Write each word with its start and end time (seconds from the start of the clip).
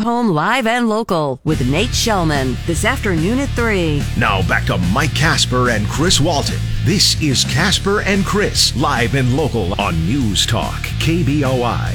Home 0.00 0.28
live 0.28 0.66
and 0.66 0.88
local 0.88 1.40
with 1.44 1.66
Nate 1.68 1.90
Shelman 1.90 2.56
this 2.66 2.84
afternoon 2.84 3.38
at 3.38 3.48
3. 3.50 4.02
Now 4.18 4.46
back 4.48 4.64
to 4.66 4.78
Mike 4.78 5.14
Casper 5.14 5.70
and 5.70 5.86
Chris 5.86 6.20
Walton. 6.20 6.58
This 6.84 7.20
is 7.22 7.44
Casper 7.44 8.00
and 8.02 8.24
Chris, 8.24 8.74
live 8.76 9.14
and 9.14 9.36
local 9.36 9.80
on 9.80 9.94
News 10.06 10.46
Talk, 10.46 10.80
KBOI. 11.00 11.94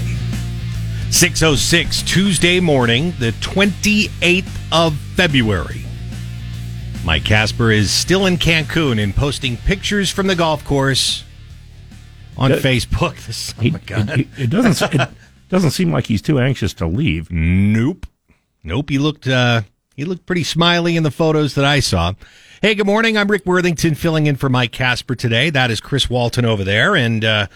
606 1.11 2.03
Tuesday 2.03 2.59
morning, 2.59 3.13
the 3.19 3.31
28th 3.33 4.49
of 4.71 4.95
February. 5.15 5.83
Mike 7.05 7.23
Casper 7.23 7.71
is 7.71 7.89
still 7.91 8.25
in 8.25 8.37
Cancun 8.37 9.01
and 9.01 9.15
posting 9.15 9.55
pictures 9.57 10.09
from 10.11 10.27
the 10.27 10.35
golf 10.35 10.63
course 10.65 11.23
on 12.37 12.51
Uh, 12.51 12.55
Facebook. 12.57 13.15
This, 13.27 13.53
oh 13.57 13.61
He- 13.61 13.71
my 13.71 13.79
God. 13.85 14.09
It, 14.19 14.27
it 14.37 14.47
doesn't. 14.49 14.93
It 14.93 15.09
doesn't 15.49 15.71
seem 15.71 15.91
like 15.91 16.07
he's 16.07 16.21
too 16.21 16.39
anxious 16.39 16.73
to 16.75 16.87
leave. 16.87 17.31
Nope. 17.31 18.05
Nope. 18.63 18.89
He 18.89 18.97
looked 18.97 19.27
uh 19.27 19.61
he 19.95 20.05
looked 20.05 20.25
pretty 20.25 20.43
smiley 20.43 20.95
in 20.95 21.03
the 21.03 21.11
photos 21.11 21.55
that 21.55 21.65
I 21.65 21.79
saw. 21.79 22.13
Hey, 22.61 22.75
good 22.75 22.85
morning. 22.85 23.17
I'm 23.17 23.29
Rick 23.29 23.45
Worthington 23.45 23.95
filling 23.95 24.27
in 24.27 24.35
for 24.35 24.49
Mike 24.49 24.71
Casper 24.71 25.15
today. 25.15 25.49
That 25.49 25.71
is 25.71 25.79
Chris 25.79 26.09
Walton 26.09 26.45
over 26.45 26.63
there, 26.63 26.95
and 26.95 27.23
uh 27.25 27.47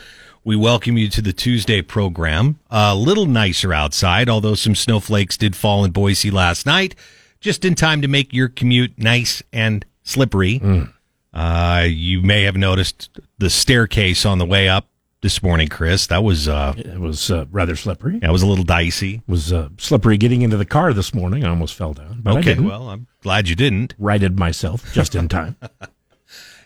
we 0.44 0.56
welcome 0.56 0.98
you 0.98 1.08
to 1.10 1.22
the 1.22 1.34
Tuesday 1.34 1.84
program. 1.84 2.58
A 2.72 2.96
little 2.96 3.28
nicer 3.28 3.74
outside, 3.74 4.28
although 4.28 4.56
some 4.56 4.74
snowflakes 4.74 5.38
did 5.38 5.56
fall 5.56 5.86
in 5.86 5.92
Boise 5.92 6.32
last 6.32 6.66
night, 6.66 6.96
just 7.40 7.64
in 7.64 7.76
time 7.76 8.02
to 8.02 8.08
make 8.08 8.34
your 8.34 8.48
commute 8.50 8.98
nice 8.98 9.44
and 9.54 9.86
slippery. 10.02 10.60
Uh, 11.32 11.86
you 11.88 12.22
may 12.24 12.42
have 12.44 12.58
noticed 12.58 13.20
the 13.38 13.50
staircase 13.52 14.26
on 14.26 14.40
the 14.40 14.46
way 14.46 14.68
up 14.68 14.88
this 15.22 15.42
morning, 15.44 15.68
Chris. 15.68 16.08
That 16.08 16.24
was 16.24 16.48
uh, 16.48 16.74
It 16.78 17.00
was 17.00 17.30
uh, 17.32 17.46
rather 17.52 17.76
slippery. 17.76 18.20
that 18.20 18.32
was 18.32 18.42
a 18.42 18.48
little 18.48 18.64
dicey. 18.64 19.16
It 19.16 19.32
was 19.32 19.54
uh, 19.54 19.70
slippery 19.78 20.18
getting 20.18 20.42
into 20.42 20.58
the 20.58 20.66
car 20.66 20.94
this 20.94 21.14
morning. 21.14 21.44
I 21.46 21.50
almost 21.50 21.76
fell 21.76 21.94
down, 21.94 22.22
but 22.24 22.36
I 22.36 22.40
Okay, 22.40 22.60
well, 22.60 22.90
I'm 22.90 23.08
glad 23.22 23.48
you 23.48 23.56
didn't. 23.56 23.94
righted 24.00 24.38
myself 24.40 24.92
just 24.94 25.16
in 25.16 25.28
time. 25.30 25.56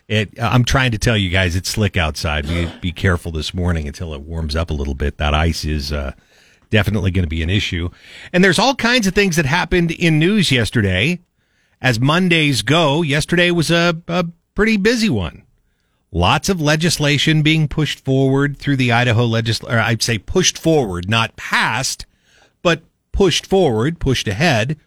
It, 0.08 0.40
I'm 0.40 0.64
trying 0.64 0.92
to 0.92 0.98
tell 0.98 1.16
you 1.16 1.30
guys 1.30 1.56
it's 1.56 1.68
slick 1.68 1.96
outside. 1.96 2.46
Be, 2.46 2.70
be 2.80 2.92
careful 2.92 3.32
this 3.32 3.52
morning 3.52 3.88
until 3.88 4.14
it 4.14 4.20
warms 4.20 4.54
up 4.54 4.70
a 4.70 4.72
little 4.72 4.94
bit. 4.94 5.18
That 5.18 5.34
ice 5.34 5.64
is 5.64 5.92
uh, 5.92 6.12
definitely 6.70 7.10
going 7.10 7.24
to 7.24 7.28
be 7.28 7.42
an 7.42 7.50
issue. 7.50 7.90
And 8.32 8.44
there's 8.44 8.60
all 8.60 8.76
kinds 8.76 9.08
of 9.08 9.14
things 9.16 9.34
that 9.34 9.46
happened 9.46 9.90
in 9.90 10.20
news 10.20 10.52
yesterday. 10.52 11.18
As 11.82 11.98
Mondays 11.98 12.62
go, 12.62 13.02
yesterday 13.02 13.50
was 13.50 13.72
a, 13.72 14.00
a 14.06 14.26
pretty 14.54 14.76
busy 14.76 15.10
one. 15.10 15.42
Lots 16.12 16.48
of 16.48 16.60
legislation 16.60 17.42
being 17.42 17.68
pushed 17.68 18.04
forward 18.04 18.56
through 18.56 18.76
the 18.76 18.92
Idaho 18.92 19.24
legislature. 19.24 19.78
I'd 19.78 20.02
say 20.02 20.18
pushed 20.18 20.56
forward, 20.56 21.08
not 21.08 21.36
passed, 21.36 22.06
but 22.62 22.82
pushed 23.12 23.46
forward, 23.46 23.98
pushed 23.98 24.28
ahead. 24.28 24.78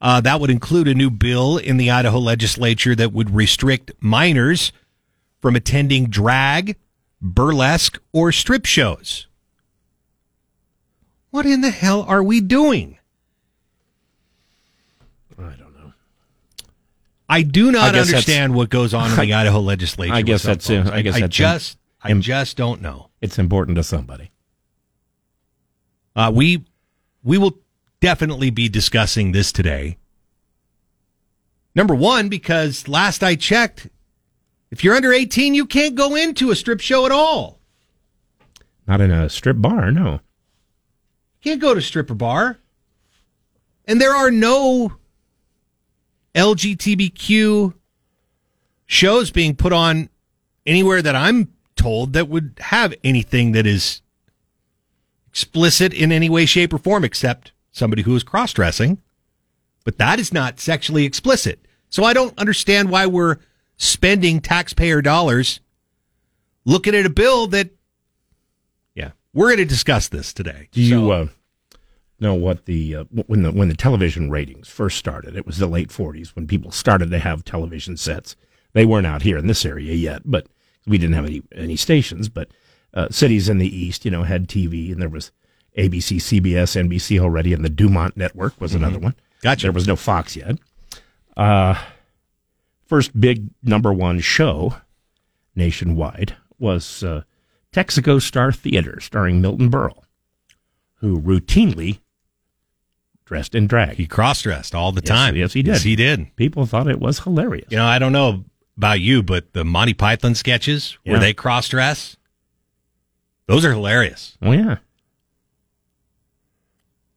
Uh, 0.00 0.20
that 0.20 0.40
would 0.40 0.50
include 0.50 0.86
a 0.88 0.94
new 0.94 1.10
bill 1.10 1.56
in 1.56 1.76
the 1.76 1.90
Idaho 1.90 2.18
legislature 2.18 2.94
that 2.94 3.12
would 3.12 3.34
restrict 3.34 3.92
minors 4.00 4.72
from 5.40 5.56
attending 5.56 6.06
drag, 6.06 6.76
burlesque, 7.20 8.00
or 8.12 8.32
strip 8.32 8.66
shows. 8.66 9.26
What 11.30 11.46
in 11.46 11.62
the 11.62 11.70
hell 11.70 12.02
are 12.02 12.22
we 12.22 12.40
doing? 12.40 12.98
I 15.38 15.42
don't 15.42 15.74
know. 15.74 15.92
I 17.28 17.42
do 17.42 17.72
not 17.72 17.92
that's- 17.92 18.08
understand 18.08 18.54
what 18.54 18.68
goes 18.70 18.92
on 18.94 19.10
in 19.10 19.16
the 19.16 19.32
Idaho 19.34 19.60
legislature. 19.60 20.12
I 20.12 20.22
guess 20.22 20.42
that's, 20.42 20.66
folks. 20.66 20.90
I 20.90 21.02
guess 21.02 21.18
that's 21.18 21.34
just, 21.34 21.78
I 22.02 22.10
im- 22.10 22.20
just 22.20 22.56
don't 22.56 22.82
know. 22.82 23.08
It's 23.20 23.38
important 23.38 23.76
to 23.76 23.82
somebody. 23.82 24.30
Uh, 26.14 26.30
we 26.34 26.64
we 27.24 27.38
will 27.38 27.58
definitely 28.00 28.50
be 28.50 28.68
discussing 28.68 29.32
this 29.32 29.50
today. 29.50 29.96
Number 31.74 31.94
one, 31.94 32.28
because 32.28 32.86
last 32.86 33.24
I 33.24 33.34
checked, 33.34 33.88
if 34.70 34.84
you're 34.84 34.94
under 34.94 35.12
18, 35.12 35.54
you 35.54 35.66
can't 35.66 35.94
go 35.94 36.14
into 36.14 36.50
a 36.50 36.56
strip 36.56 36.80
show 36.80 37.04
at 37.06 37.10
all. 37.12 37.58
Not 38.86 39.00
in 39.00 39.10
a 39.10 39.28
strip 39.30 39.60
bar, 39.60 39.90
no. 39.90 40.20
Can't 41.42 41.60
go 41.60 41.74
to 41.74 41.80
stripper 41.82 42.14
bar. 42.14 42.58
And 43.86 44.00
there 44.00 44.14
are 44.14 44.30
no 44.30 44.92
LGBTQ 46.34 47.74
shows 48.86 49.30
being 49.30 49.54
put 49.56 49.72
on 49.72 50.08
anywhere 50.66 51.02
that 51.02 51.14
I'm 51.14 51.52
told 51.76 52.12
that 52.14 52.28
would 52.28 52.54
have 52.60 52.94
anything 53.02 53.52
that 53.52 53.66
is 53.66 54.02
explicit 55.28 55.92
in 55.92 56.12
any 56.12 56.28
way, 56.28 56.46
shape, 56.46 56.72
or 56.72 56.78
form, 56.78 57.04
except 57.04 57.52
somebody 57.72 58.02
who 58.02 58.14
is 58.14 58.22
cross 58.22 58.52
dressing. 58.52 58.98
But 59.84 59.98
that 59.98 60.18
is 60.18 60.32
not 60.32 60.60
sexually 60.60 61.04
explicit. 61.04 61.66
So 61.88 62.04
I 62.04 62.12
don't 62.12 62.36
understand 62.38 62.90
why 62.90 63.06
we're 63.06 63.36
spending 63.76 64.40
taxpayer 64.40 65.02
dollars 65.02 65.60
looking 66.64 66.94
at 66.94 67.04
a 67.06 67.10
bill 67.10 67.46
that, 67.48 67.70
yeah, 68.94 69.10
we're 69.32 69.48
going 69.48 69.58
to 69.58 69.64
discuss 69.64 70.08
this 70.08 70.32
today. 70.32 70.68
Do 70.72 70.80
you 70.80 70.88
So- 71.00 71.10
uh, 71.10 71.26
know 72.20 72.34
what 72.34 72.66
the 72.66 72.96
uh, 72.96 73.04
when 73.26 73.42
the 73.42 73.52
when 73.52 73.68
the 73.68 73.76
television 73.76 74.30
ratings 74.30 74.68
first 74.68 74.98
started? 74.98 75.36
It 75.36 75.46
was 75.46 75.58
the 75.58 75.66
late 75.66 75.88
'40s 75.88 76.28
when 76.30 76.46
people 76.46 76.70
started 76.70 77.10
to 77.10 77.18
have 77.18 77.44
television 77.44 77.96
sets. 77.96 78.36
They 78.72 78.86
weren't 78.86 79.06
out 79.06 79.22
here 79.22 79.38
in 79.38 79.46
this 79.46 79.64
area 79.64 79.94
yet, 79.94 80.22
but 80.24 80.46
we 80.86 80.98
didn't 80.98 81.14
have 81.14 81.26
any 81.26 81.42
any 81.54 81.76
stations. 81.76 82.28
But 82.28 82.48
uh, 82.92 83.08
cities 83.10 83.48
in 83.48 83.58
the 83.58 83.76
east, 83.76 84.04
you 84.04 84.10
know, 84.10 84.22
had 84.22 84.48
TV, 84.48 84.92
and 84.92 85.00
there 85.00 85.08
was 85.08 85.32
ABC, 85.76 86.16
CBS, 86.16 86.80
NBC 86.88 87.18
already, 87.18 87.52
and 87.52 87.64
the 87.64 87.70
DuMont 87.70 88.16
Network 88.16 88.60
was 88.60 88.74
another 88.74 88.98
one. 88.98 89.14
Gotcha. 89.42 89.66
There 89.66 89.72
was 89.72 89.88
no 89.88 89.96
Fox 89.96 90.36
yet. 90.36 90.58
Uh, 91.36 91.74
first 92.86 93.18
big 93.20 93.48
number 93.62 93.92
one 93.92 94.20
show 94.20 94.76
nationwide 95.56 96.36
was 96.58 97.02
uh, 97.02 97.22
Texaco 97.72 98.22
Star 98.22 98.52
Theater, 98.52 99.00
starring 99.00 99.40
Milton 99.40 99.70
Berle, 99.70 100.04
who 100.96 101.20
routinely 101.20 101.98
dressed 103.24 103.54
in 103.54 103.66
drag. 103.66 103.96
He 103.96 104.06
cross 104.06 104.42
dressed 104.42 104.74
all 104.74 104.92
the 104.92 105.00
Yes, 105.02 105.08
time. 105.08 105.36
yes, 105.36 105.52
he 105.54 105.62
did. 105.62 105.72
Yes, 105.72 105.82
he 105.82 105.96
did. 105.96 106.34
People 106.36 106.66
thought 106.66 106.88
it 106.88 107.00
was 107.00 107.20
hilarious. 107.20 107.68
You 107.70 107.78
know, 107.78 107.86
I 107.86 107.98
don't 107.98 108.12
know 108.12 108.44
about 108.76 109.00
you, 109.00 109.22
but 109.22 109.52
the 109.52 109.64
Monty 109.64 109.94
Python 109.94 110.34
sketches 110.34 110.98
where 111.04 111.16
Yeah. 111.16 111.20
they 111.20 111.32
cross 111.34 111.68
dress, 111.68 112.16
those 113.46 113.64
are 113.64 113.72
hilarious. 113.72 114.36
Oh 114.42 114.52
yeah, 114.52 114.76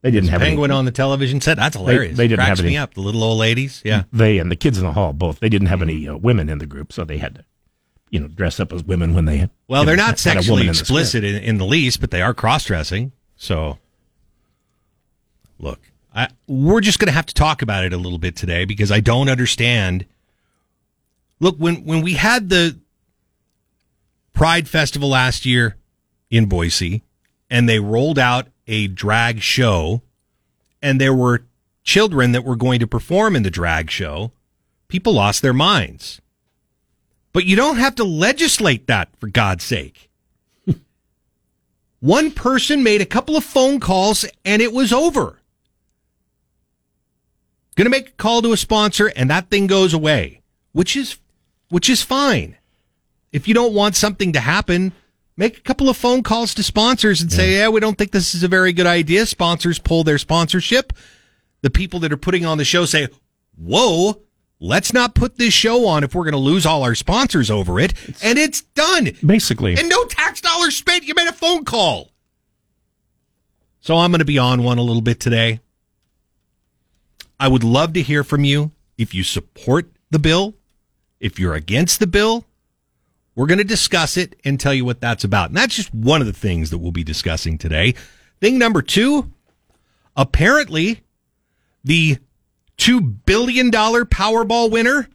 they 0.01 0.11
didn't 0.11 0.29
have 0.29 0.41
Penguin 0.41 0.71
any, 0.71 0.77
on 0.77 0.85
the 0.85 0.91
television 0.91 1.41
set, 1.41 1.57
that's 1.57 1.75
hilarious. 1.75 2.15
they 2.17 2.27
didn't 2.27 2.45
Cracks 2.45 2.59
have 2.59 2.65
me 2.65 2.71
any- 2.75 2.77
up. 2.77 2.93
The 2.93 3.01
little 3.01 3.23
old 3.23 3.39
ladies, 3.39 3.81
yeah. 3.83 4.03
They 4.13 4.37
and 4.37 4.51
the 4.51 4.55
kids 4.55 4.77
in 4.77 4.85
the 4.85 4.93
hall 4.93 5.11
both. 5.13 5.39
They 5.39 5.49
didn't 5.49 5.67
have 5.67 5.81
any 5.81 6.07
uh, 6.07 6.15
women 6.15 6.47
in 6.49 6.59
the 6.59 6.65
group, 6.65 6.93
so 6.93 7.03
they 7.03 7.17
had 7.17 7.35
to, 7.35 7.45
you 8.11 8.19
know, 8.19 8.27
dress 8.27 8.59
up 8.59 8.71
as 8.71 8.83
women 8.83 9.13
when 9.13 9.25
they. 9.25 9.49
Well, 9.67 9.83
they're 9.83 9.97
know, 9.97 10.05
not 10.07 10.21
had 10.21 10.37
a 10.37 10.39
woman 10.39 10.43
sexually 10.43 10.61
in 10.61 10.67
the 10.67 10.71
explicit 10.79 11.23
in, 11.23 11.35
in 11.43 11.57
the 11.57 11.65
least, 11.65 11.99
but 11.99 12.11
they 12.11 12.21
are 12.21 12.33
cross 12.33 12.65
dressing. 12.65 13.11
So, 13.35 13.79
look, 15.59 15.79
I, 16.17 16.29
we're 16.47 16.81
just 16.81 16.97
going 16.97 17.09
to 17.09 17.13
have 17.13 17.27
to 17.27 17.33
talk 17.35 17.61
about 17.61 17.85
it 17.85 17.93
a 17.93 17.97
little 17.97 18.17
bit 18.17 18.35
today 18.35 18.65
because 18.65 18.91
I 18.91 19.01
don't 19.01 19.29
understand. 19.29 20.07
Look, 21.39 21.57
when 21.57 21.85
when 21.85 22.01
we 22.01 22.13
had 22.13 22.49
the 22.49 22.79
Pride 24.33 24.67
Festival 24.67 25.09
last 25.09 25.45
year 25.45 25.77
in 26.31 26.47
Boise, 26.47 27.03
and 27.51 27.69
they 27.69 27.79
rolled 27.79 28.17
out 28.17 28.47
a 28.65 28.87
drag 28.87 29.41
show, 29.41 30.01
and 30.81 30.99
there 30.99 31.13
were 31.13 31.45
children 31.83 32.31
that 32.31 32.43
were 32.43 32.55
going 32.55 32.79
to 32.79 32.87
perform 32.87 33.35
in 33.35 33.43
the 33.43 33.51
drag 33.51 33.91
show, 33.91 34.31
people 34.87 35.13
lost 35.13 35.43
their 35.43 35.53
minds. 35.53 36.19
But 37.31 37.45
you 37.45 37.55
don't 37.55 37.77
have 37.77 37.93
to 37.93 38.03
legislate 38.03 38.87
that 38.87 39.09
for 39.19 39.27
God's 39.27 39.63
sake. 39.63 40.09
One 41.99 42.31
person 42.31 42.81
made 42.81 43.01
a 43.01 43.05
couple 43.05 43.37
of 43.37 43.43
phone 43.43 43.79
calls 43.79 44.25
and 44.43 44.63
it 44.63 44.73
was 44.73 44.91
over. 44.91 45.39
Going 47.77 47.85
to 47.85 47.91
make 47.91 48.07
a 48.09 48.13
call 48.13 48.41
to 48.41 48.53
a 48.53 48.57
sponsor 48.57 49.11
and 49.15 49.29
that 49.29 49.51
thing 49.51 49.67
goes 49.67 49.93
away, 49.93 50.41
which 50.71 50.95
is 50.97 51.19
which 51.69 51.91
is 51.91 52.01
fine. 52.01 52.57
If 53.31 53.47
you 53.47 53.53
don't 53.53 53.75
want 53.75 53.95
something 53.95 54.33
to 54.33 54.39
happen, 54.39 54.93
make 55.35 55.59
a 55.59 55.61
couple 55.61 55.87
of 55.87 55.95
phone 55.95 56.23
calls 56.23 56.55
to 56.55 56.63
sponsors 56.63 57.21
and 57.21 57.31
say, 57.31 57.57
"Yeah, 57.57 57.69
we 57.69 57.79
don't 57.79 57.95
think 57.95 58.11
this 58.11 58.33
is 58.33 58.41
a 58.41 58.47
very 58.47 58.73
good 58.73 58.87
idea." 58.87 59.27
Sponsors 59.27 59.77
pull 59.77 60.03
their 60.03 60.17
sponsorship. 60.17 60.91
The 61.61 61.69
people 61.69 61.99
that 61.99 62.11
are 62.11 62.17
putting 62.17 62.45
on 62.45 62.57
the 62.57 62.65
show 62.65 62.85
say, 62.85 63.09
"Whoa, 63.55 64.21
let's 64.59 64.91
not 64.91 65.13
put 65.13 65.37
this 65.37 65.53
show 65.53 65.85
on 65.85 66.03
if 66.03 66.15
we're 66.15 66.23
going 66.23 66.31
to 66.31 66.39
lose 66.39 66.65
all 66.65 66.81
our 66.81 66.95
sponsors 66.95 67.51
over 67.51 67.79
it." 67.79 67.93
and 68.23 68.39
it's 68.39 68.61
done. 68.61 69.11
Basically, 69.23 69.77
And 69.77 69.87
no 69.87 70.03
tax 70.05 70.41
dollars 70.41 70.75
spent. 70.75 71.03
You 71.03 71.13
made 71.13 71.27
a 71.27 71.33
phone 71.33 71.63
call. 71.63 72.09
So 73.81 73.97
I'm 73.97 74.09
going 74.09 74.17
to 74.19 74.25
be 74.25 74.39
on 74.39 74.63
one 74.63 74.79
a 74.79 74.83
little 74.83 75.03
bit 75.03 75.19
today. 75.19 75.59
I 77.39 77.47
would 77.47 77.63
love 77.63 77.93
to 77.93 78.01
hear 78.01 78.23
from 78.23 78.43
you 78.43 78.71
if 78.97 79.13
you 79.13 79.23
support 79.23 79.91
the 80.09 80.19
bill, 80.19 80.55
if 81.19 81.39
you're 81.39 81.53
against 81.53 81.99
the 81.99 82.07
bill. 82.07 82.45
We're 83.35 83.45
going 83.45 83.59
to 83.59 83.63
discuss 83.63 84.17
it 84.17 84.35
and 84.43 84.59
tell 84.59 84.73
you 84.73 84.83
what 84.83 84.99
that's 84.99 85.23
about. 85.23 85.49
And 85.49 85.57
that's 85.57 85.75
just 85.75 85.93
one 85.93 86.21
of 86.21 86.27
the 86.27 86.33
things 86.33 86.71
that 86.71 86.79
we'll 86.79 86.91
be 86.91 87.03
discussing 87.03 87.57
today. 87.57 87.93
Thing 88.39 88.57
number 88.57 88.81
two 88.81 89.31
apparently 90.17 91.03
the 91.83 92.17
$2 92.77 93.25
billion 93.25 93.71
Powerball 93.71 94.69
winner, 94.69 95.07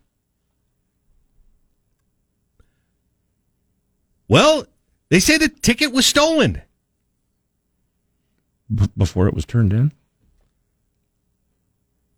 well, 4.28 4.64
they 5.10 5.20
say 5.20 5.36
the 5.36 5.48
ticket 5.48 5.92
was 5.92 6.06
stolen. 6.06 6.62
B- 8.74 8.88
before 8.96 9.28
it 9.28 9.34
was 9.34 9.44
turned 9.44 9.72
in? 9.72 9.92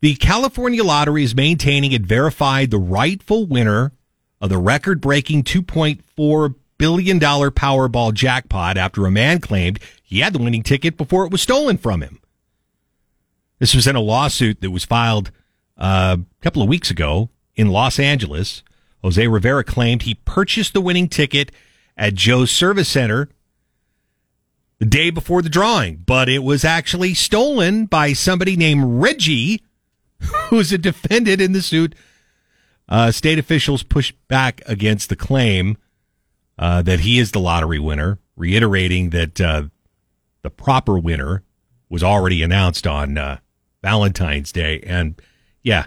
The 0.05 0.17
California 0.17 0.85
Lottery 0.85 1.25
is 1.25 1.35
maintaining 1.35 1.93
it 1.93 2.03
verified 2.03 2.71
the 2.71 2.77
rightful 2.77 3.47
winner 3.47 3.93
of 4.39 4.51
the 4.51 4.59
record 4.59 5.01
breaking 5.01 5.45
$2.4 5.45 6.55
billion 6.77 7.19
Powerball 7.19 8.13
jackpot 8.13 8.77
after 8.77 9.07
a 9.07 9.11
man 9.11 9.41
claimed 9.41 9.79
he 10.03 10.21
had 10.21 10.35
the 10.35 10.39
winning 10.39 10.63
ticket 10.63 10.99
before 10.99 11.25
it 11.25 11.33
was 11.33 11.41
stolen 11.41 11.79
from 11.79 12.03
him. 12.03 12.21
This 13.61 13.75
was 13.75 13.87
in 13.87 13.97
a 13.97 14.01
lawsuit 14.01 14.61
that 14.61 14.71
was 14.71 14.85
filed 14.85 15.31
uh, 15.79 16.19
a 16.21 16.43
couple 16.43 16.61
of 16.61 16.69
weeks 16.69 16.91
ago 16.91 17.31
in 17.57 17.69
Los 17.69 17.99
Angeles. 17.99 18.63
Jose 19.01 19.27
Rivera 19.27 19.65
claimed 19.65 20.03
he 20.03 20.17
purchased 20.27 20.75
the 20.75 20.83
winning 20.83 21.09
ticket 21.09 21.51
at 21.97 22.13
Joe's 22.13 22.51
Service 22.51 22.91
Center 22.91 23.31
the 24.79 24.85
day 24.85 25.09
before 25.09 25.41
the 25.41 25.49
drawing, 25.49 25.97
but 25.97 26.29
it 26.29 26.41
was 26.41 26.63
actually 26.63 27.15
stolen 27.15 27.87
by 27.87 28.13
somebody 28.13 28.55
named 28.55 28.85
Reggie, 28.85 29.63
who's 30.49 30.73
a 30.73 30.79
defendant 30.79 31.41
in 31.41 31.53
the 31.53 31.63
suit. 31.63 31.95
Uh, 32.89 33.11
state 33.11 33.39
officials 33.39 33.83
pushed 33.83 34.15
back 34.29 34.61
against 34.67 35.09
the 35.09 35.17
claim 35.17 35.77
uh, 36.59 36.83
that 36.83 37.01
he 37.01 37.19
is 37.19 37.33
the 37.33 37.41
lottery 37.41 37.79
winner, 37.79 38.19
reiterating 38.37 39.11
that 39.11 39.41
uh, 39.41 39.65
the 40.43 40.51
proper 40.51 40.99
winner 40.99 41.43
was 41.89 42.03
already 42.03 42.43
announced 42.43 42.87
on 42.87 43.17
uh, 43.17 43.39
Valentine's 43.83 44.53
Day. 44.53 44.81
And 44.87 45.21
yeah, 45.63 45.87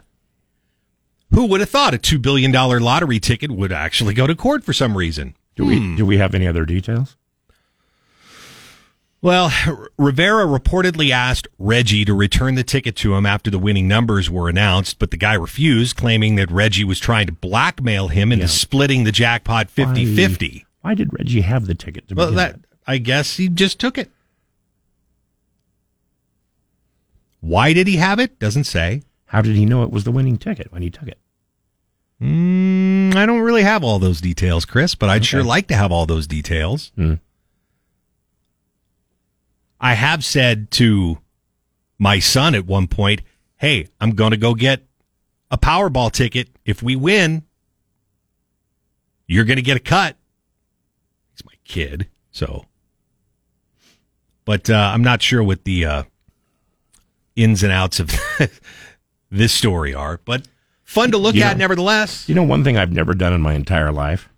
who 1.31 1.45
would 1.45 1.59
have 1.59 1.69
thought 1.69 1.93
a 1.93 1.97
$2 1.97 2.21
billion 2.21 2.51
lottery 2.51 3.19
ticket 3.19 3.51
would 3.51 3.71
actually 3.71 4.13
go 4.13 4.25
to 4.27 4.35
court 4.35 4.63
for 4.63 4.73
some 4.73 4.97
reason? 4.97 5.35
Do 5.55 5.65
we 5.65 5.95
do 5.95 6.05
we 6.05 6.19
have 6.19 6.35
any 6.35 6.47
other 6.47 6.65
details? 6.65 7.16
Well, 9.21 9.51
Rivera 9.97 10.45
reportedly 10.45 11.09
asked 11.09 11.47
Reggie 11.57 12.05
to 12.05 12.13
return 12.13 12.53
the 12.55 12.63
ticket 12.63 12.95
to 12.97 13.15
him 13.15 13.25
after 13.25 13.49
the 13.49 13.57
winning 13.59 13.87
numbers 13.87 14.29
were 14.29 14.47
announced, 14.47 14.99
but 14.99 15.09
the 15.11 15.17
guy 15.17 15.33
refused, 15.33 15.95
claiming 15.97 16.35
that 16.35 16.51
Reggie 16.51 16.83
was 16.83 16.99
trying 16.99 17.25
to 17.25 17.31
blackmail 17.33 18.09
him 18.09 18.31
into 18.31 18.43
Yeah. 18.43 18.49
splitting 18.49 19.03
the 19.05 19.11
jackpot 19.11 19.69
50 19.71 20.05
50. 20.15 20.65
Why 20.81 20.93
did 20.93 21.09
Reggie 21.17 21.41
have 21.41 21.65
the 21.65 21.73
ticket 21.75 22.07
to 22.09 22.15
Well, 22.15 22.31
that, 22.33 22.57
with? 22.57 22.65
I 22.85 22.99
guess 22.99 23.37
he 23.37 23.49
just 23.49 23.79
took 23.79 23.97
it. 23.97 24.11
Why 27.39 27.73
did 27.73 27.87
he 27.87 27.97
have 27.97 28.19
it? 28.19 28.39
Doesn't 28.39 28.65
say. 28.65 29.01
How 29.25 29.41
did 29.41 29.55
he 29.55 29.65
know 29.65 29.83
it 29.83 29.91
was 29.91 30.03
the 30.03 30.11
winning 30.11 30.37
ticket 30.37 30.71
when 30.71 30.81
he 30.81 30.89
took 30.89 31.07
it? 31.07 31.17
Mm, 32.21 33.15
I 33.15 33.25
don't 33.25 33.41
really 33.41 33.63
have 33.63 33.83
all 33.83 33.99
those 33.99 34.21
details, 34.21 34.65
Chris, 34.65 34.95
but 34.95 35.09
I'd 35.09 35.25
sure 35.25 35.43
like 35.43 35.67
to 35.67 35.75
have 35.75 35.91
all 35.91 36.05
those 36.05 36.27
details. 36.27 36.91
Hmm. 36.95 37.15
I 39.79 39.93
have 39.93 40.23
said 40.25 40.71
to 40.71 41.19
my 41.99 42.19
son 42.19 42.55
at 42.55 42.65
one 42.65 42.87
point, 42.87 43.21
"Hey, 43.57 43.87
I'm 44.01 44.11
going 44.11 44.31
to 44.31 44.37
go 44.37 44.53
get 44.55 44.83
a 45.51 45.57
Powerball 45.57 46.11
ticket. 46.11 46.49
If 46.65 46.81
we 46.83 46.95
win, 46.95 47.43
you're 49.27 49.45
going 49.45 49.57
to 49.57 49.61
get 49.63 49.77
a 49.77 49.81
cut." 49.81 50.17
He's 51.31 51.45
my 51.45 51.53
kid, 51.63 52.07
so. 52.31 52.65
But 54.45 54.69
uh, 54.69 54.91
I'm 54.93 55.03
not 55.03 55.21
sure 55.21 55.43
what 55.43 55.63
the 55.65 55.85
uh, 55.85 56.03
ins 57.35 57.63
and 57.63 57.71
outs 57.71 57.99
of 57.99 58.11
this 59.29 59.51
story 59.51 59.93
are, 59.93 60.19
but 60.23 60.47
fun 60.83 61.11
to 61.11 61.17
look 61.17 61.35
You 61.35 61.43
at 61.43 61.57
know- 61.57 61.59
nevertheless. 61.59 62.27
You 62.29 62.35
know, 62.35 62.43
one 62.43 62.63
thing 62.63 62.77
I've 62.77 62.91
never 62.93 63.13
done 63.13 63.33
in 63.33 63.41
my 63.41 63.53
entire 63.53 63.91
life. 63.91 64.29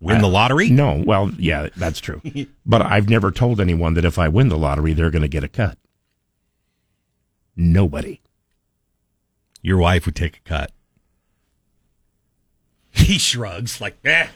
Win 0.00 0.20
the 0.20 0.28
lottery? 0.28 0.68
No, 0.70 1.02
well, 1.06 1.30
yeah, 1.38 1.68
that's 1.76 2.00
true. 2.00 2.20
but 2.66 2.82
I've 2.82 3.08
never 3.08 3.30
told 3.30 3.60
anyone 3.60 3.94
that 3.94 4.04
if 4.04 4.18
I 4.18 4.28
win 4.28 4.48
the 4.48 4.58
lottery, 4.58 4.92
they're 4.92 5.10
going 5.10 5.22
to 5.22 5.28
get 5.28 5.42
a 5.44 5.48
cut. 5.48 5.78
Nobody. 7.56 8.20
Your 9.62 9.78
wife 9.78 10.04
would 10.06 10.14
take 10.16 10.36
a 10.38 10.48
cut. 10.48 10.72
He 12.96 13.18
shrugs 13.18 13.78
like, 13.80 13.96
eh. 14.06 14.28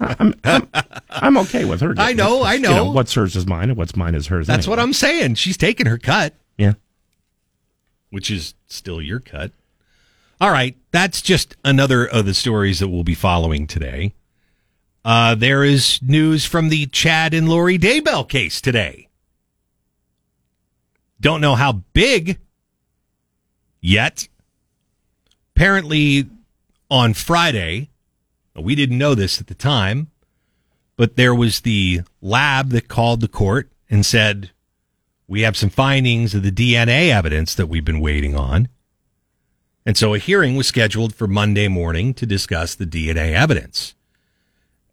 I'm 0.00 0.34
I'm 1.10 1.36
okay 1.38 1.64
with 1.66 1.82
her. 1.82 1.94
I 1.98 2.14
know. 2.14 2.42
I 2.42 2.54
You 2.54 2.60
know. 2.60 2.90
What's 2.90 3.12
hers 3.14 3.36
is 3.36 3.46
mine, 3.46 3.68
and 3.68 3.76
what's 3.76 3.94
mine 3.94 4.14
is 4.14 4.28
hers. 4.28 4.46
That's 4.46 4.66
what. 4.66 4.78
I'm 4.80 4.92
saying. 4.94 5.34
She's 5.34 5.56
taking 5.58 5.86
her 5.86 5.98
cut, 5.98 6.34
Yeah. 6.56 6.72
which 8.10 8.30
is 8.30 8.54
still 8.66 9.00
your 9.02 9.20
cut. 9.20 9.52
All 10.40 10.50
right. 10.50 10.74
That's 10.90 11.20
just 11.20 11.54
another 11.64 12.06
of 12.06 12.24
the 12.24 12.34
stories 12.34 12.78
that 12.80 12.88
we'll 12.88 13.04
be 13.04 13.14
following 13.14 13.66
today. 13.66 14.14
Uh, 15.04 15.34
there 15.34 15.62
is 15.62 16.00
news 16.00 16.46
from 16.46 16.70
the 16.70 16.86
Chad 16.86 17.34
and 17.34 17.48
Lori 17.48 17.78
Daybell 17.78 18.26
case 18.26 18.60
today. 18.60 19.08
Don't 21.20 21.42
know 21.42 21.54
how 21.54 21.84
big 21.92 22.38
yet. 23.80 24.28
Apparently, 25.54 26.26
on 26.90 27.12
Friday, 27.12 27.90
we 28.56 28.74
didn't 28.74 28.98
know 28.98 29.14
this 29.14 29.40
at 29.40 29.46
the 29.46 29.54
time, 29.54 30.10
but 30.96 31.16
there 31.16 31.34
was 31.34 31.60
the 31.60 32.00
lab 32.22 32.70
that 32.70 32.88
called 32.88 33.20
the 33.20 33.28
court 33.28 33.70
and 33.90 34.06
said, 34.06 34.50
We 35.28 35.42
have 35.42 35.56
some 35.56 35.70
findings 35.70 36.34
of 36.34 36.42
the 36.42 36.50
DNA 36.50 37.10
evidence 37.10 37.54
that 37.54 37.66
we've 37.66 37.84
been 37.84 38.00
waiting 38.00 38.34
on. 38.34 38.68
And 39.84 39.98
so 39.98 40.14
a 40.14 40.18
hearing 40.18 40.56
was 40.56 40.66
scheduled 40.66 41.14
for 41.14 41.26
Monday 41.26 41.68
morning 41.68 42.14
to 42.14 42.24
discuss 42.24 42.74
the 42.74 42.86
DNA 42.86 43.32
evidence. 43.32 43.94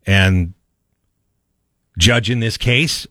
And 0.06 0.54
judge 1.98 2.30
in 2.30 2.40
this 2.40 2.58
case 2.58 3.06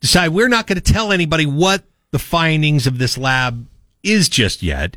decide 0.00 0.28
we're 0.28 0.48
not 0.48 0.66
going 0.66 0.80
to 0.80 0.92
tell 0.92 1.12
anybody 1.12 1.46
what 1.46 1.84
the 2.10 2.18
findings 2.18 2.86
of 2.86 2.98
this 2.98 3.18
lab 3.18 3.66
is 4.02 4.28
just 4.28 4.62
yet. 4.62 4.96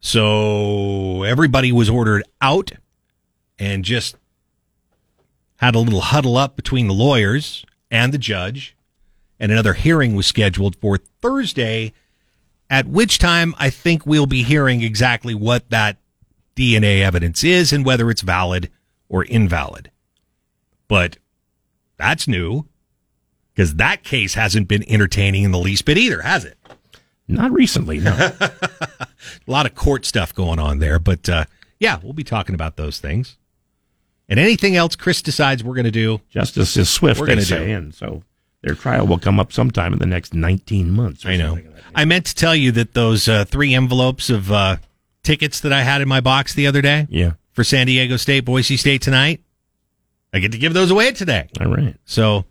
So 0.00 1.22
everybody 1.22 1.72
was 1.72 1.88
ordered 1.88 2.24
out 2.40 2.72
and 3.58 3.84
just 3.84 4.16
had 5.56 5.74
a 5.74 5.78
little 5.78 6.00
huddle 6.00 6.36
up 6.36 6.56
between 6.56 6.88
the 6.88 6.94
lawyers 6.94 7.64
and 7.90 8.12
the 8.12 8.18
judge. 8.18 8.76
And 9.38 9.50
another 9.50 9.74
hearing 9.74 10.14
was 10.14 10.26
scheduled 10.26 10.76
for 10.76 10.98
Thursday, 11.20 11.92
at 12.68 12.86
which 12.86 13.18
time 13.18 13.54
I 13.58 13.70
think 13.70 14.06
we'll 14.06 14.26
be 14.26 14.42
hearing 14.42 14.82
exactly 14.82 15.34
what 15.34 15.70
that 15.70 15.98
DNA 16.56 17.00
evidence 17.00 17.42
is 17.42 17.72
and 17.72 17.84
whether 17.84 18.10
it's 18.10 18.22
valid 18.22 18.70
or 19.12 19.22
invalid. 19.24 19.90
But 20.88 21.18
that's 21.98 22.26
new 22.26 22.66
because 23.54 23.76
that 23.76 24.02
case 24.02 24.34
hasn't 24.34 24.66
been 24.66 24.82
entertaining 24.88 25.44
in 25.44 25.52
the 25.52 25.58
least 25.58 25.84
bit 25.84 25.98
either, 25.98 26.22
has 26.22 26.44
it? 26.44 26.56
Not 27.28 27.52
recently, 27.52 28.00
no. 28.00 28.10
A 28.40 29.06
lot 29.46 29.66
of 29.66 29.74
court 29.74 30.04
stuff 30.04 30.34
going 30.34 30.58
on 30.58 30.80
there, 30.80 30.98
but 30.98 31.28
uh, 31.28 31.44
yeah, 31.78 31.98
we'll 32.02 32.12
be 32.12 32.24
talking 32.24 32.54
about 32.54 32.76
those 32.76 32.98
things. 32.98 33.36
And 34.28 34.40
anything 34.40 34.74
else 34.76 34.96
Chris 34.96 35.20
decides 35.22 35.62
we're 35.62 35.74
going 35.74 35.84
to 35.84 35.90
do, 35.90 36.20
Justice 36.30 36.76
is 36.76 36.88
swift, 36.88 37.20
We're 37.20 37.26
gonna 37.26 37.42
say, 37.42 37.66
do. 37.66 37.72
and 37.72 37.94
so 37.94 38.22
their 38.62 38.74
trial 38.74 39.06
will 39.06 39.18
come 39.18 39.38
up 39.38 39.52
sometime 39.52 39.92
in 39.92 39.98
the 39.98 40.06
next 40.06 40.32
19 40.34 40.90
months. 40.90 41.26
I 41.26 41.36
know. 41.36 41.54
like. 41.54 41.66
I 41.94 42.04
meant 42.06 42.26
to 42.26 42.34
tell 42.34 42.54
you 42.54 42.72
that 42.72 42.94
those 42.94 43.28
uh, 43.28 43.44
three 43.44 43.74
envelopes 43.74 44.30
of 44.30 44.50
uh, 44.50 44.76
tickets 45.22 45.60
that 45.60 45.72
I 45.72 45.82
had 45.82 46.00
in 46.00 46.08
my 46.08 46.20
box 46.20 46.54
the 46.54 46.66
other 46.66 46.80
day 46.80 47.06
Yeah. 47.10 47.32
For 47.52 47.64
San 47.64 47.86
Diego 47.86 48.16
State, 48.16 48.44
Boise 48.46 48.76
State 48.78 49.02
tonight, 49.02 49.40
I 50.32 50.38
get 50.38 50.52
to 50.52 50.58
give 50.58 50.72
those 50.72 50.90
away 50.90 51.12
today. 51.12 51.48
All 51.60 51.70
right. 51.70 51.96
So 52.06 52.46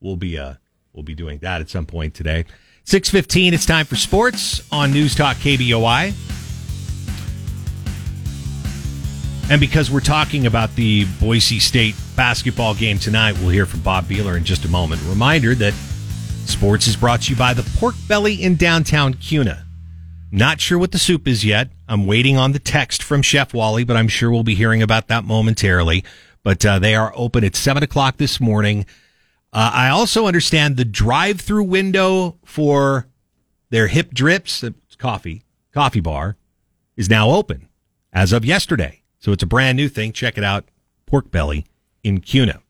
we'll 0.00 0.16
be 0.16 0.38
uh, 0.38 0.54
we'll 0.94 1.02
be 1.02 1.14
doing 1.14 1.38
that 1.40 1.60
at 1.60 1.68
some 1.68 1.84
point 1.84 2.14
today. 2.14 2.46
Six 2.84 3.10
fifteen. 3.10 3.52
It's 3.52 3.66
time 3.66 3.84
for 3.84 3.96
sports 3.96 4.62
on 4.72 4.90
News 4.92 5.14
Talk 5.14 5.36
KBOI. 5.36 6.14
And 9.50 9.60
because 9.60 9.90
we're 9.90 10.00
talking 10.00 10.46
about 10.46 10.74
the 10.76 11.04
Boise 11.20 11.58
State 11.58 11.94
basketball 12.16 12.74
game 12.74 12.98
tonight, 12.98 13.38
we'll 13.38 13.50
hear 13.50 13.66
from 13.66 13.80
Bob 13.80 14.06
Behler 14.06 14.36
in 14.36 14.44
just 14.44 14.64
a 14.64 14.68
moment. 14.68 15.02
Reminder 15.06 15.54
that 15.56 15.74
sports 16.46 16.86
is 16.86 16.96
brought 16.96 17.22
to 17.22 17.32
you 17.32 17.36
by 17.36 17.52
the 17.52 17.62
Pork 17.78 17.94
Belly 18.08 18.42
in 18.42 18.56
downtown 18.56 19.12
Kuna. 19.12 19.66
Not 20.30 20.60
sure 20.60 20.78
what 20.78 20.92
the 20.92 20.98
soup 20.98 21.28
is 21.28 21.44
yet. 21.44 21.68
I'm 21.92 22.06
waiting 22.06 22.38
on 22.38 22.52
the 22.52 22.58
text 22.58 23.02
from 23.02 23.20
Chef 23.20 23.52
Wally, 23.52 23.84
but 23.84 23.98
I'm 23.98 24.08
sure 24.08 24.30
we'll 24.30 24.44
be 24.44 24.54
hearing 24.54 24.80
about 24.80 25.08
that 25.08 25.24
momentarily. 25.24 26.04
But 26.42 26.64
uh, 26.64 26.78
they 26.78 26.94
are 26.94 27.12
open 27.14 27.44
at 27.44 27.54
7 27.54 27.82
o'clock 27.82 28.16
this 28.16 28.40
morning. 28.40 28.86
Uh, 29.52 29.70
I 29.74 29.88
also 29.90 30.26
understand 30.26 30.78
the 30.78 30.86
drive 30.86 31.42
through 31.42 31.64
window 31.64 32.38
for 32.46 33.08
their 33.68 33.88
hip 33.88 34.14
drips, 34.14 34.62
it's 34.62 34.96
coffee, 34.96 35.42
coffee 35.74 36.00
bar, 36.00 36.38
is 36.96 37.10
now 37.10 37.28
open 37.28 37.68
as 38.10 38.32
of 38.32 38.42
yesterday. 38.42 39.02
So 39.18 39.32
it's 39.32 39.42
a 39.42 39.46
brand 39.46 39.76
new 39.76 39.90
thing. 39.90 40.12
Check 40.12 40.38
it 40.38 40.44
out. 40.44 40.64
Pork 41.04 41.30
Belly 41.30 41.66
in 42.02 42.22
Kuna. 42.22 42.62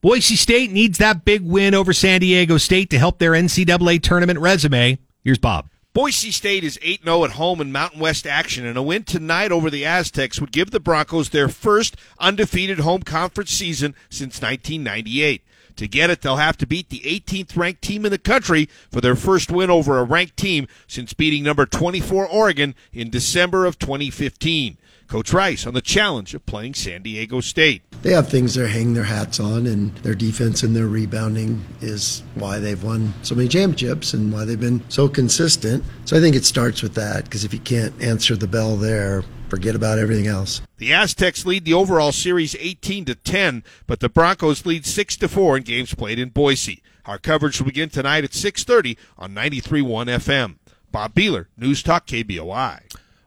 Boise 0.00 0.34
State 0.34 0.72
needs 0.72 0.98
that 0.98 1.24
big 1.24 1.42
win 1.42 1.76
over 1.76 1.92
San 1.92 2.18
Diego 2.18 2.58
State 2.58 2.90
to 2.90 2.98
help 2.98 3.20
their 3.20 3.32
NCAA 3.32 4.02
tournament 4.02 4.40
resume. 4.40 4.98
Here's 5.22 5.38
Bob. 5.38 5.68
Boise 5.94 6.30
State 6.30 6.64
is 6.64 6.78
8 6.80 7.04
0 7.04 7.24
at 7.24 7.30
home 7.32 7.60
in 7.60 7.70
Mountain 7.70 8.00
West 8.00 8.26
action, 8.26 8.64
and 8.64 8.78
a 8.78 8.82
win 8.82 9.04
tonight 9.04 9.52
over 9.52 9.68
the 9.68 9.84
Aztecs 9.84 10.40
would 10.40 10.50
give 10.50 10.70
the 10.70 10.80
Broncos 10.80 11.28
their 11.28 11.50
first 11.50 11.96
undefeated 12.18 12.78
home 12.78 13.02
conference 13.02 13.50
season 13.50 13.94
since 14.08 14.40
1998. 14.40 15.42
To 15.76 15.86
get 15.86 16.08
it, 16.08 16.22
they'll 16.22 16.36
have 16.36 16.56
to 16.58 16.66
beat 16.66 16.88
the 16.88 17.00
18th 17.00 17.58
ranked 17.58 17.82
team 17.82 18.06
in 18.06 18.10
the 18.10 18.16
country 18.16 18.70
for 18.90 19.02
their 19.02 19.14
first 19.14 19.50
win 19.50 19.68
over 19.68 19.98
a 19.98 20.04
ranked 20.04 20.38
team 20.38 20.66
since 20.86 21.12
beating 21.12 21.42
number 21.42 21.66
24 21.66 22.26
Oregon 22.26 22.74
in 22.94 23.10
December 23.10 23.66
of 23.66 23.78
2015. 23.78 24.78
Coach 25.12 25.34
Rice 25.34 25.66
on 25.66 25.74
the 25.74 25.82
challenge 25.82 26.32
of 26.32 26.46
playing 26.46 26.72
San 26.72 27.02
Diego 27.02 27.42
State. 27.42 27.82
They 28.00 28.12
have 28.12 28.30
things 28.30 28.54
they're 28.54 28.66
hanging 28.66 28.94
their 28.94 29.04
hats 29.04 29.38
on, 29.38 29.66
and 29.66 29.94
their 29.96 30.14
defense 30.14 30.62
and 30.62 30.74
their 30.74 30.86
rebounding 30.86 31.62
is 31.82 32.22
why 32.34 32.58
they've 32.58 32.82
won 32.82 33.12
so 33.20 33.34
many 33.34 33.46
championships 33.46 34.14
and 34.14 34.32
why 34.32 34.46
they've 34.46 34.58
been 34.58 34.82
so 34.88 35.10
consistent. 35.10 35.84
So 36.06 36.16
I 36.16 36.20
think 36.20 36.34
it 36.34 36.46
starts 36.46 36.82
with 36.82 36.94
that 36.94 37.24
because 37.24 37.44
if 37.44 37.52
you 37.52 37.60
can't 37.60 37.92
answer 38.02 38.36
the 38.36 38.48
bell 38.48 38.76
there, 38.76 39.22
forget 39.50 39.74
about 39.74 39.98
everything 39.98 40.28
else. 40.28 40.62
The 40.78 40.94
Aztecs 40.94 41.44
lead 41.44 41.66
the 41.66 41.74
overall 41.74 42.12
series 42.12 42.56
18 42.58 43.04
to 43.04 43.14
10, 43.14 43.64
but 43.86 44.00
the 44.00 44.08
Broncos 44.08 44.64
lead 44.64 44.86
6 44.86 45.16
to 45.18 45.28
4 45.28 45.58
in 45.58 45.62
games 45.64 45.92
played 45.92 46.18
in 46.18 46.30
Boise. 46.30 46.82
Our 47.04 47.18
coverage 47.18 47.60
will 47.60 47.66
begin 47.66 47.90
tonight 47.90 48.24
at 48.24 48.32
6:30 48.32 48.96
on 49.18 49.34
93.1 49.34 50.08
FM. 50.08 50.54
Bob 50.90 51.14
Behler, 51.14 51.48
News 51.58 51.82
Talk 51.82 52.06
KBOI. 52.06 52.80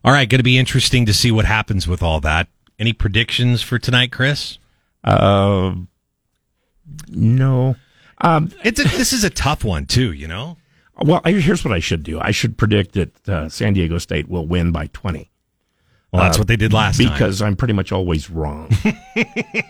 All 0.05 0.11
right, 0.11 0.29
going 0.29 0.37
to 0.37 0.43
be 0.43 0.59
interesting 0.59 1.07
to 1.07 1.13
see 1.15 1.31
what 1.31 1.45
happens 1.45 1.87
with 1.87 2.03
all 2.03 2.19
that. 2.19 2.47
Any 2.77 2.93
predictions 2.93 3.63
for 3.63 3.79
tonight, 3.79 4.11
Chris? 4.11 4.59
Uh, 5.03 5.73
no. 7.07 7.75
Um, 8.19 8.51
it's 8.63 8.79
a, 8.79 8.83
this 8.83 9.13
is 9.13 9.23
a 9.23 9.31
tough 9.31 9.63
one 9.63 9.87
too. 9.87 10.13
You 10.13 10.27
know. 10.27 10.57
Well, 11.01 11.21
here's 11.25 11.65
what 11.65 11.73
I 11.73 11.79
should 11.79 12.03
do. 12.03 12.19
I 12.19 12.29
should 12.29 12.55
predict 12.55 12.93
that 12.93 13.27
uh, 13.29 13.49
San 13.49 13.73
Diego 13.73 13.97
State 13.97 14.29
will 14.29 14.45
win 14.45 14.71
by 14.71 14.87
20. 14.93 15.31
Well, 16.11 16.21
that's 16.21 16.37
uh, 16.37 16.41
what 16.41 16.47
they 16.47 16.55
did 16.55 16.71
last 16.71 16.99
week. 16.99 17.11
because 17.11 17.39
time. 17.39 17.47
I'm 17.47 17.55
pretty 17.55 17.73
much 17.73 17.91
always 17.91 18.29
wrong. 18.29 18.69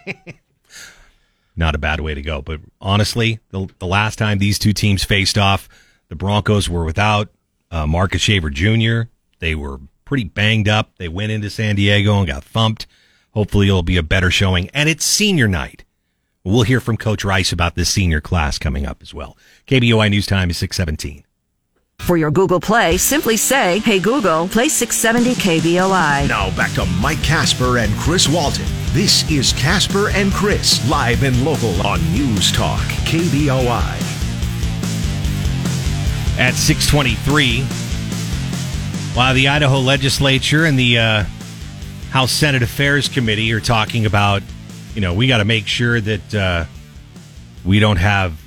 Not 1.56 1.75
a 1.75 1.77
bad 1.80 2.01
way 2.01 2.13
to 2.13 2.22
go, 2.22 2.42
but 2.42 2.60
honestly, 2.82 3.39
the, 3.51 3.70
the 3.80 3.88
last 3.88 4.20
time 4.20 4.38
these 4.38 4.60
two 4.60 4.74
teams 4.74 5.06
faced 5.06 5.38
off, 5.38 5.70
the 6.10 6.15
Broncos 6.15 6.70
were 6.70 6.84
without 6.84 7.30
uh, 7.72 7.88
Marcus 7.88 8.22
Shaver 8.22 8.50
Jr. 8.50 9.04
They 9.39 9.56
were 9.56 9.80
pretty 10.05 10.24
banged 10.24 10.69
up. 10.69 10.91
They 10.97 11.09
went 11.09 11.31
into 11.31 11.50
San 11.50 11.75
Diego 11.75 12.17
and 12.19 12.27
got 12.27 12.43
thumped. 12.43 12.88
Hopefully, 13.31 13.67
it'll 13.67 13.83
be 13.83 13.97
a 13.97 14.03
better 14.03 14.31
showing. 14.31 14.69
And 14.69 14.88
it's 14.88 15.03
senior 15.03 15.47
night. 15.47 15.83
We'll 16.43 16.63
hear 16.63 16.79
from 16.79 16.95
Coach 16.95 17.25
Rice 17.25 17.51
about 17.51 17.75
this 17.75 17.89
senior 17.89 18.21
class 18.21 18.59
coming 18.59 18.85
up 18.85 19.01
as 19.01 19.13
well. 19.13 19.35
KBOI 19.67 20.12
News 20.12 20.27
Time 20.27 20.50
is 20.51 20.57
617. 20.57 21.25
For 22.00 22.17
your 22.17 22.29
Google 22.29 22.59
Play, 22.59 22.97
simply 22.97 23.35
say, 23.35 23.79
Hey 23.79 24.00
Google, 24.00 24.47
play 24.47 24.69
670 24.69 25.33
KBOI. 25.41 26.27
Now 26.27 26.55
back 26.55 26.71
to 26.74 26.85
Mike 27.01 27.21
Casper 27.24 27.79
and 27.79 27.91
Chris 27.95 28.29
Walton. 28.29 28.65
This 28.91 29.29
is 29.31 29.53
Casper 29.53 30.09
and 30.09 30.31
Chris, 30.31 30.88
live 30.88 31.24
and 31.24 31.43
local 31.43 31.81
on 31.85 32.00
News 32.12 32.51
Talk, 32.51 32.85
KBOI. 33.07 34.01
At 36.38 36.53
623, 36.53 37.65
while 39.15 39.34
the 39.34 39.48
Idaho 39.48 39.79
legislature 39.79 40.65
and 40.65 40.77
the 40.77 41.00
uh, 41.00 41.24
House 42.10 42.34
Senate 42.34 42.62
Affairs 42.62 43.07
Committee 43.07 43.53
are 43.53 43.62
talking 43.62 44.05
about, 44.05 44.43
you 44.93 45.00
know, 45.00 45.13
we 45.13 45.25
got 45.27 45.38
to 45.38 45.45
make 45.45 45.67
sure 45.67 46.01
that 46.01 46.36
uh, 46.36 46.65
we 47.63 47.79
don't 47.79 47.95
have 47.95 48.38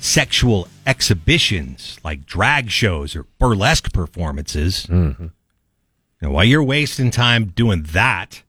sexual 0.00 0.66
exhibitions 0.86 2.00
like 2.02 2.26
drag 2.26 2.68
shows 2.68 3.14
or 3.14 3.26
burlesque 3.38 3.92
performances. 3.92 4.86
Mm-hmm. 4.86 5.28
Now, 6.20 6.30
while 6.32 6.44
you're 6.44 6.64
wasting 6.64 7.12
time 7.12 7.46
doing 7.46 7.84
that, 7.92 8.42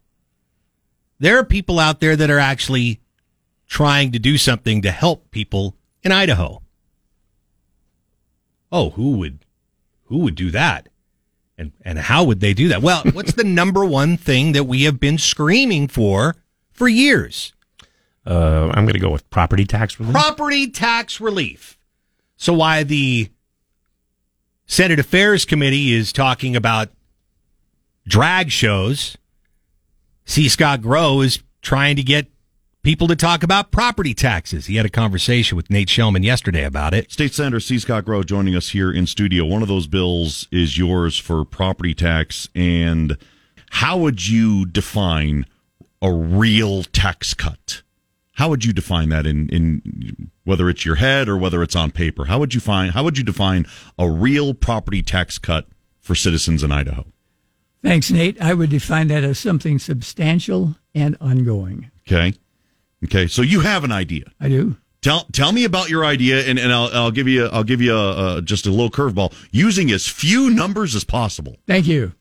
there 1.20 1.38
are 1.38 1.46
people 1.46 1.78
out 1.78 2.00
there 2.00 2.16
that 2.16 2.32
are 2.32 2.40
actually 2.40 3.00
trying 3.68 4.12
to 4.14 4.20
do 4.20 4.40
something 4.40 4.82
to 4.82 4.90
help 4.90 5.30
people 5.30 5.76
in 6.02 6.12
Idaho. 6.12 6.64
Oh, 8.72 8.90
who 8.92 9.18
would 9.18 9.46
who 10.06 10.20
would 10.20 10.36
do 10.36 10.50
that? 10.50 10.90
And 11.60 11.74
and 11.84 12.00
how 12.00 12.24
would 12.24 12.40
they 12.40 12.54
do 12.54 12.70
that? 12.70 12.82
Well, 12.82 13.04
what's 13.14 13.34
the 13.34 13.44
number 13.44 13.86
one 13.86 14.18
thing 14.18 14.54
that 14.54 14.64
we 14.64 14.84
have 14.84 15.00
been 15.00 15.18
screaming 15.18 15.88
for 15.88 16.36
for 16.72 16.88
years? 16.88 17.54
Uh, 18.26 18.70
I'm 18.74 18.86
going 18.86 18.94
to 18.94 19.00
go 19.00 19.10
with 19.10 19.30
property 19.30 19.66
tax 19.66 20.00
relief. 20.00 20.14
Property 20.14 20.70
tax 20.70 21.20
relief. 21.20 21.78
So 22.38 22.54
why 22.54 22.84
the 22.84 23.30
Senate 24.66 25.00
Affairs 25.00 25.46
Committee 25.46 25.94
is 25.94 26.14
talking 26.14 26.56
about 26.56 26.90
drag 28.08 28.52
shows, 28.52 29.18
C. 30.26 30.48
Scott 30.48 30.82
Grow 30.82 31.22
is 31.22 31.40
trying 31.62 31.96
to 31.96 32.04
get 32.04 32.28
people 32.84 33.08
to 33.08 33.16
talk 33.16 33.44
about 33.44 33.72
property 33.72 34.14
taxes. 34.14 34.68
He 34.68 34.78
had 34.78 34.86
a 34.86 34.90
conversation 34.90 35.56
with 35.56 35.70
Nate 35.70 35.90
Shelman 35.90 36.24
yesterday 36.24 36.64
about 36.64 36.94
it. 36.94 37.12
State 37.12 37.34
Senator 37.34 37.60
C. 37.60 37.80
Scott 37.80 38.06
Grow 38.06 38.24
joining 38.24 38.56
us 38.56 38.70
here 38.70 38.92
in 38.92 39.08
studio. 39.08 39.46
One 39.46 39.62
of 39.62 39.68
those 39.68 39.88
bills 39.88 40.48
is 40.52 40.78
yours 40.78 41.18
for 41.18 41.46
property 41.46 41.94
tax. 41.94 42.50
And 42.56 43.18
how 43.72 43.98
would 43.98 44.28
you 44.28 44.66
define 44.66 45.46
a 46.02 46.12
real 46.12 46.84
tax 46.84 47.34
cut? 47.34 47.82
How 48.34 48.48
would 48.48 48.64
you 48.64 48.72
define 48.72 49.10
that 49.10 49.28
in, 49.28 49.50
in 49.50 50.32
whether 50.46 50.70
it's 50.70 50.86
your 50.86 50.96
head 50.96 51.28
or 51.28 51.38
whether 51.38 51.62
it's 51.62 51.76
on 51.76 51.92
paper? 51.92 52.26
How 52.26 52.40
would 52.40 52.54
you 52.54 52.62
find 52.62 52.94
how 52.94 53.04
would 53.04 53.18
you 53.18 53.24
define 53.24 53.66
a 53.98 54.10
real 54.10 54.54
property 54.54 55.02
tax 55.02 55.38
cut 55.38 55.68
for 56.00 56.16
citizens 56.16 56.64
in 56.64 56.72
Idaho? 56.72 57.06
Thanks, 57.84 58.10
Nate. 58.10 58.42
I 58.42 58.54
would 58.54 58.70
define 58.70 59.10
that 59.10 59.26
as 59.26 59.40
something 59.40 59.78
substantial 59.78 60.76
and 60.96 61.18
ongoing. 61.20 61.92
Okay. 62.08 62.34
Okay, 63.06 63.28
so 63.28 63.42
you 63.42 63.62
have 63.62 63.84
an 63.84 63.92
idea. 63.92 64.26
I 64.40 64.50
do. 64.50 64.76
Tell 65.02 65.26
tell 65.32 65.54
me 65.54 65.64
about 65.64 65.90
your 65.90 66.04
idea, 66.04 66.46
and, 66.46 66.60
and 66.60 66.74
I'll, 66.74 66.90
I'll 66.94 67.12
give 67.12 67.28
you 67.28 67.46
I'll 67.48 67.64
give 67.64 67.82
you 67.82 67.96
a, 67.96 68.38
a, 68.38 68.42
just 68.42 68.66
a 68.66 68.70
little 68.70 68.90
curveball 68.90 69.34
using 69.52 69.92
as 69.92 70.08
few 70.08 70.50
numbers 70.50 70.94
as 70.94 71.06
possible. 71.06 71.58
Thank 71.66 71.88
you. 71.88 72.14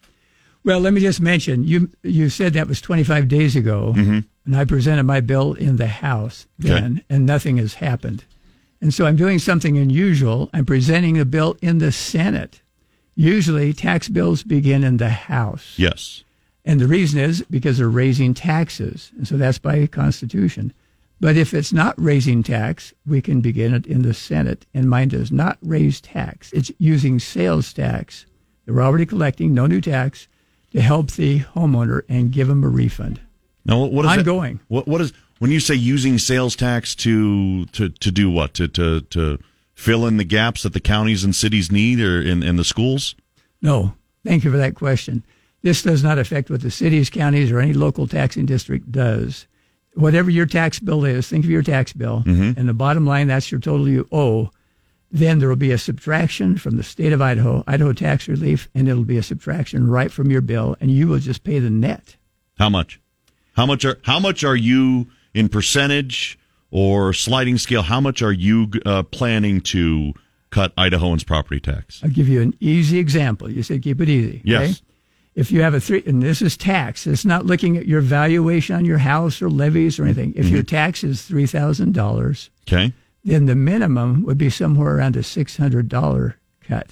Well, 0.65 0.81
let 0.81 0.93
me 0.93 1.01
just 1.01 1.21
mention 1.21 1.65
you 1.65 1.91
you 2.03 2.29
said 2.29 2.53
that 2.53 2.69
was 2.69 2.81
25 2.81 3.27
days 3.27 3.57
ago, 3.57 3.95
mm-hmm. 3.97 4.21
and 4.45 4.57
I 4.57 4.65
presented 4.65 5.05
my 5.05 5.21
bill 5.21 5.55
in 5.55 5.77
the 5.77 5.89
House 5.89 6.47
then, 6.59 6.99
okay. 6.99 7.05
and 7.11 7.27
nothing 7.27 7.57
has 7.57 7.75
happened. 7.75 8.25
And 8.81 8.95
so 8.95 9.07
I'm 9.07 9.17
doing 9.17 9.41
something 9.41 9.77
unusual. 9.77 10.51
I'm 10.53 10.65
presenting 10.65 11.19
a 11.19 11.25
bill 11.25 11.57
in 11.61 11.79
the 11.79 11.91
Senate. 11.91 12.63
Usually, 13.17 13.73
tax 13.73 14.09
bills 14.09 14.45
begin 14.45 14.85
in 14.85 14.99
the 14.99 15.09
House. 15.09 15.75
Yes. 15.77 16.23
And 16.65 16.81
the 16.81 16.87
reason 16.87 17.19
is 17.19 17.43
because 17.51 17.79
they're 17.79 17.89
raising 17.89 18.35
taxes. 18.35 19.11
And 19.17 19.27
so 19.27 19.37
that's 19.37 19.59
by 19.59 19.87
Constitution. 19.87 20.73
But 21.21 21.37
if 21.37 21.53
it's 21.53 21.73
not 21.73 22.01
raising 22.01 22.43
tax, 22.43 22.93
we 23.07 23.21
can 23.21 23.41
begin 23.41 23.75
it 23.75 23.87
in 23.87 24.03
the 24.03 24.15
Senate. 24.15 24.67
And 24.73 24.89
mine 24.89 25.09
does 25.09 25.33
not 25.33 25.59
raise 25.63 26.01
tax. 26.01 26.53
It's 26.53 26.71
using 26.79 27.19
sales 27.19 27.73
tax. 27.73 28.27
They're 28.65 28.83
already 28.83 29.07
collecting, 29.07 29.55
no 29.55 29.67
new 29.67 29.81
tax, 29.81 30.29
to 30.73 30.81
help 30.81 31.13
the 31.13 31.41
homeowner 31.41 32.03
and 32.09 32.31
give 32.31 32.49
them 32.49 32.63
a 32.63 32.69
refund. 32.69 33.21
Now, 33.65 33.85
what 33.85 34.05
is 34.05 34.19
ongoing? 34.19 34.57
It, 34.57 34.61
what 34.69 34.87
what 34.87 35.01
is 35.01 35.13
when 35.39 35.51
you 35.51 35.61
say 35.61 35.75
using 35.75 36.19
sales 36.19 36.55
tax 36.55 36.95
to 36.97 37.65
to 37.67 37.89
to 37.89 38.11
do 38.11 38.31
what 38.31 38.55
to 38.55 38.69
to 38.69 39.01
to 39.01 39.39
fill 39.75 40.07
in 40.07 40.17
the 40.17 40.25
gaps 40.25 40.63
that 40.63 40.73
the 40.73 40.81
counties 40.81 41.25
and 41.25 41.35
cities 41.35 41.73
need, 41.73 42.01
or 42.01 42.21
in 42.21 42.43
in 42.43 42.57
the 42.57 42.65
schools? 42.65 43.15
No, 43.61 43.95
thank 44.25 44.45
you 44.45 44.51
for 44.51 44.57
that 44.57 44.75
question. 44.75 45.25
This 45.63 45.83
does 45.83 46.03
not 46.03 46.19
affect 46.19 46.51
what 46.51 46.63
the 46.63 46.71
cities, 46.71 47.11
counties, 47.11 47.51
or 47.51 47.59
any 47.59 47.73
local 47.73 48.07
taxing 48.07 48.47
district 48.47 48.93
does. 48.93 49.47
Whatever 49.95 50.31
your 50.31 50.47
tax 50.47 50.79
bill 50.79 51.05
is, 51.05 51.29
think 51.29 51.45
of 51.45 51.51
your 51.51 51.63
tax 51.63 51.93
bill, 51.93 52.23
mm-hmm. 52.25 52.59
and 52.59 52.69
the 52.69 52.75
bottom 52.75 53.05
line, 53.05 53.27
that's 53.27 53.51
your 53.51 53.61
total 53.61 53.89
you 53.89 54.07
owe. 54.13 54.51
Then 55.11 55.39
there 55.39 55.49
will 55.49 55.57
be 55.57 55.73
a 55.73 55.79
subtraction 55.79 56.59
from 56.59 56.77
the 56.77 56.83
state 56.83 57.13
of 57.13 57.23
Idaho, 57.23 57.65
Idaho 57.67 57.93
tax 57.93 58.29
relief, 58.29 58.69
and 58.75 58.89
it'll 58.89 59.05
be 59.05 59.17
a 59.17 59.23
subtraction 59.23 59.89
right 59.89 60.13
from 60.13 60.31
your 60.31 60.43
bill, 60.43 60.77
and 60.81 60.91
you 60.91 61.09
will 61.09 61.19
just 61.19 61.43
pay 61.45 61.59
the 61.59 61.71
net. 61.71 62.17
How 62.59 62.69
much? 62.69 63.01
How 63.57 63.67
much 63.67 63.85
are 63.85 63.99
how 64.05 64.21
much 64.21 64.45
are 64.45 64.55
you 64.55 65.09
in 65.35 65.49
percentage 65.49 66.39
or 66.71 67.13
sliding 67.13 67.59
scale? 67.59 67.83
How 67.83 68.01
much 68.01 68.23
are 68.23 68.33
you 68.33 68.71
uh, 68.85 69.03
planning 69.05 69.61
to 69.63 70.13
cut 70.51 70.77
Idahoans' 70.77 71.27
property 71.27 71.59
tax? 71.59 72.01
I'll 72.05 72.11
give 72.11 72.29
you 72.29 72.41
an 72.43 72.55
easy 72.61 72.99
example. 72.99 73.51
You 73.51 73.63
said 73.63 73.83
keep 73.83 74.01
it 74.01 74.09
easy. 74.09 74.43
Yes. 74.45 74.71
Okay? 74.71 74.81
If 75.39 75.53
you 75.53 75.63
have 75.63 75.73
a 75.73 75.81
three, 75.81 76.03
and 76.05 76.21
this 76.21 76.43
is 76.43 76.57
tax, 76.57 77.07
it's 77.07 77.25
not 77.25 77.47
looking 77.47 77.77
at 77.77 77.87
your 77.87 78.01
valuation 78.01 78.75
on 78.75 78.85
your 78.85 78.99
house 78.99 79.41
or 79.41 79.49
levies 79.49 79.99
or 79.99 80.05
anything. 80.05 80.33
If 80.35 80.47
mm-hmm. 80.47 80.55
your 80.57 80.65
tax 80.65 81.05
is 81.05 81.23
three 81.23 81.47
thousand 81.47 81.95
dollars, 81.95 82.51
okay, 82.69 82.93
then 83.25 83.47
the 83.47 83.55
minimum 83.55 84.25
would 84.25 84.37
be 84.37 84.51
somewhere 84.51 84.97
around 84.97 85.17
a 85.17 85.23
six 85.23 85.57
hundred 85.57 85.89
dollar 85.89 86.37
cut. 86.61 86.91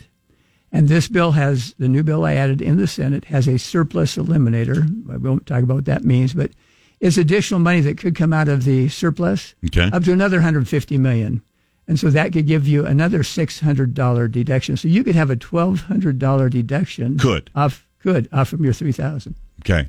And 0.71 0.89
this 0.89 1.09
bill 1.09 1.33
has 1.33 1.75
the 1.79 1.89
new 1.89 2.05
bill 2.05 2.25
I 2.25 2.35
added 2.35 2.63
in 2.63 2.77
the 2.77 2.87
Senate 2.87 3.25
has 3.27 3.49
a 3.49 3.59
surplus 3.59 4.17
eliminator. 4.17 4.87
I 5.11 5.17
won't 5.17 5.47
talk 5.47 5.63
about 5.65 5.75
what 5.75 5.85
that 5.87 6.05
means, 6.05 6.33
but 6.35 6.53
It's 7.01 7.19
additional 7.19 7.61
money 7.61 7.81
that 7.81 7.99
could 7.99 8.15
come 8.15 8.33
out 8.33 8.49
of 8.49 8.65
the 8.65 8.89
surplus 8.89 9.55
Okay. 9.67 9.91
up 9.93 10.05
to 10.05 10.13
another 10.13 10.39
150 10.39 10.99
million. 10.99 11.43
And 11.89 11.99
so 11.99 12.11
that 12.11 12.33
could 12.33 12.47
give 12.47 12.67
you 12.67 12.85
another 12.85 13.23
$600 13.23 14.31
deduction. 14.33 14.77
So 14.77 14.89
you 14.89 15.05
could 15.05 15.15
have 15.15 15.31
a 15.31 15.37
$1,200 15.37 16.51
deduction. 16.51 17.19
Could. 17.19 17.51
Off, 17.55 17.86
could, 18.07 18.29
off 18.33 18.49
from 18.49 18.63
your 18.65 18.73
3000 18.73 19.35
Okay. 19.61 19.89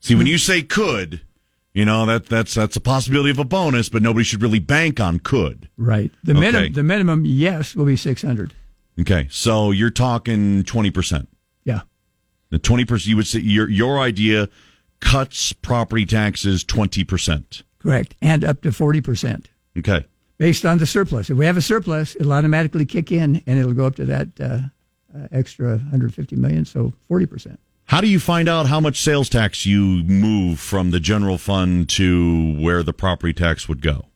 See, 0.00 0.14
when 0.14 0.26
you 0.26 0.38
say 0.38 0.62
could, 0.62 1.20
you 1.74 1.84
know 1.84 2.04
that 2.06 2.26
that's 2.26 2.54
that's 2.54 2.74
a 2.76 2.80
possibility 2.80 3.30
of 3.30 3.38
a 3.38 3.44
bonus, 3.44 3.88
but 3.88 4.02
nobody 4.02 4.24
should 4.24 4.42
really 4.42 4.58
bank 4.58 4.98
on 4.98 5.18
could. 5.20 5.68
Right. 5.76 6.10
The, 6.24 6.32
Okay. 6.32 6.40
minimum, 6.40 6.72
the 6.72 6.82
minimum, 6.82 7.24
yes, 7.24 7.76
will 7.76 7.84
be 7.84 7.96
600 7.96 8.52
Okay, 9.00 9.28
so 9.30 9.70
you're 9.70 9.90
talking 9.90 10.62
twenty 10.64 10.90
percent. 10.90 11.28
Yeah. 11.64 11.82
The 12.50 12.58
twenty 12.58 12.84
percent, 12.84 13.08
you 13.08 13.16
would 13.16 13.26
say 13.26 13.38
your 13.40 13.68
your 13.70 13.98
idea 14.00 14.48
cuts 15.00 15.52
property 15.52 16.04
taxes 16.04 16.64
twenty 16.64 17.04
percent. 17.04 17.62
Correct. 17.78 18.14
And 18.20 18.44
up 18.44 18.60
to 18.62 18.68
40%. 18.70 19.46
Okay. 19.78 20.04
based 20.36 20.66
on 20.66 20.76
the 20.78 20.84
surplus. 20.86 21.30
If 21.30 21.36
we 21.38 21.46
have 21.46 21.56
a 21.56 21.62
surplus, 21.62 22.14
it'll 22.16 22.32
automatically 22.34 22.84
kick 22.84 23.10
in 23.12 23.42
and 23.46 23.58
it'll 23.58 23.72
go 23.72 23.86
up 23.86 23.94
to 23.96 24.04
that 24.06 24.28
uh, 24.40 24.58
uh, 25.14 25.28
extra 25.32 25.70
150 25.70 26.36
million, 26.36 26.64
so 26.64 26.92
40%. 27.10 27.56
How 27.84 28.00
do 28.00 28.06
you 28.06 28.20
find 28.20 28.48
out 28.48 28.66
how 28.66 28.78
much 28.78 29.00
sales 29.02 29.28
tax 29.28 29.66
you 29.66 30.04
move 30.04 30.60
from 30.60 30.92
the 30.92 31.00
general 31.00 31.38
fund 31.38 31.88
to 31.90 32.56
where 32.60 32.84
the 32.84 32.92
property 32.92 33.32
tax 33.32 33.68
would 33.68 33.82
go? 33.82 34.06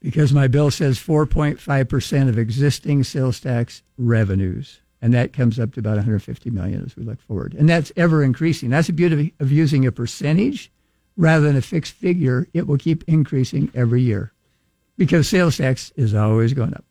Because 0.00 0.32
my 0.34 0.48
bill 0.48 0.70
says 0.70 0.98
4.5% 0.98 2.28
of 2.28 2.36
existing 2.36 3.04
sales 3.04 3.40
tax 3.40 3.82
revenues. 3.96 4.80
And 5.00 5.14
that 5.14 5.32
comes 5.32 5.58
up 5.58 5.72
to 5.72 5.80
about 5.80 5.96
150 5.96 6.50
million 6.50 6.84
as 6.84 6.94
we 6.94 7.04
look 7.04 7.20
forward. 7.22 7.54
And 7.54 7.68
that's 7.68 7.90
ever 7.96 8.22
increasing. 8.22 8.70
That's 8.70 8.88
the 8.88 8.92
beauty 8.92 9.32
of 9.40 9.50
using 9.50 9.86
a 9.86 9.92
percentage 9.92 10.70
rather 11.16 11.46
than 11.46 11.56
a 11.56 11.62
fixed 11.62 11.94
figure. 11.94 12.46
It 12.52 12.66
will 12.66 12.78
keep 12.78 13.02
increasing 13.08 13.70
every 13.74 14.02
year 14.02 14.32
because 14.98 15.28
sales 15.28 15.56
tax 15.56 15.90
is 15.96 16.14
always 16.14 16.52
going 16.52 16.74
up. 16.74 16.84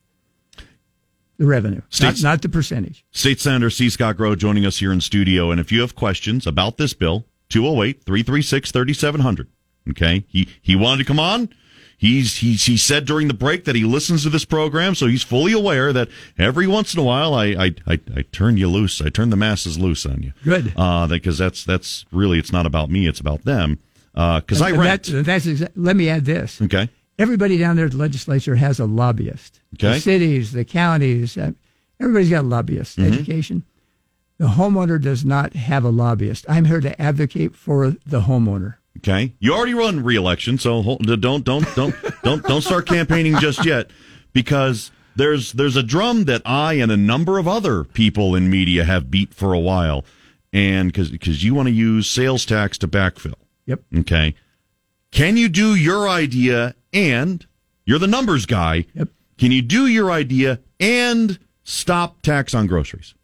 The 1.41 1.47
revenue, 1.47 1.77
not, 1.77 1.93
States- 1.93 2.21
not 2.21 2.43
the 2.43 2.49
percentage. 2.49 3.03
State 3.09 3.39
Senator 3.39 3.71
C. 3.71 3.89
Scott 3.89 4.15
Grow 4.15 4.35
joining 4.35 4.63
us 4.63 4.77
here 4.77 4.91
in 4.91 5.01
studio. 5.01 5.49
And 5.49 5.59
if 5.59 5.71
you 5.71 5.81
have 5.81 5.95
questions 5.95 6.45
about 6.45 6.77
this 6.77 6.93
bill, 6.93 7.25
208 7.49 8.03
336 8.05 8.71
3700. 8.71 9.47
Okay. 9.89 10.23
He, 10.27 10.47
he 10.61 10.75
wanted 10.75 10.99
to 10.99 11.03
come 11.07 11.19
on. 11.19 11.49
He's, 11.97 12.37
he's, 12.37 12.65
he 12.65 12.77
said 12.77 13.05
during 13.05 13.27
the 13.27 13.33
break 13.33 13.65
that 13.65 13.75
he 13.75 13.83
listens 13.83 14.21
to 14.21 14.29
this 14.29 14.45
program, 14.45 14.93
so 14.93 15.07
he's 15.07 15.23
fully 15.23 15.51
aware 15.51 15.91
that 15.91 16.09
every 16.37 16.67
once 16.67 16.93
in 16.93 16.99
a 16.99 17.03
while 17.03 17.33
I, 17.33 17.45
I, 17.47 17.75
I, 17.87 17.99
I 18.17 18.21
turn 18.31 18.57
you 18.57 18.67
loose. 18.67 19.01
I 19.01 19.09
turn 19.09 19.31
the 19.31 19.35
masses 19.35 19.79
loose 19.79 20.05
on 20.05 20.21
you. 20.21 20.33
Good. 20.43 20.73
Uh, 20.75 21.07
because 21.07 21.39
that's, 21.39 21.63
that's 21.63 22.05
really, 22.11 22.37
it's 22.37 22.51
not 22.51 22.67
about 22.67 22.91
me. 22.91 23.07
It's 23.07 23.19
about 23.19 23.45
them. 23.45 23.79
Uh, 24.13 24.41
cause 24.41 24.61
I 24.61 24.69
rent. 24.73 25.05
That, 25.05 25.25
that's 25.25 25.47
exa- 25.47 25.71
let 25.75 25.95
me 25.95 26.07
add 26.07 26.25
this. 26.25 26.61
Okay. 26.61 26.87
Everybody 27.19 27.57
down 27.57 27.75
there 27.75 27.85
at 27.85 27.91
the 27.91 27.97
legislature 27.97 28.55
has 28.55 28.79
a 28.79 28.85
lobbyist. 28.85 29.61
Okay. 29.75 29.93
The 29.93 29.99
cities, 29.99 30.51
the 30.53 30.65
counties, 30.65 31.37
uh, 31.37 31.51
everybody's 31.99 32.29
got 32.29 32.45
a 32.45 32.47
lobbyist. 32.47 32.97
Mm-hmm. 32.97 33.13
Education. 33.13 33.63
The 34.37 34.47
homeowner 34.47 34.99
does 34.99 35.23
not 35.23 35.53
have 35.53 35.83
a 35.83 35.89
lobbyist. 35.89 36.45
I'm 36.49 36.65
here 36.65 36.81
to 36.81 36.99
advocate 36.99 37.55
for 37.55 37.91
the 37.91 38.21
homeowner. 38.21 38.75
Okay, 38.97 39.33
you 39.39 39.53
already 39.53 39.73
run 39.73 40.03
re-election, 40.03 40.57
so 40.57 40.81
hold, 40.81 41.05
don't 41.21 41.45
don't 41.45 41.75
don't 41.75 41.95
don't 42.23 42.43
don't 42.43 42.61
start 42.61 42.85
campaigning 42.87 43.37
just 43.37 43.65
yet, 43.65 43.89
because 44.33 44.91
there's 45.15 45.53
there's 45.53 45.77
a 45.77 45.83
drum 45.83 46.25
that 46.25 46.41
I 46.43 46.73
and 46.73 46.91
a 46.91 46.97
number 46.97 47.37
of 47.37 47.47
other 47.47 47.83
people 47.83 48.35
in 48.35 48.49
media 48.49 48.83
have 48.83 49.09
beat 49.09 49.33
for 49.33 49.53
a 49.53 49.59
while, 49.59 50.03
and 50.51 50.91
because 50.91 51.09
because 51.09 51.43
you 51.43 51.55
want 51.55 51.67
to 51.67 51.73
use 51.73 52.09
sales 52.09 52.45
tax 52.45 52.77
to 52.79 52.87
backfill. 52.87 53.35
Yep. 53.65 53.81
Okay, 53.99 54.35
can 55.11 55.37
you 55.37 55.47
do 55.47 55.73
your 55.73 56.09
idea 56.09 56.75
and 56.93 57.45
you're 57.85 57.99
the 57.99 58.07
numbers 58.07 58.45
guy? 58.45 58.85
Yep. 58.93 59.09
Can 59.37 59.51
you 59.51 59.61
do 59.61 59.87
your 59.87 60.11
idea 60.11 60.59
and 60.79 61.39
stop 61.63 62.21
tax 62.21 62.53
on 62.53 62.67
groceries? 62.67 63.15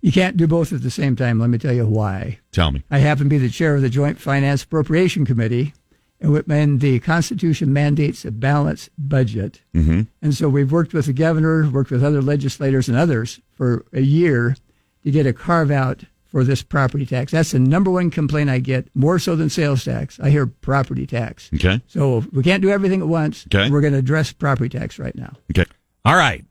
You 0.00 0.10
can't 0.10 0.36
do 0.36 0.48
both 0.48 0.72
at 0.72 0.82
the 0.82 0.90
same 0.90 1.14
time. 1.14 1.38
Let 1.38 1.50
me 1.50 1.58
tell 1.58 1.72
you 1.72 1.86
why. 1.86 2.40
Tell 2.50 2.72
me. 2.72 2.82
I 2.90 2.98
happen 2.98 3.24
to 3.24 3.30
be 3.30 3.38
the 3.38 3.48
chair 3.48 3.76
of 3.76 3.82
the 3.82 3.88
Joint 3.88 4.20
Finance 4.20 4.64
Appropriation 4.64 5.24
Committee, 5.24 5.74
and 6.20 6.80
the 6.80 7.00
Constitution 7.00 7.72
mandates 7.72 8.24
a 8.24 8.32
balanced 8.32 8.90
budget. 8.98 9.62
Mm-hmm. 9.74 10.02
And 10.20 10.34
so 10.34 10.48
we've 10.48 10.72
worked 10.72 10.92
with 10.92 11.06
the 11.06 11.12
governor, 11.12 11.68
worked 11.70 11.90
with 11.90 12.04
other 12.04 12.20
legislators 12.20 12.88
and 12.88 12.98
others 12.98 13.40
for 13.52 13.84
a 13.92 14.00
year 14.00 14.56
to 15.04 15.10
get 15.10 15.26
a 15.26 15.32
carve 15.32 15.70
out 15.70 16.04
for 16.32 16.44
this 16.44 16.62
property 16.62 17.04
tax. 17.04 17.30
That's 17.30 17.50
the 17.50 17.58
number 17.58 17.90
one 17.90 18.10
complaint 18.10 18.48
I 18.48 18.58
get, 18.58 18.88
more 18.94 19.18
so 19.18 19.36
than 19.36 19.50
sales 19.50 19.84
tax. 19.84 20.18
I 20.18 20.30
hear 20.30 20.46
property 20.46 21.06
tax. 21.06 21.50
Okay. 21.54 21.82
So 21.86 22.24
we 22.32 22.42
can't 22.42 22.62
do 22.62 22.70
everything 22.70 23.02
at 23.02 23.06
once. 23.06 23.46
Okay. 23.54 23.70
We're 23.70 23.82
going 23.82 23.92
to 23.92 23.98
address 23.98 24.32
property 24.32 24.70
tax 24.70 24.98
right 24.98 25.14
now. 25.14 25.34
Okay. 25.50 25.70
All 26.06 26.16
right. 26.16 26.44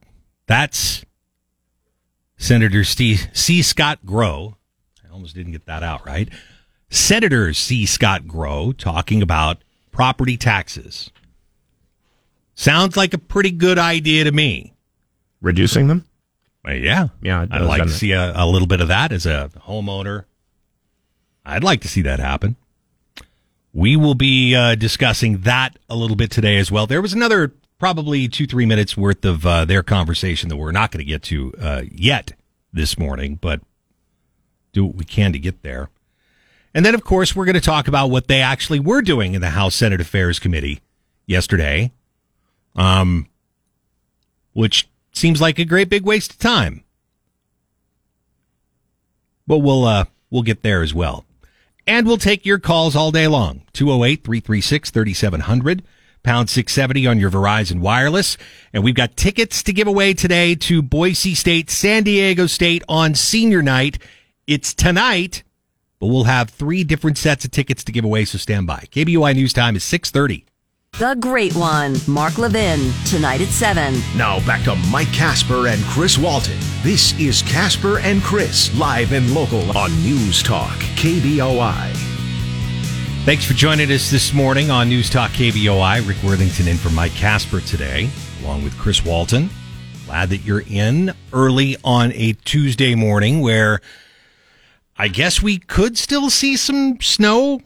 That's 0.45 1.03
Senator 2.37 2.83
Steve, 2.83 3.27
C. 3.33 3.63
Scott 3.63 4.05
Grow. 4.05 4.55
I 5.03 5.11
almost 5.11 5.33
didn't 5.33 5.51
get 5.53 5.65
that 5.65 5.81
out 5.81 6.05
right. 6.05 6.29
Senator 6.91 7.51
C. 7.51 7.87
Scott 7.87 8.27
Grow 8.27 8.73
talking 8.73 9.23
about 9.23 9.63
property 9.91 10.37
taxes. 10.37 11.09
Sounds 12.53 12.95
like 12.95 13.15
a 13.15 13.17
pretty 13.17 13.49
good 13.49 13.79
idea 13.79 14.25
to 14.25 14.31
me. 14.31 14.75
Reducing 15.41 15.87
them? 15.87 16.05
Yeah. 16.65 17.07
Yeah, 17.21 17.45
I'd 17.49 17.61
like 17.61 17.83
to 17.83 17.89
it? 17.89 17.93
see 17.93 18.11
a, 18.11 18.33
a 18.35 18.45
little 18.45 18.67
bit 18.67 18.81
of 18.81 18.87
that 18.89 19.11
as 19.11 19.25
a 19.25 19.49
homeowner. 19.67 20.25
I'd 21.45 21.63
like 21.63 21.81
to 21.81 21.87
see 21.87 22.01
that 22.03 22.19
happen. 22.19 22.55
We 23.73 23.95
will 23.95 24.15
be 24.15 24.53
uh, 24.55 24.75
discussing 24.75 25.41
that 25.41 25.77
a 25.89 25.95
little 25.95 26.15
bit 26.15 26.29
today 26.29 26.57
as 26.57 26.71
well. 26.71 26.87
There 26.87 27.01
was 27.01 27.13
another 27.13 27.53
probably 27.79 28.27
two, 28.27 28.45
three 28.45 28.65
minutes 28.65 28.95
worth 28.95 29.25
of 29.25 29.45
uh, 29.45 29.65
their 29.65 29.81
conversation 29.81 30.49
that 30.49 30.57
we're 30.57 30.71
not 30.71 30.91
going 30.91 30.99
to 30.99 31.09
get 31.09 31.23
to 31.23 31.53
uh, 31.59 31.81
yet 31.91 32.33
this 32.71 32.97
morning, 32.97 33.39
but 33.41 33.61
do 34.71 34.85
what 34.85 34.95
we 34.95 35.05
can 35.05 35.33
to 35.33 35.39
get 35.39 35.63
there. 35.63 35.89
And 36.73 36.85
then, 36.85 36.93
of 36.93 37.03
course, 37.03 37.35
we're 37.35 37.45
going 37.45 37.55
to 37.55 37.61
talk 37.61 37.87
about 37.87 38.07
what 38.09 38.27
they 38.27 38.41
actually 38.41 38.79
were 38.79 39.01
doing 39.01 39.33
in 39.33 39.41
the 39.41 39.49
House 39.49 39.75
Senate 39.75 39.99
Affairs 39.99 40.37
Committee 40.37 40.79
yesterday, 41.25 41.91
um, 42.75 43.27
which 44.53 44.87
seems 45.21 45.39
like 45.39 45.59
a 45.59 45.65
great 45.65 45.87
big 45.87 46.03
waste 46.03 46.33
of 46.33 46.39
time. 46.39 46.83
But 49.45 49.59
we'll 49.59 49.85
uh, 49.85 50.05
we'll 50.29 50.41
get 50.41 50.63
there 50.63 50.81
as 50.81 50.93
well. 50.93 51.25
And 51.87 52.07
we'll 52.07 52.17
take 52.17 52.45
your 52.45 52.59
calls 52.59 52.95
all 52.95 53.11
day 53.11 53.27
long. 53.27 53.61
208 53.73 54.23
336 54.23 54.89
3700, 54.89 55.83
pound 56.23 56.49
670 56.49 57.07
on 57.07 57.19
your 57.19 57.29
Verizon 57.29 57.79
Wireless. 57.79 58.37
And 58.73 58.83
we've 58.83 58.95
got 58.95 59.15
tickets 59.15 59.63
to 59.63 59.73
give 59.73 59.87
away 59.87 60.13
today 60.13 60.55
to 60.55 60.81
Boise 60.81 61.35
State, 61.35 61.69
San 61.69 62.03
Diego 62.03 62.47
State 62.47 62.83
on 62.89 63.15
senior 63.15 63.61
night. 63.61 63.99
It's 64.47 64.73
tonight, 64.73 65.43
but 65.99 66.07
we'll 66.07 66.25
have 66.25 66.49
three 66.49 66.83
different 66.83 67.17
sets 67.17 67.45
of 67.45 67.51
tickets 67.51 67.83
to 67.83 67.91
give 67.91 68.05
away, 68.05 68.25
so 68.25 68.37
stand 68.37 68.67
by. 68.67 68.87
KBOI 68.91 69.35
News 69.35 69.53
Time 69.53 69.75
is 69.75 69.83
630. 69.83 70.45
The 70.99 71.15
Great 71.15 71.55
One, 71.55 71.95
Mark 72.05 72.37
Levin, 72.37 72.91
tonight 73.07 73.41
at 73.41 73.47
7. 73.47 73.95
Now 74.15 74.45
back 74.45 74.63
to 74.65 74.75
Mike 74.91 75.11
Casper 75.11 75.67
and 75.67 75.81
Chris 75.85 76.15
Walton. 76.15 76.59
This 76.83 77.17
is 77.19 77.41
Casper 77.41 77.97
and 77.99 78.21
Chris, 78.21 78.71
live 78.77 79.11
and 79.11 79.33
local 79.33 79.75
on 79.75 79.89
News 80.03 80.43
Talk, 80.43 80.77
KBOI. 80.97 81.91
Thanks 83.25 83.43
for 83.45 83.53
joining 83.53 83.91
us 83.91 84.11
this 84.11 84.31
morning 84.31 84.69
on 84.69 84.89
News 84.89 85.09
Talk 85.09 85.31
KBOI. 85.31 86.07
Rick 86.07 86.21
Worthington 86.23 86.67
in 86.67 86.77
for 86.77 86.91
Mike 86.91 87.13
Casper 87.13 87.61
today, 87.61 88.07
along 88.43 88.63
with 88.63 88.77
Chris 88.77 89.03
Walton. 89.03 89.49
Glad 90.05 90.29
that 90.29 90.43
you're 90.43 90.63
in 90.69 91.13
early 91.33 91.77
on 91.83 92.11
a 92.13 92.33
Tuesday 92.33 92.93
morning 92.93 93.39
where 93.39 93.81
I 94.99 95.07
guess 95.07 95.41
we 95.41 95.57
could 95.57 95.97
still 95.97 96.29
see 96.29 96.55
some 96.57 97.01
snow 97.01 97.59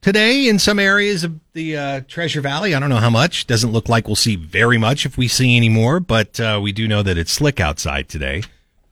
today 0.00 0.48
in 0.48 0.58
some 0.58 0.78
areas 0.78 1.24
of 1.24 1.38
the 1.52 1.76
uh, 1.76 2.00
Treasure 2.08 2.40
Valley. 2.40 2.74
I 2.74 2.80
don't 2.80 2.90
know 2.90 2.96
how 2.96 3.10
much. 3.10 3.46
Doesn't 3.46 3.72
look 3.72 3.88
like 3.88 4.06
we'll 4.06 4.16
see 4.16 4.36
very 4.36 4.78
much 4.78 5.06
if 5.06 5.16
we 5.18 5.28
see 5.28 5.56
any 5.56 5.68
more, 5.68 6.00
but 6.00 6.38
uh, 6.40 6.60
we 6.62 6.72
do 6.72 6.88
know 6.88 7.02
that 7.02 7.18
it's 7.18 7.32
slick 7.32 7.60
outside 7.60 8.08
today. 8.08 8.42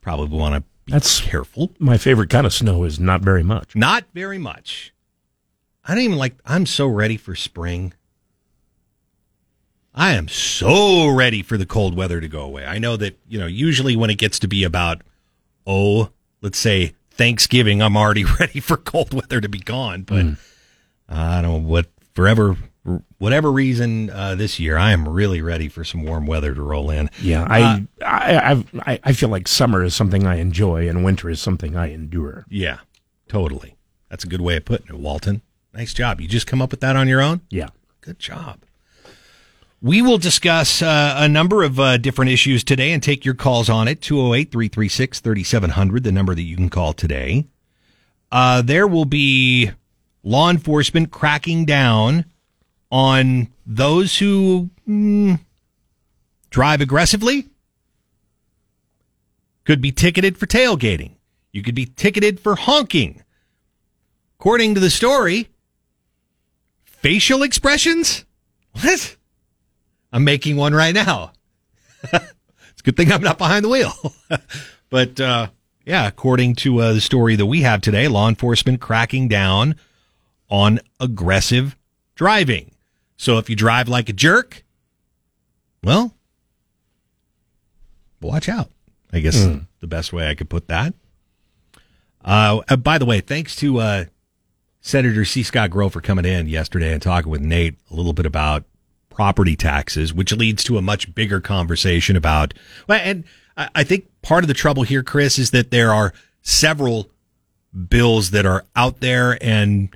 Probably 0.01 0.37
want 0.37 0.55
to 0.55 0.61
be 0.85 0.91
That's- 0.93 1.21
careful. 1.21 1.71
My 1.79 1.97
favorite 1.97 2.29
kind 2.29 2.45
of 2.45 2.53
snow 2.53 2.83
is 2.83 2.99
not 2.99 3.21
very 3.21 3.43
much. 3.43 3.75
Not 3.75 4.05
very 4.13 4.37
much. 4.37 4.93
I 5.85 5.95
don't 5.95 6.03
even 6.03 6.17
like, 6.17 6.35
I'm 6.45 6.65
so 6.65 6.87
ready 6.87 7.17
for 7.17 7.35
spring. 7.35 7.93
I 9.93 10.11
am 10.13 10.27
so 10.27 11.07
ready 11.07 11.41
for 11.41 11.57
the 11.57 11.65
cold 11.65 11.95
weather 11.97 12.21
to 12.21 12.27
go 12.27 12.41
away. 12.41 12.63
I 12.65 12.77
know 12.77 12.95
that, 12.97 13.17
you 13.27 13.39
know, 13.39 13.47
usually 13.47 13.95
when 13.95 14.09
it 14.09 14.15
gets 14.19 14.37
to 14.39 14.47
be 14.47 14.63
about, 14.63 15.01
oh, 15.65 16.11
let's 16.41 16.59
say 16.59 16.93
Thanksgiving, 17.09 17.81
I'm 17.81 17.97
already 17.97 18.23
ready 18.39 18.59
for 18.59 18.77
cold 18.77 19.13
weather 19.13 19.41
to 19.41 19.49
be 19.49 19.59
gone. 19.59 20.03
But 20.03 20.25
I 21.09 21.41
don't 21.41 21.51
know 21.51 21.69
what, 21.69 21.87
forever, 22.13 22.57
whatever 23.17 23.51
reason 23.51 24.09
uh, 24.09 24.35
this 24.35 24.59
year, 24.59 24.77
I 24.77 24.91
am 24.91 25.07
really 25.07 25.41
ready 25.41 25.67
for 25.67 25.83
some 25.83 26.03
warm 26.03 26.25
weather 26.27 26.53
to 26.53 26.61
roll 26.61 26.89
in. 26.89 27.09
Yeah, 27.21 27.45
I, 27.49 27.87
I, 28.03 28.51
I've, 28.51 28.79
I, 28.81 28.99
I 29.03 29.13
feel 29.13 29.29
like 29.29 29.47
summer 29.47 29.83
is 29.83 29.95
something 29.95 30.25
I 30.25 30.35
enjoy 30.35 30.87
and 30.87 31.03
winter 31.03 31.29
is 31.29 31.41
something 31.41 31.75
I 31.75 31.91
endure. 31.91 32.45
Yeah, 32.49 32.79
totally. 33.27 33.75
That's 34.09 34.23
a 34.23 34.27
good 34.27 34.41
way 34.41 34.57
of 34.57 34.65
putting 34.65 34.87
it, 34.87 34.99
Walton. 34.99 35.41
Nice 35.73 35.93
job. 35.93 36.19
You 36.19 36.27
just 36.27 36.47
come 36.47 36.61
up 36.61 36.71
with 36.71 36.79
that 36.81 36.95
on 36.95 37.07
your 37.07 37.21
own? 37.21 37.41
Yeah. 37.49 37.69
Good 38.01 38.19
job. 38.19 38.63
We 39.81 40.01
will 40.01 40.17
discuss 40.17 40.81
uh, 40.81 41.15
a 41.17 41.29
number 41.29 41.63
of 41.63 41.79
uh, 41.79 41.97
different 41.97 42.31
issues 42.31 42.63
today 42.63 42.91
and 42.91 43.01
take 43.01 43.23
your 43.23 43.33
calls 43.33 43.69
on 43.69 43.87
it. 43.87 44.01
208 44.01 44.51
336 44.51 45.19
3700, 45.21 46.03
the 46.03 46.11
number 46.11 46.35
that 46.35 46.41
you 46.41 46.55
can 46.57 46.69
call 46.69 46.91
today. 46.91 47.45
Uh, 48.31 48.61
there 48.61 48.87
will 48.87 49.05
be 49.05 49.71
law 50.29 50.51
enforcement 50.51 51.09
cracking 51.09 51.65
down 51.65 52.23
on 52.91 53.47
those 53.65 54.19
who 54.19 54.69
mm, 54.87 55.39
drive 56.51 56.81
aggressively. 56.81 57.47
Could 59.65 59.81
be 59.81 59.91
ticketed 59.91 60.37
for 60.37 60.45
tailgating. 60.45 61.13
You 61.51 61.63
could 61.63 61.73
be 61.73 61.87
ticketed 61.87 62.39
for 62.39 62.55
honking. 62.55 63.23
According 64.39 64.75
to 64.75 64.79
the 64.79 64.91
story, 64.91 65.49
facial 66.85 67.41
expressions? 67.41 68.23
What? 68.73 69.15
I'm 70.13 70.23
making 70.23 70.57
one 70.57 70.73
right 70.73 70.93
now. 70.93 71.33
it's 72.03 72.13
a 72.13 72.83
good 72.83 72.95
thing 72.95 73.11
I'm 73.11 73.23
not 73.23 73.39
behind 73.39 73.65
the 73.65 73.69
wheel. 73.69 73.93
but 74.91 75.19
uh, 75.19 75.47
yeah, 75.85 76.07
according 76.07 76.55
to 76.57 76.79
uh, 76.81 76.93
the 76.93 77.01
story 77.01 77.35
that 77.35 77.47
we 77.47 77.61
have 77.61 77.81
today, 77.81 78.07
law 78.07 78.29
enforcement 78.29 78.79
cracking 78.79 79.27
down 79.27 79.75
on 80.49 80.79
aggressive 80.99 81.75
driving. 82.15 82.71
So 83.17 83.37
if 83.37 83.49
you 83.49 83.55
drive 83.55 83.87
like 83.87 84.09
a 84.09 84.13
jerk, 84.13 84.63
well, 85.83 86.13
watch 88.21 88.49
out. 88.49 88.69
I 89.11 89.19
guess 89.19 89.37
Mm. 89.37 89.65
the 89.79 89.87
best 89.87 90.13
way 90.13 90.29
I 90.29 90.35
could 90.35 90.49
put 90.49 90.67
that. 90.67 90.93
Uh, 92.23 92.61
uh, 92.69 92.75
by 92.75 92.97
the 92.97 93.05
way, 93.05 93.21
thanks 93.21 93.55
to 93.57 93.79
uh, 93.79 94.05
Senator 94.81 95.25
C. 95.25 95.41
Scott 95.43 95.69
Grow 95.71 95.89
for 95.89 96.01
coming 96.01 96.25
in 96.25 96.47
yesterday 96.47 96.93
and 96.93 97.01
talking 97.01 97.31
with 97.31 97.41
Nate 97.41 97.75
a 97.89 97.95
little 97.95 98.13
bit 98.13 98.25
about 98.25 98.65
property 99.09 99.55
taxes, 99.55 100.13
which 100.13 100.31
leads 100.33 100.63
to 100.65 100.77
a 100.77 100.81
much 100.81 101.13
bigger 101.15 101.39
conversation 101.41 102.15
about. 102.15 102.53
Well, 102.87 102.99
and 103.03 103.23
I 103.57 103.69
I 103.75 103.83
think 103.83 104.05
part 104.21 104.43
of 104.43 104.47
the 104.47 104.53
trouble 104.53 104.83
here, 104.83 105.01
Chris, 105.03 105.39
is 105.39 105.51
that 105.51 105.71
there 105.71 105.93
are 105.93 106.13
several 106.41 107.09
bills 107.89 108.31
that 108.31 108.45
are 108.45 108.65
out 108.75 108.99
there, 108.99 109.37
and 109.41 109.95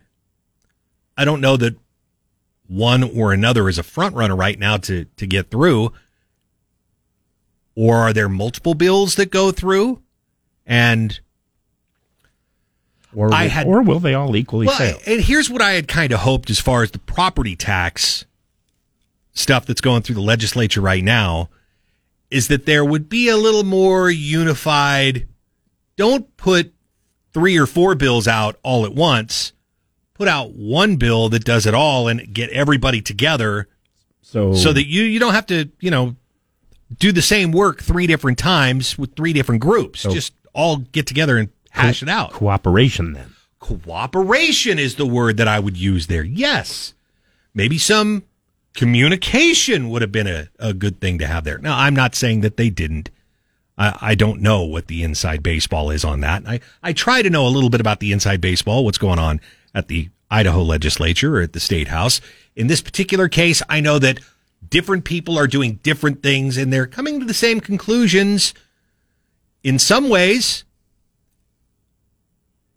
I 1.18 1.26
don't 1.26 1.42
know 1.42 1.58
that 1.58 1.76
one 2.68 3.04
or 3.04 3.34
another 3.34 3.70
is 3.70 3.78
a 3.78 3.84
front 3.84 4.16
runner 4.16 4.36
right 4.36 4.58
now 4.58 4.78
to 4.78 5.06
to 5.18 5.28
get 5.28 5.50
through. 5.52 5.94
Or 7.76 7.98
are 7.98 8.14
there 8.14 8.30
multiple 8.30 8.74
bills 8.76 9.16
that 9.16 9.32
go 9.32 9.52
through? 9.52 10.02
And 10.66 11.20
Or, 13.16 13.34
I 13.34 13.44
will- 13.44 13.50
had- 13.50 13.68
or 13.68 13.82
will 13.84 14.00
they 14.00 14.14
all 14.14 14.36
equally 14.36 14.68
well, 14.68 14.78
fail? 14.78 15.00
and 15.06 15.22
here's 15.22 15.50
what 15.50 15.62
I 15.62 15.74
had 15.74 15.88
kind 15.88 16.12
of 16.14 16.22
hoped 16.22 16.50
as 16.50 16.60
far 16.60 16.84
as 16.84 16.92
the 16.92 17.00
property 17.00 17.56
tax 17.56 18.26
stuff 19.34 19.66
that's 19.66 19.82
going 19.82 20.02
through 20.04 20.16
the 20.16 20.22
legislature 20.22 20.82
right 20.82 21.04
now 21.04 21.50
is 22.32 22.48
that 22.48 22.66
there 22.66 22.84
would 22.86 23.10
be 23.10 23.30
a 23.30 23.38
little 23.38 23.64
more 23.64 24.10
unified. 24.10 25.28
Don't 25.96 26.36
put 26.38 26.74
three 27.34 27.58
or 27.58 27.66
four 27.68 27.94
bills 27.96 28.28
out 28.28 28.58
all 28.64 28.86
at 28.86 28.94
once. 28.96 29.54
Put 30.16 30.28
out 30.28 30.52
one 30.54 30.98
bill 30.98 31.30
that 31.30 31.44
does 31.44 31.66
it 31.66 31.74
all 31.74 32.08
and 32.08 32.34
get 32.34 32.50
everybody 32.52 33.02
together 33.02 33.68
So, 34.22 34.54
so 34.54 34.72
that 34.74 34.86
you, 34.88 35.04
you 35.04 35.20
don't 35.20 35.34
have 35.34 35.48
to, 35.48 35.70
you 35.80 35.90
know, 35.92 36.16
do 37.00 37.12
the 37.12 37.22
same 37.22 37.52
work 37.52 37.82
three 37.82 38.06
different 38.06 38.38
times 38.38 38.98
with 38.98 39.16
three 39.16 39.34
different 39.34 39.62
groups. 39.62 40.02
So- 40.02 40.12
Just 40.12 40.34
all 40.54 40.78
get 40.78 41.08
together 41.08 41.38
and 41.38 41.50
hash 41.72 42.04
it 42.04 42.10
out. 42.10 42.32
cooperation 42.32 43.14
then. 43.14 43.34
Cooperation 43.60 44.78
is 44.78 44.96
the 44.96 45.06
word 45.06 45.38
that 45.38 45.48
I 45.48 45.60
would 45.60 45.78
use 45.78 46.06
there. 46.08 46.24
Yes. 46.24 46.94
Maybe 47.56 47.78
some 47.80 48.24
communication 48.76 49.90
would 49.90 50.02
have 50.04 50.12
been 50.12 50.28
a, 50.28 50.48
a 50.60 50.74
good 50.74 51.00
thing 51.00 51.18
to 51.20 51.26
have 51.28 51.44
there. 51.44 51.58
Now, 51.58 51.78
I'm 51.78 51.96
not 51.96 52.14
saying 52.16 52.42
that 52.42 52.58
they 52.58 52.70
didn't. 52.70 53.10
I, 53.78 53.98
I 54.02 54.16
don't 54.16 54.42
know 54.42 54.64
what 54.64 54.88
the 54.88 55.02
inside 55.02 55.42
baseball 55.42 55.90
is 55.90 56.04
on 56.06 56.20
that. 56.20 56.44
I, 56.48 56.60
I 56.84 56.94
try 56.94 57.22
to 57.24 57.30
know 57.30 57.48
a 57.48 57.50
little 57.50 57.70
bit 57.72 57.82
about 57.82 58.00
the 58.00 58.12
inside 58.12 58.42
baseball, 58.42 58.86
what's 58.86 59.00
going 59.00 59.18
on 59.20 59.42
at 59.74 59.88
the 59.88 60.10
Idaho 60.30 60.62
legislature 60.62 61.38
or 61.38 61.42
at 61.42 61.54
the 61.54 61.60
state 61.60 61.88
house. 61.88 62.22
In 62.56 62.68
this 62.68 62.82
particular 62.82 63.28
case, 63.28 63.62
I 63.70 63.80
know 63.80 64.00
that 64.00 64.20
different 64.68 65.06
people 65.06 65.38
are 65.38 65.48
doing 65.48 65.80
different 65.84 66.24
things 66.24 66.58
and 66.58 66.72
they're 66.72 66.88
coming 66.88 67.20
to 67.20 67.26
the 67.26 67.34
same 67.34 67.60
conclusions 67.60 68.54
in 69.64 69.78
some 69.78 70.10
ways 70.10 70.64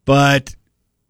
but 0.07 0.55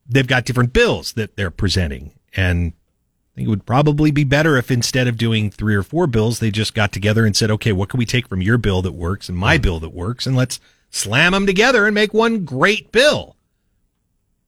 they've 0.09 0.27
got 0.27 0.45
different 0.45 0.73
bills 0.73 1.13
that 1.13 1.37
they're 1.37 1.53
presenting. 1.53 2.11
And 2.35 2.73
I 2.73 3.37
think 3.37 3.47
it 3.47 3.51
would 3.51 3.67
probably 3.67 4.11
be 4.11 4.25
better 4.25 4.57
if 4.57 4.71
instead 4.73 5.07
of 5.07 5.17
doing 5.17 5.51
three 5.51 5.77
or 5.77 5.85
four 5.85 6.09
bills, 6.09 6.41
they 6.41 6.51
just 6.51 6.75
got 6.75 6.91
together 6.91 7.25
and 7.25 7.37
said, 7.37 7.51
okay, 7.53 7.71
what 7.71 7.91
can 7.91 7.99
we 7.99 8.07
take 8.07 8.27
from 8.27 8.43
your 8.43 8.59
bill 8.59 8.83
that 8.83 8.93
works 8.93 9.29
and 9.29 9.39
my 9.39 9.57
hmm. 9.57 9.63
bill 9.63 9.81
that 9.81 9.95
works? 9.95 10.27
And 10.27 10.35
let's 10.35 10.59
slam 10.91 11.33
them 11.33 11.47
together 11.47 11.87
and 11.87 11.95
make 11.95 12.13
one 12.13 12.45
great 12.45 12.91
bill. 12.91 13.36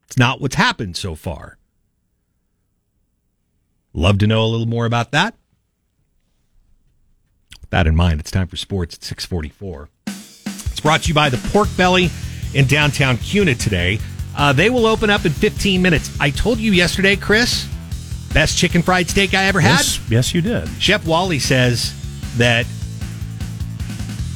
It's 0.08 0.16
not 0.16 0.40
what's 0.40 0.54
happened 0.54 0.96
so 0.96 1.14
far. 1.14 1.58
Love 3.92 4.18
to 4.18 4.26
know 4.26 4.42
a 4.42 4.46
little 4.46 4.66
more 4.66 4.86
about 4.86 5.10
that. 5.12 5.34
With 7.60 7.68
that 7.70 7.86
in 7.86 7.94
mind, 7.94 8.18
it's 8.20 8.30
time 8.30 8.46
for 8.46 8.56
sports 8.56 8.94
at 8.94 9.04
644. 9.04 9.90
It's 10.06 10.80
brought 10.80 11.02
to 11.02 11.08
you 11.08 11.14
by 11.14 11.28
the 11.28 11.36
Pork 11.52 11.68
Belly 11.76 12.08
in 12.54 12.66
downtown 12.66 13.18
Kuna 13.18 13.54
today. 13.54 13.98
Uh, 14.34 14.54
they 14.54 14.70
will 14.70 14.86
open 14.86 15.10
up 15.10 15.26
in 15.26 15.32
15 15.32 15.82
minutes. 15.82 16.16
I 16.18 16.30
told 16.30 16.58
you 16.58 16.72
yesterday, 16.72 17.14
Chris, 17.14 17.68
best 18.32 18.56
chicken 18.56 18.80
fried 18.80 19.10
steak 19.10 19.34
I 19.34 19.44
ever 19.44 19.60
had. 19.60 19.78
Yes, 19.80 20.00
yes, 20.08 20.34
you 20.34 20.40
did. 20.40 20.68
Chef 20.80 21.06
Wally 21.06 21.38
says 21.38 21.92
that 22.38 22.64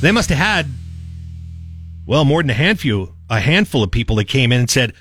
they 0.02 0.12
must 0.12 0.28
have 0.28 0.38
had, 0.38 0.66
well, 2.04 2.26
more 2.26 2.42
than 2.42 2.50
a 2.50 2.54
handful, 2.54 3.14
a 3.30 3.40
handful 3.40 3.82
of 3.82 3.90
people 3.90 4.16
that 4.16 4.24
came 4.26 4.52
in 4.52 4.60
and 4.60 4.68
said, 4.70 4.92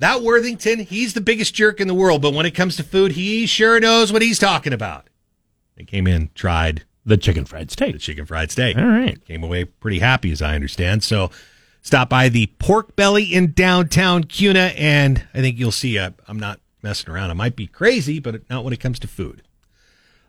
that 0.00 0.22
Worthington, 0.22 0.80
he's 0.80 1.14
the 1.14 1.20
biggest 1.20 1.54
jerk 1.54 1.78
in 1.78 1.86
the 1.86 1.94
world, 1.94 2.22
but 2.22 2.32
when 2.34 2.46
it 2.46 2.54
comes 2.54 2.76
to 2.76 2.82
food, 2.82 3.12
he 3.12 3.46
sure 3.46 3.78
knows 3.78 4.12
what 4.12 4.22
he's 4.22 4.38
talking 4.38 4.72
about. 4.72 5.08
They 5.76 5.84
came 5.84 6.06
in, 6.06 6.30
tried 6.34 6.84
The 7.04 7.16
chicken 7.16 7.44
fried 7.44 7.70
steak. 7.70 7.92
the 7.92 7.98
chicken 7.98 8.26
fried 8.26 8.50
steak. 8.50 8.76
All 8.76 8.84
right. 8.84 9.22
Came 9.26 9.44
away 9.44 9.64
pretty 9.64 9.98
happy, 9.98 10.32
as 10.32 10.42
I 10.42 10.54
understand. 10.54 11.04
So 11.04 11.30
stop 11.82 12.08
by 12.08 12.30
the 12.30 12.46
Pork 12.58 12.96
Belly 12.96 13.24
in 13.24 13.52
downtown 13.52 14.24
Kuna, 14.24 14.72
and 14.76 15.24
I 15.34 15.40
think 15.40 15.58
you'll 15.58 15.70
see. 15.70 15.98
i 15.98 16.12
I'm 16.26 16.40
not 16.40 16.60
messing 16.82 17.10
around. 17.10 17.30
I 17.30 17.34
might 17.34 17.56
be 17.56 17.66
crazy, 17.66 18.20
but 18.20 18.48
not 18.48 18.64
when 18.64 18.72
it 18.72 18.80
comes 18.80 18.98
to 19.00 19.06
food. 19.08 19.42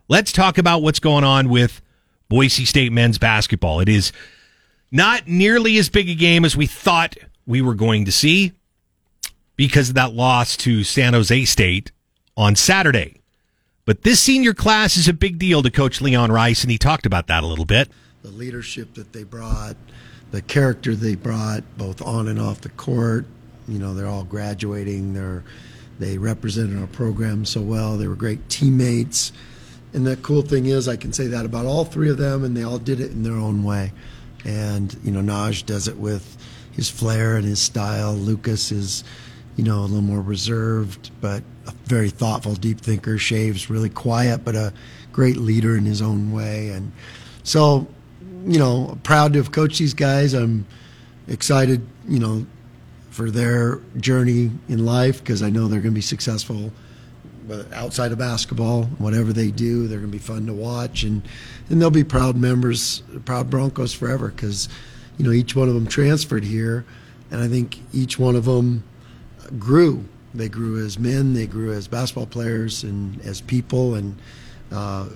Let's 0.06 0.32
talk 0.32 0.58
about 0.58 0.82
what's 0.82 1.00
going 1.00 1.24
on 1.24 1.48
with 1.48 1.80
Boise 2.28 2.66
State 2.66 2.92
men's 2.92 3.16
basketball. 3.16 3.80
It 3.80 3.88
is 3.88 4.12
not 4.90 5.26
nearly 5.26 5.78
as 5.78 5.88
big 5.88 6.10
a 6.10 6.14
game 6.14 6.44
as 6.44 6.56
we 6.56 6.66
thought 6.66 7.16
we 7.46 7.62
were 7.62 7.74
going 7.74 8.04
to 8.04 8.12
see 8.12 8.52
because 9.62 9.90
of 9.90 9.94
that 9.94 10.12
loss 10.12 10.56
to 10.56 10.82
San 10.82 11.12
Jose 11.12 11.44
State 11.44 11.92
on 12.36 12.56
Saturday. 12.56 13.20
But 13.84 14.02
this 14.02 14.18
senior 14.18 14.54
class 14.54 14.96
is 14.96 15.06
a 15.06 15.12
big 15.12 15.38
deal 15.38 15.62
to 15.62 15.70
Coach 15.70 16.00
Leon 16.00 16.32
Rice, 16.32 16.62
and 16.62 16.70
he 16.72 16.78
talked 16.78 17.06
about 17.06 17.28
that 17.28 17.44
a 17.44 17.46
little 17.46 17.64
bit. 17.64 17.88
the 18.22 18.30
leadership 18.30 18.94
that 18.94 19.12
they 19.12 19.22
brought, 19.22 19.76
the 20.32 20.42
character 20.42 20.96
they 20.96 21.14
brought, 21.14 21.62
both 21.78 22.02
on 22.02 22.26
and 22.26 22.40
off 22.40 22.62
the 22.62 22.70
court. 22.70 23.24
You 23.68 23.78
know, 23.78 23.94
they're 23.94 24.08
all 24.08 24.24
graduating. 24.24 25.14
They're 25.14 25.44
they 26.00 26.18
represented 26.18 26.80
our 26.80 26.88
program 26.88 27.44
so 27.44 27.60
well. 27.60 27.96
They 27.96 28.08
were 28.08 28.16
great 28.16 28.48
teammates. 28.48 29.30
And 29.92 30.04
the 30.04 30.16
cool 30.16 30.42
thing 30.42 30.66
is, 30.66 30.88
I 30.88 30.96
can 30.96 31.12
say 31.12 31.28
that 31.28 31.44
about 31.46 31.66
all 31.66 31.84
three 31.84 32.10
of 32.10 32.18
them, 32.18 32.42
and 32.42 32.56
they 32.56 32.64
all 32.64 32.78
did 32.78 32.98
it 32.98 33.12
in 33.12 33.22
their 33.22 33.36
own 33.36 33.62
way. 33.62 33.92
And 34.44 34.92
you 35.04 35.12
know, 35.12 35.20
Naj 35.20 35.64
does 35.66 35.86
it 35.86 35.98
with 35.98 36.36
his 36.72 36.90
flair 36.90 37.36
and 37.36 37.44
his 37.44 37.60
style. 37.60 38.12
Lucas 38.14 38.72
is, 38.72 39.04
you 39.56 39.64
know, 39.64 39.80
a 39.80 39.82
little 39.82 40.00
more 40.00 40.20
reserved, 40.20 41.10
but 41.20 41.42
a 41.66 41.72
very 41.84 42.10
thoughtful, 42.10 42.54
deep 42.54 42.80
thinker. 42.80 43.18
Shaves 43.18 43.70
really 43.70 43.90
quiet, 43.90 44.44
but 44.44 44.54
a 44.54 44.72
great 45.12 45.36
leader 45.36 45.76
in 45.76 45.84
his 45.84 46.00
own 46.00 46.32
way. 46.32 46.70
And 46.70 46.92
so, 47.42 47.86
you 48.46 48.58
know, 48.58 48.98
proud 49.02 49.34
to 49.34 49.38
have 49.38 49.52
coached 49.52 49.78
these 49.78 49.94
guys. 49.94 50.34
I'm 50.34 50.66
excited, 51.28 51.86
you 52.08 52.18
know, 52.18 52.46
for 53.10 53.30
their 53.30 53.80
journey 53.98 54.50
in 54.68 54.86
life 54.86 55.18
because 55.18 55.42
I 55.42 55.50
know 55.50 55.68
they're 55.68 55.80
going 55.80 55.92
to 55.92 55.98
be 55.98 56.00
successful 56.00 56.72
but 57.46 57.72
outside 57.72 58.12
of 58.12 58.18
basketball, 58.18 58.84
whatever 58.98 59.32
they 59.32 59.50
do, 59.50 59.86
they're 59.88 59.98
going 59.98 60.10
to 60.10 60.16
be 60.16 60.22
fun 60.22 60.46
to 60.46 60.52
watch, 60.52 61.02
and 61.02 61.22
and 61.68 61.80
they'll 61.80 61.90
be 61.90 62.04
proud 62.04 62.36
members, 62.36 63.02
proud 63.24 63.50
Broncos 63.50 63.92
forever, 63.92 64.28
because 64.28 64.68
you 65.18 65.24
know 65.24 65.32
each 65.32 65.56
one 65.56 65.68
of 65.68 65.74
them 65.74 65.86
transferred 65.86 66.44
here, 66.44 66.84
and 67.30 67.40
I 67.42 67.48
think 67.48 67.80
each 67.92 68.18
one 68.18 68.36
of 68.36 68.44
them 68.44 68.84
grew. 69.58 70.04
They 70.34 70.48
grew 70.48 70.84
as 70.84 70.98
men, 70.98 71.34
they 71.34 71.46
grew 71.46 71.72
as 71.72 71.88
basketball 71.88 72.26
players, 72.26 72.84
and 72.84 73.20
as 73.22 73.40
people, 73.40 73.94
and 73.94 74.18
uh, 74.70 75.08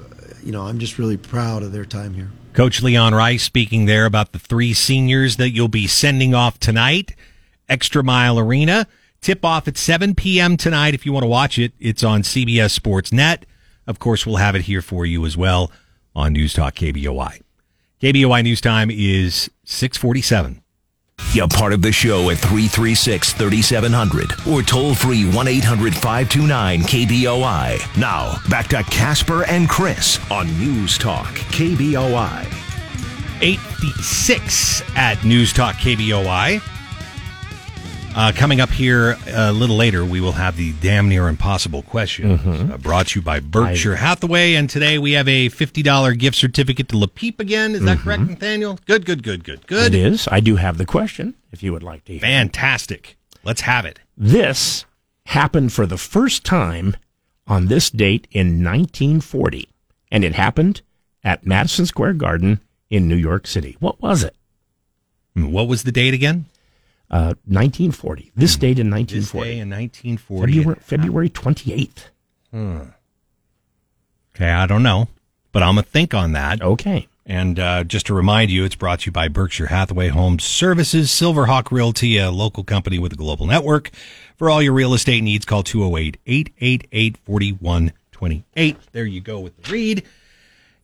you 0.43 0.53
know 0.53 0.63
I'm 0.63 0.79
just 0.79 0.99
really 0.99 1.17
proud 1.17 1.63
of 1.63 1.73
their 1.73 1.85
time 1.85 2.15
here. 2.15 2.31
Coach 2.53 2.83
Leon 2.83 3.15
Rice 3.15 3.43
speaking 3.43 3.87
there 3.87 4.07
about 4.07 4.33
the 4.33 4.39
three 4.39 4.73
seniors 4.73 5.37
that 5.37 5.51
you'll 5.51 5.69
be 5.69 5.87
sending 5.87 6.35
off 6.35 6.59
tonight. 6.59 7.15
Extra 7.69 8.03
Mile 8.03 8.39
Arena. 8.39 8.87
Tip 9.21 9.45
off 9.45 9.67
at 9.67 9.77
7 9.77 10.15
p.m. 10.15 10.57
tonight. 10.57 10.95
If 10.95 11.05
you 11.05 11.13
want 11.13 11.25
to 11.25 11.29
watch 11.29 11.59
it, 11.59 11.73
it's 11.81 12.05
on 12.05 12.23
CBS 12.23 12.71
Sports 12.71 13.13
Net. 13.13 13.45
Of 13.87 13.99
course, 13.99 14.25
we'll 14.25 14.37
have 14.37 14.55
it 14.55 14.63
here 14.63 14.83
for 14.83 15.05
you 15.05 15.27
as 15.27 15.37
well 15.37 15.71
on 16.15 16.33
News 16.33 16.53
Talk 16.53 16.75
KBOI. 16.77 17.43
KBOI 18.01 18.43
News 18.43 18.61
Time 18.61 18.91
is 18.91 19.51
647. 19.65 20.63
A 21.39 21.49
part 21.49 21.75
of 21.75 21.83
the 21.83 21.93
show 21.93 22.31
at 22.31 22.39
336 22.39 23.35
3700 23.35 24.33
or 24.49 24.63
toll 24.63 24.95
free 24.95 25.29
1 25.29 25.49
800 25.49 25.93
529 25.95 26.81
KBOI. 26.81 27.99
Now, 27.99 28.39
back 28.49 28.69
to 28.69 28.83
Casper 28.85 29.45
and 29.45 29.69
Chris 29.69 30.19
on 30.31 30.47
News 30.59 30.97
Talk 30.97 31.27
KBOI. 31.53 32.47
856 33.43 34.83
at 34.97 35.23
News 35.25 35.53
Talk 35.53 35.75
KBOI. 35.77 36.76
Uh, 38.17 38.33
coming 38.35 38.63
up 38.63 38.71
here 38.71 39.19
a 39.27 39.53
little 39.53 39.77
later, 39.77 40.03
we 40.03 40.23
will 40.23 40.33
have 40.33 40.57
the 40.57 40.73
damn 40.81 41.07
near 41.07 41.29
impossible 41.29 41.83
question 41.83 42.31
uh, 42.73 42.79
brought 42.79 43.09
to 43.09 43.19
you 43.19 43.23
by 43.23 43.41
Berkshire 43.41 43.97
Hathaway. 43.97 44.55
And 44.55 44.71
today 44.71 44.99
we 44.99 45.13
have 45.13 45.29
a 45.29 45.51
$50 45.51 46.19
gift 46.19 46.35
certificate 46.35 46.89
to 46.89 46.97
Le 46.97 47.09
Peep 47.09 47.39
again. 47.41 47.75
Is 47.75 47.83
that 47.83 47.99
correct, 47.99 48.23
Nathaniel? 48.23 48.79
Good, 48.87 49.05
good, 49.05 49.23
good, 49.23 49.45
good, 49.45 49.67
good. 49.67 49.95
It 49.95 49.99
is. 49.99 50.27
I 50.33 50.41
do 50.41 50.57
have 50.57 50.79
the 50.79 50.87
question 50.87 51.35
if 51.53 51.63
you 51.63 51.75
would 51.75 51.83
like 51.83 52.07
to 52.07 52.13
hear. 52.13 52.23
Fantastic. 52.23 53.19
Let's 53.45 53.61
have 53.61 53.85
it. 53.85 54.01
This 54.17 54.87
happened 55.27 55.75
for 55.75 55.85
the 55.85 55.99
first 55.99 56.43
time 56.43 56.97
on 57.47 57.67
this 57.67 57.91
date 57.91 58.27
in 58.31 58.65
1940, 58.65 59.69
and 60.11 60.25
it 60.25 60.33
happened 60.35 60.81
at 61.23 61.45
Madison 61.45 61.85
Square 61.85 62.15
Garden 62.15 62.61
in 62.89 63.09
New 63.09 63.17
York 63.17 63.47
City. 63.47 63.77
What 63.79 64.01
was 64.01 64.25
it? 64.25 64.35
What 65.35 65.69
was 65.69 65.83
the 65.83 65.93
date 65.93 66.15
again? 66.15 66.47
Uh, 67.09 67.35
1940. 67.47 68.33
This 68.35 68.57
date 68.57 68.79
in 68.79 68.91
1940. 68.91 69.15
This 69.15 69.33
1940. 69.33 69.49
day 69.49 69.59
in 69.61 69.71
1940. 69.71 70.53
February, 70.53 71.31
February 71.31 71.31
28th. 71.31 72.11
Okay, 74.35 74.51
I 74.51 74.67
don't 74.67 74.83
know, 74.83 75.09
but 75.53 75.63
I'm 75.63 75.77
going 75.77 75.85
to 75.85 75.91
think 75.91 76.15
on 76.15 76.33
that. 76.33 76.61
Okay. 76.61 77.09
And 77.25 77.59
uh, 77.59 77.85
just 77.85 78.07
to 78.07 78.15
remind 78.15 78.51
you, 78.51 78.65
it's 78.65 78.77
brought 78.77 79.01
to 79.01 79.07
you 79.07 79.13
by 79.13 79.29
Berkshire 79.29 79.67
Hathaway 79.67 80.09
Home 80.09 80.39
Services, 80.39 81.11
Silverhawk 81.11 81.73
Realty, 81.73 82.19
a 82.19 82.31
local 82.31 82.63
company 82.63 82.99
with 82.99 83.13
a 83.13 83.17
global 83.17 83.47
network. 83.47 83.91
For 84.37 84.49
all 84.49 84.63
your 84.63 84.75
real 84.75 84.95
estate 84.95 85.23
needs, 85.23 85.45
call 85.45 85.63
208 85.63 86.19
888 86.27 87.17
4128. 87.25 88.77
There 88.93 89.05
you 89.07 89.21
go 89.21 89.41
with 89.41 89.57
the 89.61 89.73
read. 89.73 90.05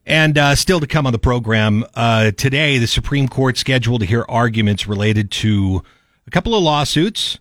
And 0.05 0.37
uh, 0.37 0.57
still 0.57 0.81
to 0.81 0.87
come 0.87 1.07
on 1.07 1.13
the 1.13 1.19
program 1.19 1.85
uh, 1.95 2.33
today, 2.33 2.79
the 2.79 2.89
Supreme 2.89 3.29
Court 3.29 3.57
scheduled 3.57 4.01
to 4.01 4.07
hear 4.07 4.25
arguments 4.29 4.89
related 4.89 5.31
to 5.33 5.85
a 6.27 6.31
couple 6.31 6.55
of 6.55 6.63
lawsuits 6.63 7.39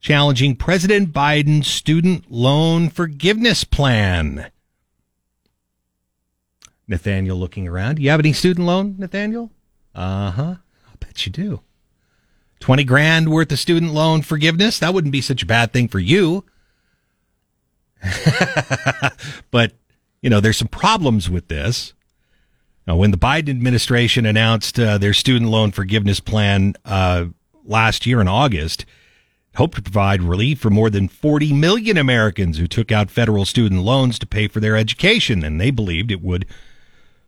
challenging 0.00 0.56
President 0.56 1.12
Biden's 1.12 1.68
student 1.68 2.30
loan 2.30 2.90
forgiveness 2.90 3.64
plan. 3.64 4.50
Nathaniel 6.88 7.38
looking 7.38 7.66
around. 7.66 7.98
You 7.98 8.10
have 8.10 8.20
any 8.20 8.32
student 8.32 8.66
loan, 8.66 8.96
Nathaniel? 8.98 9.50
Uh 9.94 10.30
huh. 10.32 10.54
I 10.86 10.94
bet 10.98 11.24
you 11.24 11.32
do. 11.32 11.60
20 12.60 12.84
grand 12.84 13.30
worth 13.30 13.50
of 13.50 13.58
student 13.58 13.92
loan 13.92 14.22
forgiveness. 14.22 14.78
That 14.78 14.92
wouldn't 14.92 15.12
be 15.12 15.20
such 15.20 15.42
a 15.42 15.46
bad 15.46 15.72
thing 15.72 15.88
for 15.88 15.98
you. 15.98 16.44
but, 19.50 19.72
you 20.20 20.30
know, 20.30 20.40
there's 20.40 20.56
some 20.56 20.68
problems 20.68 21.30
with 21.30 21.48
this. 21.48 21.94
Now, 22.86 22.96
when 22.96 23.10
the 23.12 23.16
Biden 23.16 23.50
administration 23.50 24.26
announced 24.26 24.78
uh, 24.78 24.98
their 24.98 25.12
student 25.12 25.50
loan 25.50 25.70
forgiveness 25.70 26.20
plan 26.20 26.74
uh, 26.84 27.26
last 27.64 28.06
year 28.06 28.20
in 28.20 28.28
August, 28.28 28.84
hoped 29.56 29.76
to 29.76 29.82
provide 29.82 30.22
relief 30.22 30.58
for 30.58 30.70
more 30.70 30.90
than 30.90 31.08
40 31.08 31.52
million 31.52 31.98
Americans 31.98 32.58
who 32.58 32.66
took 32.66 32.90
out 32.90 33.10
federal 33.10 33.44
student 33.44 33.82
loans 33.82 34.18
to 34.18 34.26
pay 34.26 34.48
for 34.48 34.60
their 34.60 34.76
education, 34.76 35.44
and 35.44 35.60
they 35.60 35.70
believed 35.70 36.10
it 36.10 36.22
would 36.22 36.46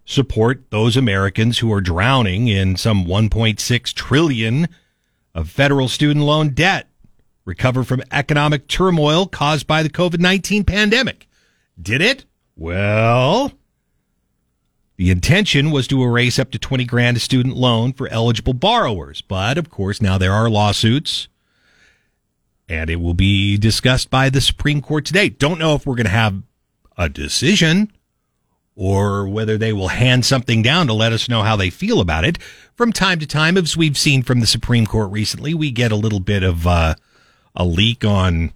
support 0.05 0.70
those 0.70 0.97
Americans 0.97 1.59
who 1.59 1.73
are 1.73 1.81
drowning 1.81 2.49
in 2.49 2.77
some 2.77 3.05
1.6 3.05 3.92
trillion 3.94 4.68
of 5.35 5.51
federal 5.51 5.88
student 5.88 6.25
loan 6.25 6.51
debt, 6.51 6.88
recover 7.44 7.85
from 7.85 8.03
economic 8.11 8.68
turmoil 8.68 9.27
caused 9.27 9.66
by 9.66 9.83
the 9.83 9.90
COVID-19 9.90 10.66
pandemic. 10.66 11.27
Did 11.81 12.01
it? 12.01 12.25
Well, 12.57 13.53
the 14.97 15.11
intention 15.11 15.71
was 15.71 15.87
to 15.89 16.03
erase 16.03 16.39
up 16.39 16.51
to 16.53 16.59
20 16.59 16.85
grand 16.85 17.17
a 17.17 17.21
student 17.21 17.57
loan 17.57 17.93
for 17.93 18.09
eligible 18.09 18.55
borrowers, 18.55 19.21
but 19.21 19.59
of 19.59 19.71
course 19.71 20.01
now 20.01 20.19
there 20.19 20.33
are 20.33 20.49
lawsuits 20.49 21.29
and 22.69 22.89
it 22.89 22.97
will 22.97 23.15
be 23.15 23.57
discussed 23.57 24.11
by 24.11 24.31
the 24.31 24.41
Supreme 24.41 24.81
Court 24.81 25.05
today. 25.05 25.29
Don't 25.29 25.59
know 25.59 25.75
if 25.75 25.87
we're 25.87 25.97
going 25.97 26.07
to 26.07 26.11
have 26.11 26.43
a 26.97 27.09
decision 27.09 27.93
or 28.77 29.29
whether 29.29 29.57
they 29.57 29.73
will 29.73 29.89
hand 29.89 30.25
something 30.25 30.63
down 30.63 30.87
to 30.87 30.93
let 30.93 31.13
us 31.13 31.29
know 31.29 31.43
how 31.43 31.57
they 31.57 31.71
feel 31.71 32.01
about 32.01 32.25
it. 32.25 32.39
From 32.75 32.93
time 32.93 33.21
to 33.21 33.27
time, 33.27 33.57
as 33.57 33.77
we've 33.77 33.99
seen 33.99 34.23
from 34.23 34.41
the 34.41 34.47
Supreme 34.47 34.87
Court 34.87 35.11
recently, 35.11 35.55
we 35.55 35.71
get 35.71 35.93
a 35.93 35.97
little 35.97 36.21
bit 36.21 36.43
of 36.43 36.67
uh, 36.67 36.95
a 37.55 37.65
leak 37.65 38.05
on 38.05 38.53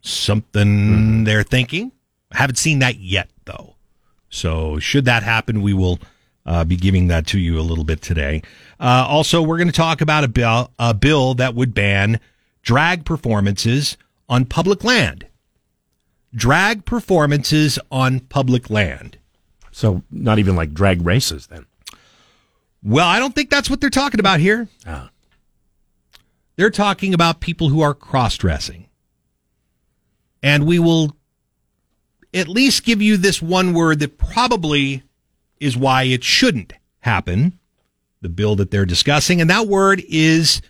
something 0.00 1.24
they're 1.24 1.42
thinking. 1.42 1.92
I 2.32 2.38
haven't 2.38 2.56
seen 2.56 2.80
that 2.80 2.96
yet, 2.96 3.28
though. 3.44 3.76
So, 4.30 4.78
should 4.78 5.04
that 5.04 5.24
happen, 5.24 5.60
we 5.60 5.74
will 5.74 5.98
uh, 6.46 6.64
be 6.64 6.76
giving 6.76 7.08
that 7.08 7.26
to 7.28 7.38
you 7.38 7.58
a 7.58 7.62
little 7.62 7.84
bit 7.84 8.00
today. 8.00 8.42
Uh, 8.78 9.04
also, 9.08 9.42
we're 9.42 9.58
going 9.58 9.68
to 9.68 9.72
talk 9.72 10.00
about 10.00 10.24
a 10.24 10.28
bill, 10.28 10.70
a 10.78 10.94
bill 10.94 11.34
that 11.34 11.54
would 11.54 11.74
ban 11.74 12.20
drag 12.62 13.04
performances 13.04 13.96
on 14.28 14.44
public 14.44 14.84
land. 14.84 15.26
Drag 16.32 16.84
performances 16.84 17.78
on 17.90 18.20
public 18.20 18.70
land. 18.70 19.18
So, 19.72 20.02
not 20.10 20.38
even 20.38 20.54
like 20.54 20.72
drag 20.72 21.04
races 21.04 21.48
then. 21.48 21.66
Well, 22.82 23.06
I 23.06 23.18
don't 23.18 23.34
think 23.34 23.50
that's 23.50 23.68
what 23.68 23.80
they're 23.80 23.90
talking 23.90 24.20
about 24.20 24.40
here. 24.40 24.68
Ah. 24.86 25.10
They're 26.56 26.70
talking 26.70 27.14
about 27.14 27.40
people 27.40 27.68
who 27.68 27.80
are 27.80 27.94
cross 27.94 28.36
dressing. 28.36 28.86
And 30.42 30.66
we 30.66 30.78
will 30.78 31.16
at 32.32 32.48
least 32.48 32.84
give 32.84 33.02
you 33.02 33.16
this 33.16 33.42
one 33.42 33.74
word 33.74 34.00
that 34.00 34.18
probably 34.18 35.02
is 35.58 35.76
why 35.76 36.04
it 36.04 36.24
shouldn't 36.24 36.72
happen, 37.00 37.58
the 38.20 38.28
bill 38.28 38.56
that 38.56 38.70
they're 38.70 38.86
discussing. 38.86 39.40
And 39.40 39.50
that 39.50 39.66
word 39.66 40.02
is 40.08 40.62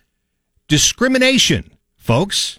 discrimination, 0.68 1.72
folks. 1.96 2.58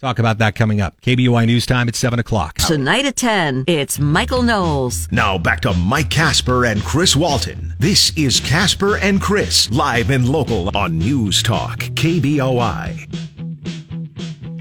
Talk 0.00 0.18
about 0.18 0.38
that 0.38 0.54
coming 0.54 0.80
up. 0.80 0.98
KBOI 1.02 1.44
News 1.44 1.66
Time 1.66 1.86
at 1.86 1.94
7 1.94 2.18
o'clock. 2.18 2.56
Tonight 2.56 3.04
at 3.04 3.16
10, 3.16 3.64
it's 3.66 3.98
Michael 3.98 4.42
Knowles. 4.42 5.12
Now 5.12 5.36
back 5.36 5.60
to 5.60 5.74
Mike 5.74 6.08
Casper 6.08 6.64
and 6.64 6.82
Chris 6.82 7.14
Walton. 7.14 7.74
This 7.78 8.16
is 8.16 8.40
Casper 8.40 8.96
and 8.96 9.20
Chris, 9.20 9.70
live 9.70 10.08
and 10.08 10.26
local 10.26 10.74
on 10.74 10.98
News 10.98 11.42
Talk 11.42 11.80
KBOI. 11.80 13.39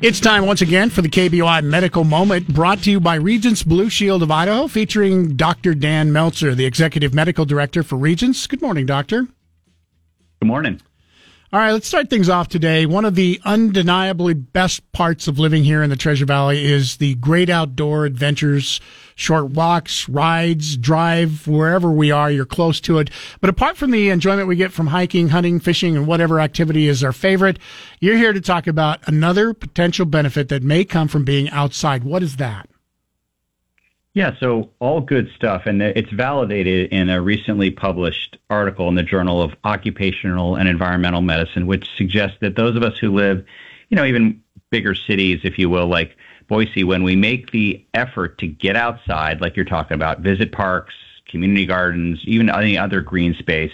It's 0.02 0.22
time 0.22 0.46
once 0.46 0.62
again 0.62 0.90
for 0.90 1.02
the 1.02 1.10
KBOI 1.10 1.62
Medical 1.62 2.06
Moment, 2.06 2.48
brought 2.48 2.84
to 2.84 2.92
you 2.92 3.02
by 3.02 3.16
Regence 3.16 3.64
Blue 3.64 3.90
Shield 3.90 4.24
of 4.24 4.32
Idaho, 4.32 4.68
featuring 4.68 5.36
Dr. 5.36 5.76
Dan 5.76 6.14
Meltzer, 6.14 6.56
the 6.56 6.64
Executive 6.64 7.14
Medical 7.14 7.44
Director 7.44 7.84
for 7.84 7.98
Regence. 7.98 8.48
Good 8.48 8.62
morning, 8.62 8.86
Doctor. 8.86 9.28
Good 10.40 10.48
morning. 10.48 10.80
All 11.52 11.60
right, 11.60 11.72
let's 11.72 11.88
start 11.88 12.12
things 12.12 12.30
off 12.30 12.48
today. 12.48 12.86
One 12.86 13.06
of 13.06 13.16
the 13.16 13.42
undeniably 13.44 14.36
best 14.36 14.92
parts 14.92 15.28
of 15.28 15.40
living 15.40 15.64
here 15.64 15.82
in 15.82 15.90
the 15.90 15.96
Treasure 15.96 16.28
Valley 16.28 16.64
is 16.64 16.98
the 16.98 17.16
great 17.16 17.50
outdoor 17.50 18.06
adventures, 18.06 18.80
short 19.16 19.50
walks, 19.50 20.08
rides, 20.08 20.78
drive, 20.78 21.48
wherever 21.48 21.90
we 21.90 22.12
are, 22.12 22.30
you're 22.30 22.46
close 22.46 22.80
to 22.82 23.00
it. 23.00 23.10
But 23.42 23.50
apart 23.50 23.78
from 23.78 23.90
the 23.90 24.10
enjoyment 24.10 24.48
we 24.48 24.58
get 24.58 24.72
from 24.72 24.86
hiking, 24.86 25.30
hunting, 25.30 25.60
fishing, 25.60 25.98
and 25.98 26.06
whatever 26.06 26.40
activity 26.40 26.88
is 26.88 27.04
our 27.04 27.12
favorite, 27.14 27.58
you're 28.00 28.16
here 28.16 28.32
to 28.32 28.42
talk 28.42 28.68
about 28.68 29.00
another 29.08 29.56
potential 29.56 30.06
benefit 30.06 30.50
that 30.50 30.62
may 30.62 30.86
come 30.86 31.08
from 31.08 31.26
being 31.26 31.50
outside. 31.50 32.04
What 32.04 32.22
is 32.22 32.36
that? 32.36 32.70
Yeah, 34.16 34.36
so 34.40 34.72
all 34.80 35.02
good 35.02 35.30
stuff. 35.36 35.64
And 35.66 35.82
it's 35.82 36.12
validated 36.12 36.92
in 36.92 37.10
a 37.10 37.22
recently 37.22 37.70
published 37.70 38.38
article 38.50 38.88
in 38.90 38.96
the 38.96 39.04
Journal 39.04 39.42
of 39.42 39.54
Occupational 39.64 40.56
and 40.56 40.68
Environmental 40.68 41.22
Medicine, 41.22 41.68
which 41.68 41.88
suggests 41.96 42.38
that 42.42 42.56
those 42.56 42.76
of 42.76 42.84
us 42.84 42.98
who 42.98 43.14
live, 43.14 43.46
you 43.90 43.96
know, 43.96 44.06
even 44.06 44.42
bigger 44.72 44.96
cities, 44.96 45.42
if 45.44 45.60
you 45.60 45.70
will, 45.70 45.88
like 45.88 46.18
Boise, 46.48 46.84
when 46.84 47.04
we 47.04 47.16
make 47.16 47.52
the 47.52 47.86
effort 47.94 48.40
to 48.40 48.48
get 48.48 48.76
outside, 48.76 49.42
like 49.42 49.56
you're 49.56 49.66
talking 49.66 49.94
about, 49.94 50.22
visit 50.22 50.52
parks, 50.52 50.96
community 51.28 51.68
gardens, 51.68 52.20
even 52.24 52.50
any 52.50 52.78
other 52.78 53.02
green 53.02 53.36
space, 53.36 53.72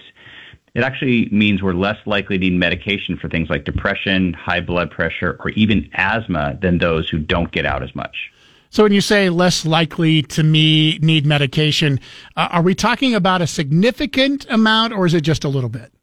it 0.74 0.84
actually 0.84 1.30
means 1.32 1.64
we're 1.64 1.74
less 1.74 1.98
likely 2.06 2.38
to 2.38 2.44
need 2.44 2.60
medication 2.60 3.18
for 3.18 3.30
things 3.30 3.50
like 3.50 3.64
depression, 3.64 4.34
high 4.34 4.60
blood 4.60 4.92
pressure, 4.92 5.38
or 5.40 5.52
even 5.52 5.90
asthma 5.94 6.60
than 6.62 6.80
those 6.80 7.08
who 7.08 7.18
don't 7.18 7.52
get 7.54 7.66
out 7.66 7.82
as 7.82 7.96
much. 7.96 8.30
So 8.76 8.84
when 8.84 8.92
you 8.92 9.00
say 9.00 9.30
less 9.30 9.66
likely 9.66 10.22
to 10.24 10.44
me 10.44 10.98
need 10.98 11.26
medication, 11.26 11.98
uh, 12.36 12.50
are 12.52 12.62
we 12.62 12.76
talking 12.76 13.16
about 13.16 13.42
a 13.42 13.48
significant 13.48 14.46
amount 14.50 14.92
or 14.92 15.06
is 15.06 15.14
it 15.14 15.22
just 15.22 15.46
a 15.46 15.48
little 15.48 15.70
bit? 15.70 15.94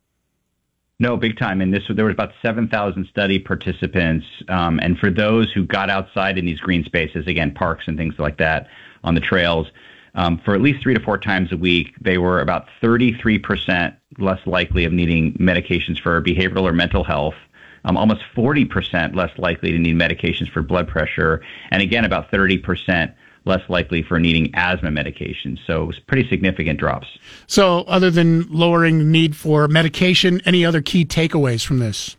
No, 0.99 1.19
big 1.19 1.37
time. 1.37 1.61
And 1.61 1.75
this 1.75 1.83
there 1.91 2.07
was 2.07 2.15
about 2.15 2.33
7,000 2.41 3.07
study 3.09 3.39
participants. 3.39 4.25
Um, 4.49 4.81
and 4.81 4.99
for 4.99 5.11
those 5.11 5.53
who 5.53 5.67
got 5.67 5.91
outside 5.91 6.39
in 6.39 6.47
these 6.47 6.61
green 6.61 6.83
spaces, 6.85 7.27
again, 7.27 7.51
parks 7.51 7.89
and 7.89 7.99
things 7.99 8.15
like 8.19 8.39
that 8.39 8.69
on 9.05 9.15
the 9.15 9.21
trails, 9.21 9.67
um, 10.15 10.41
for 10.43 10.55
at 10.55 10.63
least 10.63 10.83
three 10.83 10.95
to 10.95 11.01
four 11.01 11.19
times 11.19 11.53
a 11.53 11.59
week, 11.59 11.95
they 12.01 12.17
were 12.17 12.41
about 12.41 12.69
33% 12.83 13.95
less 14.17 14.41
likely 14.47 14.87
of 14.87 14.95
needing 14.95 15.35
medications 15.35 16.01
for 16.01 16.23
behavioral 16.23 16.63
or 16.63 16.73
mental 16.73 17.05
health. 17.05 17.35
Um, 17.85 17.97
almost 17.97 18.23
40% 18.37 19.17
less 19.17 19.37
likely 19.39 19.73
to 19.73 19.79
need 19.79 19.97
medications 19.97 20.49
for 20.51 20.63
blood 20.63 20.87
pressure, 20.87 21.43
and 21.71 21.83
again, 21.83 22.05
about 22.05 22.31
30% 22.31 23.13
less 23.45 23.63
likely 23.69 24.03
for 24.03 24.21
needing 24.21 24.55
asthma 24.55 24.91
medications. 24.91 25.59
So 25.67 25.83
it 25.83 25.87
was 25.87 25.99
pretty 25.99 26.29
significant 26.29 26.79
drops. 26.79 27.09
So, 27.47 27.81
other 27.83 28.11
than 28.11 28.47
lowering 28.49 28.99
the 28.99 29.05
need 29.05 29.37
for 29.37 29.67
medication, 29.69 30.41
any 30.45 30.65
other 30.65 30.81
key 30.81 31.05
takeaways 31.05 31.65
from 31.65 31.79
this? 31.81 32.17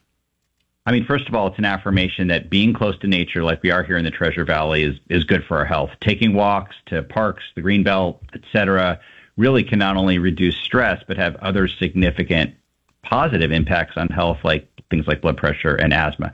I 0.85 0.91
mean, 0.91 1.05
first 1.05 1.29
of 1.29 1.35
all, 1.35 1.47
it's 1.47 1.57
an 1.57 1.65
affirmation 1.65 2.27
that 2.27 2.49
being 2.49 2.73
close 2.73 2.97
to 2.99 3.07
nature, 3.07 3.41
like 3.41 3.63
we 3.63 3.71
are 3.71 3.83
here 3.83 3.97
in 3.97 4.03
the 4.03 4.11
Treasure 4.11 4.43
Valley, 4.43 4.83
is 4.83 4.99
is 5.09 5.23
good 5.23 5.45
for 5.45 5.57
our 5.57 5.65
health. 5.65 5.91
Taking 6.01 6.33
walks 6.33 6.75
to 6.87 7.03
parks, 7.03 7.43
the 7.55 7.61
greenbelt, 7.61 8.19
etc., 8.33 8.99
really 9.37 9.63
can 9.63 9.79
not 9.79 9.95
only 9.95 10.19
reduce 10.19 10.55
stress 10.57 11.01
but 11.07 11.17
have 11.17 11.35
other 11.37 11.67
significant 11.67 12.53
positive 13.01 13.51
impacts 13.51 13.97
on 13.97 14.07
health, 14.09 14.39
like 14.43 14.67
things 14.93 15.07
like 15.07 15.21
blood 15.21 15.37
pressure 15.37 15.75
and 15.75 15.93
asthma. 15.93 16.31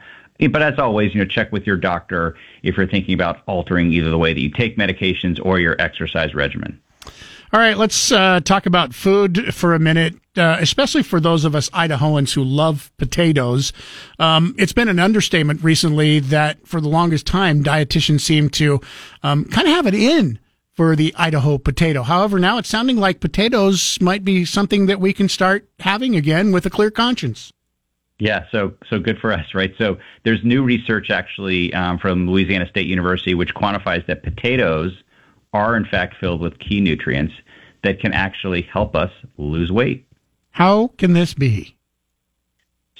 But 0.51 0.61
as 0.61 0.79
always, 0.79 1.13
you 1.13 1.19
know, 1.19 1.25
check 1.25 1.51
with 1.51 1.65
your 1.65 1.77
doctor 1.77 2.35
if 2.63 2.77
you're 2.77 2.87
thinking 2.87 3.13
about 3.13 3.41
altering 3.45 3.91
either 3.91 4.09
the 4.09 4.17
way 4.17 4.33
that 4.33 4.39
you 4.39 4.51
take 4.51 4.77
medications 4.77 5.39
or 5.43 5.59
your 5.59 5.75
exercise 5.79 6.33
regimen. 6.33 6.79
All 7.51 7.59
right, 7.59 7.77
let's 7.77 8.11
uh, 8.11 8.41
talk 8.41 8.67
about 8.67 8.93
food 8.93 9.55
for 9.55 9.73
a 9.73 9.79
minute, 9.79 10.15
uh, 10.37 10.57
especially 10.59 11.01
for 11.01 11.19
those 11.19 11.45
of 11.45 11.55
us 11.55 11.69
Idahoans 11.71 12.33
who 12.33 12.43
love 12.43 12.91
potatoes. 12.97 13.73
Um, 14.19 14.53
it's 14.57 14.71
been 14.71 14.87
an 14.87 14.99
understatement 14.99 15.63
recently 15.63 16.19
that 16.19 16.67
for 16.67 16.79
the 16.79 16.89
longest 16.89 17.25
time, 17.25 17.63
dietitians 17.63 18.21
seem 18.21 18.49
to 18.51 18.79
um, 19.23 19.45
kind 19.45 19.67
of 19.67 19.73
have 19.73 19.87
it 19.87 19.95
in 19.95 20.37
for 20.75 20.95
the 20.95 21.13
Idaho 21.17 21.57
potato. 21.57 22.03
However, 22.03 22.37
now 22.37 22.59
it's 22.59 22.69
sounding 22.69 22.97
like 22.97 23.19
potatoes 23.19 23.97
might 23.99 24.23
be 24.23 24.45
something 24.45 24.85
that 24.85 24.99
we 24.99 25.11
can 25.11 25.27
start 25.27 25.67
having 25.79 26.15
again 26.15 26.51
with 26.51 26.67
a 26.67 26.69
clear 26.69 26.91
conscience. 26.91 27.51
Yeah, 28.19 28.45
so 28.51 28.73
so 28.89 28.99
good 28.99 29.17
for 29.17 29.31
us, 29.31 29.53
right? 29.53 29.73
So 29.77 29.97
there's 30.23 30.43
new 30.43 30.61
research 30.61 31.09
actually 31.09 31.73
um, 31.73 31.97
from 31.97 32.29
Louisiana 32.29 32.67
State 32.69 32.85
University 32.85 33.33
which 33.33 33.55
quantifies 33.55 34.05
that 34.07 34.23
potatoes 34.23 34.91
are 35.53 35.75
in 35.75 35.85
fact 35.85 36.15
filled 36.19 36.41
with 36.41 36.59
key 36.59 36.81
nutrients 36.81 37.33
that 37.83 37.99
can 37.99 38.13
actually 38.13 38.61
help 38.63 38.95
us 38.95 39.11
lose 39.37 39.71
weight. 39.71 40.05
How 40.51 40.87
can 40.97 41.13
this 41.13 41.33
be? 41.33 41.77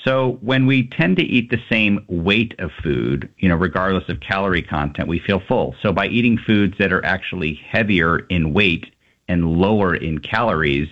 So 0.06 0.38
when 0.42 0.66
we 0.66 0.88
tend 0.88 1.18
to 1.18 1.24
eat 1.24 1.50
the 1.50 1.62
same 1.70 2.06
weight 2.08 2.56
of 2.60 2.72
food, 2.82 3.30
you 3.38 3.50
know, 3.50 3.56
regardless 3.56 4.08
of 4.08 4.22
calorie 4.22 4.62
content, 4.62 5.10
we 5.10 5.20
feel 5.20 5.42
full. 5.42 5.76
So 5.82 5.92
by 5.92 6.08
eating 6.08 6.38
foods 6.38 6.76
that 6.80 6.94
are 6.94 7.04
actually 7.04 7.56
heavier 7.70 8.20
in 8.20 8.54
weight 8.54 8.94
and 9.28 9.58
lower 9.58 9.94
in 9.94 10.20
calories, 10.20 10.88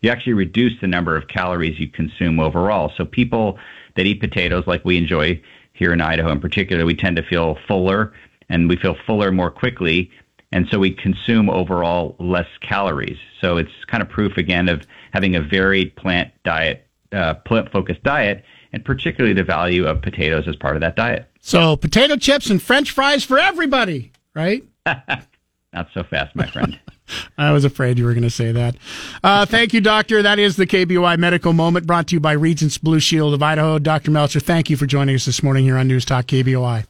you 0.00 0.10
actually 0.10 0.32
reduce 0.34 0.72
the 0.80 0.86
number 0.86 1.16
of 1.16 1.28
calories 1.28 1.78
you 1.78 1.88
consume 1.88 2.40
overall. 2.40 2.92
So 2.96 3.04
people 3.04 3.58
that 3.96 4.06
eat 4.06 4.20
potatoes 4.20 4.64
like 4.66 4.84
we 4.84 4.96
enjoy 4.96 5.40
here 5.72 5.92
in 5.92 6.00
Idaho 6.00 6.30
in 6.30 6.40
particular, 6.40 6.84
we 6.84 6.94
tend 6.94 7.16
to 7.16 7.22
feel 7.22 7.58
fuller 7.66 8.12
and 8.48 8.68
we 8.68 8.76
feel 8.76 8.96
fuller 9.06 9.30
more 9.30 9.50
quickly 9.50 10.10
and 10.52 10.66
so 10.70 10.78
we 10.78 10.90
consume 10.90 11.48
overall 11.48 12.16
less 12.18 12.48
calories. 12.60 13.18
So 13.40 13.56
it's 13.56 13.70
kind 13.86 14.02
of 14.02 14.08
proof 14.08 14.36
again 14.36 14.68
of 14.68 14.82
having 15.12 15.36
a 15.36 15.40
varied 15.40 15.94
plant 15.96 16.32
diet, 16.44 16.86
uh, 17.12 17.34
plant 17.34 17.70
focused 17.70 18.02
diet, 18.02 18.44
and 18.72 18.84
particularly 18.84 19.34
the 19.34 19.44
value 19.44 19.86
of 19.86 20.02
potatoes 20.02 20.48
as 20.48 20.56
part 20.56 20.76
of 20.76 20.80
that 20.80 20.96
diet. 20.96 21.28
So 21.40 21.76
potato 21.76 22.16
chips 22.16 22.50
and 22.50 22.60
French 22.60 22.90
fries 22.90 23.24
for 23.24 23.38
everybody, 23.38 24.12
right? 24.34 24.64
Not 24.86 25.88
so 25.94 26.02
fast, 26.02 26.34
my 26.34 26.46
friend. 26.46 26.78
I 27.38 27.52
was 27.52 27.64
afraid 27.64 27.98
you 27.98 28.04
were 28.04 28.14
going 28.14 28.22
to 28.22 28.30
say 28.30 28.52
that. 28.52 28.76
Uh, 29.22 29.46
thank 29.46 29.72
you, 29.72 29.80
Doctor. 29.80 30.22
That 30.22 30.38
is 30.38 30.56
the 30.56 30.66
KBOI 30.66 31.18
Medical 31.18 31.52
Moment 31.52 31.86
brought 31.86 32.08
to 32.08 32.16
you 32.16 32.20
by 32.20 32.32
Regence 32.32 32.78
Blue 32.78 33.00
Shield 33.00 33.34
of 33.34 33.42
Idaho. 33.42 33.78
Dr. 33.78 34.10
Meltzer, 34.10 34.40
thank 34.40 34.70
you 34.70 34.76
for 34.76 34.86
joining 34.86 35.14
us 35.14 35.24
this 35.24 35.42
morning 35.42 35.64
here 35.64 35.76
on 35.76 35.88
News 35.88 36.04
Talk 36.04 36.26
KBOI. 36.26 36.86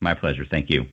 My 0.00 0.14
pleasure. 0.14 0.44
Thank 0.44 0.68
you. 0.68 0.86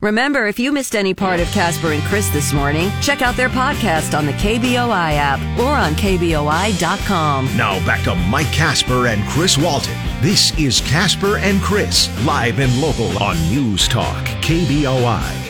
Remember, 0.00 0.46
if 0.46 0.58
you 0.58 0.70
missed 0.70 0.94
any 0.94 1.14
part 1.14 1.40
of 1.40 1.46
Casper 1.48 1.92
and 1.92 2.02
Chris 2.02 2.28
this 2.28 2.52
morning, 2.52 2.90
check 3.00 3.22
out 3.22 3.36
their 3.36 3.48
podcast 3.48 4.16
on 4.16 4.26
the 4.26 4.32
KBOI 4.32 5.14
app 5.16 5.40
or 5.58 5.70
on 5.70 5.94
KBOI.com. 5.94 7.56
Now 7.56 7.84
back 7.86 8.02
to 8.04 8.14
Mike 8.14 8.52
Casper 8.52 9.06
and 9.06 9.26
Chris 9.28 9.56
Walton. 9.56 9.96
This 10.20 10.56
is 10.58 10.80
Casper 10.82 11.38
and 11.38 11.60
Chris, 11.62 12.10
live 12.26 12.58
and 12.58 12.78
local 12.80 13.16
on 13.22 13.36
News 13.48 13.88
Talk, 13.88 14.26
KBOI. 14.42 15.43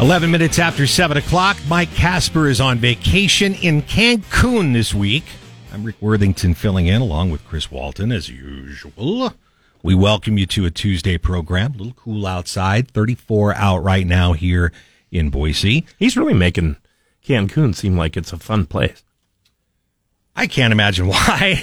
11 0.00 0.30
minutes 0.30 0.60
after 0.60 0.86
7 0.86 1.16
o'clock, 1.16 1.56
Mike 1.66 1.92
Casper 1.92 2.46
is 2.46 2.60
on 2.60 2.78
vacation 2.78 3.54
in 3.56 3.82
Cancun 3.82 4.72
this 4.72 4.94
week. 4.94 5.24
I'm 5.72 5.82
Rick 5.82 6.00
Worthington 6.00 6.54
filling 6.54 6.86
in 6.86 7.02
along 7.02 7.30
with 7.30 7.44
Chris 7.44 7.68
Walton 7.70 8.12
as 8.12 8.28
usual. 8.28 9.34
We 9.82 9.96
welcome 9.96 10.38
you 10.38 10.46
to 10.46 10.66
a 10.66 10.70
Tuesday 10.70 11.18
program. 11.18 11.74
A 11.74 11.78
little 11.78 11.92
cool 11.94 12.28
outside, 12.28 12.88
34 12.92 13.56
out 13.56 13.78
right 13.78 14.06
now 14.06 14.34
here 14.34 14.72
in 15.10 15.30
Boise. 15.30 15.84
He's 15.98 16.16
really 16.16 16.34
making 16.34 16.76
Cancun 17.26 17.74
seem 17.74 17.96
like 17.96 18.16
it's 18.16 18.32
a 18.32 18.38
fun 18.38 18.66
place. 18.66 19.02
I 20.36 20.46
can't 20.46 20.72
imagine 20.72 21.08
why. 21.08 21.60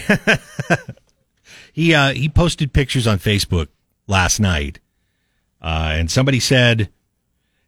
he 1.72 1.94
uh, 1.94 2.12
he 2.12 2.28
posted 2.28 2.74
pictures 2.74 3.08
on 3.08 3.18
Facebook 3.18 3.70
last 4.08 4.42
night, 4.42 4.80
uh, 5.62 5.92
and 5.94 6.12
somebody 6.12 6.42
said, 6.42 6.90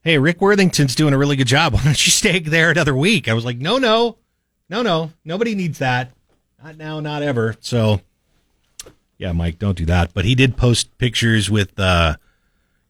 "Hey, 0.07 0.17
Rick 0.17 0.39
Worthington's 0.41 0.95
doing 0.95 1.13
a 1.13 1.17
really 1.17 1.35
good 1.35 1.47
job. 1.47 1.73
Why 1.75 1.83
don't 1.83 2.05
you 2.05 2.11
stay 2.11 2.39
there 2.39 2.71
another 2.71 2.95
week?" 2.95 3.27
I 3.27 3.33
was 3.33 3.45
like, 3.45 3.57
"No, 3.57 3.77
no, 3.77 4.17
no, 4.69 4.81
no. 4.81 5.11
Nobody 5.25 5.53
needs 5.55 5.79
that. 5.79 6.11
Not 6.63 6.77
now, 6.77 6.99
not 6.99 7.23
ever." 7.23 7.55
So 7.59 8.01
yeah, 9.17 9.31
Mike, 9.31 9.59
don't 9.59 9.77
do 9.77 9.85
that. 9.87 10.13
But 10.13 10.25
he 10.25 10.35
did 10.35 10.57
post 10.57 10.97
pictures 10.97 11.49
with, 11.49 11.79
uh, 11.79 12.17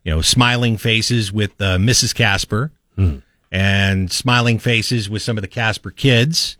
you 0.04 0.12
know, 0.14 0.22
smiling 0.22 0.78
faces 0.78 1.32
with 1.32 1.60
uh, 1.62 1.78
Mrs. 1.78 2.14
Casper 2.14 2.72
Hmm. 2.96 3.18
and 3.52 4.12
smiling 4.12 4.60
faces 4.60 5.10
with 5.10 5.22
some 5.22 5.38
of 5.38 5.42
the 5.42 5.48
Casper 5.48 5.92
kids. 5.92 6.58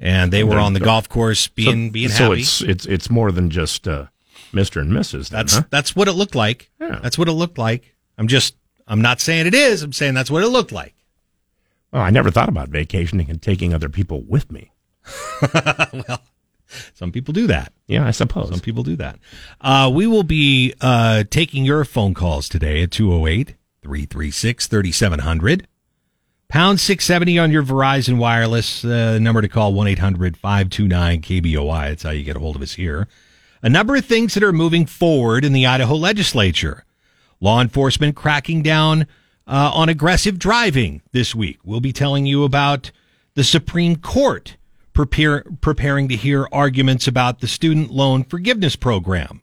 And 0.00 0.32
they 0.32 0.42
were 0.42 0.58
on 0.58 0.72
the 0.72 0.80
golf 0.80 1.08
course 1.08 1.46
being 1.46 1.88
so, 1.88 1.92
being 1.92 2.08
so 2.08 2.24
happy. 2.30 2.40
it's 2.40 2.60
it's 2.60 2.86
it's 2.86 3.08
more 3.10 3.30
than 3.30 3.50
just 3.50 3.86
uh, 3.86 4.06
Mister 4.52 4.80
and 4.80 4.90
Mrs. 4.90 5.28
Then, 5.30 5.38
that's 5.38 5.54
huh? 5.54 5.62
that's 5.70 5.94
what 5.94 6.08
it 6.08 6.12
looked 6.12 6.34
like. 6.34 6.70
Yeah. 6.80 6.98
That's 7.00 7.16
what 7.16 7.28
it 7.28 7.32
looked 7.32 7.56
like. 7.56 7.94
I'm 8.18 8.26
just 8.26 8.56
I'm 8.92 9.00
not 9.00 9.22
saying 9.22 9.46
it 9.46 9.54
is. 9.54 9.82
I'm 9.82 9.94
saying 9.94 10.12
that's 10.12 10.30
what 10.30 10.44
it 10.44 10.48
looked 10.48 10.70
like. 10.70 10.94
Well, 11.94 12.02
I 12.02 12.10
never 12.10 12.30
thought 12.30 12.50
about 12.50 12.68
vacationing 12.68 13.30
and 13.30 13.40
taking 13.40 13.72
other 13.72 13.88
people 13.88 14.20
with 14.20 14.52
me. 14.52 14.70
well, 15.54 16.20
some 16.92 17.10
people 17.10 17.32
do 17.32 17.46
that. 17.46 17.72
Yeah, 17.86 18.06
I 18.06 18.10
suppose. 18.10 18.50
Some 18.50 18.60
people 18.60 18.82
do 18.82 18.96
that. 18.96 19.18
Uh, 19.62 19.90
we 19.92 20.06
will 20.06 20.24
be 20.24 20.74
uh, 20.82 21.24
taking 21.30 21.64
your 21.64 21.86
phone 21.86 22.12
calls 22.12 22.50
today 22.50 22.82
at 22.82 22.90
208 22.90 23.54
336 23.80 24.66
3700. 24.66 25.66
Pound 26.48 26.78
670 26.78 27.38
on 27.38 27.50
your 27.50 27.62
Verizon 27.62 28.18
Wireless. 28.18 28.84
Uh, 28.84 29.18
number 29.18 29.40
to 29.40 29.48
call 29.48 29.72
1 29.72 29.86
800 29.86 30.36
529 30.36 31.22
KBOI. 31.22 31.88
That's 31.88 32.02
how 32.02 32.10
you 32.10 32.24
get 32.24 32.36
a 32.36 32.40
hold 32.40 32.56
of 32.56 32.62
us 32.62 32.74
here. 32.74 33.08
A 33.62 33.70
number 33.70 33.96
of 33.96 34.04
things 34.04 34.34
that 34.34 34.42
are 34.42 34.52
moving 34.52 34.84
forward 34.84 35.46
in 35.46 35.54
the 35.54 35.64
Idaho 35.64 35.94
legislature. 35.94 36.84
Law 37.42 37.60
enforcement 37.60 38.14
cracking 38.14 38.62
down 38.62 39.02
uh, 39.48 39.72
on 39.74 39.88
aggressive 39.88 40.38
driving 40.38 41.02
this 41.10 41.34
week. 41.34 41.58
We'll 41.64 41.80
be 41.80 41.92
telling 41.92 42.24
you 42.24 42.44
about 42.44 42.92
the 43.34 43.42
Supreme 43.42 43.96
Court 43.96 44.56
prepare, 44.92 45.42
preparing 45.60 46.08
to 46.08 46.14
hear 46.16 46.46
arguments 46.52 47.08
about 47.08 47.40
the 47.40 47.48
student 47.48 47.90
loan 47.90 48.22
forgiveness 48.22 48.76
program. 48.76 49.42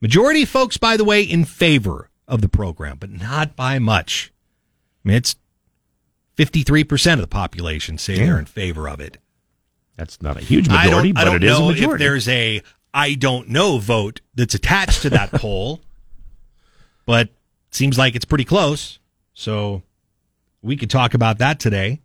Majority 0.00 0.46
folks, 0.46 0.78
by 0.78 0.96
the 0.96 1.04
way, 1.04 1.22
in 1.22 1.44
favor 1.44 2.08
of 2.26 2.40
the 2.40 2.48
program, 2.48 2.96
but 2.98 3.10
not 3.10 3.54
by 3.54 3.78
much. 3.78 4.32
I 5.04 5.08
mean, 5.08 5.16
it's 5.18 5.36
53% 6.38 7.12
of 7.14 7.20
the 7.20 7.26
population 7.26 7.98
say 7.98 8.16
they're 8.16 8.38
in 8.38 8.46
favor 8.46 8.88
of 8.88 8.98
it. 9.00 9.18
That's 9.96 10.22
not 10.22 10.38
a 10.38 10.40
huge 10.40 10.68
I 10.70 10.84
majority, 10.86 11.12
don't, 11.12 11.18
I 11.18 11.24
but 11.24 11.30
don't 11.30 11.36
it 11.42 11.44
is 11.44 11.56
a 11.56 11.60
know 11.60 11.70
if 11.70 11.76
majority. 11.76 12.04
there's 12.04 12.28
a 12.28 12.62
I 12.94 13.14
don't 13.14 13.48
know 13.50 13.78
vote 13.78 14.22
that's 14.34 14.54
attached 14.54 15.02
to 15.02 15.10
that 15.10 15.30
poll, 15.32 15.80
but 17.06 17.28
seems 17.70 17.98
like 17.98 18.14
it's 18.14 18.24
pretty 18.24 18.44
close. 18.44 18.98
So 19.34 19.82
we 20.62 20.76
could 20.76 20.90
talk 20.90 21.14
about 21.14 21.38
that 21.38 21.58
today. 21.60 22.00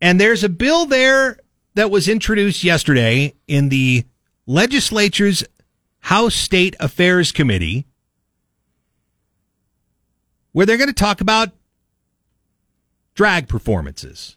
And 0.00 0.20
there's 0.20 0.42
a 0.44 0.48
bill 0.48 0.86
there 0.86 1.38
that 1.74 1.90
was 1.90 2.08
introduced 2.08 2.64
yesterday 2.64 3.34
in 3.46 3.68
the 3.68 4.04
legislature's 4.46 5.44
House 6.00 6.34
State 6.34 6.74
Affairs 6.80 7.30
Committee 7.32 7.86
where 10.52 10.66
they're 10.66 10.78
going 10.78 10.88
to 10.88 10.92
talk 10.92 11.20
about 11.20 11.50
drag 13.14 13.46
performances. 13.48 14.36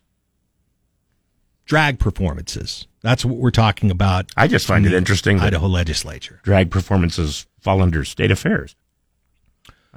drag 1.65 1.97
performances. 1.97 2.87
That's 3.01 3.25
what 3.25 3.37
we're 3.37 3.51
talking 3.51 3.89
about. 3.89 4.29
I 4.37 4.47
just 4.47 4.67
find 4.67 4.85
it 4.85 4.93
interesting 4.93 5.39
Idaho 5.39 5.67
legislature. 5.67 6.39
drag 6.43 6.69
performances 6.69 7.47
fall 7.61 7.81
under 7.81 8.03
state 8.03 8.29
affairs. 8.31 8.75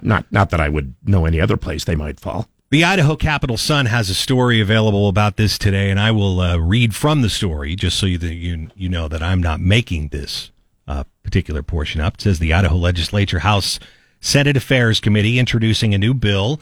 Not 0.02 0.30
not 0.30 0.50
that 0.50 0.60
I 0.60 0.68
would 0.68 0.94
know 1.04 1.24
any 1.24 1.40
other 1.40 1.56
place 1.56 1.84
they 1.84 1.96
might 1.96 2.20
fall. 2.20 2.48
The 2.70 2.84
Idaho 2.84 3.14
Capital 3.14 3.56
Sun 3.56 3.86
has 3.86 4.10
a 4.10 4.14
story 4.14 4.60
available 4.60 5.08
about 5.08 5.36
this 5.36 5.56
today, 5.56 5.88
and 5.88 6.00
I 6.00 6.10
will 6.10 6.40
uh, 6.40 6.56
read 6.58 6.94
from 6.94 7.22
the 7.22 7.30
story 7.30 7.76
just 7.76 7.98
so 7.98 8.06
you, 8.06 8.18
you 8.18 8.68
you 8.74 8.88
know 8.88 9.08
that 9.08 9.22
I'm 9.22 9.40
not 9.40 9.60
making 9.60 10.08
this 10.08 10.50
uh, 10.88 11.04
particular 11.22 11.62
portion 11.62 12.00
up. 12.00 12.14
It 12.14 12.22
says 12.22 12.38
the 12.38 12.52
Idaho 12.52 12.76
Legislature 12.76 13.40
House 13.40 13.78
State 14.20 14.56
Affairs 14.56 15.00
Committee 15.00 15.38
introducing 15.38 15.94
a 15.94 15.98
new 15.98 16.12
bill 16.12 16.60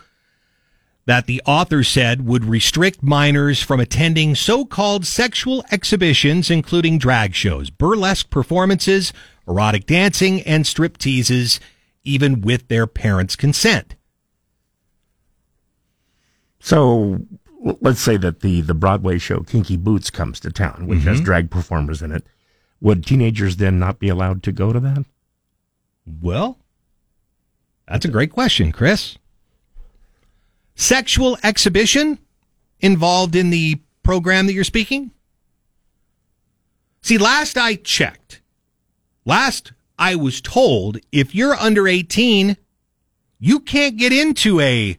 that 1.06 1.26
the 1.26 1.42
author 1.44 1.82
said 1.84 2.26
would 2.26 2.44
restrict 2.44 3.02
minors 3.02 3.62
from 3.62 3.80
attending 3.80 4.34
so-called 4.34 5.06
sexual 5.06 5.64
exhibitions, 5.70 6.50
including 6.50 6.98
drag 6.98 7.34
shows, 7.34 7.70
burlesque 7.70 8.30
performances, 8.30 9.12
erotic 9.46 9.86
dancing, 9.86 10.40
and 10.42 10.66
strip 10.66 10.96
teases, 10.96 11.60
even 12.04 12.40
with 12.40 12.68
their 12.68 12.86
parents' 12.86 13.36
consent. 13.36 13.94
So 16.60 17.20
let's 17.80 18.00
say 18.00 18.16
that 18.18 18.40
the 18.40 18.60
the 18.60 18.74
Broadway 18.74 19.18
show 19.18 19.40
Kinky 19.40 19.76
Boots 19.76 20.10
comes 20.10 20.40
to 20.40 20.50
town, 20.50 20.86
which 20.86 21.02
has 21.02 21.20
Mhm. 21.20 21.24
drag 21.24 21.50
performers 21.50 22.02
in 22.02 22.12
it. 22.12 22.26
Would 22.80 23.04
teenagers 23.04 23.56
then 23.56 23.78
not 23.78 23.98
be 23.98 24.08
allowed 24.08 24.42
to 24.44 24.52
go 24.52 24.72
to 24.72 24.80
that? 24.80 25.04
Well, 26.06 26.58
that's 27.88 28.04
a 28.04 28.10
great 28.10 28.30
question, 28.30 28.72
Chris. 28.72 29.16
Sexual 30.74 31.38
exhibition 31.42 32.18
involved 32.80 33.36
in 33.36 33.50
the 33.50 33.80
program 34.02 34.46
that 34.46 34.52
you're 34.52 34.64
speaking? 34.64 35.12
See, 37.00 37.16
last 37.18 37.56
I 37.56 37.76
checked, 37.76 38.40
last 39.24 39.72
I 39.98 40.16
was 40.16 40.40
told, 40.40 40.98
if 41.12 41.34
you're 41.34 41.54
under 41.54 41.86
18, 41.86 42.56
you 43.38 43.60
can't 43.60 43.96
get 43.96 44.12
into 44.12 44.60
a 44.60 44.96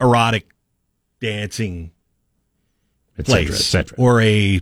erotic 0.00 0.48
dancing 1.20 1.90
Et 3.18 3.26
cetera, 3.26 3.44
place 3.46 3.60
et 3.60 3.62
cetera. 3.62 3.98
or 3.98 4.20
a 4.20 4.60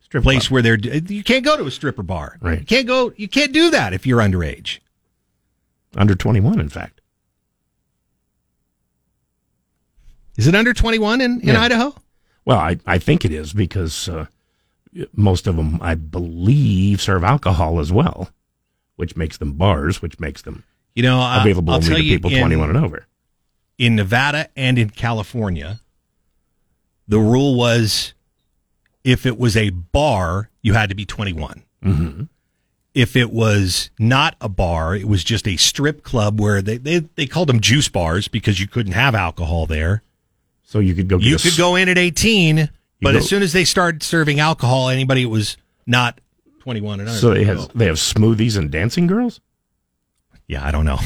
Strip 0.00 0.22
place 0.22 0.48
club. 0.48 0.52
where 0.52 0.62
they're 0.76 0.76
you 1.08 1.22
can't 1.24 1.44
go 1.44 1.56
to 1.56 1.64
a 1.64 1.70
stripper 1.70 2.02
bar. 2.02 2.38
Right. 2.40 2.60
You 2.60 2.66
can't 2.66 2.86
go 2.86 3.12
you 3.16 3.28
can't 3.28 3.52
do 3.52 3.70
that 3.70 3.92
if 3.92 4.06
you're 4.06 4.20
underage. 4.20 4.78
Under 5.96 6.14
21, 6.14 6.58
in 6.60 6.68
fact. 6.68 7.00
Is 10.36 10.46
it 10.46 10.54
under 10.54 10.72
21 10.72 11.20
in, 11.20 11.40
in 11.40 11.48
Yeah. 11.48 11.60
Idaho? 11.60 11.94
Well, 12.44 12.58
I, 12.58 12.78
I 12.86 12.98
think 12.98 13.24
it 13.24 13.32
is 13.32 13.52
because 13.52 14.08
uh, 14.08 14.26
most 15.14 15.46
of 15.46 15.56
them, 15.56 15.78
I 15.82 15.94
believe, 15.94 17.00
serve 17.00 17.24
alcohol 17.24 17.80
as 17.80 17.92
well, 17.92 18.30
which 18.96 19.16
makes 19.16 19.38
them 19.38 19.52
bars, 19.54 20.02
which 20.02 20.18
makes 20.20 20.42
them 20.42 20.64
You 20.94 21.02
know, 21.02 21.20
uh, 21.20 21.40
available 21.40 21.72
I'll 21.72 21.76
only 21.76 21.88
to 21.96 22.02
people 22.02 22.30
in- 22.30 22.38
21 22.40 22.68
and 22.70 22.78
over. 22.84 23.06
In 23.78 23.96
Nevada 23.96 24.48
and 24.56 24.78
in 24.78 24.90
California, 24.90 25.80
the 27.08 27.18
rule 27.18 27.56
was 27.56 28.12
if 29.02 29.26
it 29.26 29.38
was 29.38 29.56
a 29.56 29.70
bar, 29.70 30.50
you 30.62 30.74
had 30.74 30.88
to 30.90 30.94
be 30.94 31.04
21. 31.04 31.62
Mm-hmm. 31.84 32.22
If 32.94 33.16
it 33.16 33.32
was 33.32 33.90
not 33.98 34.36
a 34.40 34.48
bar, 34.50 34.94
it 34.94 35.08
was 35.08 35.24
just 35.24 35.48
a 35.48 35.56
strip 35.56 36.02
club 36.04 36.38
where 36.40 36.60
they, 36.60 36.76
they, 36.76 36.98
they 37.16 37.26
called 37.26 37.48
them 37.48 37.60
juice 37.60 37.88
bars 37.88 38.28
because 38.28 38.60
you 38.60 38.68
couldn't 38.68 38.92
have 38.92 39.14
alcohol 39.14 39.66
there. 39.66 40.02
So 40.62 40.78
you 40.78 40.94
could 40.94 41.08
go. 41.08 41.18
Get 41.18 41.26
You 41.26 41.36
could 41.38 41.46
s- 41.52 41.56
go 41.58 41.74
in 41.76 41.88
at 41.88 41.98
18, 41.98 42.68
but 43.02 43.16
as 43.16 43.28
soon 43.28 43.42
as 43.42 43.52
they 43.52 43.64
started 43.64 44.02
serving 44.02 44.40
alcohol, 44.40 44.88
anybody 44.88 45.26
was 45.26 45.56
not 45.86 46.20
21 46.60 47.00
and 47.00 47.08
under. 47.08 47.20
So 47.20 47.34
they 47.34 47.44
have 47.44 47.70
they 47.76 47.86
have 47.86 47.96
smoothies 47.96 48.56
and 48.56 48.70
dancing 48.70 49.06
girls. 49.06 49.40
Yeah, 50.46 50.66
I 50.66 50.70
don't 50.70 50.84
know. 50.84 50.98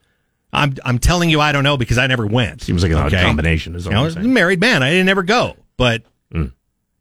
I'm 0.52 0.74
I'm 0.84 0.98
telling 0.98 1.30
you, 1.30 1.40
I 1.40 1.52
don't 1.52 1.62
know 1.64 1.76
because 1.76 1.98
I 1.98 2.06
never 2.08 2.26
went. 2.26 2.62
Seems 2.62 2.82
like 2.82 2.90
an 2.92 2.98
odd 2.98 3.12
combination, 3.12 3.74
is 3.76 3.86
all 3.86 3.92
You 3.92 3.94
know, 3.94 4.00
I'm 4.00 4.04
was 4.06 4.16
a 4.16 4.20
saying. 4.20 4.32
married 4.34 4.60
man. 4.60 4.82
I 4.82 4.90
didn't 4.90 5.08
ever 5.08 5.22
go, 5.22 5.56
but 5.76 6.02
Mm. 6.32 6.52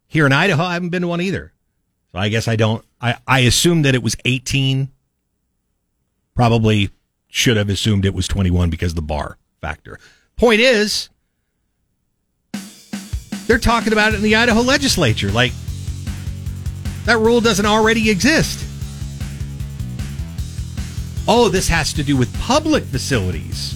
here 0.07 0.25
in 0.25 0.33
Idaho, 0.33 0.63
I 0.63 0.73
haven't 0.73 0.89
been 0.89 1.01
to 1.03 1.07
one 1.07 1.21
either. 1.21 1.51
So 2.11 2.17
I 2.19 2.29
guess 2.29 2.47
I 2.47 2.55
don't. 2.55 2.83
I 3.01 3.15
I 3.27 3.39
assumed 3.41 3.85
that 3.85 3.95
it 3.95 4.01
was 4.03 4.15
18. 4.25 4.89
Probably 6.35 6.89
should 7.27 7.57
have 7.57 7.69
assumed 7.69 8.05
it 8.05 8.13
was 8.13 8.27
21 8.27 8.69
because 8.69 8.91
of 8.93 8.95
the 8.95 9.01
bar 9.01 9.37
factor. 9.61 9.99
Point 10.35 10.61
is, 10.61 11.09
they're 13.49 13.57
talking 13.57 13.91
about 13.91 14.13
it 14.13 14.17
in 14.17 14.21
the 14.21 14.35
Idaho 14.35 14.61
legislature. 14.61 15.31
Like 15.31 15.53
that 17.05 17.17
rule 17.17 17.41
doesn't 17.41 17.65
already 17.65 18.11
exist. 18.11 18.63
Oh, 21.27 21.49
this 21.49 21.67
has 21.67 21.91
to 21.93 22.03
do 22.03 22.15
with 22.15 22.31
public 22.39 22.83
facilities. 22.83 23.73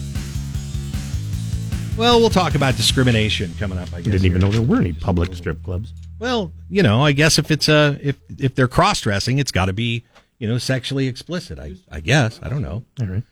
Well, 1.98 2.20
we'll 2.20 2.30
talk 2.30 2.54
about 2.54 2.76
discrimination 2.76 3.52
coming 3.58 3.80
up. 3.80 3.92
I 3.94 4.02
guess. 4.02 4.12
didn't 4.12 4.26
even 4.26 4.42
know 4.42 4.52
there 4.52 4.62
were 4.62 4.80
any 4.80 4.94
public 4.94 5.34
strip 5.34 5.64
clubs. 5.64 5.92
Well, 6.20 6.52
you 6.70 6.84
know, 6.84 7.04
I 7.04 7.12
guess 7.12 7.40
if 7.40 7.50
it's 7.50 7.68
a 7.68 7.98
if 8.00 8.18
if 8.38 8.54
they're 8.54 8.68
cross 8.68 9.02
dressing, 9.02 9.40
it's 9.40 9.52
got 9.52 9.66
to 9.66 9.74
be 9.74 10.04
you 10.38 10.48
know 10.48 10.60
sexually 10.60 11.08
explicit. 11.08 11.58
I 11.58 11.74
I 11.92 12.00
guess 12.00 12.40
I 12.44 12.50
don't 12.50 12.62
know. 12.62 12.84
All 13.02 13.08
right. 13.08 13.24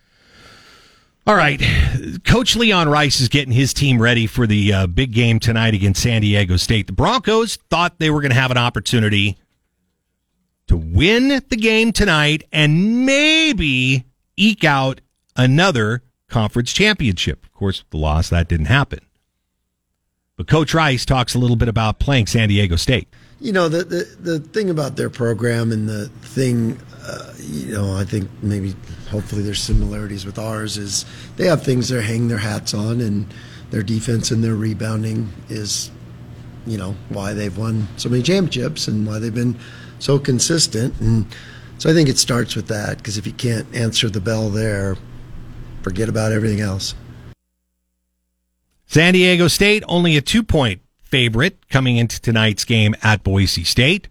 All 1.28 1.36
right, 1.36 1.62
Coach 2.26 2.56
Leon 2.56 2.90
Rice 2.90 3.20
is 3.22 3.30
getting 3.30 3.54
his 3.54 3.76
team 3.76 4.02
ready 4.02 4.26
for 4.26 4.48
the 4.48 4.74
uh, 4.74 4.88
big 4.88 5.14
game 5.14 5.40
tonight 5.40 5.76
against 5.76 6.02
San 6.02 6.22
Diego 6.22 6.58
State. 6.58 6.88
The 6.88 6.94
Broncos 6.94 7.58
thought 7.70 8.00
they 8.00 8.10
were 8.10 8.22
going 8.22 8.32
to 8.32 8.40
have 8.40 8.50
an 8.50 8.58
opportunity 8.58 9.38
to 10.66 10.76
win 10.76 11.28
the 11.28 11.58
game 11.58 11.92
tonight 11.92 12.44
and 12.52 13.06
maybe 13.06 14.06
eke 14.36 14.64
out 14.64 15.02
another 15.36 16.02
conference 16.28 16.74
championship. 16.74 17.46
Of 17.46 17.54
course, 17.54 17.84
the 17.92 17.98
loss 17.98 18.30
that 18.30 18.48
didn't 18.48 18.66
happen. 18.66 19.02
But 20.38 20.48
Coach 20.48 20.74
Rice 20.74 21.06
talks 21.06 21.36
a 21.36 21.40
little 21.40 21.56
bit 21.56 21.68
about 21.68 22.00
playing 22.00 22.26
San 22.26 22.50
Diego 22.50 22.78
State. 22.78 23.08
You 23.40 23.52
know, 23.52 23.70
the, 23.70 23.84
the, 23.84 24.16
the 24.20 24.40
thing 24.40 24.72
about 24.72 24.96
their 24.96 25.12
program 25.12 25.72
and 25.72 25.88
the 25.88 26.08
thing, 26.24 26.80
uh, 27.04 27.34
you 27.38 27.74
know, 27.74 27.96
I 27.96 28.06
think 28.06 28.28
maybe 28.42 28.74
hopefully 29.12 29.44
there's 29.44 29.62
similarities 29.62 30.26
with 30.26 30.40
ours 30.40 30.78
is 30.78 31.06
they 31.36 31.46
have 31.46 31.64
things 31.64 31.90
they're 31.90 32.02
hanging 32.02 32.30
their 32.30 32.38
hats 32.38 32.74
on, 32.74 33.02
and 33.02 33.32
their 33.70 33.84
defense 33.84 34.32
and 34.32 34.44
their 34.44 34.56
rebounding 34.56 35.30
is, 35.50 35.92
you 36.66 36.78
know, 36.78 36.96
why 37.10 37.34
they've 37.34 37.58
won 37.58 37.88
so 37.98 38.10
many 38.10 38.24
championships 38.24 38.88
and 38.88 39.06
why 39.06 39.20
they've 39.20 39.36
been 39.36 39.58
so 40.00 40.18
consistent. 40.18 41.00
And 41.00 41.26
so 41.78 41.90
I 41.90 41.94
think 41.94 42.10
it 42.10 42.18
starts 42.18 42.56
with 42.56 42.68
that 42.68 42.98
because 42.98 43.18
if 43.18 43.28
you 43.28 43.34
can't 43.34 43.74
answer 43.76 44.10
the 44.10 44.22
bell 44.22 44.50
there, 44.50 44.98
forget 45.84 46.10
about 46.10 46.32
everything 46.32 46.62
else. 46.62 46.96
San 48.88 49.14
Diego 49.14 49.48
State 49.48 49.84
only 49.88 50.18
a 50.18 50.22
two 50.22 50.44
point 50.44 50.82
favorite 51.02 51.70
coming 51.70 51.98
into 51.98 52.20
tonight's 52.20 52.66
game 52.66 52.96
at 53.04 53.24
Boise 53.24 53.64
State. 53.64 54.08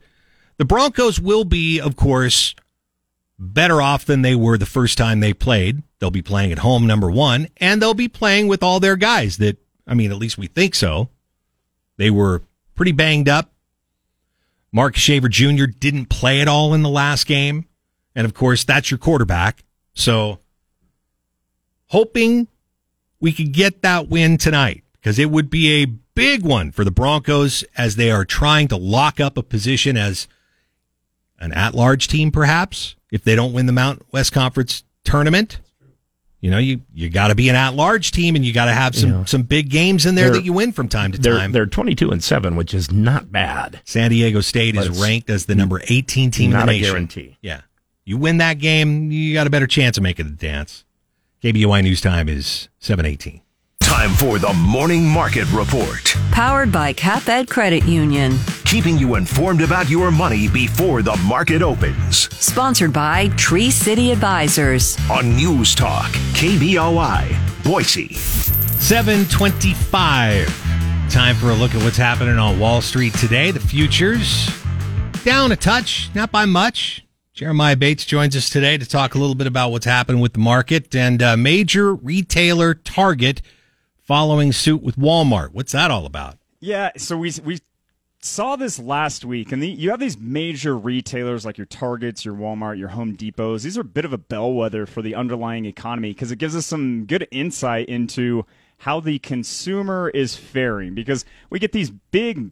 The 0.57 0.65
Broncos 0.65 1.21
will 1.21 1.45
be, 1.45 1.81
of 1.81 1.97
course, 1.97 2.55
better 3.41 3.81
off 3.81 4.05
than 4.05 4.23
they 4.23 4.35
were 4.35 4.59
the 4.59 4.67
first 4.67 4.99
time 4.99 5.21
they 5.21 5.33
played. 5.33 5.83
They'll 5.99 6.11
be 6.11 6.23
playing 6.23 6.53
at 6.53 6.59
home, 6.59 6.87
number 6.87 7.11
one, 7.11 7.49
and 7.57 7.81
they'll 7.81 7.95
be 7.95 8.09
playing 8.09 8.49
with 8.49 8.63
all 8.63 8.79
their 8.79 8.97
guys 8.97 9.39
that, 9.39 9.57
I 9.87 9.95
mean, 9.95 10.13
at 10.13 10.19
least 10.19 10.39
we 10.39 10.47
think 10.47 10.75
so. 10.75 11.09
They 11.97 12.11
were 12.11 12.43
pretty 12.75 12.93
banged 12.93 13.29
up. 13.29 13.51
Marcus 14.73 15.03
Shaver 15.03 15.29
Jr. 15.29 15.67
didn't 15.67 16.07
play 16.07 16.41
at 16.41 16.49
all 16.49 16.75
in 16.75 16.83
the 16.83 16.89
last 16.89 17.27
game. 17.27 17.67
And 18.15 18.25
of 18.25 18.35
course, 18.35 18.65
that's 18.65 18.91
your 18.91 18.99
quarterback. 18.99 19.65
So 19.95 20.39
hoping 21.87 22.49
we 23.21 23.33
could 23.33 23.53
get 23.53 23.83
that 23.83 24.09
win 24.09 24.39
tonight 24.39 24.85
because 24.93 25.19
it 25.19 25.31
would 25.31 25.51
be 25.51 25.83
a 25.83 25.87
big 25.87 26.43
one 26.43 26.73
for 26.73 26.85
the 26.85 26.91
Broncos 26.91 27.65
as 27.77 27.97
they 27.97 28.11
are 28.11 28.25
trying 28.25 28.69
to 28.69 28.77
lock 28.77 29.19
up 29.19 29.37
a 29.37 29.43
position 29.43 29.97
as 29.97 30.29
an 31.39 31.53
at-large 31.53 32.07
team, 32.07 32.31
perhaps 32.31 32.97
if 33.13 33.25
they 33.25 33.35
don't 33.37 33.53
win 33.53 33.67
the 33.67 33.73
Mount 33.73 34.05
West 34.13 34.33
Conference 34.33 34.85
tournament. 35.05 35.59
You 36.41 36.51
know, 36.51 36.57
you 36.59 36.81
you 36.95 37.11
got 37.11 37.29
to 37.29 37.35
be 37.35 37.51
an 37.51 37.55
at-large 37.57 38.13
team, 38.13 38.35
and 38.35 38.43
you 38.45 38.55
got 38.55 38.65
to 38.65 38.73
have 38.73 38.95
some 38.97 39.11
Yeah. 39.11 39.25
some 39.27 39.43
big 39.43 39.69
games 39.69 40.07
in 40.07 40.15
there 40.15 40.27
They're- 40.31 40.37
that 40.37 40.45
you 40.47 40.55
win 40.55 40.73
from 40.73 40.89
time 40.89 41.13
to 41.13 41.19
They're 41.19 41.37
time. 41.37 41.53
they're 41.53 41.67
22 41.67 42.11
and 42.11 42.25
seven, 42.25 42.57
which 42.57 42.73
is 42.73 42.91
not 42.91 43.31
bad. 43.31 43.81
San 43.85 44.11
Diego 44.11 44.41
State 44.41 44.75
But 44.75 44.87
is 44.87 44.99
ranked 44.99 45.29
as 45.29 45.45
the 45.45 45.55
number 45.55 45.83
18 45.89 46.31
team 46.31 46.51
not 46.53 46.63
in 46.63 46.67
the 46.69 46.73
a 46.73 46.77
nation. 46.79 46.93
guarantee. 46.93 47.37
Yeah. 47.43 47.61
You 48.07 48.17
win 48.17 48.39
that 48.39 48.55
game, 48.59 49.13
you 49.13 49.35
got 49.35 49.47
a 49.47 49.51
better 49.51 49.67
chance 49.67 49.99
of 49.99 50.03
making 50.03 50.27
the 50.27 50.33
dance. 50.33 50.85
KBOI 51.43 51.83
News 51.83 52.01
Time 52.01 52.27
is 52.29 52.69
718. 52.79 53.43
Time 54.01 54.15
for 54.15 54.39
the 54.39 54.55
Morning 54.55 55.07
Market 55.07 55.45
Report. 55.53 56.17
Powered 56.31 56.73
by 56.73 56.95
CapEd 56.95 57.51
Credit 57.51 57.85
Union. 57.85 58.39
Keeping 58.65 58.97
you 58.97 59.17
informed 59.17 59.61
about 59.61 59.91
your 59.91 60.11
money 60.11 60.49
before 60.49 61.03
the 61.03 61.17
market 61.17 61.61
opens. 61.61 62.35
Sponsored 62.35 62.95
by 62.95 63.29
Tree 63.37 63.71
City 63.71 64.11
Advisors. 64.11 64.97
On 65.11 65.37
News 65.37 65.75
Talk, 65.75 66.11
KBOI, 66.33 67.63
Boise. 67.63 68.15
725. 68.15 70.49
Time 71.11 71.37
for 71.37 71.51
a 71.51 71.55
look 71.55 71.75
at 71.75 71.83
what's 71.83 71.99
happening 71.99 72.39
on 72.39 72.59
Wall 72.59 72.81
Street 72.81 73.13
today. 73.13 73.51
The 73.51 73.61
futures 73.61 74.49
down 75.25 75.53
a 75.53 75.57
touch, 75.57 76.09
not 76.15 76.33
by 76.33 76.47
much. 76.47 77.05
Jeremiah 77.35 77.77
Bates 77.77 78.07
joins 78.07 78.35
us 78.35 78.49
today 78.49 78.79
to 78.79 78.89
talk 78.89 79.15
a 79.15 79.19
little 79.19 79.35
bit 79.35 79.47
about 79.47 79.73
what's 79.73 79.85
happening 79.85 80.23
with 80.23 80.33
the 80.33 80.39
market 80.39 80.95
and 80.95 81.23
uh, 81.23 81.37
major 81.37 81.95
retailer 81.95 82.73
Target 82.73 83.43
following 84.11 84.51
suit 84.51 84.83
with 84.83 84.97
Walmart. 84.97 85.53
What's 85.53 85.71
that 85.71 85.93
all 85.93 86.05
about? 86.05 86.37
Yeah, 86.59 86.91
so 86.97 87.17
we 87.17 87.33
we 87.45 87.61
saw 88.21 88.57
this 88.57 88.81
last 88.81 89.25
week, 89.25 89.53
and 89.53 89.63
the, 89.63 89.69
you 89.69 89.91
have 89.91 90.01
these 90.01 90.19
major 90.19 90.77
retailers 90.77 91.47
like 91.47 91.57
your 91.57 91.67
Targets, 91.67 92.25
your 92.25 92.35
Walmart, 92.35 92.77
your 92.77 92.89
Home 92.89 93.17
Depots. 93.17 93.63
These 93.63 93.79
are 93.79 93.83
a 93.83 93.85
bit 93.85 94.05
of 94.05 94.13
a 94.13 94.19
bellwether 94.19 94.85
for 94.85 95.01
the 95.01 95.15
underlying 95.15 95.65
economy 95.65 96.13
because 96.13 96.33
it 96.33 96.41
gives 96.41 96.57
us 96.57 96.67
some 96.67 97.05
good 97.05 97.29
insight 97.31 97.89
into 97.89 98.45
how 98.79 98.99
the 98.99 99.21
consumer 99.21 100.11
is 100.13 100.35
faring 100.35 100.93
because 100.93 101.25
we 101.49 101.61
get 101.61 101.71
these 101.71 101.91
big 101.91 102.51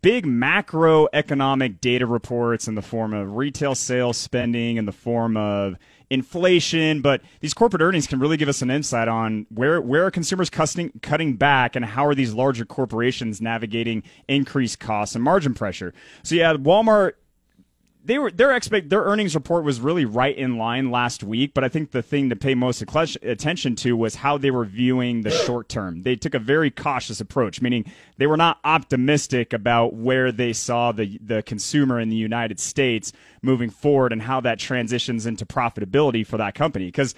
big 0.00 0.24
macroeconomic 0.24 1.80
data 1.80 2.06
reports 2.06 2.68
in 2.68 2.76
the 2.76 2.80
form 2.80 3.12
of 3.12 3.36
retail 3.36 3.74
sales 3.74 4.16
spending 4.16 4.76
in 4.76 4.86
the 4.86 4.92
form 4.92 5.36
of 5.36 5.76
inflation, 6.12 7.00
but 7.00 7.22
these 7.40 7.54
corporate 7.54 7.80
earnings 7.80 8.06
can 8.06 8.18
really 8.18 8.36
give 8.36 8.48
us 8.48 8.60
an 8.60 8.70
insight 8.70 9.08
on 9.08 9.46
where 9.48 9.80
where 9.80 10.04
are 10.04 10.10
consumers 10.10 10.50
cutting 10.50 10.92
cutting 11.00 11.36
back 11.36 11.74
and 11.74 11.84
how 11.86 12.04
are 12.04 12.14
these 12.14 12.34
larger 12.34 12.66
corporations 12.66 13.40
navigating 13.40 14.02
increased 14.28 14.78
costs 14.78 15.14
and 15.14 15.24
margin 15.24 15.54
pressure. 15.54 15.94
So 16.22 16.34
yeah, 16.34 16.52
Walmart 16.52 17.12
they 18.04 18.18
were 18.18 18.30
their 18.30 18.54
expect 18.56 18.88
their 18.88 19.02
earnings 19.02 19.34
report 19.34 19.64
was 19.64 19.80
really 19.80 20.04
right 20.04 20.36
in 20.36 20.58
line 20.58 20.90
last 20.90 21.22
week, 21.22 21.52
but 21.54 21.62
I 21.62 21.68
think 21.68 21.92
the 21.92 22.02
thing 22.02 22.30
to 22.30 22.36
pay 22.36 22.54
most 22.54 22.82
attention 22.82 23.76
to 23.76 23.96
was 23.96 24.16
how 24.16 24.38
they 24.38 24.50
were 24.50 24.64
viewing 24.64 25.22
the 25.22 25.30
short 25.30 25.68
term. 25.68 26.02
They 26.02 26.16
took 26.16 26.34
a 26.34 26.38
very 26.38 26.70
cautious 26.70 27.20
approach, 27.20 27.60
meaning 27.60 27.84
they 28.18 28.26
were 28.26 28.36
not 28.36 28.58
optimistic 28.64 29.52
about 29.52 29.94
where 29.94 30.32
they 30.32 30.52
saw 30.52 30.92
the 30.92 31.18
the 31.22 31.42
consumer 31.42 32.00
in 32.00 32.08
the 32.08 32.16
United 32.16 32.58
States 32.58 33.12
moving 33.40 33.70
forward 33.70 34.12
and 34.12 34.22
how 34.22 34.40
that 34.40 34.58
transitions 34.58 35.26
into 35.26 35.46
profitability 35.46 36.26
for 36.26 36.36
that 36.36 36.54
company 36.54 36.86
because 36.86 37.14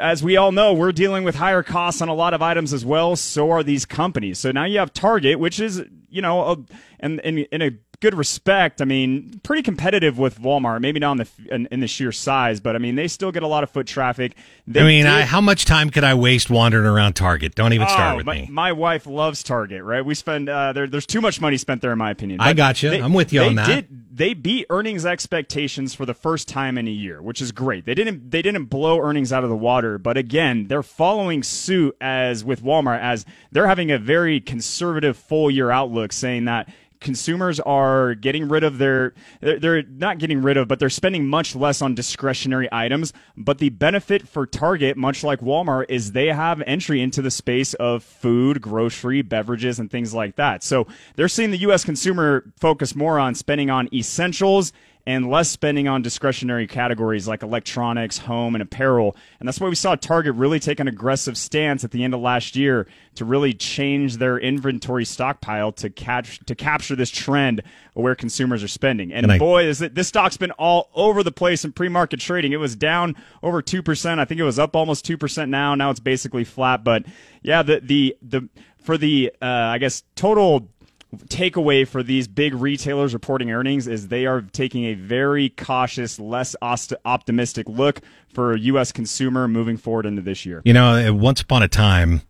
as 0.00 0.22
we 0.22 0.36
all 0.36 0.52
know, 0.52 0.74
we're 0.74 0.92
dealing 0.92 1.24
with 1.24 1.36
higher 1.36 1.62
costs 1.62 2.02
on 2.02 2.08
a 2.08 2.14
lot 2.14 2.34
of 2.34 2.42
items 2.42 2.72
as 2.72 2.84
well. 2.84 3.16
So 3.16 3.50
are 3.50 3.62
these 3.62 3.86
companies. 3.86 4.38
So 4.38 4.52
now 4.52 4.64
you 4.64 4.78
have 4.78 4.92
Target, 4.92 5.38
which 5.38 5.58
is, 5.58 5.82
you 6.10 6.20
know, 6.20 6.42
a, 6.42 6.56
and 6.98 7.18
in, 7.20 7.38
in 7.38 7.62
a 7.62 7.70
good 8.00 8.14
respect, 8.14 8.80
I 8.80 8.84
mean, 8.84 9.40
pretty 9.42 9.62
competitive 9.62 10.18
with 10.18 10.40
Walmart. 10.40 10.80
Maybe 10.80 10.98
not 10.98 11.12
in 11.12 11.18
the 11.18 11.54
in, 11.54 11.68
in, 11.70 11.80
the 11.80 11.86
sheer 11.86 12.12
size, 12.12 12.58
but 12.60 12.74
I 12.74 12.78
mean, 12.78 12.94
they 12.96 13.08
still 13.08 13.30
get 13.30 13.42
a 13.42 13.46
lot 13.46 13.62
of 13.62 13.70
foot 13.70 13.86
traffic. 13.86 14.34
They 14.66 14.80
I 14.80 14.84
mean, 14.84 15.06
I, 15.06 15.22
how 15.22 15.40
much 15.40 15.66
time 15.66 15.90
could 15.90 16.04
I 16.04 16.14
waste 16.14 16.50
wandering 16.50 16.86
around 16.86 17.14
Target? 17.14 17.54
Don't 17.54 17.72
even 17.72 17.88
start 17.88 18.14
oh, 18.14 18.16
with 18.16 18.26
my, 18.26 18.34
me. 18.34 18.48
My 18.50 18.72
wife 18.72 19.06
loves 19.06 19.42
Target. 19.42 19.84
Right? 19.84 20.04
We 20.04 20.14
spend 20.14 20.48
uh, 20.48 20.72
there, 20.72 20.86
there's 20.86 21.06
too 21.06 21.20
much 21.20 21.40
money 21.40 21.58
spent 21.58 21.82
there, 21.82 21.92
in 21.92 21.98
my 21.98 22.10
opinion. 22.10 22.38
But 22.38 22.46
I 22.46 22.52
got 22.54 22.82
you. 22.82 22.90
They, 22.90 23.02
I'm 23.02 23.14
with 23.14 23.32
you 23.32 23.42
on 23.42 23.54
that. 23.56 23.66
Did, 23.66 23.88
they 24.12 24.34
beat 24.34 24.66
earnings 24.70 25.06
expectations 25.06 25.94
for 25.94 26.04
the 26.04 26.14
first 26.14 26.48
time 26.48 26.76
in 26.76 26.88
a 26.88 26.90
year, 26.90 27.22
which 27.22 27.40
is 27.40 27.52
great. 27.52 27.84
They 27.84 27.94
didn't 27.94 28.30
they 28.30 28.42
didn't 28.42 28.66
blow 28.66 28.98
earnings 29.00 29.32
out 29.32 29.44
of 29.44 29.50
the 29.50 29.56
water, 29.56 29.98
but 29.98 30.16
again, 30.16 30.68
they're 30.68 30.82
following 30.82 31.42
suit 31.42 31.96
as 32.00 32.44
with 32.44 32.62
Walmart 32.62 33.00
as 33.00 33.24
they're 33.52 33.68
having 33.68 33.90
a 33.90 33.98
very 33.98 34.40
conservative 34.40 35.16
full 35.16 35.50
year 35.50 35.70
outlook 35.70 36.12
saying 36.12 36.46
that 36.46 36.68
consumers 37.00 37.58
are 37.60 38.14
getting 38.14 38.48
rid 38.48 38.62
of 38.62 38.78
their 38.78 39.14
they're 39.40 39.82
not 39.82 40.18
getting 40.18 40.42
rid 40.42 40.56
of 40.56 40.68
but 40.68 40.78
they're 40.78 40.90
spending 40.90 41.26
much 41.26 41.56
less 41.56 41.82
on 41.82 41.94
discretionary 41.94 42.68
items. 42.70 43.12
But 43.36 43.58
the 43.58 43.70
benefit 43.70 44.28
for 44.28 44.46
target 44.46 44.96
much 44.96 45.24
like 45.24 45.40
walmart 45.40 45.86
is 45.88 46.12
they 46.12 46.26
have 46.26 46.62
entry 46.66 47.00
into 47.00 47.22
the 47.22 47.30
space 47.30 47.74
of 47.74 48.04
food 48.04 48.60
grocery 48.60 49.22
beverages 49.22 49.78
and 49.78 49.90
things 49.90 50.14
like 50.14 50.36
that. 50.36 50.62
So 50.62 50.86
they're 51.16 51.28
seeing 51.28 51.50
the 51.50 51.58
us 51.58 51.84
consumer 51.84 52.52
focus 52.58 52.94
more 52.94 53.18
on 53.18 53.34
spending 53.34 53.70
on 53.70 53.88
essentials 53.92 54.72
and 55.06 55.30
less 55.30 55.48
spending 55.48 55.88
on 55.88 56.02
discretionary 56.02 56.66
categories 56.66 57.26
like 57.26 57.42
electronics, 57.42 58.18
home, 58.18 58.54
and 58.54 58.62
apparel. 58.62 59.16
And 59.38 59.48
that's 59.48 59.60
why 59.60 59.68
we 59.68 59.74
saw 59.74 59.94
Target 59.94 60.34
really 60.34 60.60
take 60.60 60.80
an 60.80 60.88
aggressive 60.88 61.36
stance 61.36 61.84
at 61.84 61.90
the 61.90 62.04
end 62.04 62.14
of 62.14 62.20
last 62.20 62.54
year 62.54 62.86
to 63.14 63.24
really 63.24 63.52
change 63.52 64.18
their 64.18 64.38
inventory 64.38 65.04
stockpile 65.04 65.72
to 65.72 65.90
catch 65.90 66.38
to 66.46 66.54
capture 66.54 66.96
this 66.96 67.10
trend 67.10 67.60
of 67.60 68.02
where 68.02 68.14
consumers 68.14 68.62
are 68.62 68.68
spending. 68.68 69.12
And, 69.12 69.24
and 69.24 69.32
I, 69.32 69.38
boy, 69.38 69.64
is 69.64 69.82
it, 69.82 69.94
this 69.94 70.08
stock's 70.08 70.36
been 70.36 70.52
all 70.52 70.90
over 70.94 71.22
the 71.22 71.32
place 71.32 71.64
in 71.64 71.72
pre-market 71.72 72.20
trading. 72.20 72.52
It 72.52 72.60
was 72.60 72.76
down 72.76 73.16
over 73.42 73.62
two 73.62 73.82
percent. 73.82 74.20
I 74.20 74.24
think 74.24 74.40
it 74.40 74.44
was 74.44 74.58
up 74.58 74.76
almost 74.76 75.04
two 75.04 75.16
percent 75.16 75.50
now. 75.50 75.74
Now 75.74 75.90
it's 75.90 76.00
basically 76.00 76.44
flat. 76.44 76.84
But 76.84 77.04
yeah, 77.42 77.62
the 77.62 77.80
the 77.80 78.16
the 78.22 78.48
for 78.82 78.96
the 78.96 79.32
uh, 79.42 79.46
I 79.46 79.78
guess 79.78 80.02
total 80.14 80.68
takeaway 81.16 81.86
for 81.86 82.02
these 82.02 82.28
big 82.28 82.54
retailers 82.54 83.14
reporting 83.14 83.50
earnings 83.50 83.86
is 83.86 84.08
they 84.08 84.26
are 84.26 84.42
taking 84.42 84.84
a 84.84 84.94
very 84.94 85.48
cautious, 85.48 86.18
less 86.18 86.54
optimistic 86.62 87.68
look 87.68 88.00
for 88.28 88.56
U.S. 88.56 88.92
consumer 88.92 89.48
moving 89.48 89.76
forward 89.76 90.06
into 90.06 90.22
this 90.22 90.46
year. 90.46 90.62
You 90.64 90.72
know, 90.72 91.08
uh, 91.08 91.12
once 91.12 91.40
upon 91.40 91.62
a 91.62 91.68
time 91.68 92.22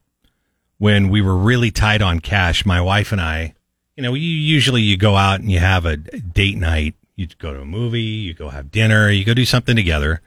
when 0.78 1.10
we 1.10 1.20
were 1.20 1.36
really 1.36 1.70
tight 1.70 2.00
on 2.00 2.20
cash, 2.20 2.64
my 2.64 2.80
wife 2.80 3.12
and 3.12 3.20
I, 3.20 3.54
you 3.96 4.02
know, 4.02 4.14
you, 4.14 4.22
usually 4.22 4.82
you 4.82 4.96
go 4.96 5.14
out 5.14 5.40
and 5.40 5.50
you 5.50 5.58
have 5.58 5.84
a 5.84 5.96
date 5.96 6.56
night. 6.56 6.94
You 7.16 7.26
go 7.38 7.52
to 7.52 7.60
a 7.60 7.66
movie, 7.66 8.00
you 8.00 8.32
go 8.32 8.48
have 8.48 8.70
dinner, 8.70 9.10
you 9.10 9.26
go 9.26 9.34
do 9.34 9.44
something 9.44 9.76
together. 9.76 10.22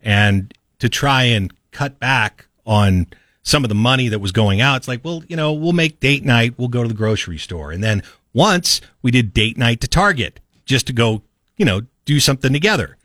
And 0.00 0.54
to 0.78 0.88
try 0.88 1.24
and 1.24 1.52
cut 1.72 1.98
back 1.98 2.46
on– 2.64 3.08
some 3.46 3.64
of 3.64 3.68
the 3.68 3.76
money 3.76 4.08
that 4.08 4.18
was 4.18 4.32
going 4.32 4.60
out. 4.60 4.76
It's 4.78 4.88
like, 4.88 5.04
well, 5.04 5.22
you 5.28 5.36
know, 5.36 5.52
we'll 5.52 5.72
make 5.72 6.00
date 6.00 6.24
night. 6.24 6.54
We'll 6.58 6.66
go 6.66 6.82
to 6.82 6.88
the 6.88 6.94
grocery 6.94 7.38
store. 7.38 7.70
And 7.70 7.82
then 7.82 8.02
once 8.34 8.80
we 9.02 9.12
did 9.12 9.32
date 9.32 9.56
night 9.56 9.80
to 9.82 9.88
Target 9.88 10.40
just 10.64 10.88
to 10.88 10.92
go, 10.92 11.22
you 11.56 11.64
know, 11.64 11.82
do 12.04 12.18
something 12.18 12.52
together. 12.52 12.96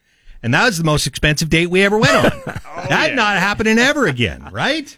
And 0.42 0.52
that 0.56 0.66
was 0.66 0.80
the 0.80 0.84
most 0.84 1.06
expensive 1.06 1.50
date 1.50 1.68
we 1.68 1.84
ever 1.84 2.00
went 2.00 2.16
on. 2.16 2.26
oh, 2.48 2.86
that 2.90 3.10
yeah. 3.10 3.16
not 3.16 3.38
happening 3.38 3.78
ever 3.78 4.08
again, 4.08 4.50
right? 4.52 4.98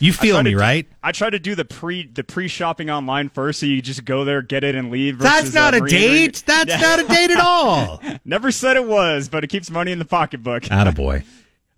You 0.00 0.12
feel 0.12 0.42
me, 0.42 0.50
do, 0.52 0.58
right? 0.58 0.88
I 1.02 1.12
try 1.12 1.30
to 1.30 1.38
do 1.38 1.54
the 1.54 1.64
pre 1.64 2.06
the 2.06 2.24
pre 2.24 2.48
shopping 2.48 2.90
online 2.90 3.28
first, 3.28 3.60
so 3.60 3.66
you 3.66 3.82
just 3.82 4.04
go 4.04 4.24
there, 4.24 4.42
get 4.42 4.62
it, 4.62 4.74
and 4.76 4.90
leave. 4.90 5.18
That's 5.18 5.52
not 5.52 5.74
uh, 5.74 5.84
a 5.84 5.88
date. 5.88 6.42
That's 6.46 6.70
yeah. 6.70 6.80
not 6.80 7.00
a 7.00 7.08
date 7.08 7.30
at 7.30 7.40
all. 7.44 8.00
Never 8.24 8.52
said 8.52 8.76
it 8.76 8.86
was, 8.86 9.28
but 9.28 9.42
it 9.42 9.48
keeps 9.48 9.70
money 9.70 9.90
in 9.90 9.98
the 9.98 10.04
pocketbook. 10.04 10.64
Attaboy. 10.64 11.24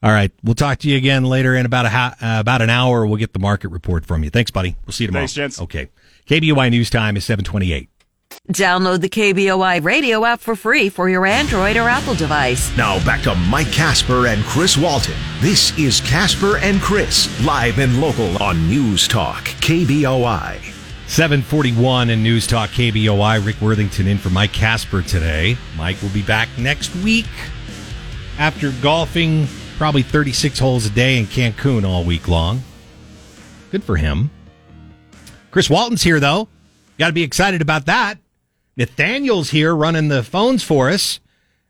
All 0.03 0.11
right. 0.11 0.31
We'll 0.43 0.55
talk 0.55 0.79
to 0.79 0.89
you 0.89 0.97
again 0.97 1.25
later 1.25 1.55
in 1.55 1.67
about 1.67 1.87
a 1.87 1.91
ha- 1.91 2.15
uh, 2.21 2.41
about 2.41 2.63
an 2.63 2.71
hour. 2.71 3.07
We'll 3.07 3.19
get 3.19 3.33
the 3.33 3.39
market 3.39 3.69
report 3.69 4.07
from 4.07 4.25
you. 4.25 4.31
Thanks, 4.31 4.51
buddy. 4.51 4.77
We'll 4.87 4.93
see 4.93 5.05
you 5.05 5.09
tomorrow. 5.09 5.23
Thanks, 5.23 5.35
gents. 5.35 5.61
Okay. 5.61 5.89
KBOI 6.27 6.71
News 6.71 6.91
Time 6.91 7.17
is 7.17 7.25
728. 7.25 7.89
Download 8.53 9.01
the 9.01 9.09
KBOI 9.09 9.83
radio 9.85 10.25
app 10.25 10.41
for 10.41 10.57
free 10.57 10.89
for 10.89 11.09
your 11.09 11.27
Android 11.27 11.77
or 11.77 11.89
Apple 11.89 12.15
device. 12.15 12.75
Now 12.77 13.05
back 13.05 13.23
to 13.23 13.35
Mike 13.35 13.71
Casper 13.73 14.29
and 14.29 14.43
Chris 14.45 14.77
Walton. 14.77 15.15
This 15.41 15.77
is 15.79 16.01
Casper 16.01 16.57
and 16.59 16.81
Chris, 16.81 17.29
live 17.45 17.79
and 17.79 18.01
local 18.01 18.41
on 18.43 18.69
News 18.69 19.07
Talk, 19.07 19.45
KBOI. 19.61 20.59
741 21.09 22.11
in 22.11 22.23
News 22.23 22.47
Talk 22.47 22.71
KBOI. 22.71 23.45
Rick 23.45 23.61
Worthington 23.61 24.07
in 24.07 24.17
for 24.19 24.31
Mike 24.31 24.53
Casper 24.53 25.03
today. 25.03 25.57
Mike 25.77 26.01
will 26.01 26.09
be 26.11 26.23
back 26.23 26.49
next 26.57 26.95
week 26.97 27.27
after 28.39 28.71
golfing 28.81 29.47
probably 29.81 30.03
36 30.03 30.59
holes 30.59 30.85
a 30.85 30.91
day 30.91 31.17
in 31.17 31.25
Cancun 31.25 31.89
all 31.89 32.05
week 32.05 32.29
long. 32.29 32.63
Good 33.71 33.83
for 33.83 33.97
him. 33.97 34.31
Chris 35.51 35.71
Walton's 35.71 36.03
here, 36.03 36.21
though. 36.21 36.49
Got 36.99 37.07
to 37.07 37.13
be 37.15 37.23
excited 37.23 37.63
about 37.63 37.87
that. 37.87 38.19
Nathaniel's 38.77 39.49
here 39.49 39.75
running 39.75 40.09
the 40.09 40.23
phones 40.23 40.63
for 40.63 40.91
us. 40.91 41.19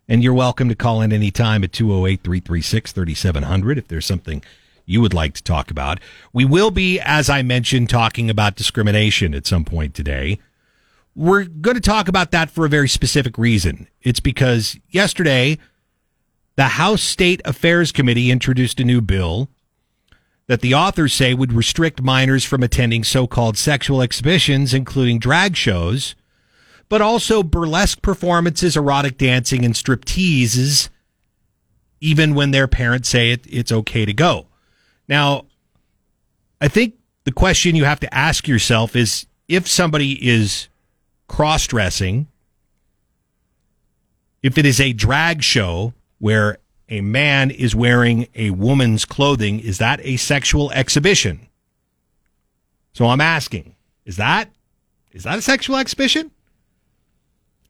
And 0.08 0.24
you're 0.24 0.34
welcome 0.34 0.68
to 0.68 0.74
call 0.74 1.02
in 1.02 1.12
anytime 1.12 1.62
at 1.62 1.72
208 1.72 2.24
336 2.24 2.90
3700 2.90 3.78
if 3.78 3.86
there's 3.86 4.06
something 4.06 4.42
you 4.84 5.00
would 5.00 5.14
like 5.14 5.34
to 5.34 5.42
talk 5.44 5.70
about. 5.70 6.00
We 6.32 6.44
will 6.44 6.72
be, 6.72 6.98
as 6.98 7.30
I 7.30 7.42
mentioned, 7.42 7.90
talking 7.90 8.28
about 8.28 8.56
discrimination 8.56 9.36
at 9.36 9.46
some 9.46 9.64
point 9.64 9.94
today. 9.94 10.40
We're 11.14 11.44
going 11.44 11.76
to 11.76 11.80
talk 11.80 12.08
about 12.08 12.32
that 12.32 12.50
for 12.50 12.66
a 12.66 12.68
very 12.68 12.88
specific 12.88 13.38
reason. 13.38 13.86
It's 14.02 14.18
because 14.18 14.76
yesterday 14.88 15.58
the 16.61 16.68
House 16.68 17.00
State 17.00 17.40
Affairs 17.46 17.90
Committee 17.90 18.30
introduced 18.30 18.80
a 18.80 18.84
new 18.84 19.00
bill 19.00 19.48
that 20.46 20.61
the 20.61 20.74
authors 20.74 21.14
say 21.14 21.32
would 21.32 21.54
restrict 21.54 22.02
minors 22.02 22.44
from 22.44 22.62
attending 22.62 23.02
so 23.02 23.26
called 23.26 23.56
sexual 23.56 24.02
exhibitions, 24.02 24.74
including 24.74 25.18
drag 25.18 25.56
shows, 25.56 26.14
but 26.90 27.00
also 27.00 27.42
burlesque 27.42 28.02
performances, 28.02 28.76
erotic 28.76 29.16
dancing, 29.16 29.64
and 29.64 29.72
stripteases, 29.72 30.90
even 31.98 32.34
when 32.34 32.50
their 32.50 32.68
parents 32.68 33.08
say 33.08 33.30
it, 33.30 33.46
it's 33.48 33.72
okay 33.72 34.04
to 34.04 34.12
go. 34.12 34.46
Now, 35.08 35.46
I 36.61 36.68
think 36.68 36.96
the 37.24 37.32
question 37.32 37.74
you 37.74 37.86
have 37.86 38.00
to 38.00 38.14
ask 38.14 38.46
yourself 38.46 38.94
is 38.94 39.24
if 39.48 39.66
somebody 39.66 40.28
is 40.28 40.68
cross 41.26 41.66
dressing, 41.66 42.26
if 44.42 44.58
it 44.58 44.66
is 44.66 44.78
a 44.78 44.92
drag 44.92 45.42
show, 45.42 45.94
where 46.20 46.58
a 46.88 47.00
man 47.00 47.50
is 47.50 47.74
wearing 47.74 48.28
a 48.36 48.50
woman's 48.50 49.04
clothing, 49.04 49.58
is 49.60 49.78
that 49.78 50.00
a 50.04 50.16
sexual 50.16 50.70
exhibition? 50.72 51.48
So 52.92 53.06
I'm 53.06 53.20
asking, 53.20 53.74
Is 54.04 54.16
that 54.16 54.50
is 55.12 55.24
that 55.24 55.38
a 55.38 55.42
sexual 55.42 55.76
exhibition? 55.76 56.30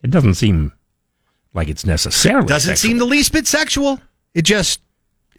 It 0.03 0.11
doesn't 0.11 0.34
seem 0.34 0.72
like 1.55 1.68
it's 1.68 1.86
necessarily. 1.86 2.46
Doesn't 2.46 2.76
sexual. 2.76 2.88
seem 2.90 2.98
the 2.98 3.05
least 3.07 3.32
bit 3.32 3.46
sexual. 3.46 3.98
It 4.34 4.42
just 4.42 4.80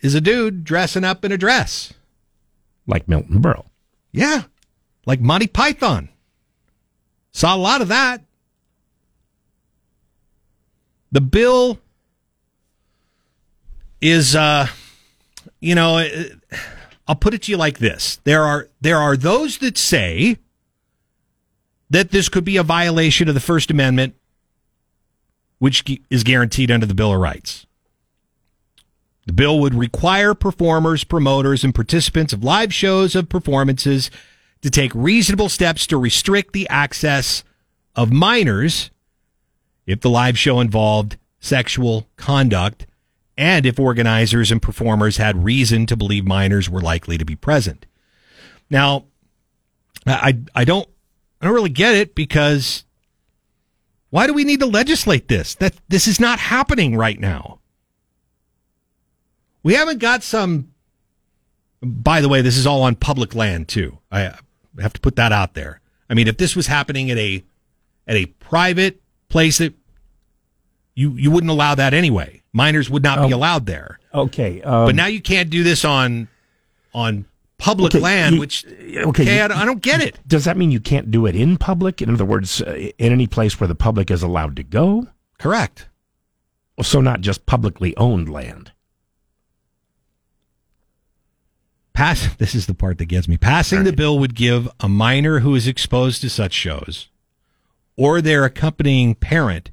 is 0.01 0.15
a 0.15 0.21
dude 0.21 0.63
dressing 0.63 1.03
up 1.03 1.23
in 1.23 1.31
a 1.31 1.37
dress. 1.37 1.93
like 2.87 3.07
Milton 3.07 3.39
Berle. 3.41 3.65
Yeah. 4.11 4.43
Like 5.05 5.19
Monty 5.21 5.47
Python. 5.47 6.09
Saw 7.31 7.55
a 7.55 7.57
lot 7.57 7.81
of 7.81 7.87
that. 7.89 8.23
The 11.11 11.21
bill 11.21 11.79
is 14.01 14.35
uh 14.35 14.67
you 15.59 15.75
know, 15.75 16.03
I'll 17.07 17.15
put 17.15 17.33
it 17.33 17.43
to 17.43 17.51
you 17.51 17.57
like 17.57 17.79
this. 17.79 18.19
There 18.23 18.43
are 18.43 18.67
there 18.81 18.97
are 18.97 19.15
those 19.15 19.59
that 19.59 19.77
say 19.77 20.37
that 21.89 22.11
this 22.11 22.29
could 22.29 22.45
be 22.45 22.57
a 22.57 22.63
violation 22.63 23.27
of 23.27 23.33
the 23.33 23.39
First 23.39 23.69
Amendment 23.71 24.15
which 25.59 25.83
is 26.09 26.23
guaranteed 26.23 26.71
under 26.71 26.87
the 26.87 26.95
Bill 26.95 27.13
of 27.13 27.19
Rights. 27.19 27.67
The 29.27 29.33
bill 29.33 29.59
would 29.59 29.75
require 29.75 30.33
performers, 30.33 31.03
promoters, 31.03 31.63
and 31.63 31.75
participants 31.75 32.33
of 32.33 32.43
live 32.43 32.73
shows 32.73 33.15
of 33.15 33.29
performances 33.29 34.09
to 34.63 34.71
take 34.71 34.91
reasonable 34.95 35.49
steps 35.49 35.85
to 35.87 35.97
restrict 35.97 36.53
the 36.53 36.67
access 36.69 37.43
of 37.95 38.11
minors 38.11 38.89
if 39.85 40.01
the 40.01 40.09
live 40.09 40.37
show 40.37 40.59
involved 40.59 41.17
sexual 41.39 42.07
conduct 42.15 42.87
and 43.37 43.65
if 43.65 43.79
organizers 43.79 44.51
and 44.51 44.61
performers 44.61 45.17
had 45.17 45.43
reason 45.43 45.85
to 45.87 45.95
believe 45.95 46.25
minors 46.25 46.69
were 46.69 46.81
likely 46.81 47.17
to 47.17 47.25
be 47.25 47.35
present. 47.35 47.85
Now, 48.69 49.05
I 50.05 50.39
I 50.55 50.65
don't 50.65 50.87
I 51.41 51.45
don't 51.45 51.55
really 51.55 51.69
get 51.69 51.95
it 51.95 52.15
because 52.15 52.83
why 54.09 54.27
do 54.27 54.33
we 54.33 54.43
need 54.43 54.59
to 54.59 54.65
legislate 54.65 55.27
this? 55.27 55.55
That 55.55 55.73
this 55.87 56.07
is 56.07 56.19
not 56.19 56.39
happening 56.39 56.95
right 56.95 57.19
now. 57.19 57.59
We 59.63 59.73
haven't 59.73 59.99
got 59.99 60.23
some. 60.23 60.73
By 61.81 62.21
the 62.21 62.29
way, 62.29 62.41
this 62.41 62.57
is 62.57 62.67
all 62.67 62.83
on 62.83 62.95
public 62.95 63.33
land 63.33 63.67
too. 63.67 63.97
I 64.11 64.35
have 64.79 64.93
to 64.93 65.01
put 65.01 65.15
that 65.15 65.31
out 65.31 65.55
there. 65.55 65.81
I 66.09 66.13
mean, 66.13 66.27
if 66.27 66.37
this 66.37 66.55
was 66.55 66.67
happening 66.67 67.09
at 67.09 67.17
a 67.17 67.43
at 68.05 68.15
a 68.15 68.25
private 68.25 69.01
place 69.29 69.57
that 69.59 69.73
you 70.95 71.11
you 71.13 71.31
wouldn't 71.31 71.49
allow 71.51 71.75
that 71.75 71.93
anyway. 71.93 72.41
Minors 72.53 72.89
would 72.89 73.03
not 73.03 73.25
be 73.27 73.33
Oh. 73.33 73.37
allowed 73.37 73.65
there. 73.65 73.99
Okay, 74.13 74.61
um, 74.61 74.85
but 74.87 74.95
now 74.95 75.05
you 75.05 75.21
can't 75.21 75.49
do 75.49 75.63
this 75.63 75.85
on 75.85 76.27
on 76.93 77.25
public 77.57 77.93
Okay, 77.95 78.03
land, 78.03 78.35
you- 78.35 78.41
which 78.41 78.65
okay, 78.65 79.37
you- 79.37 79.43
I, 79.43 79.47
don't, 79.47 79.57
I 79.57 79.65
don't 79.65 79.81
get 79.81 80.01
it. 80.01 80.19
Does 80.27 80.45
that 80.45 80.57
mean 80.57 80.71
you 80.71 80.79
can't 80.81 81.11
do 81.11 81.25
it 81.25 81.35
in 81.35 81.57
public? 81.57 82.01
In 82.01 82.13
other 82.13 82.25
words, 82.25 82.61
uh, 82.61 82.89
in 82.97 83.11
any 83.11 83.27
place 83.27 83.59
where 83.59 83.67
the 83.67 83.75
public 83.75 84.09
is 84.11 84.23
allowed 84.23 84.55
to 84.57 84.63
go? 84.63 85.07
Correct. 85.37 85.87
So 86.81 86.99
not 87.01 87.21
just 87.21 87.45
publicly 87.45 87.95
owned 87.97 88.27
land. 88.29 88.71
Pass. 91.93 92.29
This 92.37 92.55
is 92.55 92.65
the 92.65 92.73
part 92.73 92.97
that 92.97 93.05
gets 93.05 93.27
me. 93.27 93.37
Passing 93.37 93.83
the 93.83 93.93
bill 93.93 94.17
would 94.19 94.33
give 94.35 94.67
a 94.79 94.89
minor 94.89 95.39
who 95.39 95.53
is 95.55 95.67
exposed 95.67 96.21
to 96.21 96.29
such 96.29 96.53
shows 96.53 97.07
or 97.95 98.21
their 98.21 98.43
accompanying 98.45 99.13
parent 99.15 99.69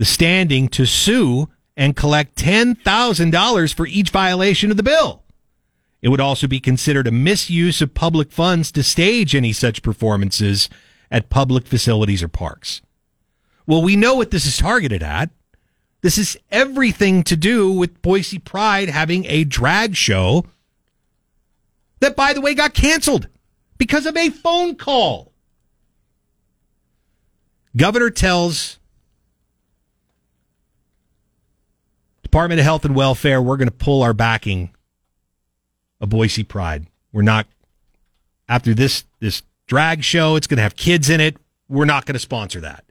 the 0.00 0.06
standing 0.06 0.66
to 0.66 0.86
sue 0.86 1.46
and 1.76 1.94
collect 1.94 2.34
$10,000 2.36 3.74
for 3.74 3.86
each 3.86 4.08
violation 4.08 4.70
of 4.70 4.78
the 4.78 4.82
bill. 4.82 5.22
It 6.00 6.08
would 6.08 6.22
also 6.22 6.46
be 6.46 6.58
considered 6.58 7.06
a 7.06 7.10
misuse 7.10 7.82
of 7.82 7.92
public 7.92 8.32
funds 8.32 8.72
to 8.72 8.82
stage 8.82 9.34
any 9.34 9.52
such 9.52 9.82
performances 9.82 10.70
at 11.10 11.28
public 11.28 11.66
facilities 11.66 12.22
or 12.22 12.28
parks. 12.28 12.80
Well, 13.66 13.82
we 13.82 13.94
know 13.94 14.14
what 14.14 14.30
this 14.30 14.46
is 14.46 14.56
targeted 14.56 15.02
at. 15.02 15.28
This 16.00 16.16
is 16.16 16.38
everything 16.50 17.22
to 17.24 17.36
do 17.36 17.70
with 17.70 18.00
Boise 18.00 18.38
Pride 18.38 18.88
having 18.88 19.26
a 19.26 19.44
drag 19.44 19.96
show 19.96 20.46
that, 22.00 22.16
by 22.16 22.32
the 22.32 22.40
way, 22.40 22.54
got 22.54 22.72
canceled 22.72 23.28
because 23.76 24.06
of 24.06 24.16
a 24.16 24.30
phone 24.30 24.76
call. 24.76 25.34
Governor 27.76 28.08
tells 28.08 28.79
Department 32.30 32.60
of 32.60 32.64
Health 32.64 32.84
and 32.84 32.94
Welfare, 32.94 33.42
we're 33.42 33.56
going 33.56 33.66
to 33.68 33.74
pull 33.74 34.04
our 34.04 34.12
backing 34.12 34.70
of 36.00 36.10
Boise 36.10 36.44
Pride. 36.44 36.86
We're 37.12 37.22
not 37.22 37.48
after 38.48 38.72
this 38.72 39.02
this 39.18 39.42
drag 39.66 40.04
show. 40.04 40.36
It's 40.36 40.46
going 40.46 40.58
to 40.58 40.62
have 40.62 40.76
kids 40.76 41.10
in 41.10 41.20
it. 41.20 41.36
We're 41.68 41.86
not 41.86 42.06
going 42.06 42.12
to 42.12 42.20
sponsor 42.20 42.60
that. 42.60 42.84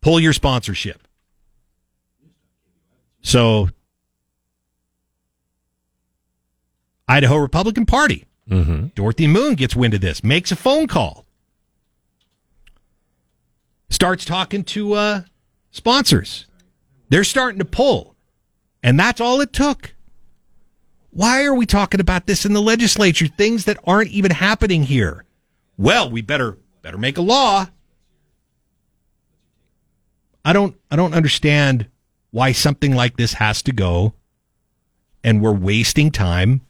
Pull 0.00 0.18
your 0.18 0.32
sponsorship. 0.32 1.06
So, 3.20 3.68
Idaho 7.06 7.36
Republican 7.36 7.84
Party, 7.84 8.24
Mm-hmm. 8.48 8.86
Dorothy 8.94 9.26
Moon 9.26 9.56
gets 9.56 9.76
wind 9.76 9.92
of 9.92 10.00
this, 10.00 10.24
makes 10.24 10.50
a 10.52 10.56
phone 10.56 10.86
call, 10.86 11.26
starts 13.90 14.24
talking 14.24 14.62
to 14.64 14.92
uh, 14.94 15.22
sponsors. 15.70 16.46
They're 17.08 17.24
starting 17.24 17.58
to 17.58 17.64
pull, 17.64 18.16
and 18.82 18.98
that's 18.98 19.20
all 19.20 19.40
it 19.40 19.52
took. 19.52 19.94
Why 21.10 21.44
are 21.44 21.54
we 21.54 21.66
talking 21.66 22.00
about 22.00 22.26
this 22.26 22.44
in 22.44 22.52
the 22.52 22.60
legislature? 22.60 23.26
Things 23.26 23.64
that 23.64 23.78
aren't 23.84 24.10
even 24.10 24.32
happening 24.32 24.82
here. 24.82 25.24
Well, 25.78 26.10
we 26.10 26.20
better 26.20 26.58
better 26.82 26.98
make 26.98 27.18
a 27.18 27.22
law. 27.22 27.66
I 30.44 30.52
don't 30.52 30.76
I 30.90 30.96
don't 30.96 31.14
understand 31.14 31.88
why 32.30 32.52
something 32.52 32.94
like 32.94 33.16
this 33.16 33.34
has 33.34 33.62
to 33.62 33.72
go 33.72 34.14
and 35.24 35.42
we're 35.42 35.52
wasting 35.52 36.10
time 36.10 36.60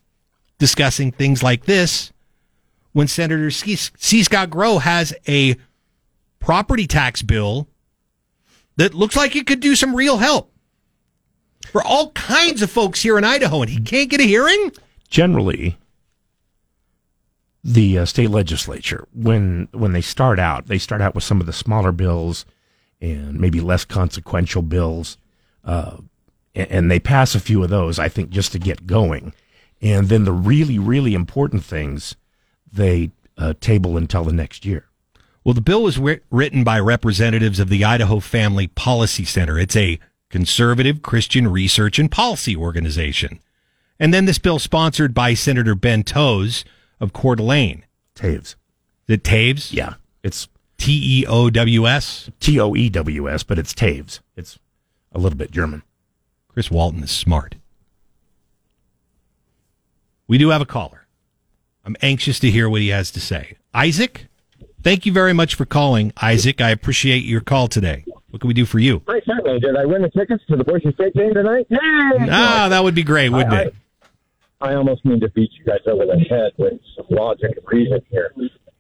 discussing 0.59 1.13
things 1.13 1.43
like 1.43 1.67
this 1.67 2.13
when 2.93 3.07
Senator 3.07 3.51
C. 3.51 4.23
Scott 4.23 4.49
Grow 4.49 4.79
has 4.79 5.13
a 5.29 5.57
property 6.41 6.87
tax 6.87 7.21
bill 7.21 7.69
that 8.77 8.95
looks 8.95 9.17
like 9.17 9.35
it 9.37 9.47
could 9.47 9.61
do 9.61 9.75
some 9.75 9.95
real 9.95 10.19
help 10.19 10.53
for 11.71 11.83
all 11.83 12.11
kinds 12.13 12.63
of 12.63 12.71
folks 12.71 13.03
here 13.03 13.19
in 13.19 13.25
Idaho, 13.25 13.63
and 13.63 13.71
he 13.71 13.81
can't 13.81 14.11
get 14.11 14.21
a 14.21 14.25
hearing? 14.25 14.73
Generally, 15.09 15.79
the 17.63 17.99
uh, 17.99 18.05
state 18.05 18.31
legislature, 18.31 19.07
when 19.13 19.69
when 19.73 19.93
they 19.93 20.01
start 20.01 20.39
out, 20.39 20.67
they 20.67 20.79
start 20.79 21.01
out 21.01 21.15
with 21.15 21.25
some 21.25 21.41
of 21.41 21.47
the 21.47 21.53
smaller 21.53 21.93
bills 21.93 22.45
and 23.01 23.39
maybe 23.39 23.61
less 23.61 23.85
consequential 23.85 24.63
bills, 24.63 25.19
uh, 25.65 25.99
and, 26.55 26.71
and 26.71 26.91
they 26.91 26.99
pass 27.01 27.35
a 27.35 27.41
few 27.41 27.63
of 27.63 27.71
those, 27.71 27.99
I 27.99 28.09
think, 28.09 28.31
just 28.31 28.53
to 28.53 28.59
get 28.59 28.87
going. 28.87 29.33
And 29.83 30.09
then 30.09 30.25
the 30.25 30.33
really, 30.33 30.79
really 30.79 31.15
important 31.15 31.63
things 31.63 32.17
they 32.73 33.11
uh, 33.37 33.55
table 33.61 33.97
until 33.97 34.25
the 34.25 34.33
next 34.33 34.65
year. 34.65 34.87
Well, 35.47 35.55
the 35.55 35.61
bill 35.61 35.85
was 35.85 35.97
writ- 35.97 36.25
written 36.29 36.65
by 36.65 36.81
representatives 36.81 37.61
of 37.61 37.69
the 37.69 37.85
Idaho 37.85 38.19
Family 38.19 38.67
Policy 38.67 39.25
Center. 39.25 39.61
It's 39.61 39.77
a 39.77 40.01
conservative 40.29 41.03
Christian 41.03 41.47
research 41.47 42.01
and 42.01 42.11
policy 42.11 42.57
organization. 42.57 43.39
And 44.01 44.13
then 44.13 44.25
this 44.25 44.41
bill 44.41 44.59
sponsored 44.59 45.15
by 45.15 45.35
Senator 45.35 45.77
Ben 45.77 46.03
Toews 46.03 46.65
of 46.99 47.13
Coeur 47.13 47.37
d'Alene. 47.37 47.85
Taves. 48.17 48.57
Is 49.07 49.15
it 49.15 49.23
Taves? 49.23 49.73
Yeah, 49.73 49.95
it's 50.25 50.49
T 50.79 51.21
E 51.21 51.27
O 51.27 51.49
W 51.49 51.87
S. 51.87 52.29
T 52.41 52.59
O 52.59 52.75
E 52.75 52.89
W 52.89 53.31
S, 53.31 53.45
but 53.45 53.57
it's 53.57 53.73
Taves. 53.73 54.19
It's 54.37 54.59
a 55.13 55.21
little 55.21 55.39
bit 55.39 55.53
German. 55.53 55.85
Chris 56.49 56.73
Walton 56.73 57.05
is 57.05 57.13
smart. 57.13 57.55
We 60.27 60.39
do 60.39 60.49
have 60.49 60.61
a 60.61 60.67
caller. 60.67 61.07
I'm 61.85 61.97
anxious 62.03 62.41
to 62.41 62.51
hear 62.51 62.69
what 62.69 62.81
he 62.81 62.89
has 62.89 63.13
to 63.13 63.21
say. 63.21 63.59
Isaac, 63.73 64.27
thank 64.83 65.07
you 65.07 65.13
very 65.13 65.33
much 65.33 65.55
for 65.55 65.65
calling. 65.65 66.13
Isaac, 66.23 66.61
I 66.61 66.71
appreciate 66.71 67.25
your 67.25 67.41
call 67.41 67.69
today. 67.69 68.05
What 68.31 68.41
can 68.41 68.49
we 68.49 68.55
do 68.55 68.67
for 68.67 68.79
you? 68.79 69.03
Hi, 69.09 69.21
certainly. 69.25 69.61
Did 69.61 69.77
I 69.77 69.85
win 69.85 70.03
the 70.03 70.11
tickets 70.11 70.45
to 70.49 70.57
the 70.57 70.65
Boise 70.65 70.93
State 70.93 71.15
game 71.15 71.33
tonight? 71.35 71.67
Yay! 71.71 71.79
Ah, 72.31 72.67
that 72.69 72.83
would 72.85 72.95
be 72.95 73.03
great, 73.03 73.31
wouldn't 73.31 73.53
I, 73.55 73.63
it? 73.63 73.75
I, 74.61 74.71
I 74.73 74.75
almost 74.75 75.05
mean 75.05 75.21
to 75.21 75.29
beat 75.31 75.51
you 75.55 75.65
guys 75.65 75.81
over 75.87 76.05
the 76.05 76.19
head 76.19 76.53
with 76.59 76.75
some 76.97 77.07
logic 77.11 77.53
and 77.57 77.67
reason 77.67 78.01
here. 78.11 78.33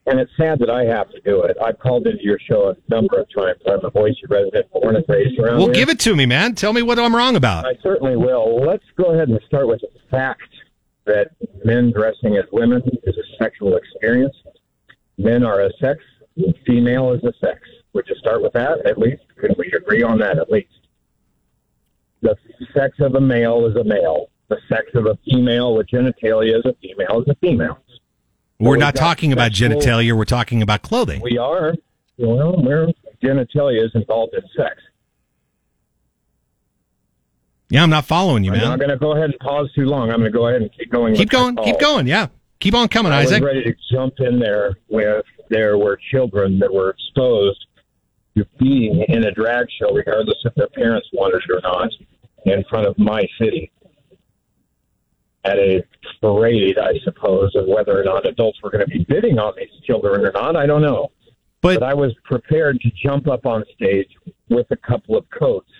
And 0.08 0.20
it's 0.20 0.30
sad 0.36 0.60
that 0.60 0.70
I 0.70 0.84
have 0.84 1.10
to 1.10 1.20
do 1.22 1.42
it. 1.42 1.56
I've 1.60 1.78
called 1.80 2.06
into 2.06 2.22
your 2.22 2.38
show 2.38 2.68
a 2.68 2.76
number 2.88 3.18
of 3.18 3.26
times. 3.34 3.60
I'm 3.66 3.84
a 3.84 3.90
Boise 3.90 4.20
resident, 4.28 4.70
born 4.70 4.94
and 4.96 5.04
raised 5.08 5.38
around 5.38 5.56
Well, 5.58 5.66
here. 5.66 5.74
give 5.74 5.88
it 5.88 5.98
to 6.00 6.14
me, 6.14 6.26
man. 6.26 6.54
Tell 6.54 6.72
me 6.72 6.82
what 6.82 6.98
I'm 6.98 7.14
wrong 7.14 7.34
about. 7.34 7.66
I 7.66 7.74
certainly 7.82 8.16
will. 8.16 8.60
Let's 8.60 8.84
go 8.96 9.06
ahead 9.12 9.28
and 9.28 9.40
start 9.46 9.66
with 9.68 9.80
the 9.80 9.88
fact 10.10 10.42
that 11.06 11.30
men 11.64 11.92
dressing 11.92 12.36
as 12.36 12.44
women 12.52 12.82
is 13.04 13.16
a 13.16 13.36
sexual 13.42 13.76
experience. 13.76 14.34
Men 15.18 15.44
are 15.44 15.62
a 15.62 15.70
sex, 15.80 16.00
female 16.66 17.12
is 17.12 17.22
a 17.24 17.32
sex. 17.40 17.60
Would 17.94 18.06
you 18.08 18.14
start 18.16 18.42
with 18.42 18.52
that 18.52 18.84
at 18.84 18.98
least? 18.98 19.22
Could 19.36 19.54
we 19.56 19.72
agree 19.72 20.02
on 20.02 20.18
that 20.18 20.38
at 20.38 20.50
least? 20.50 20.68
The 22.22 22.36
sex 22.74 22.98
of 23.00 23.14
a 23.14 23.20
male 23.20 23.66
is 23.66 23.76
a 23.76 23.84
male. 23.84 24.30
The 24.48 24.58
sex 24.68 24.86
of 24.94 25.06
a 25.06 25.18
female 25.24 25.74
with 25.74 25.86
genitalia 25.88 26.58
is 26.58 26.64
a 26.64 26.74
female 26.82 27.22
is 27.22 27.28
a 27.28 27.34
female. 27.36 27.78
We're 28.58 28.76
not 28.76 28.94
talking 28.94 29.32
about 29.32 29.54
sexual- 29.54 29.80
genitalia. 29.80 30.16
We're 30.16 30.24
talking 30.24 30.62
about 30.62 30.82
clothing. 30.82 31.20
We 31.22 31.38
are. 31.38 31.74
Well, 32.18 32.62
where 32.62 32.88
genitalia 33.22 33.84
is 33.84 33.90
involved 33.94 34.34
in 34.34 34.42
sex. 34.56 34.76
Yeah, 37.68 37.82
I'm 37.82 37.90
not 37.90 38.04
following 38.04 38.44
you, 38.44 38.52
man. 38.52 38.60
I'm 38.62 38.68
not 38.70 38.78
going 38.78 38.90
to 38.90 38.96
go 38.96 39.12
ahead 39.12 39.30
and 39.30 39.38
pause 39.40 39.70
too 39.74 39.86
long. 39.86 40.10
I'm 40.10 40.20
going 40.20 40.30
to 40.30 40.36
go 40.38 40.46
ahead 40.46 40.62
and 40.62 40.70
keep 40.72 40.90
going. 40.90 41.14
Keep 41.16 41.30
going. 41.30 41.56
Keep 41.56 41.80
going. 41.80 42.06
Yeah. 42.06 42.28
Keep 42.60 42.74
on 42.74 42.88
coming, 42.88 43.12
I 43.12 43.20
Isaac. 43.20 43.42
was 43.42 43.46
ready 43.46 43.64
to 43.64 43.74
jump 43.92 44.14
in 44.18 44.38
there 44.38 44.76
with 44.88 45.24
there 45.50 45.78
were 45.78 45.98
children 46.10 46.58
that 46.58 46.72
were 46.72 46.90
exposed 46.90 47.66
to 48.36 48.46
being 48.58 49.04
in 49.08 49.24
a 49.24 49.30
drag 49.30 49.66
show, 49.78 49.92
regardless 49.92 50.38
if 50.44 50.54
their 50.54 50.68
parents 50.68 51.08
wanted 51.12 51.42
it 51.48 51.52
or 51.52 51.60
not, 51.62 51.90
in 52.44 52.64
front 52.68 52.86
of 52.86 52.98
my 52.98 53.26
city 53.40 53.70
at 55.44 55.58
a 55.58 55.84
parade, 56.20 56.78
I 56.78 56.98
suppose, 57.04 57.54
of 57.54 57.66
whether 57.66 57.98
or 57.98 58.04
not 58.04 58.28
adults 58.28 58.60
were 58.62 58.70
going 58.70 58.84
to 58.84 58.90
be 58.90 59.04
bidding 59.08 59.38
on 59.38 59.54
these 59.56 59.68
children 59.84 60.26
or 60.26 60.32
not. 60.32 60.56
I 60.56 60.66
don't 60.66 60.82
know. 60.82 61.12
But, 61.62 61.82
I 61.82 61.94
was 61.94 62.14
prepared 62.24 62.80
to 62.80 62.90
jump 63.02 63.28
up 63.28 63.46
on 63.46 63.64
stage 63.74 64.08
with 64.48 64.66
a 64.70 64.76
couple 64.76 65.16
of 65.16 65.24
coats 65.30 65.70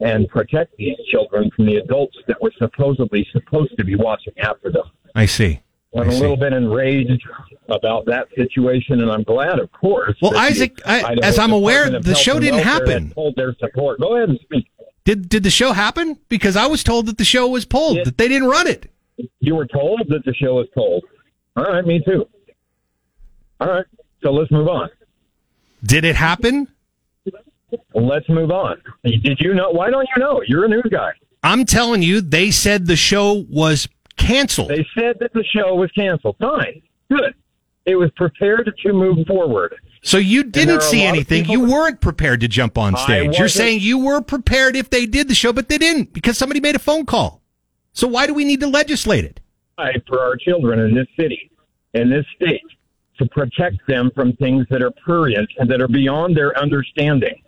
and 0.00 0.28
protect 0.28 0.76
these 0.76 0.96
children 1.10 1.50
from 1.56 1.66
the 1.66 1.76
adults 1.76 2.16
that 2.28 2.40
were 2.40 2.52
supposedly 2.58 3.26
supposed 3.32 3.76
to 3.78 3.84
be 3.84 3.96
watching 3.96 4.32
after 4.38 4.70
them. 4.70 4.84
I 5.14 5.26
see. 5.26 5.60
I'm 5.96 6.08
a 6.08 6.12
little 6.14 6.36
bit 6.36 6.52
enraged 6.52 7.22
about 7.68 8.04
that 8.06 8.26
situation, 8.36 9.00
and 9.00 9.10
I'm 9.10 9.22
glad, 9.22 9.58
of 9.60 9.70
course. 9.72 10.16
Well, 10.20 10.36
Isaac, 10.36 10.80
I- 10.84 11.16
as 11.22 11.38
I'm 11.38 11.52
aware, 11.52 11.88
the 11.88 12.00
Health 12.04 12.18
show 12.18 12.40
didn't 12.40 12.60
happen. 12.60 13.10
Told 13.12 13.36
their 13.36 13.54
support. 13.60 14.00
Go 14.00 14.16
ahead 14.16 14.28
and 14.30 14.40
speak. 14.40 14.66
Did 15.04 15.28
did 15.28 15.42
the 15.42 15.50
show 15.50 15.72
happen? 15.72 16.18
Because 16.28 16.56
I 16.56 16.66
was 16.66 16.82
told 16.82 17.06
that 17.06 17.18
the 17.18 17.24
show 17.24 17.46
was 17.48 17.64
pulled, 17.64 17.98
that 18.04 18.16
they 18.18 18.26
didn't 18.28 18.48
run 18.48 18.66
it. 18.66 18.90
You 19.40 19.54
were 19.54 19.66
told 19.66 20.02
that 20.08 20.24
the 20.24 20.34
show 20.34 20.54
was 20.54 20.66
pulled. 20.74 21.04
All 21.56 21.64
right, 21.64 21.84
me 21.86 22.02
too. 22.04 22.26
All 23.60 23.68
right, 23.68 23.84
so 24.22 24.32
let's 24.32 24.50
move 24.50 24.66
on. 24.68 24.88
Did 25.84 26.04
it 26.04 26.16
happen? 26.16 26.68
Let's 27.94 28.28
move 28.28 28.50
on. 28.50 28.80
Did 29.04 29.38
you 29.40 29.54
know? 29.54 29.70
Why 29.70 29.90
don't 29.90 30.08
you 30.16 30.20
know? 30.22 30.42
You're 30.46 30.64
a 30.64 30.68
news 30.68 30.86
guy. 30.90 31.12
I'm 31.42 31.64
telling 31.66 32.02
you, 32.02 32.20
they 32.20 32.50
said 32.50 32.86
the 32.86 32.96
show 32.96 33.44
was 33.50 33.86
canceled. 34.16 34.68
They 34.68 34.86
said 34.98 35.16
that 35.20 35.32
the 35.32 35.44
show 35.44 35.74
was 35.74 35.90
canceled. 35.92 36.36
Fine, 36.40 36.82
good. 37.10 37.34
It 37.86 37.96
was 37.96 38.10
prepared 38.12 38.72
to 38.82 38.92
move 38.92 39.26
forward. 39.26 39.74
So 40.02 40.18
you 40.18 40.44
didn't 40.44 40.82
see 40.82 41.02
anything. 41.02 41.46
You 41.46 41.60
weren't 41.60 42.00
prepared 42.00 42.40
to 42.40 42.48
jump 42.48 42.76
on 42.76 42.96
stage. 42.96 43.38
You're 43.38 43.48
saying 43.48 43.80
you 43.80 43.98
were 43.98 44.20
prepared 44.20 44.76
if 44.76 44.90
they 44.90 45.06
did 45.06 45.28
the 45.28 45.34
show, 45.34 45.52
but 45.52 45.68
they 45.68 45.78
didn't 45.78 46.12
because 46.12 46.36
somebody 46.36 46.60
made 46.60 46.76
a 46.76 46.78
phone 46.78 47.06
call. 47.06 47.42
So 47.92 48.08
why 48.08 48.26
do 48.26 48.34
we 48.34 48.44
need 48.44 48.60
to 48.60 48.66
legislate 48.66 49.24
it? 49.24 49.40
for 50.06 50.20
our 50.20 50.36
children 50.36 50.78
in 50.78 50.94
this 50.94 51.08
city, 51.18 51.50
in 51.94 52.10
this 52.10 52.24
state, 52.36 52.62
to 53.18 53.26
protect 53.26 53.76
them 53.88 54.10
from 54.14 54.32
things 54.34 54.66
that 54.70 54.82
are 54.82 54.92
prurient 55.04 55.48
and 55.58 55.70
that 55.70 55.80
are 55.80 55.88
beyond 55.88 56.36
their 56.36 56.56
understanding. 56.58 57.42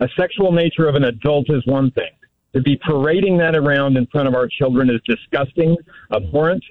A 0.00 0.08
sexual 0.16 0.52
nature 0.52 0.86
of 0.86 0.94
an 0.94 1.04
adult 1.04 1.50
is 1.50 1.64
one 1.66 1.90
thing. 1.90 2.10
To 2.54 2.60
be 2.60 2.76
parading 2.76 3.38
that 3.38 3.54
around 3.54 3.96
in 3.96 4.06
front 4.06 4.26
of 4.28 4.34
our 4.34 4.48
children 4.48 4.90
is 4.90 5.00
disgusting, 5.06 5.76
abhorrent, 6.12 6.64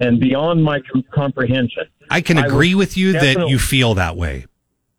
and 0.00 0.18
beyond 0.18 0.64
my 0.64 0.80
com- 0.90 1.04
comprehension. 1.12 1.84
I 2.08 2.20
can 2.22 2.38
agree 2.38 2.74
would 2.74 2.80
with 2.80 2.96
you 2.96 3.12
that 3.12 3.48
you 3.48 3.58
feel 3.58 3.94
that 3.94 4.16
way. 4.16 4.46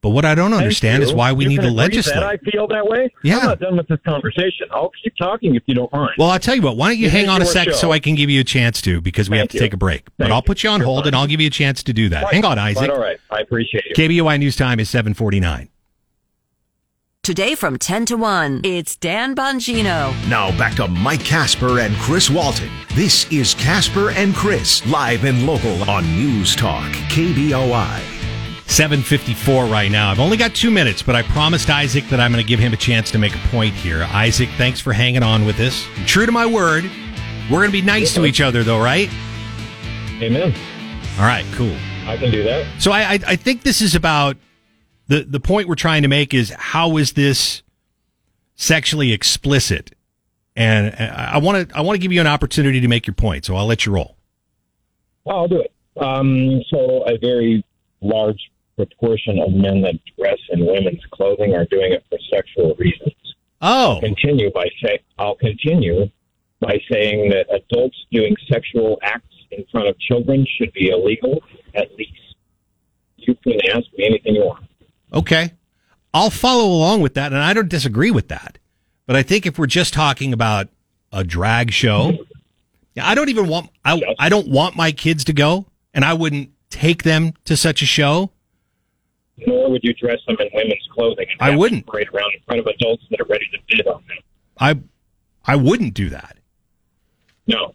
But 0.01 0.09
what 0.09 0.25
I 0.25 0.33
don't 0.33 0.53
understand 0.53 1.03
is 1.03 1.13
why 1.13 1.31
we 1.31 1.43
You 1.43 1.49
need 1.49 1.61
to 1.61 1.69
legislate. 1.69 2.15
That 2.15 2.23
I 2.23 2.37
feel 2.37 2.67
that 2.69 2.87
way. 2.87 3.07
Yeah. 3.23 3.37
I'm 3.37 3.45
not 3.45 3.59
done 3.59 3.77
with 3.77 3.87
this 3.87 3.99
conversation. 4.03 4.67
I'll 4.71 4.91
keep 5.03 5.15
talking 5.15 5.53
if 5.53 5.61
you 5.67 5.75
don't 5.75 5.91
mind. 5.93 6.11
Well, 6.17 6.29
I'll 6.31 6.39
tell 6.39 6.55
you 6.55 6.63
what. 6.63 6.75
Why 6.75 6.89
don't 6.89 6.97
you 6.97 7.05
It 7.05 7.11
hang 7.11 7.29
on 7.29 7.41
a 7.43 7.45
sec 7.45 7.67
show. 7.69 7.73
so 7.73 7.91
I 7.91 7.99
can 7.99 8.15
give 8.15 8.27
you 8.29 8.41
a 8.41 8.43
chance 8.43 8.81
to 8.81 8.99
because 8.99 9.29
we 9.29 9.37
have 9.37 9.49
to 9.49 9.53
you. 9.55 9.59
take 9.59 9.73
a 9.73 9.77
break. 9.77 10.07
but 10.17 10.31
I'll 10.31 10.41
put 10.41 10.63
you 10.63 10.71
on 10.71 10.79
You're 10.79 10.85
hold 10.87 10.99
fine. 11.01 11.07
and 11.09 11.15
I'll 11.17 11.27
give 11.27 11.39
you 11.39 11.47
a 11.47 11.51
chance 11.51 11.83
to 11.83 11.93
do 11.93 12.09
that. 12.09 12.31
Hang 12.33 12.45
on, 12.45 12.57
Isaac. 12.57 12.77
Quite 12.77 12.89
all 12.89 12.99
right. 12.99 13.17
I 13.29 13.41
appreciate 13.41 13.85
you. 13.85 13.95
KBOI 13.95 14.39
news 14.39 14.55
time 14.55 14.79
is 14.79 14.89
749. 14.89 15.69
Today 17.31 17.55
from 17.55 17.77
10 17.79 18.07
to 18.07 18.17
1, 18.17 18.59
it's 18.65 18.97
Dan 18.97 19.33
Bongino. 19.37 20.13
Now 20.27 20.51
back 20.57 20.75
to 20.75 20.89
Mike 20.89 21.23
Casper 21.23 21.79
and 21.79 21.95
Chris 21.95 22.29
Walton. 22.29 22.69
This 22.93 23.25
is 23.31 23.53
Casper 23.53 24.11
and 24.11 24.35
Chris, 24.35 24.85
live 24.85 25.23
and 25.23 25.47
local 25.47 25.89
on 25.89 26.03
News 26.17 26.57
Talk, 26.57 26.91
KBOI. 27.07 28.01
754 28.67 29.63
right 29.67 29.89
now. 29.89 30.11
I've 30.11 30.19
only 30.19 30.35
got 30.35 30.53
two 30.53 30.69
minutes, 30.69 31.01
but 31.01 31.15
I 31.15 31.21
promised 31.21 31.69
Isaac 31.69 32.03
that 32.09 32.19
I'm 32.19 32.33
going 32.33 32.43
to 32.43 32.47
give 32.47 32.59
him 32.59 32.73
a 32.73 32.75
chance 32.75 33.09
to 33.11 33.17
make 33.17 33.33
a 33.33 33.47
point 33.47 33.75
here. 33.75 34.03
Isaac, 34.11 34.49
thanks 34.57 34.81
for 34.81 34.91
hanging 34.91 35.23
on 35.23 35.45
with 35.45 35.57
us. 35.61 35.85
True 36.05 36.25
to 36.25 36.33
my 36.33 36.45
word, 36.45 36.83
we're 37.49 37.59
going 37.59 37.69
to 37.69 37.71
be 37.71 37.81
nice 37.81 38.13
to 38.15 38.25
each 38.25 38.41
other, 38.41 38.61
though, 38.61 38.83
right? 38.83 39.09
Amen. 40.19 40.53
All 41.17 41.23
right, 41.23 41.45
cool. 41.53 41.77
I 42.05 42.17
can 42.17 42.29
do 42.29 42.43
that. 42.43 42.67
So 42.81 42.91
I, 42.91 43.03
I, 43.03 43.19
I 43.25 43.35
think 43.37 43.61
this 43.61 43.81
is 43.81 43.95
about 43.95 44.35
the 45.11 45.25
the 45.25 45.41
point 45.41 45.67
we're 45.67 45.75
trying 45.75 46.03
to 46.03 46.07
make 46.07 46.33
is 46.33 46.51
how 46.51 46.95
is 46.95 47.13
this 47.13 47.63
sexually 48.55 49.11
explicit? 49.11 49.93
And 50.55 50.95
I 50.95 51.37
want 51.37 51.69
to 51.69 51.77
I 51.77 51.81
want 51.81 51.95
to 51.95 52.01
give 52.01 52.13
you 52.13 52.21
an 52.21 52.27
opportunity 52.27 52.79
to 52.79 52.87
make 52.87 53.05
your 53.05 53.13
point. 53.13 53.43
So 53.45 53.55
I'll 53.55 53.65
let 53.65 53.85
you 53.85 53.91
roll. 53.91 54.15
I'll 55.27 55.49
do 55.49 55.59
it. 55.59 55.73
Um, 56.01 56.61
so 56.69 57.03
a 57.05 57.17
very 57.17 57.63
large 57.99 58.39
proportion 58.77 59.39
of 59.39 59.51
men 59.51 59.81
that 59.81 59.95
dress 60.17 60.39
in 60.49 60.65
women's 60.65 61.03
clothing 61.11 61.53
are 61.55 61.65
doing 61.65 61.91
it 61.91 62.03
for 62.09 62.17
sexual 62.33 62.73
reasons. 62.75 63.13
Oh, 63.61 63.99
Continue 64.01 64.49
by 64.51 64.65
say 64.81 64.99
I'll 65.19 65.35
continue 65.35 66.09
by 66.61 66.79
saying 66.89 67.29
that 67.31 67.47
adults 67.53 67.97
doing 68.11 68.35
sexual 68.49 68.97
acts 69.03 69.35
in 69.51 69.65
front 69.71 69.89
of 69.89 69.99
children 69.99 70.47
should 70.57 70.71
be 70.71 70.87
illegal 70.89 71.43
at 71.75 71.93
least. 71.97 72.35
You 73.17 73.35
can 73.43 73.59
ask 73.69 73.85
me 73.97 74.05
anything 74.05 74.35
you 74.35 74.45
want. 74.45 74.70
Okay. 75.13 75.53
I'll 76.13 76.29
follow 76.29 76.65
along 76.65 77.01
with 77.01 77.13
that, 77.13 77.31
and 77.31 77.41
I 77.41 77.53
don't 77.53 77.69
disagree 77.69 78.11
with 78.11 78.27
that. 78.29 78.57
But 79.05 79.15
I 79.15 79.23
think 79.23 79.45
if 79.45 79.57
we're 79.57 79.67
just 79.67 79.93
talking 79.93 80.33
about 80.33 80.67
a 81.11 81.23
drag 81.23 81.71
show, 81.71 82.17
I 83.01 83.15
don't 83.15 83.29
even 83.29 83.47
want 83.47 83.69
I, 83.83 84.01
I 84.19 84.29
don't 84.29 84.47
want 84.47 84.75
my 84.75 84.91
kids 84.91 85.23
to 85.25 85.33
go, 85.33 85.67
and 85.93 86.03
I 86.03 86.13
wouldn't 86.13 86.51
take 86.69 87.03
them 87.03 87.33
to 87.45 87.55
such 87.55 87.81
a 87.81 87.85
show. 87.85 88.31
Nor 89.47 89.71
would 89.71 89.83
you 89.83 89.93
dress 89.93 90.19
them 90.27 90.37
in 90.39 90.49
women's 90.53 90.87
clothing. 90.93 91.25
I 91.39 91.55
wouldn't. 91.55 91.87
parade 91.87 92.09
around 92.13 92.33
in 92.35 92.41
front 92.45 92.59
of 92.59 92.67
adults 92.67 93.03
that 93.09 93.19
are 93.19 93.25
ready 93.25 93.45
to 93.53 93.57
bid 93.67 93.87
on 93.87 94.03
them. 94.07 94.17
I 94.59 94.79
I 95.45 95.55
wouldn't 95.55 95.93
do 95.93 96.09
that. 96.09 96.37
No. 97.47 97.73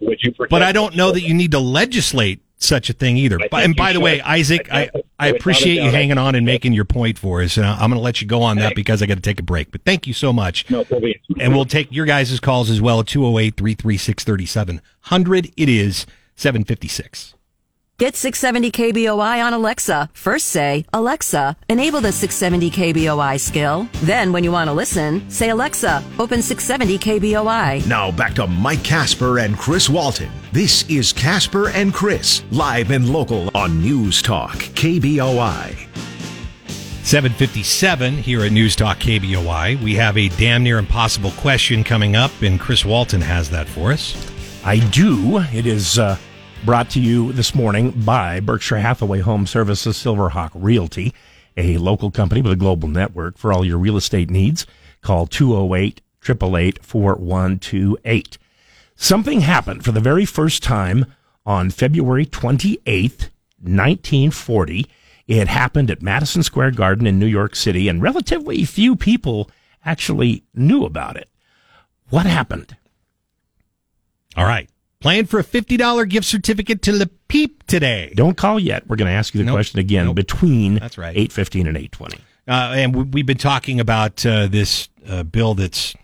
Would 0.00 0.20
you 0.22 0.32
But 0.48 0.62
I 0.62 0.72
don't 0.72 0.94
know 0.94 1.10
that 1.10 1.22
you 1.22 1.34
need 1.34 1.50
to 1.52 1.58
legislate 1.58 2.40
such 2.58 2.90
a 2.90 2.92
thing 2.92 3.16
either. 3.16 3.38
But- 3.50 3.64
And 3.64 3.74
by 3.76 3.92
the 3.92 4.00
way. 4.00 4.20
Isaac, 4.20 4.68
I 4.70 4.82
I, 4.82 4.90
I 5.18 5.28
appreciate 5.28 5.74
you 5.82 5.90
hanging 5.90 6.18
on 6.18 6.34
and 6.34 6.44
making 6.44 6.72
your 6.72 6.84
point 6.84 7.18
for 7.18 7.40
us. 7.42 7.56
And 7.56 7.64
I'm 7.66 7.78
going 7.90 7.92
to 7.92 7.98
let 8.00 8.20
you 8.20 8.26
go 8.26 8.42
on 8.42 8.58
that 8.58 8.74
because 8.74 9.02
I 9.02 9.06
got 9.06 9.14
to 9.14 9.20
take 9.20 9.38
a 9.40 9.44
break. 9.44 9.70
But 9.70 9.82
thank 9.84 10.06
you 10.06 10.12
so 10.12 10.32
much. 10.32 10.68
No. 10.70 10.84
And 11.40 11.54
we'll 11.54 11.64
take 11.64 11.90
your 11.92 12.04
guys' 12.06 12.38
calls 12.40 12.68
as 12.70 12.80
well 12.80 13.00
at 13.00 13.06
208 13.06 13.56
336 13.56 14.24
3700. 14.24 15.52
It 15.56 15.68
is 15.68 16.06
756. 16.36 17.34
Get 17.98 18.14
670 18.14 18.70
KBOI 18.70 19.44
on 19.44 19.54
Alexa. 19.54 20.08
First 20.12 20.50
say, 20.50 20.84
Alexa, 20.92 21.56
enable 21.68 22.00
the 22.00 22.12
670 22.12 22.70
KBOI 22.70 23.40
skill. 23.40 23.88
Then, 24.04 24.30
when 24.30 24.44
you 24.44 24.52
want 24.52 24.68
to 24.68 24.72
listen, 24.72 25.28
say, 25.28 25.50
Alexa, 25.50 26.04
open 26.20 26.40
670 26.40 26.96
KBOI. 27.00 27.84
Now 27.88 28.12
back 28.12 28.34
to 28.34 28.46
Mike 28.46 28.84
Casper 28.84 29.40
and 29.40 29.58
Chris 29.58 29.88
Walton. 29.88 30.30
This 30.52 30.88
is 30.88 31.12
Casper 31.12 31.70
and 31.70 31.92
Chris, 31.92 32.44
live 32.52 32.92
and 32.92 33.12
local 33.12 33.50
on 33.56 33.82
News 33.82 34.22
Talk, 34.22 34.54
KBOI. 34.78 35.74
757 37.02 38.16
here 38.18 38.44
at 38.44 38.52
News 38.52 38.76
Talk 38.76 38.98
KBOI. 38.98 39.82
We 39.82 39.96
have 39.96 40.16
a 40.16 40.28
damn 40.28 40.62
near 40.62 40.78
impossible 40.78 41.32
question 41.32 41.82
coming 41.82 42.14
up, 42.14 42.30
and 42.42 42.60
Chris 42.60 42.84
Walton 42.84 43.22
has 43.22 43.50
that 43.50 43.66
for 43.66 43.90
us. 43.90 44.14
I 44.64 44.78
do. 44.90 45.38
It 45.52 45.66
is 45.66 45.98
uh, 45.98 46.16
brought 46.64 46.90
to 46.90 47.00
you 47.00 47.32
this 47.32 47.54
morning 47.54 47.90
by 47.90 48.40
Berkshire 48.40 48.78
Hathaway 48.78 49.20
Home 49.20 49.46
Services 49.46 49.96
Silverhawk 49.96 50.50
Realty, 50.54 51.14
a 51.56 51.78
local 51.78 52.10
company 52.10 52.42
with 52.42 52.52
a 52.52 52.56
global 52.56 52.88
network 52.88 53.38
for 53.38 53.52
all 53.52 53.64
your 53.64 53.78
real 53.78 53.96
estate 53.96 54.30
needs. 54.30 54.66
Call 55.00 55.26
208 55.26 56.00
888 56.22 56.84
4128. 56.84 58.38
Something 58.96 59.40
happened 59.42 59.84
for 59.84 59.92
the 59.92 60.00
very 60.00 60.24
first 60.24 60.62
time 60.62 61.06
on 61.46 61.70
February 61.70 62.26
28th, 62.26 63.30
1940. 63.60 64.86
It 65.26 65.48
happened 65.48 65.90
at 65.90 66.02
Madison 66.02 66.42
Square 66.42 66.72
Garden 66.72 67.06
in 67.06 67.18
New 67.18 67.26
York 67.26 67.54
City, 67.54 67.88
and 67.88 68.02
relatively 68.02 68.64
few 68.64 68.96
people 68.96 69.50
actually 69.84 70.42
knew 70.54 70.84
about 70.84 71.16
it. 71.16 71.28
What 72.10 72.26
happened? 72.26 72.76
All 74.36 74.44
right. 74.44 74.68
Playing 75.00 75.26
for 75.26 75.38
a 75.38 75.44
$50 75.44 76.08
gift 76.08 76.26
certificate 76.26 76.82
to 76.82 76.92
Le 76.92 77.06
Peep 77.28 77.64
today. 77.68 78.12
Don't 78.16 78.36
call 78.36 78.58
yet. 78.58 78.88
We're 78.88 78.96
going 78.96 79.06
to 79.10 79.16
ask 79.16 79.32
you 79.32 79.38
the 79.38 79.44
Nope. 79.44 79.54
question 79.54 79.78
again 79.78 80.06
Nope. 80.06 80.16
between 80.16 80.74
That's 80.74 80.98
right. 80.98 81.16
8.15 81.16 81.68
and 81.68 81.76
8.20. 81.76 82.14
Uh, 82.14 82.20
and 82.74 82.94
we, 82.96 83.02
we've 83.04 83.26
been 83.26 83.38
talking 83.38 83.78
about 83.78 84.26
uh, 84.26 84.48
this 84.48 84.88
uh, 85.06 85.22
bill 85.22 85.54
that's 85.54 85.94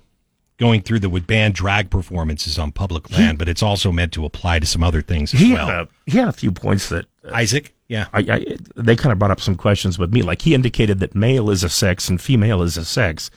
going 0.58 0.82
through 0.82 1.00
that 1.00 1.08
would 1.10 1.26
ban 1.26 1.50
drag 1.50 1.90
performances 1.90 2.56
on 2.56 2.70
public 2.70 3.10
land, 3.10 3.36
but 3.38 3.48
it's 3.48 3.62
also 3.64 3.90
meant 3.90 4.12
to 4.12 4.24
apply 4.24 4.60
to 4.60 4.66
some 4.66 4.84
other 4.84 5.02
things 5.02 5.34
as 5.34 5.40
He 5.40 5.52
well. 5.54 5.66
had, 5.66 5.80
a, 5.80 5.88
he 6.06 6.18
had 6.18 6.28
a 6.28 6.32
few 6.32 6.52
points 6.52 6.88
that 6.90 7.06
uh, 7.26 7.32
Isaac, 7.34 7.74
yeah. 7.88 8.06
I, 8.12 8.20
I, 8.20 8.56
they 8.76 8.94
kind 8.94 9.12
of 9.12 9.18
brought 9.18 9.32
up 9.32 9.40
some 9.40 9.56
questions 9.56 9.98
with 9.98 10.12
me. 10.14 10.22
Like 10.22 10.42
he 10.42 10.54
indicated 10.54 11.00
that 11.00 11.16
male 11.16 11.50
is 11.50 11.64
a 11.64 11.68
sex 11.68 12.08
and 12.08 12.20
female 12.20 12.62
is 12.62 12.76
a 12.76 12.84
sex. 12.84 13.32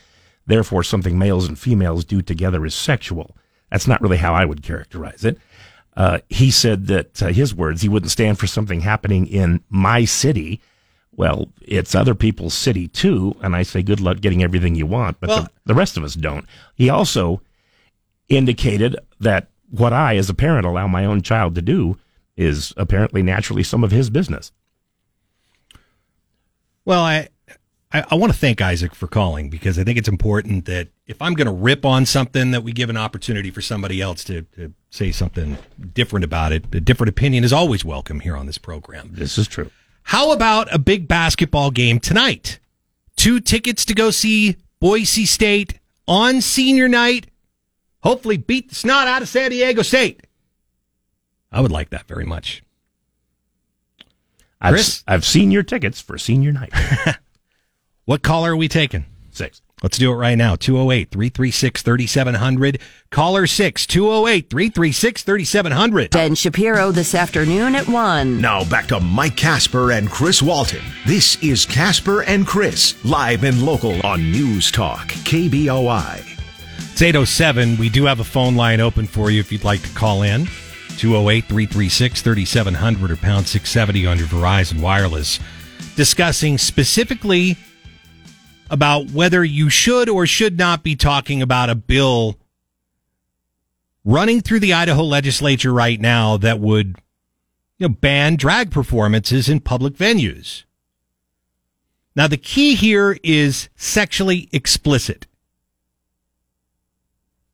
Therefore, 0.45 0.83
something 0.83 1.17
males 1.17 1.47
and 1.47 1.57
females 1.57 2.05
do 2.05 2.21
together 2.21 2.63
is 2.63 2.75
sexual. 2.75 3.35
That's 3.72 3.88
not 3.88 4.01
really 4.01 4.18
how 4.18 4.34
I 4.34 4.45
would 4.45 4.63
characterize 4.63 5.26
it. 5.26 5.38
Uh, 5.95 6.20
he 6.30 6.51
said 6.51 6.88
that, 6.88 7.22
uh, 7.24 7.28
his 7.28 7.55
words, 7.55 7.82
he 7.82 7.89
wouldn't 7.89 8.11
stand 8.11 8.38
for 8.39 8.47
something 8.47 8.82
happening 8.82 9.26
in 9.26 9.63
my 9.70 10.05
city. 10.05 10.61
Well, 11.11 11.49
it's 11.61 11.95
other 11.95 12.13
people's 12.13 12.53
city 12.53 12.88
too. 12.88 13.36
And 13.41 13.55
I 13.55 13.63
say, 13.63 13.82
good 13.82 13.99
luck 13.99 14.22
getting 14.22 14.43
everything 14.43 14.76
you 14.76 14.86
want. 14.86 15.20
But 15.20 15.30
Well- 15.30 15.43
the, 15.43 15.49
the 15.65 15.76
rest 15.76 15.97
of 15.97 16.03
us 16.03 16.13
don't. 16.13 16.45
He 16.76 16.89
also 16.89 17.41
indicated 18.30 18.95
that 19.20 19.47
what 19.72 19.91
I, 19.91 20.18
as 20.18 20.30
a 20.30 20.34
parent, 20.36 20.65
allow 20.68 20.88
my 20.88 21.03
own 21.05 21.22
child 21.22 21.55
to 21.55 21.61
do 21.61 21.97
is 22.36 22.74
apparently 22.78 23.24
naturally 23.24 23.63
some 23.63 23.84
of 23.84 23.89
his 23.91 24.09
business. 24.11 24.51
Well, 26.86 27.03
I, 27.03 27.30
I, 27.97 28.05
I 28.11 28.15
want 28.15 28.31
to 28.31 28.37
thank 28.37 28.61
Isaac 28.61 28.93
for 28.93 29.07
calling 29.07 29.49
because 29.49 29.79
I 29.79 29.83
think 29.83 29.97
it's 29.97 30.07
important 30.07 30.65
that 30.65 30.89
if 31.07 31.19
I'm 31.21 31.33
going 31.33 31.47
to 31.47 31.53
rip 31.53 31.83
on 31.83 32.05
something, 32.05 32.51
that 32.51 32.63
we 32.63 32.71
give 32.71 32.89
an 32.89 32.97
opportunity 32.97 33.49
for 33.49 33.61
somebody 33.61 34.01
else 34.01 34.23
to, 34.25 34.43
to 34.43 34.73
say 34.91 35.11
something 35.11 35.57
different 35.93 36.23
about 36.23 36.51
it. 36.51 36.65
A 36.75 36.79
different 36.79 37.09
opinion 37.09 37.43
is 37.43 37.51
always 37.51 37.83
welcome 37.83 38.19
here 38.19 38.37
on 38.37 38.45
this 38.45 38.57
program. 38.57 39.09
This 39.13 39.37
is 39.37 39.47
true. 39.47 39.71
How 40.03 40.31
about 40.31 40.73
a 40.73 40.77
big 40.77 41.07
basketball 41.07 41.71
game 41.71 41.99
tonight? 41.99 42.59
Two 43.15 43.39
tickets 43.39 43.83
to 43.85 43.95
go 43.95 44.11
see 44.11 44.57
Boise 44.79 45.25
State 45.25 45.79
on 46.07 46.41
senior 46.41 46.87
night. 46.87 47.27
Hopefully, 48.01 48.37
beat 48.37 48.69
the 48.69 48.75
snot 48.75 49.07
out 49.07 49.21
of 49.23 49.27
San 49.27 49.49
Diego 49.49 49.81
State. 49.81 50.21
I 51.51 51.61
would 51.61 51.71
like 51.71 51.89
that 51.89 52.07
very 52.07 52.25
much. 52.25 52.63
I've, 54.61 54.73
Chris? 54.73 55.03
I've 55.07 55.25
seen 55.25 55.51
your 55.51 55.63
tickets 55.63 55.99
for 55.99 56.17
senior 56.17 56.51
night. 56.51 56.73
What 58.07 58.23
caller 58.23 58.53
are 58.53 58.55
we 58.55 58.69
taking? 58.69 59.03
Six. 59.31 59.61
Let's 59.83 59.97
do 59.97 60.09
it 60.13 60.15
right 60.15 60.37
now. 60.37 60.55
208 60.55 61.11
336 61.11 61.81
3700. 61.81 62.79
Caller 63.11 63.45
6 63.45 63.85
208 63.85 64.49
336 64.49 65.23
3700. 65.23 66.11
Ben 66.11 66.33
Shapiro 66.33 66.91
this 66.91 67.13
afternoon 67.13 67.75
at 67.75 67.85
1. 67.85 68.39
Now 68.39 68.63
back 68.63 68.87
to 68.87 69.01
Mike 69.01 69.35
Casper 69.35 69.91
and 69.91 70.09
Chris 70.09 70.41
Walton. 70.41 70.79
This 71.05 71.35
is 71.43 71.65
Casper 71.65 72.23
and 72.23 72.47
Chris, 72.47 72.95
live 73.03 73.43
and 73.43 73.61
local 73.61 73.99
on 74.05 74.31
News 74.31 74.71
Talk, 74.71 75.09
KBOI. 75.09 76.19
It's 76.93 77.01
807. 77.01 77.75
We 77.75 77.89
do 77.89 78.05
have 78.05 78.21
a 78.21 78.23
phone 78.23 78.55
line 78.55 78.79
open 78.79 79.05
for 79.05 79.31
you 79.31 79.41
if 79.41 79.51
you'd 79.51 79.65
like 79.65 79.81
to 79.81 79.89
call 79.89 80.21
in. 80.21 80.45
208 80.97 81.43
336 81.43 82.21
3700 82.21 83.11
or 83.11 83.17
pound 83.17 83.45
670 83.49 84.07
on 84.07 84.17
your 84.17 84.27
Verizon 84.27 84.79
Wireless. 84.79 85.41
Discussing 85.97 86.57
specifically 86.57 87.57
about 88.70 89.11
whether 89.11 89.43
you 89.43 89.70
should 89.70 90.09
or 90.09 90.26
should 90.26 90.57
not 90.57 90.84
be 90.84 90.95
talking 90.95 91.41
about 91.41 91.70
a 91.70 91.76
bill 91.76 92.38
running 94.03 94.41
through 94.41 94.59
the 94.59 94.74
Idaho 94.74 95.03
legislature 95.03 95.74
right 95.74 95.99
now 95.99 96.38
that 96.38 96.59
would 96.59 96.95
you 97.78 97.88
know, 97.88 97.93
ban 97.93 98.36
drag 98.36 98.72
performances 98.72 99.49
in 99.49 99.59
public 99.59 99.93
venues. 99.93 100.63
Now, 102.15 102.28
the 102.28 102.38
key 102.38 102.74
here 102.74 103.20
is 103.24 103.70
sexually 103.76 104.49
explicit. 104.51 105.28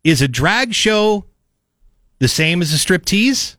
Is 0.04 0.22
a 0.22 0.28
drag 0.28 0.74
show 0.74 1.26
the 2.20 2.30
same 2.30 2.62
as 2.62 2.74
a 2.74 2.78
striptease? 2.78 3.58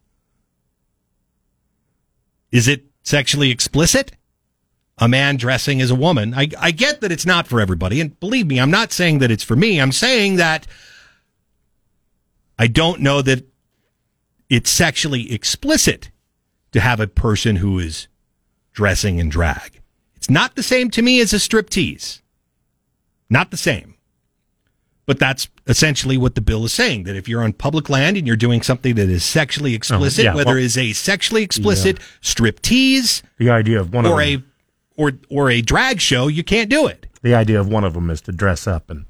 Is 2.51 2.69
it 2.69 2.85
sexually 3.03 3.51
explicit? 3.51 4.13
A 4.99 5.09
man 5.09 5.36
dressing 5.36 5.80
as 5.80 5.90
a 5.90 5.95
woman. 5.95 6.34
I, 6.34 6.49
I 6.59 6.70
get 6.70 7.01
that 7.01 7.11
it's 7.11 7.26
not 7.26 7.49
for 7.49 7.61
everybody. 7.61 8.01
And 8.01 8.18
believe 8.20 8.47
me, 8.47 8.61
I'm 8.61 8.70
not 8.70 8.92
saying 8.92 9.18
that 9.18 9.30
it's 9.30 9.42
for 9.42 9.57
me. 9.57 9.80
I'm 9.80 9.90
saying 9.90 10.36
that 10.36 10.66
I 12.59 12.68
don't 12.68 13.01
know 13.01 13.20
that 13.22 13.45
it's 14.49 14.70
sexually 14.70 15.32
explicit 15.32 16.11
to 16.72 16.80
have 16.80 17.01
a 17.01 17.09
person 17.09 17.57
who 17.57 17.78
is 17.78 18.07
dressing 18.72 19.18
in 19.18 19.28
drag. 19.28 19.80
It's 20.14 20.30
not 20.30 20.55
the 20.55 20.62
same 20.62 20.90
to 20.90 21.03
me 21.03 21.20
as 21.20 21.32
a 21.32 21.36
striptease. 21.36 22.20
Not 23.28 23.51
the 23.51 23.57
same. 23.57 23.95
But 25.07 25.18
that's 25.18 25.49
essentially 25.66 26.16
what 26.16 26.34
the 26.34 26.40
bill 26.40 26.64
is 26.64 26.72
saying 26.72 27.05
that 27.05 27.14
if 27.16 27.28
you're 27.28 27.42
on 27.42 27.53
public 27.53 27.90
land 27.90 28.16
and 28.16 28.26
you're 28.26 28.36
doing 28.36 28.62
something 28.62 28.95
that 28.95 29.11
is 29.11 29.24
sexually 29.24 29.72
uh-huh. 29.72 29.76
explicit, 29.76 30.24
yeah, 30.24 30.34
whether 30.34 30.55
well- 30.55 30.64
it's 30.64 30.76
a 30.76 30.92
sexually 30.92 31.42
explicit 31.42 31.99
striptease 32.22 33.22
The 33.38 33.51
idea 33.51 33.80
of 33.80 33.92
one 33.92 34.07
or 34.07 34.20
of 34.20 34.26
a 34.26 34.42
or 34.97 35.12
or 35.28 35.51
a 35.51 35.61
drag 35.62 36.01
show, 36.01 36.28
you 36.28 36.45
can't 36.45 36.70
do 36.70 36.86
it. 36.86 37.07
the 37.22 37.34
idea 37.34 37.59
of 37.61 37.68
one 37.68 37.84
of 37.84 37.95
them 37.95 38.11
is 38.11 38.20
to 38.22 38.32
dress 38.32 38.66
up 38.66 38.90
and 38.90 39.07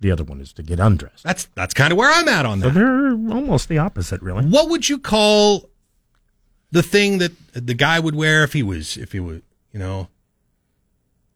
the 0.00 0.10
other 0.10 0.24
one 0.24 0.40
is 0.40 0.52
to 0.52 0.62
get 0.62 0.78
undressed. 0.80 1.24
That's 1.24 1.46
that's 1.54 1.72
kind 1.74 1.92
of 1.92 1.98
where 1.98 2.10
I'm 2.12 2.28
at 2.28 2.44
on 2.46 2.60
So 2.60 2.68
that. 2.68 2.74
they're 2.74 3.10
almost 3.34 3.68
the 3.68 3.78
opposite, 3.78 4.20
really. 4.22 4.44
What 4.44 4.68
would 4.68 4.88
you 4.88 4.98
call 4.98 5.70
the 6.70 6.82
thing 6.82 7.18
that 7.18 7.32
the 7.54 7.74
guy 7.74 8.00
would 8.00 8.14
wear 8.14 8.42
if 8.44 8.52
he 8.52 8.62
was 8.62 8.96
if 8.96 9.12
he 9.12 9.20
was, 9.20 9.40
you 9.72 9.78
know, 9.78 10.08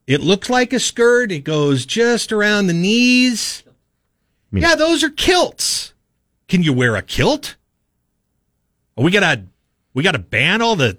it 0.06 0.20
looks 0.20 0.48
like 0.50 0.72
a 0.72 0.80
skirt, 0.80 1.30
it 1.32 1.44
goes 1.44 1.86
just 1.86 2.32
around 2.32 2.66
the 2.66 2.72
knees. 2.74 3.62
mean- 4.50 4.62
yeah, 4.62 4.74
those 4.74 5.02
are 5.04 5.10
kilts. 5.10 5.92
Can 6.48 6.62
you 6.62 6.72
wear 6.72 6.96
a 6.96 7.02
kilt? 7.02 7.56
Are 8.96 9.04
we 9.04 9.10
gotta 9.10 9.44
we 9.94 10.02
gotta 10.02 10.18
ban 10.18 10.60
all 10.62 10.76
the 10.76 10.98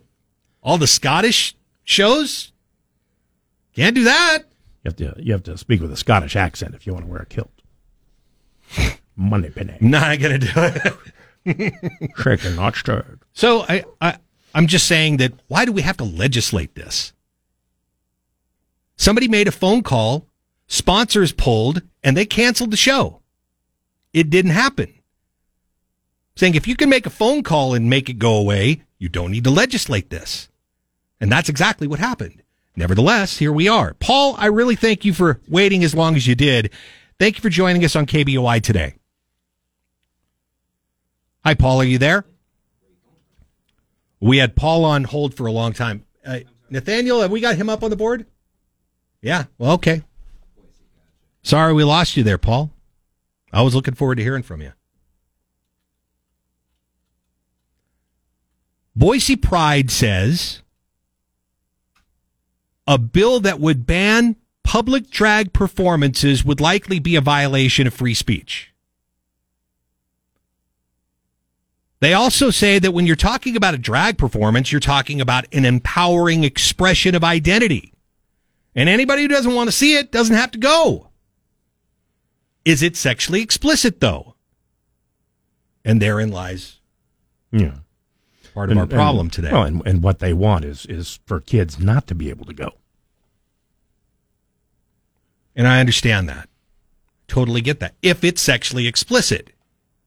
all 0.64 0.78
the 0.78 0.88
Scottish 0.88 1.56
shows? 1.84 2.52
Can't 3.76 3.96
do 3.96 4.04
that. 4.04 4.44
You 4.84 4.90
have 4.90 4.96
to 4.98 5.16
you 5.18 5.34
have 5.34 5.44
to 5.44 5.58
speak 5.58 5.82
with 5.82 5.92
a 5.92 5.98
Scottish 5.98 6.36
accent 6.36 6.76
if 6.76 6.88
you 6.88 6.94
want 6.94 7.06
to 7.06 7.12
wear 7.12 7.22
a 7.22 7.26
kilt. 7.26 7.52
Moneypenny. 9.16 9.78
Not 9.82 10.20
gonna 10.20 10.40
do 10.40 10.50
it. 10.56 10.94
Shaken, 12.18 12.56
not 12.56 12.76
stirred. 12.76 13.20
So 13.34 13.62
I, 13.68 13.84
I 14.00 14.18
I'm 14.54 14.68
just 14.68 14.88
saying 14.88 15.18
that 15.18 15.34
why 15.48 15.66
do 15.66 15.72
we 15.72 15.82
have 15.82 15.98
to 15.98 16.04
legislate 16.04 16.76
this? 16.76 17.14
Somebody 18.96 19.28
made 19.28 19.48
a 19.48 19.52
phone 19.52 19.82
call, 19.82 20.28
sponsors 20.68 21.32
pulled, 21.32 21.82
and 22.04 22.18
they 22.18 22.26
canceled 22.26 22.72
the 22.72 22.78
show. 22.78 23.22
It 24.14 24.30
didn't 24.30 24.52
happen. 24.52 24.94
Saying 26.36 26.56
if 26.56 26.68
you 26.68 26.76
can 26.76 26.90
make 26.90 27.06
a 27.06 27.10
phone 27.12 27.44
call 27.44 27.74
and 27.74 27.90
make 27.90 28.10
it 28.10 28.20
go 28.20 28.36
away, 28.36 28.84
you 28.98 29.10
don't 29.10 29.32
need 29.32 29.44
to 29.44 29.52
legislate 29.52 30.10
this. 30.10 30.50
And 31.20 31.32
that's 31.32 31.50
exactly 31.50 31.88
what 31.88 32.00
happened. 32.00 32.42
Nevertheless, 32.76 33.38
here 33.38 33.52
we 33.52 33.68
are. 33.68 33.94
Paul, 33.96 34.36
I 34.38 34.46
really 34.48 34.76
thank 34.76 35.04
you 35.04 35.14
for 35.14 35.42
waiting 35.48 35.84
as 35.84 35.94
long 35.94 36.16
as 36.16 36.28
you 36.28 36.36
did. 36.36 36.72
Thank 37.18 37.36
you 37.36 37.42
for 37.42 37.50
joining 37.50 37.84
us 37.84 37.96
on 37.96 38.06
KBOI 38.06 38.62
today. 38.62 38.96
Hi, 41.44 41.54
Paul. 41.54 41.82
Are 41.82 41.86
you 41.86 41.98
there? 41.98 42.26
We 44.20 44.38
had 44.38 44.56
Paul 44.56 44.86
on 44.86 45.06
hold 45.06 45.34
for 45.34 45.46
a 45.46 45.52
long 45.52 45.74
time. 45.74 46.06
Uh, 46.26 46.40
Nathaniel, 46.70 47.22
have 47.22 47.32
we 47.32 47.42
got 47.42 47.56
him 47.56 47.70
up 47.70 47.84
on 47.84 47.90
the 47.90 47.96
board? 47.96 48.26
Yeah. 49.22 49.46
Well, 49.58 49.72
okay. 49.74 50.04
Sorry 51.42 51.74
we 51.74 51.84
lost 51.84 52.18
you 52.18 52.24
there, 52.24 52.38
Paul. 52.38 52.72
I 53.52 53.62
was 53.62 53.74
looking 53.74 53.96
forward 53.96 54.16
to 54.16 54.24
hearing 54.24 54.44
from 54.44 54.62
you. 54.62 54.74
Boise 58.96 59.38
Pride 59.38 59.90
says 59.90 60.62
a 62.90 62.98
bill 62.98 63.40
that 63.40 63.60
would 63.60 63.86
ban 63.86 64.36
public 64.64 65.12
drag 65.12 65.54
performances 65.54 66.44
would 66.44 66.60
likely 66.60 66.98
be 66.98 67.16
a 67.16 67.22
violation 67.22 67.86
of 67.86 67.94
free 67.94 68.16
speech. 68.16 68.74
They 72.00 72.16
also 72.16 72.50
say 72.50 72.80
that 72.80 72.92
when 72.92 73.06
you're 73.06 73.16
talking 73.16 73.56
about 73.56 73.76
a 73.76 73.78
drag 73.78 74.18
performance, 74.18 74.72
you're 74.72 74.82
talking 74.82 75.22
about 75.22 75.46
an 75.54 75.66
empowering 75.66 76.44
expression 76.44 77.14
of 77.14 77.24
identity. 77.24 77.94
And 78.74 78.90
anybody 78.90 79.22
who 79.22 79.28
doesn't 79.28 79.54
want 79.54 79.68
to 79.68 79.76
see 79.76 79.96
it 79.96 80.12
doesn't 80.12 80.36
have 80.36 80.52
to 80.52 80.58
go. 80.58 81.10
Is 82.66 82.82
it 82.82 82.98
sexually 82.98 83.42
explicit, 83.42 84.00
though? 84.00 84.34
And 85.86 86.02
therein 86.02 86.32
lies 86.32 86.80
Yeah. 87.52 87.80
Part 88.54 88.72
of 88.72 88.78
our 88.78 88.88
problem 88.88 89.30
today. 89.30 89.52
Well, 89.52 89.64
and, 89.64 89.82
and 89.86 90.04
what 90.04 90.20
they 90.20 90.34
want 90.34 90.66
is 90.66 90.86
is 90.86 91.20
for 91.26 91.40
kids 91.40 91.80
not 91.80 92.08
to 92.08 92.16
be 92.16 92.30
able 92.30 92.46
to 92.46 92.54
go. 92.54 92.74
And 95.56 95.68
I 95.68 95.80
understand 95.80 96.30
that. 96.30 96.48
Totally 97.28 97.62
get 97.62 97.80
that. 97.80 97.96
If 98.02 98.24
it's 98.24 98.42
sexually 98.42 98.88
explicit. 98.88 99.52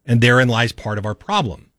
And 0.05 0.20
therein 0.20 0.49
lies 0.49 0.72
part 0.72 0.99
of 0.99 1.07
our 1.07 1.14
problem. 1.14 1.70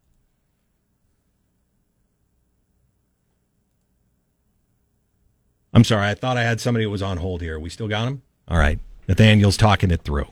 I'm 5.73 5.83
sorry. 5.83 6.07
I 6.07 6.13
thought 6.13 6.37
I 6.37 6.43
had 6.43 6.61
somebody 6.61 6.85
who 6.85 6.91
was 6.91 7.01
on 7.01 7.17
hold 7.17 7.41
here. 7.41 7.59
We 7.59 7.69
still 7.69 7.87
got 7.87 8.07
him? 8.07 8.21
All 8.47 8.57
right. 8.57 8.79
Nathaniel's 9.07 9.57
talking 9.57 9.91
it 9.91 10.03
through. 10.03 10.27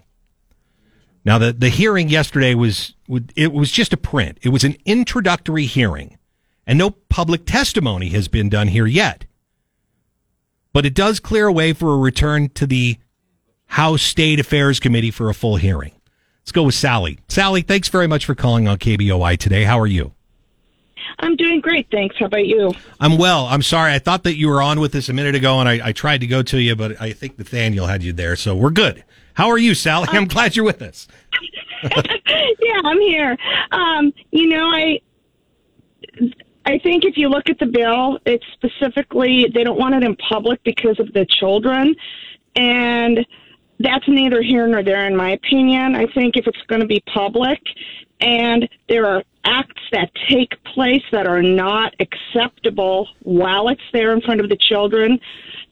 Now, 1.25 1.37
the, 1.37 1.51
the 1.51 1.69
hearing 1.69 2.09
yesterday 2.09 2.55
was, 2.55 2.93
it 3.35 3.51
was 3.51 3.71
just 3.71 3.91
a 3.91 3.97
print. 3.97 4.37
It 4.41 4.49
was 4.49 4.63
an 4.63 4.77
introductory 4.85 5.65
hearing 5.65 6.17
and 6.71 6.77
no 6.77 6.91
public 7.09 7.45
testimony 7.45 8.07
has 8.11 8.29
been 8.29 8.47
done 8.47 8.69
here 8.69 8.85
yet. 8.85 9.25
But 10.71 10.85
it 10.85 10.93
does 10.93 11.19
clear 11.19 11.47
a 11.47 11.51
way 11.51 11.73
for 11.73 11.93
a 11.93 11.97
return 11.97 12.47
to 12.51 12.65
the 12.65 12.97
House 13.65 14.01
State 14.01 14.39
Affairs 14.39 14.79
Committee 14.79 15.11
for 15.11 15.29
a 15.29 15.33
full 15.33 15.57
hearing. 15.57 15.91
Let's 16.41 16.53
go 16.53 16.63
with 16.63 16.75
Sally. 16.75 17.19
Sally, 17.27 17.61
thanks 17.61 17.89
very 17.89 18.07
much 18.07 18.25
for 18.25 18.35
calling 18.35 18.69
on 18.69 18.77
KBOI 18.77 19.37
today. 19.37 19.65
How 19.65 19.77
are 19.81 19.85
you? 19.85 20.13
I'm 21.19 21.35
doing 21.35 21.59
great, 21.59 21.87
thanks. 21.91 22.15
How 22.17 22.27
about 22.27 22.45
you? 22.45 22.71
I'm 23.01 23.17
well. 23.17 23.47
I'm 23.47 23.63
sorry. 23.63 23.91
I 23.91 23.99
thought 23.99 24.23
that 24.23 24.37
you 24.37 24.47
were 24.47 24.61
on 24.61 24.79
with 24.79 24.95
us 24.95 25.09
a 25.09 25.13
minute 25.13 25.35
ago, 25.35 25.59
and 25.59 25.67
I, 25.67 25.89
I 25.89 25.91
tried 25.91 26.21
to 26.21 26.27
go 26.27 26.41
to 26.41 26.57
you, 26.57 26.77
but 26.77 27.01
I 27.01 27.11
think 27.11 27.37
Nathaniel 27.37 27.87
had 27.87 28.01
you 28.01 28.13
there, 28.13 28.37
so 28.37 28.55
we're 28.55 28.69
good. 28.69 29.03
How 29.33 29.49
are 29.49 29.57
you, 29.57 29.75
Sally? 29.75 30.07
I'm 30.11 30.25
glad 30.25 30.55
you're 30.55 30.63
with 30.63 30.81
us. 30.81 31.09
yeah, 31.83 32.79
I'm 32.85 32.99
here. 33.01 33.37
Um, 33.71 34.13
you 34.31 34.47
know, 34.47 34.69
I 34.69 35.01
I 36.65 36.77
think 36.77 37.05
if 37.05 37.17
you 37.17 37.27
look 37.27 37.49
at 37.49 37.59
the 37.59 37.65
bill, 37.65 38.19
it's 38.25 38.45
specifically 38.53 39.47
they 39.53 39.63
don't 39.63 39.79
want 39.79 39.95
it 39.95 40.03
in 40.03 40.15
public 40.15 40.63
because 40.63 40.99
of 40.99 41.11
the 41.13 41.25
children, 41.39 41.95
and 42.55 43.25
that's 43.79 44.07
neither 44.07 44.41
here 44.41 44.67
nor 44.67 44.83
there 44.83 45.07
in 45.07 45.15
my 45.15 45.31
opinion. 45.31 45.95
I 45.95 46.05
think 46.13 46.37
if 46.37 46.45
it's 46.45 46.61
going 46.67 46.81
to 46.81 46.87
be 46.87 47.01
public, 47.13 47.59
and 48.19 48.69
there 48.87 49.07
are 49.07 49.23
acts 49.43 49.81
that 49.91 50.11
take 50.29 50.51
place 50.75 51.01
that 51.11 51.25
are 51.25 51.41
not 51.41 51.95
acceptable 51.99 53.09
while 53.23 53.69
it's 53.69 53.81
there 53.91 54.13
in 54.13 54.21
front 54.21 54.39
of 54.39 54.49
the 54.49 54.57
children, 54.69 55.19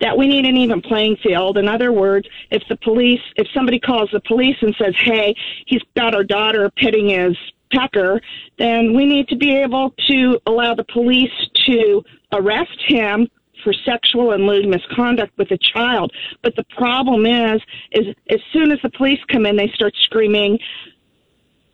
that 0.02 0.18
we 0.18 0.28
need 0.28 0.46
an 0.46 0.58
even 0.58 0.82
playing 0.82 1.18
field. 1.18 1.58
In 1.58 1.68
other 1.68 1.92
words, 1.92 2.28
if 2.50 2.64
the 2.68 2.78
police, 2.78 3.22
if 3.36 3.48
somebody 3.54 3.80
calls 3.80 4.10
the 4.12 4.22
police 4.22 4.58
and 4.62 4.76
says, 4.82 4.96
"Hey, 4.98 5.36
he's 5.68 5.84
got 5.96 6.16
our 6.16 6.24
daughter 6.24 6.72
petting 6.78 7.10
his 7.10 7.38
pecker," 7.72 8.22
then 8.58 8.94
we 8.94 9.06
need 9.06 9.28
to 9.30 9.36
be 9.36 9.56
able 9.56 9.94
to 10.10 10.40
allow 10.46 10.74
the 10.74 10.86
police 10.86 11.32
to 11.66 12.04
arrest 12.32 12.80
him 12.88 13.28
for 13.64 13.74
sexual 13.74 14.32
and 14.32 14.46
lewd 14.46 14.68
misconduct 14.68 15.38
with 15.38 15.52
a 15.52 15.58
child. 15.58 16.12
But 16.42 16.56
the 16.56 16.64
problem 16.78 17.26
is, 17.26 17.62
is 17.92 18.16
as 18.30 18.40
soon 18.54 18.72
as 18.72 18.80
the 18.82 18.90
police 18.90 19.20
come 19.28 19.46
in, 19.46 19.56
they 19.56 19.70
start 19.76 19.94
screaming, 20.04 20.60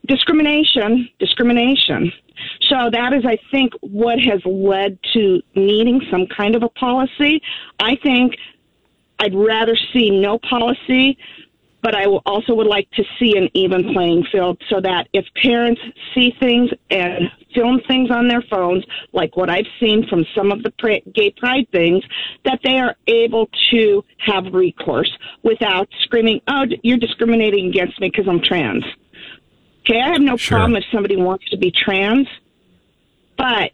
discrimination, 0.08 1.10
discrimination. 1.20 2.12
So 2.70 2.90
that 2.92 3.14
is, 3.14 3.24
I 3.26 3.38
think, 3.52 3.74
what 3.82 4.20
has 4.20 4.42
led 4.46 4.98
to 5.14 5.42
needing 5.56 6.02
some 6.12 6.28
kind 6.28 6.56
of 6.56 6.64
a 6.64 6.70
policy. 6.70 7.42
I 7.80 7.96
think 7.96 8.36
I'd 9.20 9.36
rather 9.36 9.78
see 9.94 10.10
no 10.10 10.40
policy, 10.40 11.18
but 11.86 11.94
I 11.94 12.06
also 12.06 12.56
would 12.56 12.66
like 12.66 12.90
to 12.94 13.04
see 13.20 13.38
an 13.38 13.48
even 13.54 13.94
playing 13.94 14.26
field 14.32 14.60
so 14.72 14.82
that 14.82 15.08
if 15.14 15.24
parents 15.40 15.80
see 16.16 16.34
things 16.40 16.72
and 16.90 17.30
film 17.54 17.80
things 17.88 18.10
on 18.10 18.28
their 18.28 18.42
phones, 18.50 18.84
like 19.14 19.38
what 19.38 19.52
I've 19.52 19.68
seen 19.80 20.08
from 20.08 20.26
some 20.36 20.52
of 20.52 20.64
the 20.64 20.72
gay 21.14 21.30
pride 21.38 21.68
things, 21.72 22.04
that 22.44 22.60
they 22.64 22.80
are 22.80 22.96
able 23.06 23.48
to 23.70 24.04
have 24.18 24.46
recourse 24.52 25.16
without 25.44 25.88
screaming, 26.02 26.42
oh, 26.48 26.66
you're 26.82 26.98
discriminating 26.98 27.68
against 27.68 28.02
me 28.02 28.10
because 28.10 28.28
I'm 28.28 28.42
trans. 28.42 28.84
Okay, 29.82 30.02
I 30.02 30.14
have 30.14 30.22
no 30.22 30.38
sure. 30.38 30.58
problem 30.58 30.78
if 30.78 30.86
somebody 30.92 31.18
wants 31.18 31.48
to 31.52 31.58
be 31.58 31.72
trans, 31.72 32.28
but 33.38 33.74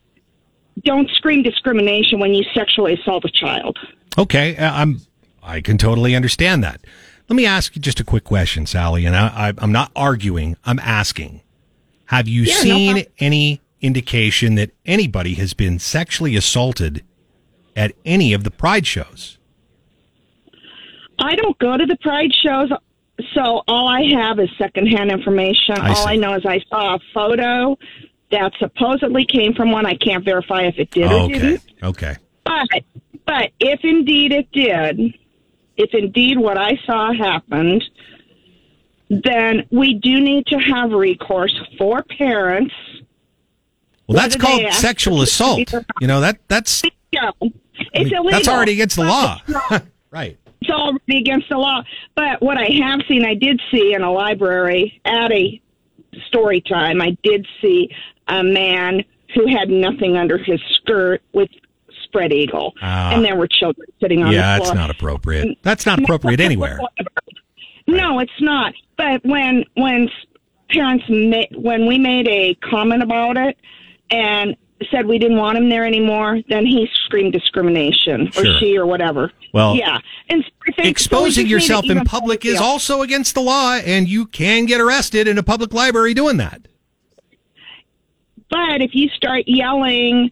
don't 0.84 1.10
scream 1.12 1.44
discrimination 1.44 2.20
when 2.20 2.34
you 2.34 2.44
sexually 2.54 2.96
assault 2.96 3.24
a 3.24 3.32
child. 3.32 3.80
Okay, 4.18 4.58
uh, 4.58 4.70
I'm 4.70 5.00
I 5.42 5.62
can 5.62 5.78
totally 5.78 6.14
understand 6.14 6.62
that. 6.66 6.82
Let 7.32 7.38
me 7.38 7.46
ask 7.46 7.78
you 7.78 7.82
just 7.82 8.02
a 8.02 8.04
quick 8.04 8.26
question, 8.26 8.66
Sally, 8.66 9.06
and 9.06 9.16
I, 9.16 9.54
am 9.58 9.72
not 9.72 9.90
arguing. 9.96 10.58
I'm 10.66 10.80
asking: 10.80 11.40
Have 12.08 12.28
you 12.28 12.42
yeah, 12.42 12.56
seen 12.56 12.96
no 12.98 13.04
any 13.20 13.62
indication 13.80 14.56
that 14.56 14.72
anybody 14.86 15.36
has 15.36 15.54
been 15.54 15.80
sexually 15.80 16.36
assaulted 16.36 17.06
at 17.74 17.94
any 18.04 18.34
of 18.34 18.44
the 18.44 18.52
Pride 18.52 18.86
shows? 18.86 19.38
I 21.20 21.38
don't 21.38 21.58
go 21.60 21.78
to 21.78 21.86
the 21.86 21.96
Pride 22.02 22.34
shows. 22.44 22.70
So 23.34 23.62
all 23.66 23.88
I 23.88 24.02
have 24.12 24.38
is 24.38 24.50
secondhand 24.58 25.10
information. 25.10 25.76
I 25.80 25.94
all. 25.94 26.08
I 26.10 26.18
know 26.18 26.34
is 26.34 26.46
I 26.46 26.60
saw 26.68 26.96
a 26.96 27.00
photo 27.14 27.78
that 28.32 28.52
supposedly 28.60 29.24
came 29.24 29.54
from 29.54 29.72
one. 29.72 29.86
I 29.86 29.96
can't 29.96 30.26
verify 30.26 30.64
if 30.64 30.78
it 30.78 30.92
did 30.92 31.10
or 31.10 31.22
okay. 31.22 31.40
didn't. 31.40 31.62
Okay. 31.82 32.18
But 32.44 32.68
but 33.26 33.52
if 33.62 33.80
indeed 33.86 34.34
it 34.34 34.52
did, 34.52 35.18
if 35.78 35.94
indeed 35.94 36.38
what 36.38 36.58
I 36.58 36.78
saw 36.86 37.14
happened, 37.14 37.84
then 39.10 39.66
we 39.72 39.96
do 39.96 40.20
need 40.20 40.46
to 40.48 40.58
have 40.58 40.92
recourse 40.92 41.60
for 41.78 42.04
parents. 42.04 42.74
Well, 44.08 44.18
that's 44.18 44.36
called 44.36 44.74
sexual 44.74 45.22
assault. 45.22 45.72
You 46.00 46.08
know 46.08 46.22
that 46.22 46.40
that's. 46.48 46.82
Yeah. 47.12 47.32
It's 47.42 47.54
I 47.96 48.00
mean, 48.00 48.14
illegal. 48.14 48.32
That's 48.32 48.48
already 48.48 48.74
against 48.74 48.96
the 48.96 49.04
law. 49.04 49.42
right 50.12 50.38
it's 50.62 50.70
already 50.70 51.18
against 51.18 51.50
the 51.50 51.58
law. 51.58 51.84
But 52.16 52.42
what 52.42 52.58
I 52.58 52.70
have 52.84 53.02
seen, 53.08 53.26
I 53.26 53.34
did 53.34 53.60
see 53.72 53.94
in 53.94 54.04
a 54.04 54.12
library 54.12 55.02
at 55.06 55.32
a 55.32 55.62
story 56.28 56.62
time, 56.62 57.02
I 57.02 57.18
did 57.24 57.48
see 57.62 57.90
a 58.28 58.44
man 58.44 59.04
who 59.34 59.48
had 59.48 59.70
nothing 59.70 60.18
under 60.18 60.38
his 60.38 60.62
skirt 60.76 61.22
with 61.34 61.50
spread 62.12 62.34
eagle, 62.34 62.74
uh, 62.82 63.12
and 63.14 63.24
there 63.24 63.36
were 63.36 63.48
children 63.48 63.88
sitting 64.02 64.24
on 64.24 64.32
yeah, 64.32 64.58
the 64.58 64.66
floor. 64.66 64.76
that's 64.76 64.76
not 64.76 64.90
appropriate. 64.90 65.58
That's 65.64 65.86
not 65.86 66.00
appropriate 66.00 66.40
anywhere. 66.40 66.80
No, 67.88 68.20
it's 68.20 68.32
not. 68.40 68.74
But 68.96 69.26
when 69.26 69.66
when 69.74 70.08
parents 70.70 71.04
ma- 71.10 71.60
when 71.60 71.88
we 71.88 71.98
made 71.98 72.28
a 72.28 72.56
comment 72.70 73.04
about 73.04 73.36
it, 73.36 73.58
and 74.12 74.56
said 74.90 75.06
we 75.06 75.20
didn't 75.20 75.38
want 75.38 75.58
him 75.58 75.70
there 75.70 75.86
anymore, 75.86 76.40
then 76.50 76.66
he 76.66 76.88
screamed 77.06 77.34
discrimination 77.34 78.28
or 78.30 78.46
sure. 78.46 78.60
she 78.60 78.78
or 78.78 78.86
whatever. 78.86 79.32
Well, 79.54 79.76
yeah, 79.76 80.00
and 80.30 80.44
exposing 80.78 81.46
so 81.46 81.50
yourself 81.50 81.90
in 81.90 82.04
public 82.06 82.46
is 82.46 82.60
also 82.60 83.02
against 83.02 83.36
the 83.36 83.42
law, 83.42 83.76
and 83.76 84.08
you 84.08 84.26
can 84.26 84.66
get 84.66 84.80
arrested 84.80 85.28
in 85.28 85.38
a 85.38 85.44
public 85.44 85.74
library 85.74 86.14
doing 86.14 86.38
that. 86.38 86.68
But 88.50 88.82
if 88.82 88.92
you 88.94 89.10
start 89.10 89.44
yelling, 89.48 90.30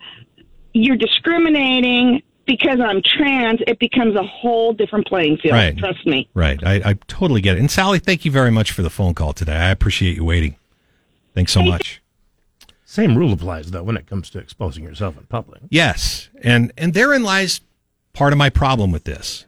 you're 0.73 0.97
discriminating 0.97 2.21
because 2.45 2.79
I'm 2.79 3.01
trans, 3.03 3.59
it 3.67 3.79
becomes 3.79 4.15
a 4.15 4.23
whole 4.23 4.73
different 4.73 5.07
playing 5.07 5.37
field. 5.37 5.53
Right. 5.53 5.77
Trust 5.77 6.05
me. 6.05 6.27
Right. 6.33 6.59
I, 6.63 6.81
I 6.83 6.93
totally 7.07 7.41
get 7.41 7.57
it. 7.57 7.59
And 7.59 7.69
Sally, 7.69 7.99
thank 7.99 8.25
you 8.25 8.31
very 8.31 8.51
much 8.51 8.71
for 8.71 8.81
the 8.81 8.89
phone 8.89 9.13
call 9.13 9.33
today. 9.33 9.55
I 9.55 9.69
appreciate 9.69 10.15
you 10.15 10.25
waiting. 10.25 10.55
Thanks 11.35 11.51
so 11.51 11.61
much. 11.61 12.01
Same 12.85 13.15
rule 13.15 13.33
applies 13.33 13.69
though 13.69 13.83
when 13.83 13.97
it 13.97 14.07
comes 14.07 14.31
to 14.31 14.39
exposing 14.39 14.83
yourself 14.83 15.15
in 15.15 15.25
public. 15.27 15.61
Yes, 15.69 16.27
and 16.41 16.71
and 16.75 16.95
therein 16.95 17.21
lies 17.21 17.61
part 18.13 18.33
of 18.33 18.39
my 18.39 18.49
problem 18.49 18.91
with 18.91 19.03
this. 19.03 19.45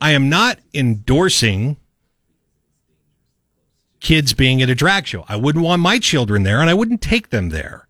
I 0.00 0.12
am 0.12 0.28
not 0.28 0.60
endorsing 0.72 1.76
kids 3.98 4.32
being 4.32 4.62
at 4.62 4.70
a 4.70 4.76
drag 4.76 5.08
show. 5.08 5.24
I 5.28 5.34
wouldn't 5.34 5.64
want 5.64 5.82
my 5.82 5.98
children 5.98 6.44
there, 6.44 6.60
and 6.60 6.70
I 6.70 6.74
wouldn't 6.74 7.02
take 7.02 7.30
them 7.30 7.48
there. 7.48 7.87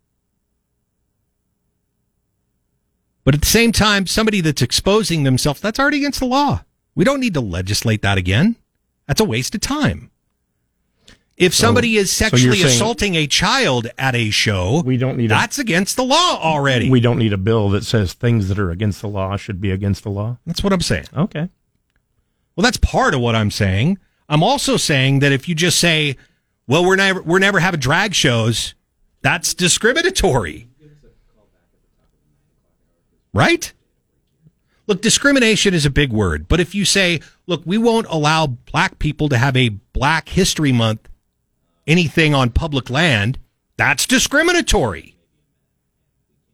But 3.28 3.34
at 3.34 3.42
the 3.42 3.46
same 3.46 3.72
time, 3.72 4.06
somebody 4.06 4.40
that's 4.40 4.62
exposing 4.62 5.24
themselves, 5.24 5.60
that's 5.60 5.78
already 5.78 5.98
against 5.98 6.18
the 6.18 6.24
law. 6.24 6.64
We 6.94 7.04
don't 7.04 7.20
need 7.20 7.34
to 7.34 7.42
legislate 7.42 8.00
that 8.00 8.16
again. 8.16 8.56
That's 9.06 9.20
a 9.20 9.24
waste 9.26 9.54
of 9.54 9.60
time. 9.60 10.10
If 11.36 11.52
somebody 11.52 11.96
so, 11.96 12.00
is 12.00 12.10
sexually 12.10 12.60
so 12.60 12.68
assaulting 12.68 13.16
a 13.16 13.26
child 13.26 13.88
at 13.98 14.14
a 14.14 14.30
show, 14.30 14.80
we 14.82 14.96
don't 14.96 15.18
need 15.18 15.28
that's 15.28 15.58
a, 15.58 15.60
against 15.60 15.96
the 15.96 16.04
law 16.04 16.40
already. 16.40 16.88
We 16.88 17.00
don't 17.00 17.18
need 17.18 17.34
a 17.34 17.36
bill 17.36 17.68
that 17.68 17.84
says 17.84 18.14
things 18.14 18.48
that 18.48 18.58
are 18.58 18.70
against 18.70 19.02
the 19.02 19.08
law 19.08 19.36
should 19.36 19.60
be 19.60 19.72
against 19.72 20.04
the 20.04 20.10
law. 20.10 20.38
That's 20.46 20.64
what 20.64 20.72
I'm 20.72 20.80
saying. 20.80 21.08
Okay. 21.14 21.50
Well, 22.56 22.64
that's 22.64 22.78
part 22.78 23.12
of 23.12 23.20
what 23.20 23.34
I'm 23.34 23.50
saying. 23.50 23.98
I'm 24.30 24.42
also 24.42 24.78
saying 24.78 25.18
that 25.18 25.32
if 25.32 25.50
you 25.50 25.54
just 25.54 25.78
say, 25.78 26.16
"Well, 26.66 26.82
we're 26.82 26.96
never 26.96 27.20
we're 27.20 27.40
never 27.40 27.60
having 27.60 27.80
drag 27.80 28.14
shows," 28.14 28.72
that's 29.20 29.52
discriminatory. 29.52 30.68
Right? 33.32 33.72
Look, 34.86 35.02
discrimination 35.02 35.74
is 35.74 35.84
a 35.84 35.90
big 35.90 36.12
word, 36.12 36.48
but 36.48 36.60
if 36.60 36.74
you 36.74 36.84
say, 36.84 37.20
"Look, 37.46 37.62
we 37.66 37.76
won't 37.76 38.06
allow 38.08 38.46
black 38.46 38.98
people 38.98 39.28
to 39.28 39.36
have 39.36 39.56
a 39.56 39.68
Black 39.92 40.30
History 40.30 40.72
Month 40.72 41.08
anything 41.88 42.34
on 42.34 42.50
public 42.50 42.90
land, 42.90 43.38
that's 43.76 44.06
discriminatory. 44.06 45.16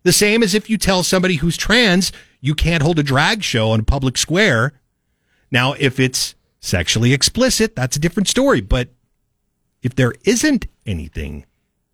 The 0.05 0.13
same 0.13 0.43
as 0.43 0.55
if 0.55 0.71
you 0.71 0.79
tell 0.79 1.03
somebody 1.03 1.37
who's 1.37 1.57
trans 1.57 2.13
you 2.41 2.55
can't 2.55 2.83
hold 2.83 2.99
a 2.99 3.03
drag 3.03 3.43
show 3.43 3.71
on 3.71 3.81
a 3.81 3.85
public 3.85 4.19
square. 4.19 4.75
Now, 5.51 5.73
if 5.79 5.99
it's 5.99 6.35
sexually 6.61 7.15
explicit, 7.15 7.75
that's 7.75 7.97
a 7.97 8.01
different 8.01 8.29
story. 8.29 8.61
But 8.61 8.91
if 9.83 9.95
there 9.95 10.13
isn't 10.25 10.67
anything 10.85 11.47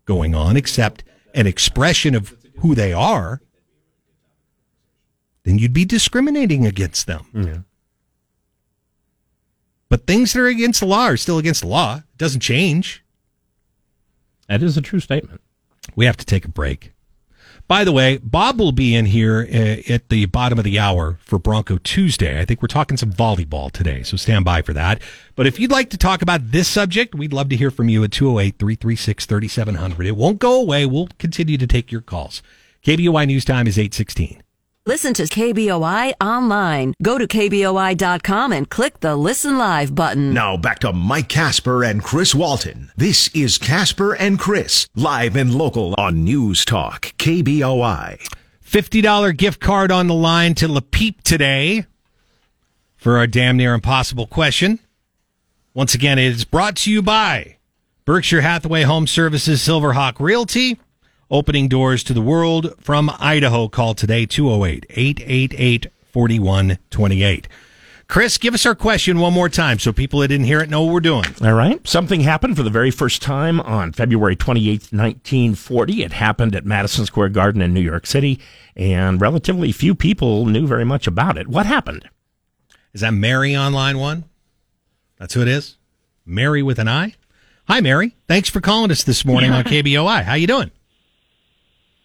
going 0.03 0.35
on 0.35 0.57
except 0.57 1.05
an 1.33 1.47
expression 1.47 2.15
of 2.15 2.35
who 2.57 2.75
they 2.75 2.91
are, 2.91 3.41
then 5.43 5.57
you'd 5.57 5.73
be 5.73 5.85
discriminating 5.85 6.65
against 6.65 7.07
them. 7.07 7.25
Yeah. 7.33 7.57
But 9.89 10.07
things 10.07 10.33
that 10.33 10.39
are 10.39 10.47
against 10.47 10.79
the 10.79 10.85
law 10.85 11.05
are 11.05 11.17
still 11.17 11.37
against 11.37 11.61
the 11.61 11.67
law. 11.67 11.97
It 11.97 12.17
doesn't 12.17 12.39
change. 12.39 13.03
That 14.47 14.63
is 14.63 14.77
a 14.77 14.81
true 14.81 14.99
statement. 14.99 15.41
We 15.95 16.05
have 16.05 16.17
to 16.17 16.25
take 16.25 16.45
a 16.45 16.49
break. 16.49 16.93
By 17.67 17.83
the 17.83 17.91
way, 17.91 18.17
Bob 18.17 18.59
will 18.59 18.73
be 18.73 18.95
in 18.95 19.05
here 19.05 19.47
uh, 19.49 19.93
at 19.93 20.09
the 20.09 20.25
bottom 20.25 20.57
of 20.57 20.65
the 20.65 20.77
hour 20.77 21.19
for 21.21 21.39
Bronco 21.39 21.77
Tuesday. 21.77 22.39
I 22.39 22.45
think 22.45 22.61
we're 22.61 22.67
talking 22.67 22.97
some 22.97 23.13
volleyball 23.13 23.71
today, 23.71 24.03
so 24.03 24.17
stand 24.17 24.43
by 24.43 24.61
for 24.61 24.73
that. 24.73 25.01
But 25.35 25.47
if 25.47 25.59
you'd 25.59 25.71
like 25.71 25.89
to 25.91 25.97
talk 25.97 26.21
about 26.21 26.51
this 26.51 26.67
subject, 26.67 27.15
we'd 27.15 27.33
love 27.33 27.49
to 27.49 27.55
hear 27.55 27.71
from 27.71 27.87
you 27.87 28.03
at 28.03 28.11
208 28.11 28.59
336 28.59 29.25
3700. 29.25 30.05
It 30.05 30.17
won't 30.17 30.39
go 30.39 30.59
away. 30.59 30.85
We'll 30.85 31.07
continue 31.17 31.57
to 31.57 31.67
take 31.67 31.91
your 31.91 32.01
calls. 32.01 32.43
KBOI 32.85 33.27
News 33.27 33.45
Time 33.45 33.67
is 33.67 33.77
816. 33.77 34.41
Listen 34.87 35.13
to 35.13 35.23
KBOI 35.25 36.13
online. 36.19 36.95
Go 37.03 37.19
to 37.19 37.27
KBOI.com 37.27 38.51
and 38.51 38.67
click 38.67 38.99
the 39.01 39.15
Listen 39.15 39.59
Live 39.59 39.93
button. 39.93 40.33
Now 40.33 40.57
back 40.57 40.79
to 40.79 40.91
Mike 40.91 41.29
Casper 41.29 41.83
and 41.83 42.03
Chris 42.03 42.33
Walton. 42.33 42.91
This 42.97 43.27
is 43.35 43.59
Casper 43.59 44.15
and 44.15 44.39
Chris, 44.39 44.87
live 44.95 45.35
and 45.35 45.53
local 45.53 45.93
on 45.99 46.23
News 46.23 46.65
Talk, 46.65 47.13
KBOI. 47.19 48.27
$50 48.65 49.37
gift 49.37 49.59
card 49.59 49.91
on 49.91 50.07
the 50.07 50.15
line 50.15 50.55
to 50.55 50.67
Le 50.67 50.81
Peep 50.81 51.21
today 51.21 51.85
for 52.97 53.19
our 53.19 53.27
damn 53.27 53.57
near 53.57 53.75
impossible 53.75 54.25
question. 54.25 54.79
Once 55.75 55.93
again, 55.93 56.17
it 56.17 56.25
is 56.25 56.43
brought 56.43 56.77
to 56.77 56.91
you 56.91 57.03
by 57.03 57.57
Berkshire 58.05 58.41
Hathaway 58.41 58.81
Home 58.81 59.05
Services 59.05 59.61
Silverhawk 59.61 60.19
Realty. 60.19 60.79
Opening 61.31 61.69
doors 61.69 62.03
to 62.03 62.13
the 62.13 62.21
world 62.21 62.73
from 62.81 63.09
Idaho. 63.17 63.69
Call 63.69 63.95
today 63.95 64.25
208 64.25 64.85
888 64.89 65.87
4128. 66.11 67.47
Chris, 68.09 68.37
give 68.37 68.53
us 68.53 68.65
our 68.65 68.75
question 68.75 69.17
one 69.17 69.31
more 69.31 69.47
time 69.47 69.79
so 69.79 69.93
people 69.93 70.19
that 70.19 70.27
didn't 70.27 70.45
hear 70.45 70.59
it 70.59 70.69
know 70.69 70.83
what 70.83 70.91
we're 70.91 70.99
doing. 70.99 71.23
All 71.41 71.53
right. 71.53 71.87
Something 71.87 72.19
happened 72.19 72.57
for 72.57 72.63
the 72.63 72.69
very 72.69 72.91
first 72.91 73.21
time 73.21 73.61
on 73.61 73.93
February 73.93 74.35
28th, 74.35 74.91
1940. 74.91 76.03
It 76.03 76.11
happened 76.11 76.53
at 76.53 76.65
Madison 76.65 77.05
Square 77.05 77.29
Garden 77.29 77.61
in 77.61 77.73
New 77.73 77.79
York 77.79 78.05
City, 78.05 78.37
and 78.75 79.21
relatively 79.21 79.71
few 79.71 79.95
people 79.95 80.45
knew 80.45 80.67
very 80.67 80.83
much 80.83 81.07
about 81.07 81.37
it. 81.37 81.47
What 81.47 81.65
happened? 81.65 82.09
Is 82.91 82.99
that 82.99 83.13
Mary 83.13 83.55
on 83.55 83.71
line 83.71 83.97
one? 83.97 84.25
That's 85.17 85.33
who 85.33 85.41
it 85.41 85.47
is? 85.47 85.77
Mary 86.25 86.61
with 86.61 86.77
an 86.77 86.89
I? 86.89 87.15
Hi, 87.69 87.79
Mary. 87.79 88.17
Thanks 88.27 88.49
for 88.49 88.59
calling 88.59 88.91
us 88.91 89.05
this 89.05 89.23
morning 89.23 89.51
on 89.51 89.63
KBOI. 89.63 90.23
How 90.23 90.33
you 90.33 90.47
doing? 90.47 90.71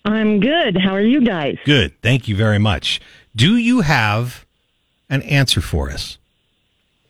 I'm 0.07 0.39
good. 0.39 0.79
How 0.79 0.95
are 0.95 1.01
you 1.01 1.21
guys? 1.21 1.59
Good. 1.65 2.01
Thank 2.01 2.29
you 2.29 2.37
very 2.37 2.59
much. 2.59 3.01
Do 3.35 3.57
you 3.57 3.81
have 3.81 4.47
an 5.11 5.23
answer 5.23 5.61
for 5.61 5.91
us? 5.91 6.17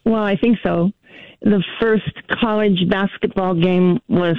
Well, 0.04 0.22
I 0.22 0.36
think 0.36 0.58
so. 0.62 0.92
The 1.42 1.62
first 1.78 2.10
college 2.30 2.88
basketball 2.88 3.54
game 3.54 4.00
was 4.08 4.36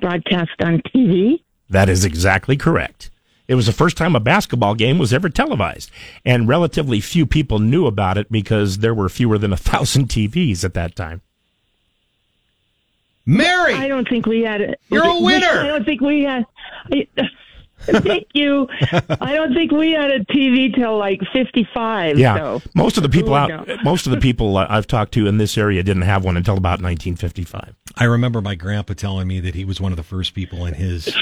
broadcast 0.00 0.50
on 0.60 0.82
TV. 0.94 1.40
That 1.70 1.88
is 1.88 2.04
exactly 2.04 2.56
correct. 2.56 3.10
It 3.46 3.54
was 3.54 3.66
the 3.66 3.72
first 3.72 3.96
time 3.96 4.16
a 4.16 4.20
basketball 4.20 4.74
game 4.74 4.98
was 4.98 5.12
ever 5.12 5.28
televised, 5.28 5.90
and 6.24 6.48
relatively 6.48 7.00
few 7.00 7.26
people 7.26 7.60
knew 7.60 7.86
about 7.86 8.18
it 8.18 8.32
because 8.32 8.78
there 8.78 8.94
were 8.94 9.08
fewer 9.08 9.38
than 9.38 9.52
a 9.52 9.56
thousand 9.56 10.08
TVs 10.08 10.64
at 10.64 10.74
that 10.74 10.96
time. 10.96 11.20
Mary, 13.24 13.74
I 13.74 13.86
don't 13.86 14.08
think 14.08 14.26
we 14.26 14.42
had 14.42 14.60
it. 14.60 14.80
You're 14.88 15.06
a 15.06 15.20
winner. 15.20 15.46
I 15.46 15.66
don't 15.68 15.84
think 15.84 16.00
we 16.00 16.24
had. 16.24 16.44
I, 16.92 17.06
Thank 17.86 18.28
you. 18.34 18.68
I 19.20 19.34
don't 19.34 19.54
think 19.54 19.70
we 19.72 19.92
had 19.92 20.10
a 20.10 20.24
TV 20.24 20.74
till 20.74 20.96
like 20.98 21.20
fifty-five. 21.32 22.18
Yeah, 22.18 22.36
so. 22.36 22.62
most 22.74 22.96
of 22.96 23.02
the 23.02 23.08
people 23.08 23.32
Ooh, 23.32 23.36
out, 23.36 23.66
no. 23.68 23.76
most 23.84 24.06
of 24.06 24.12
the 24.12 24.18
people 24.20 24.56
I've 24.56 24.86
talked 24.86 25.12
to 25.14 25.26
in 25.26 25.38
this 25.38 25.56
area 25.58 25.82
didn't 25.82 26.02
have 26.02 26.24
one 26.24 26.36
until 26.36 26.56
about 26.56 26.80
1955. 26.82 27.74
I 27.96 28.04
remember 28.04 28.40
my 28.40 28.54
grandpa 28.54 28.94
telling 28.94 29.28
me 29.28 29.40
that 29.40 29.54
he 29.54 29.64
was 29.64 29.80
one 29.80 29.92
of 29.92 29.96
the 29.96 30.02
first 30.02 30.34
people 30.34 30.66
in 30.66 30.74
his 30.74 31.14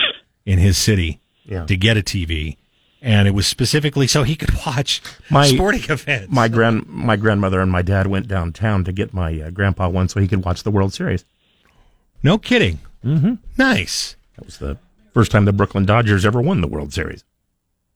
in 0.47 0.59
his 0.59 0.77
city 0.79 1.21
Yeah. 1.45 1.67
to 1.67 1.77
get 1.77 1.97
a 1.97 2.03
TV, 2.03 2.57
and 3.01 3.27
it 3.29 3.33
was 3.33 3.47
specifically 3.47 4.07
so 4.07 4.23
he 4.23 4.37
could 4.37 4.55
watch 4.67 5.01
My 5.31 5.47
sporting 5.47 5.83
events. 5.89 6.33
My 6.33 6.49
grand, 6.49 6.87
my 6.89 7.17
grandmother 7.17 7.61
and 7.61 7.71
my 7.71 7.83
dad 7.83 8.07
went 8.07 8.29
downtown 8.29 8.85
to 8.85 8.93
get 8.93 9.13
my 9.13 9.41
uh, 9.41 9.51
grandpa 9.51 9.89
one 9.89 10.09
so 10.09 10.21
he 10.21 10.29
could 10.29 10.45
watch 10.45 10.63
the 10.63 10.71
World 10.71 10.93
Series. 10.95 11.25
No 12.23 12.39
kidding. 12.39 12.79
Mm-hmm. 13.05 13.35
Nice. 13.59 14.17
That 14.37 14.45
was 14.47 14.59
the 14.59 14.79
first 15.13 15.31
time 15.31 15.45
the 15.45 15.53
Brooklyn 15.53 15.85
Dodgers 15.85 16.25
ever 16.25 16.41
won 16.41 16.61
the 16.61 16.69
World 16.69 16.93
Series. 16.93 17.25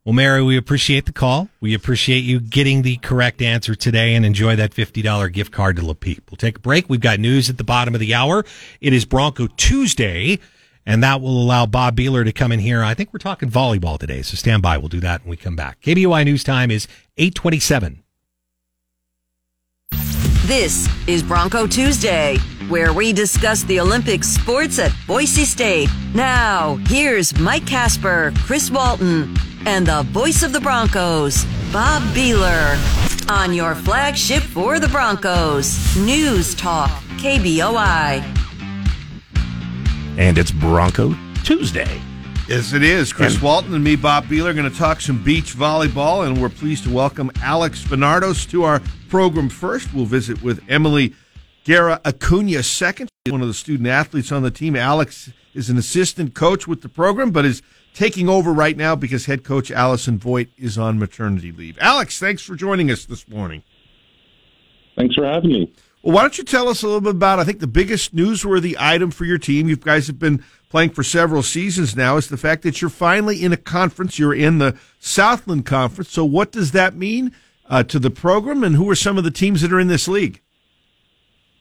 Well, 0.04 0.12
Mary, 0.12 0.40
we 0.40 0.56
appreciate 0.56 1.06
the 1.06 1.12
call. 1.12 1.48
We 1.60 1.74
appreciate 1.74 2.20
you 2.20 2.38
getting 2.38 2.82
the 2.82 2.96
correct 2.98 3.42
answer 3.42 3.74
today 3.74 4.14
and 4.14 4.24
enjoy 4.24 4.54
that 4.54 4.70
$50 4.70 5.32
gift 5.32 5.50
card 5.50 5.74
to 5.76 5.84
Le 5.84 5.96
Peep. 5.96 6.30
We'll 6.30 6.36
take 6.36 6.58
a 6.58 6.60
break. 6.60 6.88
We've 6.88 7.00
got 7.00 7.18
news 7.18 7.50
at 7.50 7.58
the 7.58 7.64
bottom 7.64 7.92
of 7.92 7.98
the 7.98 8.14
hour. 8.14 8.44
It 8.80 8.92
is 8.92 9.04
Bronco 9.04 9.48
Tuesday, 9.56 10.38
and 10.86 11.02
that 11.02 11.20
will 11.20 11.42
allow 11.42 11.66
Bob 11.66 11.96
Behler 11.96 12.24
to 12.24 12.30
come 12.32 12.52
in 12.52 12.60
here. 12.60 12.84
I 12.84 12.94
think 12.94 13.12
we're 13.12 13.18
talking 13.18 13.50
volleyball 13.50 13.98
today, 13.98 14.22
so 14.22 14.36
stand 14.36 14.62
by. 14.62 14.78
We'll 14.78 14.88
do 14.88 15.00
that 15.00 15.22
when 15.22 15.30
we 15.30 15.36
come 15.36 15.56
back. 15.56 15.80
KBOI 15.80 16.24
News 16.24 16.44
Time 16.44 16.70
is 16.70 16.86
827. 17.16 18.04
This 20.46 20.88
is 21.08 21.24
Bronco 21.24 21.66
Tuesday, 21.66 22.36
Mm-hmm. 22.66 22.72
where 22.72 22.92
we 22.92 23.12
discuss 23.12 23.62
the 23.64 23.78
Olympic 23.80 24.24
sports 24.24 24.78
at 24.78 24.92
Boise 25.06 25.44
State. 25.44 25.88
Now, 26.14 26.76
here's 26.88 27.38
Mike 27.38 27.66
Casper, 27.66 28.32
Chris 28.44 28.70
Walton, 28.70 29.36
and 29.66 29.86
the 29.86 30.02
voice 30.10 30.42
of 30.42 30.52
the 30.52 30.60
Broncos, 30.60 31.44
Bob 31.72 32.02
Behler, 32.14 32.76
on 33.30 33.52
your 33.54 33.74
flagship 33.74 34.42
for 34.42 34.78
the 34.80 34.88
Broncos, 34.88 35.96
News 35.96 36.54
Talk, 36.54 36.90
KBOI. 37.18 38.22
And 40.18 40.38
it's 40.38 40.50
Bronco 40.50 41.14
Tuesday. 41.44 42.00
Yes, 42.48 42.72
it 42.72 42.82
is. 42.82 43.12
Chris 43.12 43.34
And- 43.34 43.42
Walton 43.42 43.74
and 43.74 43.82
me, 43.84 43.96
Bob 43.96 44.26
Behler, 44.26 44.50
are 44.50 44.54
going 44.54 44.70
to 44.70 44.76
talk 44.76 45.00
some 45.00 45.22
beach 45.22 45.54
volleyball, 45.56 46.26
and 46.26 46.40
we're 46.40 46.48
pleased 46.48 46.84
to 46.84 46.90
welcome 46.90 47.30
Alex 47.42 47.82
Bernardos 47.84 48.48
to 48.50 48.62
our 48.64 48.80
program 49.08 49.48
first. 49.48 49.92
We'll 49.92 50.04
visit 50.06 50.42
with 50.42 50.62
Emily 50.68 51.12
Guerra 51.66 52.00
Acuna 52.04 52.62
second, 52.62 53.08
one 53.28 53.42
of 53.42 53.48
the 53.48 53.54
student 53.54 53.88
athletes 53.88 54.30
on 54.30 54.44
the 54.44 54.52
team. 54.52 54.76
Alex 54.76 55.32
is 55.52 55.68
an 55.68 55.76
assistant 55.76 56.32
coach 56.32 56.68
with 56.68 56.80
the 56.80 56.88
program, 56.88 57.32
but 57.32 57.44
is 57.44 57.60
taking 57.92 58.28
over 58.28 58.52
right 58.52 58.76
now 58.76 58.94
because 58.94 59.26
head 59.26 59.42
coach 59.42 59.72
Allison 59.72 60.16
Voigt 60.16 60.46
is 60.56 60.78
on 60.78 60.96
maternity 60.96 61.50
leave. 61.50 61.76
Alex, 61.80 62.20
thanks 62.20 62.40
for 62.40 62.54
joining 62.54 62.88
us 62.88 63.04
this 63.04 63.28
morning. 63.28 63.64
Thanks 64.94 65.16
for 65.16 65.26
having 65.26 65.50
me. 65.50 65.74
Well, 66.04 66.14
why 66.14 66.22
don't 66.22 66.38
you 66.38 66.44
tell 66.44 66.68
us 66.68 66.84
a 66.84 66.86
little 66.86 67.00
bit 67.00 67.16
about, 67.16 67.40
I 67.40 67.44
think, 67.44 67.58
the 67.58 67.66
biggest 67.66 68.14
newsworthy 68.14 68.76
item 68.78 69.10
for 69.10 69.24
your 69.24 69.38
team? 69.38 69.68
You 69.68 69.74
guys 69.74 70.06
have 70.06 70.20
been 70.20 70.44
playing 70.68 70.90
for 70.90 71.02
several 71.02 71.42
seasons 71.42 71.96
now, 71.96 72.16
is 72.16 72.28
the 72.28 72.36
fact 72.36 72.62
that 72.62 72.80
you're 72.80 72.90
finally 72.90 73.42
in 73.42 73.52
a 73.52 73.56
conference. 73.56 74.20
You're 74.20 74.32
in 74.32 74.58
the 74.58 74.78
Southland 75.00 75.66
Conference. 75.66 76.12
So, 76.12 76.24
what 76.24 76.52
does 76.52 76.70
that 76.70 76.94
mean 76.94 77.32
uh, 77.68 77.82
to 77.82 77.98
the 77.98 78.10
program, 78.10 78.62
and 78.62 78.76
who 78.76 78.88
are 78.88 78.94
some 78.94 79.18
of 79.18 79.24
the 79.24 79.32
teams 79.32 79.62
that 79.62 79.72
are 79.72 79.80
in 79.80 79.88
this 79.88 80.06
league? 80.06 80.42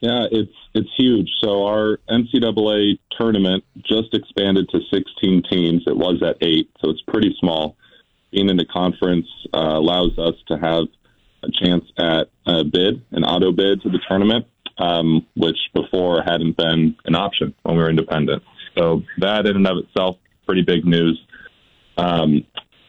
Yeah, 0.01 0.25
it's 0.31 0.51
it's 0.73 0.89
huge. 0.97 1.29
So 1.41 1.65
our 1.65 1.99
NCAA 2.09 2.99
tournament 3.17 3.63
just 3.83 4.13
expanded 4.13 4.69
to 4.69 4.79
16 4.93 5.43
teams. 5.49 5.83
It 5.87 5.95
was 5.95 6.21
at 6.21 6.37
eight, 6.41 6.69
so 6.81 6.89
it's 6.89 7.01
pretty 7.07 7.35
small. 7.39 7.77
Being 8.31 8.49
in 8.49 8.57
the 8.57 8.65
conference 8.65 9.27
uh, 9.53 9.59
allows 9.59 10.17
us 10.19 10.35
to 10.49 10.57
have 10.57 10.85
a 11.43 11.51
chance 11.63 11.85
at 11.97 12.27
a 12.45 12.63
bid, 12.63 13.01
an 13.11 13.23
auto 13.23 13.51
bid 13.51 13.81
to 13.83 13.89
the 13.89 13.99
tournament, 14.07 14.45
um, 14.77 15.25
which 15.35 15.57
before 15.73 16.21
hadn't 16.23 16.57
been 16.57 16.95
an 17.05 17.15
option 17.15 17.53
when 17.63 17.77
we 17.77 17.83
were 17.83 17.89
independent. 17.89 18.43
So 18.77 19.03
that 19.19 19.45
in 19.45 19.55
and 19.55 19.67
of 19.67 19.77
itself, 19.77 20.17
pretty 20.45 20.63
big 20.63 20.85
news. 20.85 21.19
Um, 21.97 22.45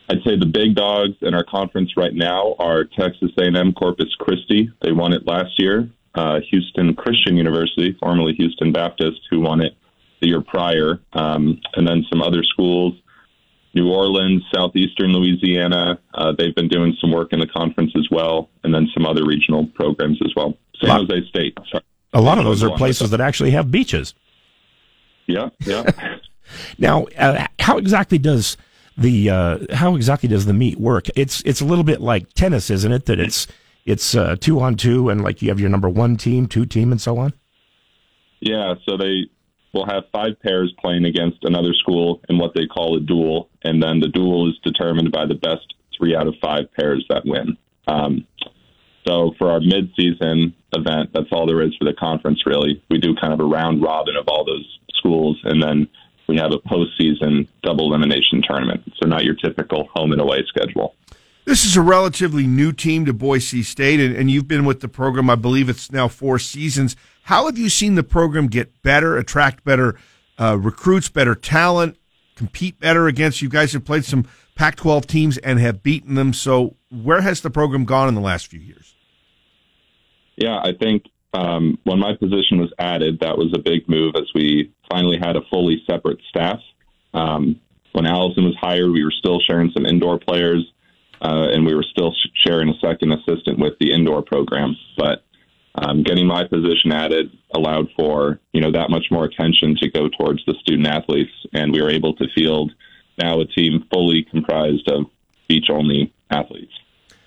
I'd 0.08 0.22
say 0.24 0.36
the 0.36 0.46
big 0.46 0.74
dogs 0.74 1.14
in 1.22 1.34
our 1.34 1.44
conference 1.44 1.96
right 1.96 2.14
now 2.14 2.54
are 2.58 2.84
Texas 2.84 3.30
A&M 3.38 3.72
Corpus 3.72 4.14
Christi. 4.18 4.70
They 4.82 4.92
won 4.92 5.12
it 5.12 5.26
last 5.26 5.58
year. 5.58 5.88
Uh, 6.16 6.40
Houston 6.50 6.94
Christian 6.94 7.36
University, 7.36 7.96
formerly 8.00 8.32
Houston 8.34 8.72
Baptist, 8.72 9.20
who 9.30 9.40
won 9.40 9.60
it 9.60 9.76
the 10.20 10.28
year 10.28 10.40
prior, 10.40 10.98
um, 11.12 11.60
and 11.74 11.86
then 11.86 12.04
some 12.10 12.22
other 12.22 12.42
schools. 12.42 12.94
New 13.74 13.90
Orleans, 13.90 14.42
southeastern 14.54 15.12
Louisiana. 15.12 15.98
Uh, 16.14 16.32
they've 16.36 16.54
been 16.54 16.68
doing 16.68 16.96
some 16.98 17.12
work 17.12 17.34
in 17.34 17.40
the 17.40 17.46
conference 17.46 17.92
as 17.94 18.08
well, 18.10 18.48
and 18.64 18.74
then 18.74 18.88
some 18.94 19.04
other 19.04 19.26
regional 19.26 19.66
programs 19.66 20.18
as 20.24 20.32
well. 20.34 20.56
San 20.80 20.88
Lot- 20.88 21.10
Jose 21.10 21.28
State. 21.28 21.58
Sorry. 21.70 21.84
A 22.14 22.20
lot 22.20 22.38
of 22.38 22.44
those 22.44 22.62
are 22.62 22.74
places 22.78 23.10
that 23.10 23.20
actually 23.20 23.50
have 23.50 23.70
beaches. 23.70 24.14
Yeah, 25.26 25.50
yeah. 25.60 25.82
Now, 26.78 27.06
uh, 27.18 27.46
how 27.58 27.76
exactly 27.76 28.18
does 28.18 28.56
the 28.96 29.30
uh, 29.30 29.58
how 29.74 29.96
exactly 29.96 30.28
does 30.28 30.46
the 30.46 30.52
meet 30.52 30.78
work? 30.78 31.08
It's 31.16 31.42
it's 31.44 31.60
a 31.60 31.64
little 31.64 31.82
bit 31.82 32.00
like 32.00 32.32
tennis, 32.34 32.70
isn't 32.70 32.92
it? 32.92 33.06
That 33.06 33.18
it's 33.18 33.48
it's 33.86 34.14
uh, 34.14 34.36
two 34.38 34.60
on 34.60 34.76
two, 34.76 35.08
and 35.08 35.22
like 35.22 35.42
you 35.42 35.48
have 35.48 35.60
your 35.60 35.70
number 35.70 35.88
one 35.88 36.16
team, 36.16 36.46
two 36.46 36.66
team, 36.66 36.92
and 36.92 37.00
so 37.00 37.18
on. 37.18 37.32
Yeah, 38.40 38.74
so 38.86 38.96
they 38.96 39.30
will 39.72 39.86
have 39.86 40.04
five 40.12 40.40
pairs 40.42 40.72
playing 40.80 41.04
against 41.04 41.38
another 41.42 41.72
school 41.74 42.20
in 42.28 42.38
what 42.38 42.52
they 42.54 42.66
call 42.66 42.96
a 42.96 43.00
duel, 43.00 43.48
and 43.62 43.82
then 43.82 44.00
the 44.00 44.08
duel 44.08 44.48
is 44.48 44.58
determined 44.62 45.12
by 45.12 45.26
the 45.26 45.34
best 45.34 45.74
three 45.96 46.14
out 46.14 46.26
of 46.26 46.34
five 46.40 46.72
pairs 46.74 47.04
that 47.08 47.24
win. 47.24 47.56
Um, 47.86 48.26
so 49.06 49.32
for 49.38 49.50
our 49.50 49.60
mid-season 49.60 50.54
event, 50.72 51.10
that's 51.14 51.28
all 51.30 51.46
there 51.46 51.62
is 51.62 51.74
for 51.76 51.84
the 51.84 51.94
conference. 51.94 52.44
Really, 52.44 52.82
we 52.90 52.98
do 52.98 53.14
kind 53.14 53.32
of 53.32 53.40
a 53.40 53.44
round 53.44 53.82
robin 53.82 54.16
of 54.16 54.28
all 54.28 54.44
those 54.44 54.78
schools, 54.98 55.40
and 55.44 55.62
then 55.62 55.88
we 56.28 56.36
we 56.36 56.42
have 56.42 56.52
a 56.52 56.58
postseason 56.58 57.48
double 57.62 57.86
elimination 57.86 58.42
tournament. 58.42 58.82
So 59.00 59.08
not 59.08 59.24
your 59.24 59.34
typical 59.34 59.88
home 59.94 60.12
and 60.12 60.20
away 60.20 60.44
schedule. 60.46 60.94
This 61.46 61.64
is 61.64 61.76
a 61.76 61.80
relatively 61.80 62.44
new 62.44 62.72
team 62.72 63.06
to 63.06 63.12
Boise 63.12 63.62
State, 63.62 64.00
and, 64.00 64.16
and 64.16 64.28
you've 64.28 64.48
been 64.48 64.64
with 64.64 64.80
the 64.80 64.88
program, 64.88 65.30
I 65.30 65.36
believe 65.36 65.68
it's 65.68 65.92
now 65.92 66.08
four 66.08 66.40
seasons. 66.40 66.96
How 67.22 67.46
have 67.46 67.56
you 67.56 67.68
seen 67.68 67.94
the 67.94 68.02
program 68.02 68.48
get 68.48 68.82
better, 68.82 69.16
attract 69.16 69.62
better 69.64 69.96
uh, 70.40 70.58
recruits, 70.58 71.08
better 71.08 71.36
talent, 71.36 71.98
compete 72.34 72.80
better 72.80 73.06
against? 73.06 73.42
You 73.42 73.48
guys 73.48 73.72
have 73.74 73.84
played 73.84 74.04
some 74.04 74.26
Pac 74.56 74.74
12 74.74 75.06
teams 75.06 75.38
and 75.38 75.60
have 75.60 75.84
beaten 75.84 76.16
them. 76.16 76.32
So, 76.32 76.74
where 76.90 77.20
has 77.20 77.42
the 77.42 77.50
program 77.50 77.84
gone 77.84 78.08
in 78.08 78.16
the 78.16 78.20
last 78.20 78.48
few 78.48 78.60
years? 78.60 78.96
Yeah, 80.34 80.58
I 80.58 80.72
think 80.72 81.04
um, 81.32 81.78
when 81.84 82.00
my 82.00 82.16
position 82.16 82.58
was 82.58 82.72
added, 82.80 83.20
that 83.20 83.38
was 83.38 83.52
a 83.54 83.60
big 83.60 83.88
move 83.88 84.14
as 84.16 84.28
we 84.34 84.72
finally 84.90 85.16
had 85.16 85.36
a 85.36 85.42
fully 85.48 85.80
separate 85.88 86.18
staff. 86.28 86.58
Um, 87.14 87.60
when 87.92 88.04
Allison 88.04 88.44
was 88.44 88.56
hired, 88.60 88.90
we 88.90 89.04
were 89.04 89.14
still 89.16 89.38
sharing 89.38 89.70
some 89.70 89.86
indoor 89.86 90.18
players, 90.18 90.66
uh, 91.22 91.48
and 91.52 91.64
we 91.64 91.74
were 91.74 91.84
still 91.90 92.14
sharing 92.44 92.68
a 92.68 92.78
second 92.80 93.12
assistant 93.12 93.58
with 93.58 93.74
the 93.80 93.92
indoor 93.92 94.22
program. 94.22 94.76
But 94.96 95.24
um, 95.74 96.02
getting 96.02 96.26
my 96.26 96.44
position 96.44 96.92
added 96.92 97.30
allowed 97.54 97.88
for 97.96 98.40
you 98.52 98.60
know 98.60 98.72
that 98.72 98.90
much 98.90 99.06
more 99.10 99.24
attention 99.24 99.76
to 99.80 99.90
go 99.90 100.08
towards 100.08 100.44
the 100.46 100.54
student 100.60 100.86
athletes, 100.86 101.32
and 101.52 101.72
we 101.72 101.82
were 101.82 101.90
able 101.90 102.14
to 102.16 102.26
field 102.34 102.72
now 103.18 103.40
a 103.40 103.46
team 103.46 103.84
fully 103.92 104.26
comprised 104.30 104.88
of 104.90 105.06
beach 105.48 105.66
only 105.70 106.12
athletes. 106.30 106.72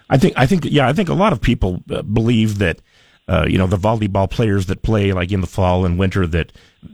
I 0.09 0.17
think 0.17 0.33
I 0.37 0.45
think 0.45 0.65
yeah 0.65 0.87
I 0.87 0.93
think 0.93 1.09
a 1.09 1.13
lot 1.13 1.33
of 1.33 1.41
people 1.41 1.83
uh, 1.91 2.01
believe 2.01 2.57
that 2.57 2.81
uh, 3.27 3.45
you 3.47 3.57
know 3.57 3.67
the 3.67 3.77
volleyball 3.77 4.29
players 4.29 4.65
that 4.65 4.81
play 4.81 5.13
like 5.13 5.31
in 5.31 5.41
the 5.41 5.47
fall 5.47 5.85
and 5.85 5.99
winter 5.99 6.25
that 6.27 6.51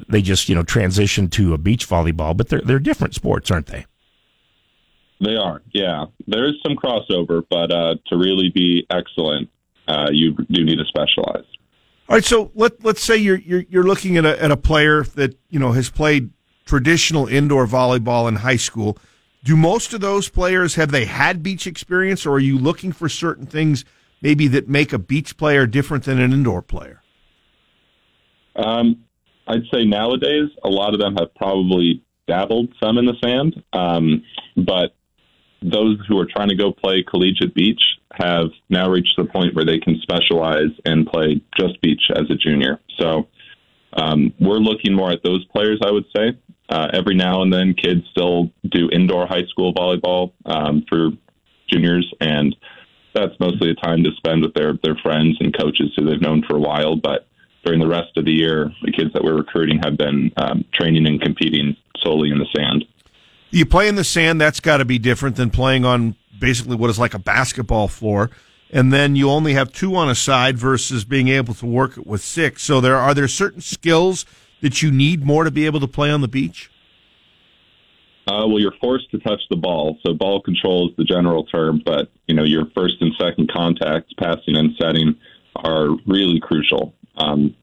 they 0.09 0.21
just 0.21 0.49
you 0.49 0.55
know 0.55 0.63
transition 0.63 1.29
to 1.29 1.53
a 1.53 1.57
beach 1.57 1.87
volleyball, 1.87 2.35
but 2.35 2.49
they're 2.49 2.61
they're 2.61 2.79
different 2.79 3.15
sports, 3.15 3.49
aren't 3.49 3.67
they? 3.67 3.85
They 5.21 5.35
are, 5.35 5.61
yeah. 5.73 6.05
There 6.27 6.47
is 6.47 6.55
some 6.65 6.75
crossover, 6.75 7.43
but 7.49 7.71
uh, 7.71 7.95
to 8.07 8.17
really 8.17 8.49
be 8.49 8.85
excellent, 8.89 9.49
uh, 9.87 10.07
you 10.11 10.33
do 10.33 10.63
need 10.63 10.77
to 10.77 10.85
specialize. 10.85 11.45
All 12.07 12.15
right, 12.15 12.23
so 12.23 12.51
let 12.53 12.83
let's 12.83 13.01
say 13.01 13.17
you're 13.17 13.37
you're, 13.37 13.63
you're 13.69 13.83
looking 13.83 14.17
at 14.17 14.25
a 14.25 14.41
at 14.41 14.51
a 14.51 14.57
player 14.57 15.03
that 15.15 15.37
you 15.49 15.59
know 15.59 15.71
has 15.71 15.89
played 15.89 16.31
traditional 16.65 17.27
indoor 17.27 17.65
volleyball 17.65 18.27
in 18.27 18.37
high 18.37 18.57
school. 18.57 18.97
Do 19.43 19.55
most 19.55 19.93
of 19.93 20.01
those 20.01 20.27
players 20.29 20.75
have 20.75 20.91
they 20.91 21.05
had 21.05 21.41
beach 21.41 21.65
experience, 21.65 22.25
or 22.25 22.33
are 22.33 22.39
you 22.39 22.57
looking 22.57 22.91
for 22.91 23.07
certain 23.07 23.45
things 23.45 23.85
maybe 24.21 24.47
that 24.49 24.67
make 24.67 24.91
a 24.91 24.99
beach 24.99 25.37
player 25.37 25.65
different 25.65 26.03
than 26.03 26.19
an 26.19 26.33
indoor 26.33 26.61
player? 26.61 27.01
Um, 28.55 29.03
I'd 29.47 29.63
say 29.71 29.83
nowadays 29.85 30.49
a 30.63 30.69
lot 30.69 30.93
of 30.93 30.99
them 30.99 31.15
have 31.19 31.33
probably 31.35 32.03
dabbled 32.27 32.73
some 32.81 32.97
in 32.97 33.05
the 33.05 33.15
sand, 33.23 33.63
um, 33.73 34.23
but 34.55 34.95
those 35.61 35.97
who 36.07 36.19
are 36.19 36.25
trying 36.25 36.49
to 36.49 36.55
go 36.55 36.71
play 36.71 37.03
collegiate 37.03 37.55
beach 37.55 37.81
have 38.13 38.47
now 38.69 38.89
reached 38.89 39.15
the 39.17 39.25
point 39.25 39.55
where 39.55 39.65
they 39.65 39.79
can 39.79 39.99
specialize 40.01 40.71
and 40.85 41.07
play 41.07 41.41
just 41.57 41.81
beach 41.81 42.03
as 42.15 42.29
a 42.29 42.35
junior. 42.35 42.79
So 42.99 43.27
um, 43.93 44.33
we're 44.39 44.57
looking 44.57 44.93
more 44.93 45.11
at 45.11 45.23
those 45.23 45.43
players, 45.45 45.79
I 45.83 45.91
would 45.91 46.05
say. 46.15 46.37
Uh, 46.69 46.87
every 46.93 47.15
now 47.15 47.41
and 47.41 47.53
then, 47.53 47.73
kids 47.73 48.01
still 48.11 48.51
do 48.69 48.89
indoor 48.91 49.27
high 49.27 49.45
school 49.49 49.73
volleyball 49.73 50.31
um, 50.45 50.83
for 50.89 51.09
juniors, 51.69 52.11
and 52.19 52.55
that's 53.13 53.39
mostly 53.39 53.69
a 53.69 53.75
time 53.75 54.03
to 54.03 54.11
spend 54.17 54.41
with 54.41 54.53
their 54.55 54.73
their 54.83 54.95
friends 54.95 55.37
and 55.39 55.55
coaches 55.55 55.91
who 55.95 56.05
they've 56.05 56.21
known 56.21 56.43
for 56.47 56.55
a 56.55 56.59
while. 56.59 56.95
But 56.95 57.27
during 57.63 57.79
the 57.79 57.87
rest 57.87 58.17
of 58.17 58.25
the 58.25 58.31
year, 58.31 58.71
the 58.83 58.91
kids 58.91 59.13
that 59.13 59.23
we're 59.23 59.37
recruiting 59.37 59.79
have 59.83 59.97
been 59.97 60.31
um, 60.37 60.65
training 60.73 61.07
and 61.07 61.21
competing 61.21 61.75
solely 62.01 62.31
in 62.31 62.39
the 62.39 62.47
sand. 62.55 62.85
You 63.51 63.65
play 63.65 63.87
in 63.87 63.95
the 63.95 64.03
sand, 64.03 64.41
that's 64.41 64.59
got 64.59 64.77
to 64.77 64.85
be 64.85 64.99
different 64.99 65.35
than 65.35 65.49
playing 65.49 65.85
on 65.85 66.15
basically 66.39 66.75
what 66.75 66.89
is 66.89 66.99
like 66.99 67.13
a 67.13 67.19
basketball 67.19 67.87
floor. 67.87 68.29
And 68.71 68.91
then 68.91 69.15
you 69.15 69.29
only 69.29 69.53
have 69.53 69.71
two 69.71 69.95
on 69.95 70.09
a 70.09 70.15
side 70.15 70.57
versus 70.57 71.05
being 71.05 71.29
able 71.29 71.53
to 71.55 71.65
work 71.65 71.97
it 71.97 72.05
with 72.05 72.21
six. 72.21 72.63
So 72.63 72.81
there 72.81 72.97
are 72.97 73.13
there 73.13 73.27
certain 73.27 73.61
skills 73.61 74.25
that 74.61 74.81
you 74.81 74.91
need 74.91 75.23
more 75.23 75.43
to 75.43 75.51
be 75.51 75.65
able 75.65 75.79
to 75.79 75.87
play 75.87 76.09
on 76.09 76.21
the 76.21 76.27
beach? 76.27 76.71
Uh, 78.27 78.47
well, 78.47 78.59
you're 78.59 78.73
forced 78.81 79.09
to 79.11 79.19
touch 79.19 79.41
the 79.51 79.55
ball, 79.55 79.99
so 80.03 80.13
ball 80.13 80.41
control 80.41 80.89
is 80.89 80.95
the 80.97 81.03
general 81.03 81.43
term. 81.45 81.81
But 81.85 82.09
you 82.27 82.33
know, 82.33 82.43
your 82.43 82.65
first 82.73 82.95
and 82.99 83.13
second 83.19 83.51
contacts, 83.53 84.11
passing 84.17 84.55
and 84.55 84.71
setting, 84.81 85.15
are 85.55 85.89
really 86.07 86.39
crucial. 86.39 86.95
Um, 87.17 87.55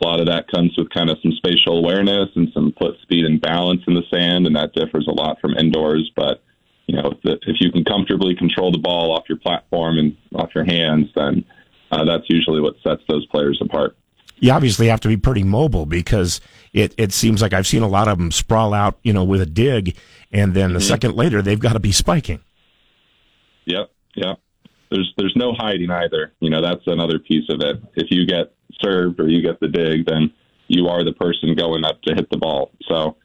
a 0.00 0.06
lot 0.06 0.20
of 0.20 0.26
that 0.26 0.48
comes 0.48 0.76
with 0.76 0.90
kind 0.90 1.10
of 1.10 1.18
some 1.22 1.32
spatial 1.32 1.78
awareness 1.78 2.28
and 2.36 2.48
some 2.52 2.72
foot 2.78 2.96
speed 3.02 3.24
and 3.24 3.40
balance 3.40 3.82
in 3.86 3.94
the 3.94 4.04
sand, 4.10 4.46
and 4.46 4.56
that 4.56 4.72
differs 4.74 5.06
a 5.08 5.12
lot 5.12 5.40
from 5.40 5.54
indoors. 5.54 6.10
But 6.14 6.42
you 6.86 6.96
know, 6.96 7.10
if, 7.10 7.22
the, 7.22 7.38
if 7.46 7.60
you 7.60 7.70
can 7.70 7.84
comfortably 7.84 8.34
control 8.34 8.72
the 8.72 8.78
ball 8.78 9.12
off 9.12 9.28
your 9.28 9.38
platform 9.38 9.98
and 9.98 10.16
off 10.34 10.50
your 10.54 10.64
hands, 10.64 11.08
then 11.14 11.44
uh, 11.90 12.04
that's 12.04 12.24
usually 12.28 12.60
what 12.60 12.76
sets 12.82 13.02
those 13.08 13.26
players 13.26 13.58
apart 13.62 13.96
you 14.40 14.52
obviously 14.52 14.88
have 14.88 15.00
to 15.00 15.08
be 15.08 15.16
pretty 15.16 15.42
mobile 15.42 15.86
because 15.86 16.40
it, 16.72 16.94
it 16.96 17.12
seems 17.12 17.42
like 17.42 17.52
I've 17.52 17.66
seen 17.66 17.82
a 17.82 17.88
lot 17.88 18.08
of 18.08 18.18
them 18.18 18.30
sprawl 18.30 18.72
out, 18.74 18.98
you 19.02 19.12
know, 19.12 19.24
with 19.24 19.40
a 19.40 19.46
dig, 19.46 19.96
and 20.32 20.54
then 20.54 20.70
a 20.70 20.74
mm-hmm. 20.74 20.82
second 20.82 21.16
later 21.16 21.42
they've 21.42 21.58
got 21.58 21.72
to 21.72 21.80
be 21.80 21.92
spiking. 21.92 22.40
Yep, 23.64 23.90
yep. 24.14 24.40
There's 24.90 25.12
there's 25.18 25.34
no 25.36 25.52
hiding 25.52 25.90
either. 25.90 26.32
You 26.40 26.50
know, 26.50 26.62
that's 26.62 26.86
another 26.86 27.18
piece 27.18 27.48
of 27.50 27.60
it. 27.60 27.82
If 27.94 28.10
you 28.10 28.26
get 28.26 28.54
served 28.80 29.20
or 29.20 29.28
you 29.28 29.42
get 29.42 29.60
the 29.60 29.68
dig, 29.68 30.06
then 30.06 30.32
you 30.68 30.88
are 30.88 31.04
the 31.04 31.12
person 31.12 31.54
going 31.54 31.84
up 31.84 32.00
to 32.02 32.14
hit 32.14 32.28
the 32.30 32.38
ball. 32.38 32.70
So 32.88 33.16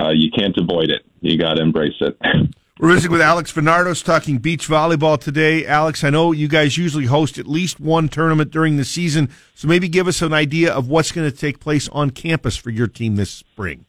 uh, 0.00 0.10
you 0.10 0.30
can't 0.30 0.56
avoid 0.56 0.90
it. 0.90 1.02
You 1.20 1.38
got 1.38 1.54
to 1.54 1.62
embrace 1.62 2.00
it. 2.00 2.16
We're 2.80 2.94
visiting 2.94 3.12
with 3.12 3.20
Alex 3.20 3.52
Venardos 3.52 4.02
talking 4.02 4.38
beach 4.38 4.66
volleyball 4.66 5.20
today. 5.20 5.66
Alex, 5.66 6.02
I 6.02 6.08
know 6.08 6.32
you 6.32 6.48
guys 6.48 6.78
usually 6.78 7.04
host 7.04 7.36
at 7.36 7.46
least 7.46 7.78
one 7.78 8.08
tournament 8.08 8.50
during 8.50 8.78
the 8.78 8.86
season, 8.86 9.28
so 9.54 9.68
maybe 9.68 9.86
give 9.86 10.08
us 10.08 10.22
an 10.22 10.32
idea 10.32 10.72
of 10.72 10.88
what's 10.88 11.12
going 11.12 11.30
to 11.30 11.36
take 11.36 11.60
place 11.60 11.90
on 11.90 12.08
campus 12.08 12.56
for 12.56 12.70
your 12.70 12.86
team 12.86 13.16
this 13.16 13.30
spring. 13.30 13.84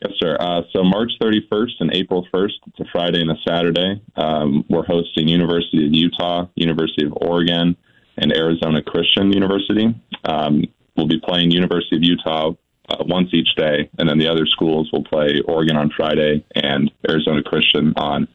Yes, 0.00 0.12
sir. 0.18 0.38
Uh, 0.40 0.62
so 0.72 0.82
March 0.82 1.12
31st 1.20 1.72
and 1.80 1.94
April 1.94 2.26
1st, 2.32 2.52
it's 2.68 2.80
a 2.80 2.84
Friday 2.90 3.20
and 3.20 3.30
a 3.30 3.36
Saturday. 3.46 4.00
Um, 4.16 4.64
we're 4.70 4.86
hosting 4.86 5.28
University 5.28 5.84
of 5.84 5.92
Utah, 5.92 6.46
University 6.56 7.04
of 7.04 7.12
Oregon, 7.20 7.76
and 8.16 8.32
Arizona 8.32 8.82
Christian 8.82 9.32
University. 9.32 9.94
Um, 10.24 10.64
we'll 10.96 11.08
be 11.08 11.20
playing 11.20 11.50
University 11.50 11.96
of 11.96 12.02
Utah 12.02 12.52
uh, 12.88 12.96
once 13.00 13.30
each 13.32 13.54
day, 13.56 13.88
and 13.98 14.08
then 14.08 14.18
the 14.18 14.28
other 14.28 14.46
schools 14.46 14.90
will 14.92 15.04
play 15.04 15.40
Oregon 15.46 15.76
on 15.76 15.90
Friday 15.96 16.44
and 16.54 16.90
Arizona 17.08 17.42
Christian 17.42 17.92
on 17.96 18.28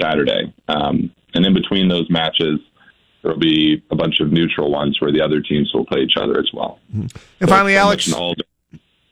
Saturday. 0.00 0.52
Um, 0.68 1.10
and 1.34 1.46
in 1.46 1.54
between 1.54 1.88
those 1.88 2.08
matches, 2.10 2.60
there 3.22 3.32
will 3.32 3.40
be 3.40 3.82
a 3.90 3.96
bunch 3.96 4.20
of 4.20 4.32
neutral 4.32 4.70
ones 4.70 5.00
where 5.00 5.12
the 5.12 5.22
other 5.22 5.40
teams 5.40 5.72
will 5.72 5.86
play 5.86 6.00
each 6.00 6.16
other 6.16 6.38
as 6.38 6.50
well. 6.52 6.78
Mm-hmm. 6.90 7.00
And 7.00 7.12
so 7.40 7.46
finally, 7.46 7.76
Alex, 7.76 8.12
go 8.12 8.34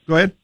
ahead. 0.09 0.37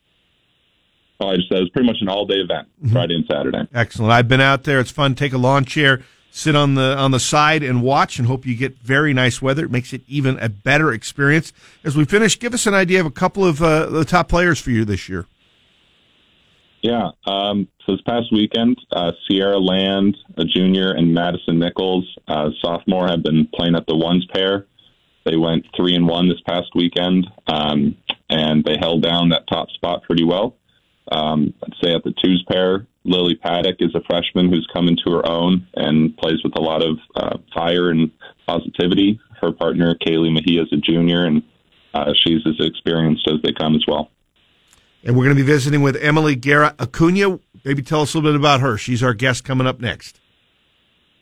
Oh, 1.20 1.30
I 1.30 1.36
just 1.36 1.48
said 1.48 1.58
it 1.58 1.62
was 1.62 1.70
pretty 1.70 1.86
much 1.86 1.96
an 2.00 2.08
all 2.08 2.26
day 2.26 2.36
event, 2.36 2.68
mm-hmm. 2.80 2.92
Friday 2.92 3.16
and 3.16 3.24
Saturday. 3.30 3.68
Excellent. 3.74 4.12
I've 4.12 4.28
been 4.28 4.40
out 4.40 4.64
there. 4.64 4.78
It's 4.78 4.90
fun. 4.90 5.14
Take 5.14 5.32
a 5.32 5.38
lawn 5.38 5.64
chair 5.64 6.02
sit 6.30 6.55
on 6.55 6.74
the 6.74 6.96
on 6.96 7.10
the 7.10 7.20
side 7.20 7.62
and 7.62 7.82
watch 7.82 8.18
and 8.18 8.28
hope 8.28 8.46
you 8.46 8.55
get 8.55 8.78
very 8.78 9.12
nice 9.12 9.42
weather. 9.42 9.64
It 9.64 9.70
makes 9.70 9.92
it 9.92 10.02
even 10.06 10.38
a 10.38 10.48
better 10.48 10.92
experience. 10.92 11.52
As 11.84 11.96
we 11.96 12.05
finish, 12.05 12.38
give 12.38 12.55
us 12.55 12.66
an 12.66 12.74
idea 12.74 13.00
of 13.00 13.06
a 13.06 13.10
couple 13.10 13.44
of 13.44 13.62
uh, 13.62 13.86
the 13.86 14.05
top 14.05 14.28
players 14.28 14.60
for 14.60 14.70
you 14.70 14.84
this 14.84 15.09
year. 15.09 15.26
Yeah. 16.82 17.10
Um, 17.26 17.68
so 17.84 17.92
this 17.92 18.02
past 18.02 18.26
weekend, 18.32 18.78
uh, 18.92 19.12
Sierra 19.26 19.59
Land, 19.59 20.16
a 20.36 20.44
junior, 20.44 20.92
and 20.92 21.12
Madison 21.12 21.59
Nichols, 21.59 22.06
uh, 22.28 22.50
sophomore, 22.62 23.09
have 23.09 23.22
been 23.22 23.48
playing 23.55 23.74
at 23.74 23.86
the 23.86 23.96
ones 23.96 24.26
pair. 24.32 24.66
They 25.24 25.36
went 25.36 25.66
three 25.76 25.94
and 25.94 26.06
one 26.06 26.28
this 26.28 26.40
past 26.46 26.68
weekend, 26.74 27.26
um, 27.48 27.96
and 28.30 28.64
they 28.64 28.76
held 28.78 29.02
down 29.02 29.30
that 29.30 29.46
top 29.48 29.70
spot 29.70 30.02
pretty 30.05 30.24
well. 30.24 30.57
Um, 31.10 31.55
I'd 31.62 31.74
say 31.82 31.94
at 31.94 32.05
the 32.05 32.14
twos 32.22 32.44
pair, 32.51 32.86
Lily 33.05 33.35
Paddock 33.35 33.76
is 33.80 33.94
a 33.94 34.02
freshman 34.09 34.51
who's 34.51 34.68
come 34.72 34.89
into 34.89 35.10
her 35.10 35.26
own 35.26 35.66
and 35.74 36.16
plays 36.18 36.43
with 36.44 36.56
a 36.56 36.60
lot 36.60 36.82
of 36.82 36.98
uh, 37.16 37.39
fire 37.55 37.90
and 37.90 38.10
positivity. 38.47 39.18
Her 39.40 39.52
partner, 39.52 39.94
Kaylee 39.94 40.32
Mejia, 40.32 40.62
is 40.62 40.72
a 40.72 40.76
junior, 40.76 41.24
and 41.24 41.43
uh, 41.94 42.12
she's 42.24 42.40
as 42.47 42.56
experienced 42.59 43.26
as 43.28 43.40
they 43.43 43.52
come 43.52 43.74
as 43.74 43.85
well. 43.89 44.10
And 45.05 45.16
we're 45.16 45.24
going 45.24 45.36
to 45.36 45.43
be 45.43 45.47
visiting 45.47 45.80
with 45.80 45.97
Emily 45.97 46.35
Guerra 46.35 46.74
Acuna. 46.78 47.39
Maybe 47.64 47.82
tell 47.82 48.02
us 48.02 48.14
a 48.14 48.18
little 48.18 48.32
bit 48.32 48.39
about 48.39 48.60
her. 48.60 48.76
She's 48.76 49.02
our 49.02 49.14
guest 49.14 49.44
coming 49.44 49.66
up 49.66 49.80
next. 49.80 50.20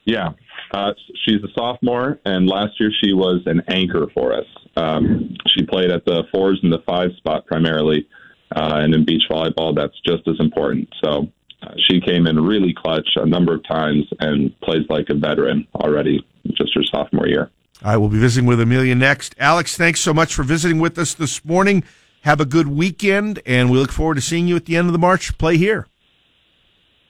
Yeah, 0.04 0.30
uh, 0.72 0.92
she's 1.24 1.42
a 1.42 1.48
sophomore, 1.54 2.18
and 2.24 2.48
last 2.48 2.80
year 2.80 2.90
she 3.02 3.12
was 3.12 3.42
an 3.46 3.62
anchor 3.68 4.06
for 4.14 4.32
us. 4.32 4.46
Um, 4.76 5.36
she 5.54 5.64
played 5.64 5.90
at 5.90 6.04
the 6.04 6.24
fours 6.32 6.60
and 6.62 6.72
the 6.72 6.82
five 6.86 7.10
spot 7.16 7.46
primarily, 7.46 8.08
uh, 8.54 8.76
and 8.76 8.94
in 8.94 9.04
beach 9.04 9.24
volleyball, 9.30 9.74
that's 9.74 9.98
just 10.06 10.26
as 10.28 10.36
important. 10.38 10.88
So 11.02 11.28
uh, 11.62 11.74
she 11.88 12.00
came 12.00 12.26
in 12.26 12.38
really 12.38 12.74
clutch 12.74 13.08
a 13.16 13.26
number 13.26 13.54
of 13.54 13.66
times 13.66 14.04
and 14.20 14.58
plays 14.60 14.84
like 14.88 15.08
a 15.10 15.14
veteran 15.14 15.66
already, 15.74 16.24
just 16.52 16.74
her 16.74 16.84
sophomore 16.84 17.26
year. 17.26 17.50
I 17.82 17.96
will 17.96 18.08
be 18.08 18.18
visiting 18.18 18.46
with 18.46 18.60
Amelia 18.60 18.94
next. 18.94 19.34
Alex, 19.38 19.76
thanks 19.76 20.00
so 20.00 20.14
much 20.14 20.34
for 20.34 20.42
visiting 20.42 20.78
with 20.78 20.98
us 20.98 21.14
this 21.14 21.44
morning. 21.44 21.84
Have 22.22 22.40
a 22.40 22.46
good 22.46 22.68
weekend, 22.68 23.40
and 23.46 23.70
we 23.70 23.78
look 23.78 23.92
forward 23.92 24.14
to 24.14 24.20
seeing 24.20 24.48
you 24.48 24.56
at 24.56 24.64
the 24.64 24.76
end 24.76 24.86
of 24.86 24.92
the 24.92 24.98
March 24.98 25.36
play 25.38 25.56
here. 25.56 25.86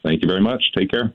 Thank 0.02 0.22
you 0.22 0.28
very 0.28 0.40
much. 0.40 0.62
Take 0.76 0.90
care. 0.90 1.12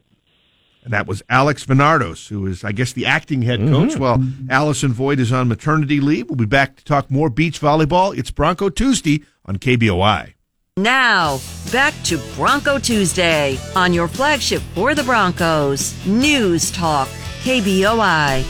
And 0.84 0.94
that 0.94 1.06
was 1.06 1.22
Alex 1.30 1.64
Venardos, 1.64 2.30
who 2.30 2.48
is, 2.48 2.64
I 2.64 2.72
guess, 2.72 2.92
the 2.92 3.06
acting 3.06 3.44
head 3.44 3.60
coach, 3.60 3.98
while 3.98 4.24
Allison 4.50 4.92
Voigt 4.92 5.20
is 5.20 5.32
on 5.32 5.48
maternity 5.48 6.00
leave. 6.00 6.28
We'll 6.28 6.38
be 6.38 6.46
back 6.46 6.76
to 6.78 6.84
talk 6.84 7.12
more 7.12 7.30
beach 7.30 7.62
volleyball. 7.62 8.18
It's 8.18 8.32
Bronco 8.32 8.70
Tuesday 8.70 9.24
on 9.46 9.58
KBOI. 9.58 10.34
Now, 10.78 11.40
back 11.72 11.94
to 12.06 12.18
Bronco 12.36 12.80
Tuesday 12.80 13.60
on 13.76 13.94
your 13.94 14.08
flagship 14.08 14.62
for 14.74 14.96
the 14.96 15.04
Broncos, 15.04 15.94
News 16.06 16.72
Talk, 16.72 17.10
KBOI. 17.44 18.46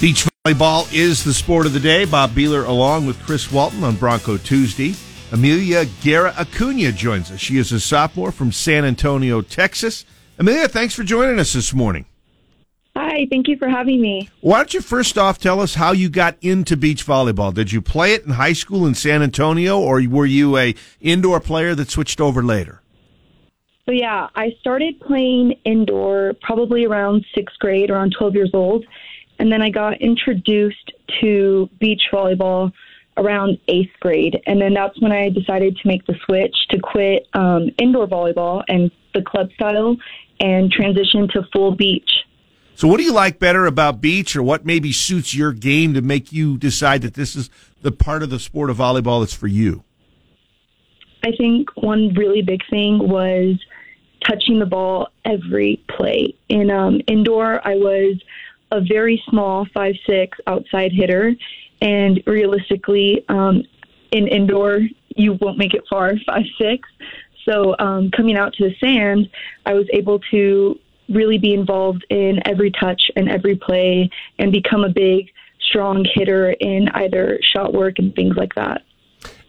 Beach 0.00 0.26
volleyball 0.44 0.92
is 0.92 1.24
the 1.24 1.32
sport 1.32 1.64
of 1.64 1.72
the 1.72 1.80
day. 1.80 2.04
Bob 2.04 2.30
Behler 2.30 2.68
along 2.68 3.06
with 3.06 3.18
Chris 3.22 3.50
Walton 3.50 3.82
on 3.82 3.96
Bronco 3.96 4.36
Tuesday. 4.36 4.94
Amelia 5.32 5.86
Guerra 6.02 6.34
Acuna 6.38 6.92
joins 6.92 7.30
us. 7.30 7.40
She 7.40 7.56
is 7.56 7.72
a 7.72 7.80
sophomore 7.80 8.30
from 8.30 8.52
San 8.52 8.84
Antonio, 8.84 9.40
Texas. 9.40 10.04
Amelia, 10.38 10.68
thanks 10.68 10.94
for 10.94 11.02
joining 11.02 11.38
us 11.40 11.54
this 11.54 11.72
morning. 11.72 12.04
Hi, 12.96 13.26
thank 13.28 13.46
you 13.46 13.58
for 13.58 13.68
having 13.68 14.00
me. 14.00 14.30
Why 14.40 14.56
don't 14.56 14.72
you 14.72 14.80
first 14.80 15.18
off 15.18 15.38
tell 15.38 15.60
us 15.60 15.74
how 15.74 15.92
you 15.92 16.08
got 16.08 16.38
into 16.40 16.78
beach 16.78 17.06
volleyball? 17.06 17.52
Did 17.52 17.70
you 17.70 17.82
play 17.82 18.14
it 18.14 18.24
in 18.24 18.30
high 18.30 18.54
school 18.54 18.86
in 18.86 18.94
San 18.94 19.22
Antonio, 19.22 19.78
or 19.78 20.02
were 20.08 20.24
you 20.24 20.56
a 20.56 20.74
indoor 21.02 21.38
player 21.38 21.74
that 21.74 21.90
switched 21.90 22.22
over 22.22 22.42
later? 22.42 22.80
So 23.84 23.92
yeah, 23.92 24.28
I 24.34 24.56
started 24.60 24.98
playing 24.98 25.56
indoor 25.66 26.32
probably 26.40 26.86
around 26.86 27.26
sixth 27.34 27.58
grade, 27.58 27.90
around 27.90 28.14
12 28.16 28.34
years 28.34 28.50
old, 28.54 28.86
and 29.38 29.52
then 29.52 29.60
I 29.60 29.68
got 29.68 30.00
introduced 30.00 30.90
to 31.20 31.68
beach 31.78 32.04
volleyball 32.10 32.72
around 33.18 33.58
eighth 33.68 33.92
grade, 34.00 34.40
and 34.46 34.58
then 34.58 34.72
that's 34.72 34.98
when 35.02 35.12
I 35.12 35.28
decided 35.28 35.76
to 35.76 35.86
make 35.86 36.06
the 36.06 36.14
switch 36.24 36.56
to 36.70 36.78
quit 36.78 37.28
um, 37.34 37.68
indoor 37.78 38.06
volleyball 38.06 38.64
and 38.68 38.90
the 39.12 39.20
club 39.20 39.50
style 39.52 39.98
and 40.40 40.72
transition 40.72 41.28
to 41.34 41.42
full 41.52 41.74
beach. 41.74 42.10
So, 42.76 42.86
what 42.88 42.98
do 42.98 43.04
you 43.04 43.12
like 43.12 43.38
better 43.38 43.64
about 43.64 44.02
beach, 44.02 44.36
or 44.36 44.42
what 44.42 44.66
maybe 44.66 44.92
suits 44.92 45.34
your 45.34 45.52
game 45.52 45.94
to 45.94 46.02
make 46.02 46.30
you 46.30 46.58
decide 46.58 47.00
that 47.02 47.14
this 47.14 47.34
is 47.34 47.48
the 47.80 47.90
part 47.90 48.22
of 48.22 48.28
the 48.28 48.38
sport 48.38 48.68
of 48.68 48.76
volleyball 48.76 49.22
that's 49.22 49.32
for 49.32 49.46
you? 49.46 49.82
I 51.24 51.32
think 51.38 51.70
one 51.76 52.12
really 52.12 52.42
big 52.42 52.60
thing 52.68 52.98
was 52.98 53.58
touching 54.26 54.58
the 54.58 54.66
ball 54.66 55.08
every 55.24 55.82
play. 55.88 56.34
In 56.50 56.70
um, 56.70 57.00
indoor, 57.06 57.66
I 57.66 57.76
was 57.76 58.22
a 58.70 58.82
very 58.82 59.22
small 59.30 59.66
five 59.72 59.94
six 60.06 60.36
outside 60.46 60.92
hitter, 60.92 61.34
and 61.80 62.22
realistically, 62.26 63.24
um, 63.30 63.62
in 64.10 64.28
indoor, 64.28 64.80
you 65.16 65.38
won't 65.40 65.56
make 65.56 65.72
it 65.72 65.84
far 65.88 66.12
five 66.26 66.44
six. 66.60 66.86
So 67.46 67.74
um, 67.78 68.10
coming 68.10 68.36
out 68.36 68.52
to 68.54 68.68
the 68.68 68.74
sand, 68.78 69.30
I 69.64 69.72
was 69.72 69.86
able 69.94 70.18
to 70.30 70.78
really 71.08 71.38
be 71.38 71.54
involved 71.54 72.04
in 72.10 72.40
every 72.46 72.70
touch 72.70 73.10
and 73.16 73.28
every 73.28 73.56
play 73.56 74.10
and 74.38 74.52
become 74.52 74.84
a 74.84 74.88
big, 74.88 75.30
strong 75.60 76.04
hitter 76.14 76.50
in 76.60 76.88
either 76.90 77.38
shot 77.42 77.72
work 77.72 77.98
and 77.98 78.14
things 78.14 78.36
like 78.36 78.54
that. 78.54 78.82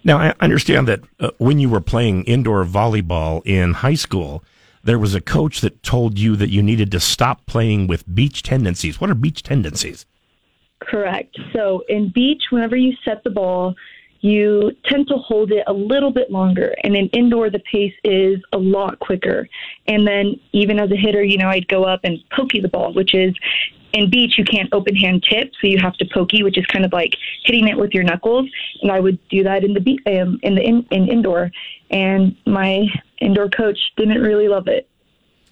Now, 0.04 0.18
I 0.20 0.34
understand 0.40 0.88
that 0.88 1.02
uh, 1.20 1.32
when 1.38 1.60
you 1.60 1.70
were 1.70 1.82
playing 1.82 2.24
indoor 2.24 2.64
volleyball 2.64 3.42
in 3.46 3.74
high 3.74 3.96
school, 3.96 4.44
there 4.84 4.98
was 4.98 5.14
a 5.14 5.22
coach 5.22 5.60
that 5.62 5.84
told 5.84 6.18
you 6.18 6.36
that 6.38 6.50
you 6.50 6.64
needed 6.64 6.92
to 6.92 7.00
stop 7.00 7.46
playing 7.46 7.88
with 7.88 8.16
beach 8.16 8.42
tendencies. 8.42 9.02
What 9.02 9.10
are 9.10 9.16
beach 9.16 9.44
tendencies? 9.44 10.06
Correct. 10.80 11.38
So 11.52 11.84
in 11.90 12.10
beach, 12.10 12.44
whenever 12.52 12.78
you 12.78 12.94
set 13.04 13.24
the 13.24 13.30
ball, 13.30 13.76
you 14.22 14.72
tend 14.86 15.08
to 15.08 15.16
hold 15.16 15.52
it 15.52 15.64
a 15.68 15.74
little 15.74 16.12
bit 16.12 16.32
longer. 16.32 16.76
And 16.84 16.96
in 16.96 17.08
indoor, 17.10 17.50
the 17.50 17.60
pace 17.60 17.94
is 18.04 18.40
a 18.54 18.58
lot 18.58 19.00
quicker. 19.00 19.48
And 19.88 20.08
then 20.08 20.40
even 20.54 20.80
as 20.80 20.92
a 20.92 20.96
hitter, 20.96 21.24
you 21.24 21.38
know, 21.38 21.50
I'd 21.50 21.68
go 21.68 21.84
up 21.84 22.02
and 22.04 22.18
pokey 22.36 22.62
the 22.62 22.68
ball, 22.68 22.94
which 22.94 23.14
is 23.14 23.36
in 23.94 24.10
beach, 24.10 24.38
you 24.38 24.44
can't 24.44 24.70
open 24.74 24.96
hand 24.96 25.24
tip, 25.24 25.52
so 25.60 25.68
you 25.68 25.80
have 25.80 25.94
to 25.96 26.06
pokey, 26.14 26.44
which 26.44 26.58
is 26.58 26.66
kind 26.68 26.86
of 26.86 26.92
like 26.92 27.16
hitting 27.44 27.68
it 27.68 27.78
with 27.78 27.94
your 27.94 28.04
knuckles. 28.04 28.50
And 28.82 28.92
I 28.92 29.00
would 29.00 29.18
do 29.30 29.44
that 29.44 29.64
in 29.64 29.74
the 29.74 29.80
be- 29.80 30.00
um, 30.06 30.40
in 30.44 30.56
the 30.56 30.62
in, 30.62 30.86
in 30.92 31.08
indoor, 31.08 31.52
and 31.90 32.36
my 32.46 32.88
indoor 33.20 33.50
coach 33.50 33.80
didn't 33.96 34.22
really 34.22 34.48
love 34.48 34.68
it. 34.68 34.90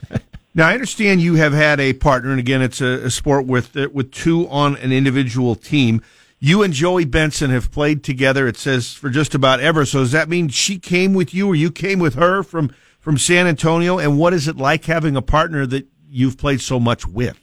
Now 0.58 0.70
I 0.70 0.74
understand 0.74 1.20
you 1.20 1.36
have 1.36 1.52
had 1.52 1.82
a 1.82 1.92
partner, 1.92 2.32
and 2.32 2.40
again, 2.40 2.62
it's 2.62 2.80
a, 2.80 3.08
a 3.08 3.12
sport 3.12 3.46
with 3.46 3.76
uh, 3.76 3.90
with 3.92 4.14
two 4.14 4.48
on 4.48 4.78
an 4.78 4.94
individual 4.94 5.54
team. 5.54 6.02
You 6.46 6.62
and 6.62 6.76
Joey 6.76 7.06
Benson 7.06 7.50
have 7.50 7.72
played 7.72 8.04
together. 8.04 8.48
It 8.48 8.56
says 8.56 8.94
for 8.94 9.10
just 9.10 9.34
about 9.34 9.62
ever. 9.62 9.84
So 9.84 10.02
does 10.02 10.12
that 10.12 10.30
mean 10.30 10.50
she 10.50 10.78
came 10.78 11.16
with 11.16 11.34
you, 11.34 11.48
or 11.48 11.56
you 11.56 11.72
came 11.72 11.98
with 11.98 12.14
her 12.14 12.44
from 12.44 12.72
from 13.00 13.18
San 13.18 13.48
Antonio? 13.48 13.98
And 13.98 14.20
what 14.20 14.32
is 14.32 14.48
it 14.48 14.56
like 14.56 14.86
having 14.86 15.16
a 15.16 15.24
partner 15.24 15.66
that 15.66 15.88
you've 16.08 16.38
played 16.38 16.62
so 16.62 16.80
much 16.80 17.08
with? 17.08 17.40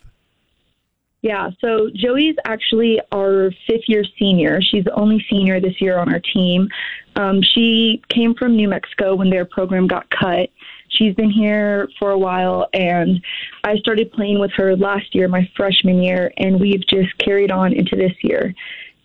Yeah, 1.21 1.51
so 1.61 1.91
Joey's 1.97 2.37
actually 2.45 3.01
our 3.11 3.51
fifth 3.67 3.89
year 3.89 4.05
senior. 4.21 4.61
She's 4.63 4.85
the 4.85 4.95
only 4.95 5.25
senior 5.29 5.61
this 5.61 5.81
year 5.81 5.99
on 5.99 6.13
our 6.13 6.21
team. 6.21 6.69
Um, 7.17 7.43
she 7.43 8.03
came 8.09 8.35
from 8.35 8.55
New 8.55 8.69
Mexico 8.69 9.17
when 9.17 9.31
their 9.31 9.45
program 9.45 9.89
got 9.89 10.09
cut. 10.11 10.49
She's 10.91 11.15
been 11.17 11.31
here 11.31 11.89
for 11.99 12.13
a 12.13 12.19
while, 12.19 12.69
and 12.73 13.21
I 13.65 13.79
started 13.79 14.13
playing 14.13 14.39
with 14.39 14.53
her 14.53 14.77
last 14.77 15.13
year, 15.13 15.27
my 15.27 15.51
freshman 15.57 16.03
year, 16.03 16.33
and 16.37 16.61
we've 16.61 16.87
just 16.87 17.17
carried 17.19 17.51
on 17.51 17.73
into 17.73 17.97
this 17.97 18.13
year. 18.23 18.55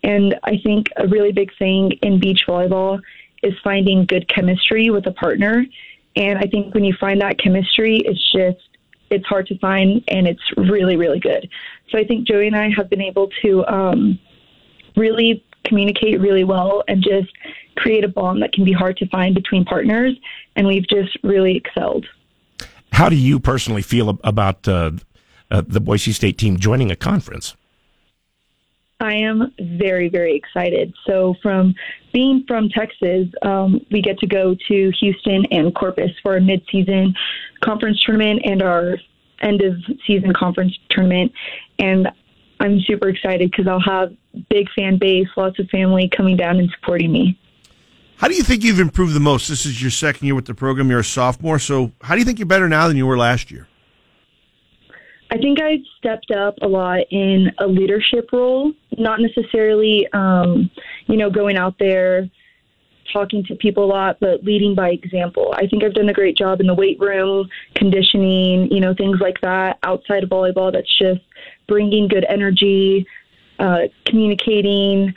And 0.04 0.40
I 0.44 0.58
think 0.64 0.88
a 0.98 1.08
really 1.08 1.32
big 1.32 1.52
thing 1.58 1.92
in 2.02 2.20
beach 2.20 2.44
volleyball 2.48 3.00
is 3.44 3.54
finding 3.64 4.06
good 4.06 4.28
chemistry 4.28 4.90
with 4.90 5.06
a 5.08 5.12
partner. 5.12 5.66
And 6.16 6.40
I 6.40 6.48
think 6.48 6.74
when 6.74 6.84
you 6.84 6.96
find 7.00 7.22
that 7.22 7.40
chemistry, 7.40 7.98
it's 8.06 8.32
just 8.32 8.60
it's 9.10 9.26
hard 9.26 9.48
to 9.48 9.58
find 9.60 10.04
and 10.10 10.28
it's 10.28 10.42
really 10.58 10.98
really 10.98 11.18
good 11.20 11.50
so 11.90 11.98
i 11.98 12.04
think 12.04 12.28
joey 12.28 12.46
and 12.46 12.58
i 12.58 12.70
have 12.70 12.90
been 12.90 13.02
able 13.02 13.30
to 13.42 13.66
um, 13.68 14.20
really 14.98 15.42
communicate 15.64 16.20
really 16.20 16.44
well 16.44 16.84
and 16.90 17.02
just 17.02 17.32
create 17.78 18.04
a 18.04 18.08
bond 18.10 18.42
that 18.42 18.52
can 18.52 18.66
be 18.66 18.74
hard 18.74 18.98
to 18.98 19.08
find 19.08 19.34
between 19.34 19.64
partners 19.64 20.14
and 20.58 20.68
we've 20.68 20.86
just 20.90 21.18
really 21.24 21.56
excelled 21.56 22.06
How 22.92 23.10
do 23.10 23.16
you 23.16 23.40
personally 23.40 23.82
feel 23.82 24.20
about 24.24 24.68
uh, 24.68 24.92
uh, 25.52 25.62
the 25.68 25.80
Boise 25.80 26.12
State 26.12 26.38
team 26.38 26.58
joining 26.58 26.90
a 26.90 26.96
conference? 26.96 27.56
I 29.00 29.14
am 29.16 29.54
very, 29.60 30.10
very 30.10 30.36
excited. 30.36 30.94
So, 31.06 31.36
from 31.42 31.76
being 32.14 32.44
from 32.48 32.70
Texas, 32.70 33.28
um, 33.44 33.86
we 33.92 34.02
get 34.02 34.18
to 34.20 34.28
go 34.28 34.56
to 34.68 34.92
Houston 35.00 35.46
and 35.52 35.74
Corpus 35.76 36.12
for 36.24 36.38
a 36.38 36.40
midseason 36.40 37.14
conference 37.64 38.02
tournament 38.04 38.42
and 38.44 38.64
our 38.64 38.98
end 39.42 39.62
of 39.62 39.76
season 40.08 40.34
conference 40.34 40.76
tournament. 40.90 41.32
And 41.78 42.08
I'm 42.60 42.80
super 42.82 43.10
excited 43.10 43.52
because 43.52 43.68
I'll 43.68 43.80
have 43.80 44.16
big 44.50 44.68
fan 44.76 44.98
base, 44.98 45.28
lots 45.38 45.60
of 45.60 45.70
family 45.70 46.10
coming 46.10 46.36
down 46.36 46.58
and 46.58 46.70
supporting 46.80 47.12
me. 47.12 47.40
How 48.18 48.28
do 48.28 48.34
you 48.34 48.42
think 48.42 48.64
you've 48.64 48.80
improved 48.80 49.14
the 49.14 49.20
most? 49.20 49.48
This 49.48 49.68
is 49.68 49.80
your 49.80 49.92
second 49.92 50.26
year 50.26 50.34
with 50.34 50.46
the 50.46 50.56
program. 50.56 50.90
You're 50.90 51.02
a 51.02 51.04
sophomore, 51.04 51.60
so 51.60 51.92
how 52.02 52.16
do 52.16 52.20
you 52.20 52.26
think 52.26 52.40
you're 52.40 52.48
better 52.48 52.68
now 52.68 52.88
than 52.88 52.98
you 52.98 53.06
were 53.06 53.18
last 53.18 53.52
year? 53.52 53.68
I 55.30 55.38
think 55.38 55.60
I've 55.62 55.82
stepped 55.98 56.32
up 56.32 56.56
a 56.62 56.68
lot 56.68 57.02
in 57.12 57.52
a 57.58 57.68
leadership 57.68 58.30
role, 58.32 58.72
not 58.98 59.20
necessarily, 59.20 60.08
um, 60.14 60.72
you 61.08 61.18
know, 61.18 61.30
going 61.30 61.58
out 61.58 61.76
there 61.80 62.30
talking 63.12 63.44
to 63.46 63.56
people 63.56 63.86
a 63.86 63.88
lot, 63.88 64.18
but 64.20 64.44
leading 64.44 64.76
by 64.76 64.90
example. 64.90 65.54
I 65.58 65.68
think 65.68 65.84
I've 65.84 65.94
done 65.94 66.10
a 66.10 66.14
great 66.14 66.38
job 66.38 66.60
in 66.60 66.68
the 66.68 66.74
weight 66.74 67.00
room, 67.00 67.50
conditioning, 67.76 68.72
you 68.72 68.80
know, 68.80 68.94
things 68.94 69.20
like 69.20 69.40
that 69.42 69.80
outside 69.84 70.24
of 70.24 70.30
volleyball. 70.30 70.72
That's 70.72 70.98
just 70.98 71.22
bringing 71.68 72.08
good 72.08 72.26
energy, 72.30 73.06
uh, 73.60 73.84
communicating, 74.06 75.14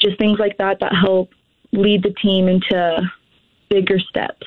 just 0.00 0.18
things 0.18 0.38
like 0.38 0.56
that 0.58 0.80
that 0.80 0.92
help 0.94 1.30
lead 1.72 2.02
the 2.02 2.10
team 2.10 2.48
into 2.48 3.10
bigger 3.68 3.98
steps. 3.98 4.46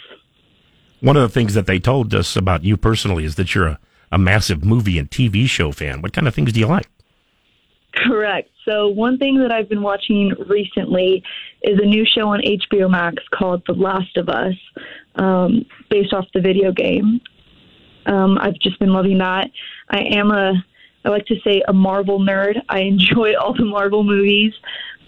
One 1.02 1.18
of 1.18 1.24
the 1.24 1.30
things 1.30 1.54
that 1.54 1.66
they 1.66 1.80
told 1.80 2.14
us 2.14 2.36
about 2.36 2.64
you 2.64 2.78
personally 2.78 3.26
is 3.26 3.36
that 3.36 3.56
you're 3.56 3.68
a, 3.68 3.80
a 4.12 4.18
massive 4.18 4.64
movie 4.64 4.98
and 5.00 5.10
TV 5.10 5.48
show 5.48 5.72
fan. 5.72 6.02
What 6.02 6.14
kind 6.14 6.28
of 6.28 6.36
things 6.36 6.54
do 6.54 6.60
you 6.60 6.68
like? 6.68 6.88
Correct. 7.94 8.50
So, 8.66 8.88
one 8.88 9.18
thing 9.18 9.38
that 9.40 9.52
I've 9.52 9.68
been 9.68 9.82
watching 9.82 10.34
recently 10.48 11.24
is 11.64 11.80
a 11.82 11.86
new 11.86 12.06
show 12.06 12.30
on 12.30 12.42
HBO 12.42 12.90
Max 12.90 13.24
called 13.34 13.64
The 13.68 13.74
Last 13.74 14.16
of 14.18 14.30
Us, 14.30 14.54
um, 15.16 15.66
based 15.90 16.14
off 16.14 16.26
the 16.34 16.42
video 16.42 16.72
game. 16.72 17.20
Um, 18.06 18.38
I've 18.40 18.58
just 18.60 18.80
been 18.80 18.94
loving 18.94 19.18
that. 19.18 19.50
I 19.90 20.02
am 20.02 20.32
a, 20.32 20.54
I 21.04 21.10
like 21.10 21.26
to 21.28 21.40
say, 21.44 21.62
a 21.68 21.74
Marvel 21.74 22.20
nerd. 22.20 22.62
I 22.70 22.80
enjoy 22.80 23.36
all 23.40 23.54
the 23.54 23.66
Marvel 23.66 24.04
movies. 24.04 24.54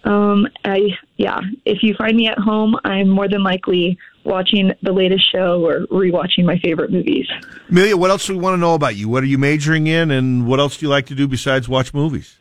Um, 0.03 0.47
I, 0.65 0.97
yeah, 1.17 1.39
if 1.65 1.83
you 1.83 1.95
find 1.95 2.17
me 2.17 2.27
at 2.27 2.37
home, 2.37 2.75
I'm 2.83 3.07
more 3.07 3.29
than 3.29 3.43
likely 3.43 3.97
watching 4.25 4.71
the 4.81 4.91
latest 4.91 5.31
show 5.31 5.65
or 5.65 5.87
rewatching 5.87 6.45
my 6.45 6.57
favorite 6.59 6.91
movies. 6.91 7.27
Amelia, 7.69 7.97
what 7.97 8.09
else 8.09 8.27
do 8.27 8.33
we 8.33 8.39
want 8.39 8.53
to 8.53 8.57
know 8.57 8.73
about 8.73 8.95
you? 8.95 9.09
What 9.09 9.23
are 9.23 9.27
you 9.27 9.37
majoring 9.37 9.87
in, 9.87 10.11
and 10.11 10.47
what 10.47 10.59
else 10.59 10.77
do 10.77 10.85
you 10.85 10.89
like 10.89 11.05
to 11.07 11.15
do 11.15 11.27
besides 11.27 11.67
watch 11.67 11.93
movies? 11.93 12.37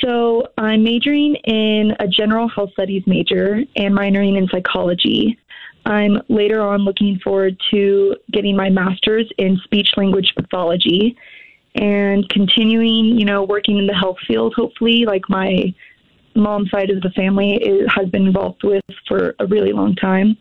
So 0.00 0.48
I'm 0.58 0.82
majoring 0.82 1.36
in 1.44 1.94
a 2.00 2.08
general 2.08 2.48
health 2.48 2.72
studies 2.72 3.04
major 3.06 3.62
and 3.76 3.94
minoring 3.94 4.36
in 4.36 4.48
psychology. 4.48 5.38
I'm 5.86 6.18
later 6.28 6.60
on 6.60 6.80
looking 6.80 7.20
forward 7.22 7.56
to 7.70 8.16
getting 8.32 8.56
my 8.56 8.68
master's 8.68 9.30
in 9.38 9.58
speech 9.64 9.88
language 9.96 10.32
pathology 10.36 11.16
and 11.74 12.28
continuing, 12.28 13.18
you 13.18 13.24
know, 13.24 13.44
working 13.44 13.78
in 13.78 13.86
the 13.86 13.94
health 13.94 14.18
field, 14.26 14.54
hopefully, 14.54 15.04
like 15.06 15.22
my 15.28 15.72
mom's 16.34 16.70
side 16.70 16.90
of 16.90 17.00
the 17.02 17.10
family 17.10 17.54
is, 17.54 17.88
has 17.94 18.08
been 18.08 18.26
involved 18.26 18.62
with 18.64 18.82
for 19.08 19.34
a 19.38 19.46
really 19.46 19.72
long 19.72 19.94
time. 19.94 20.36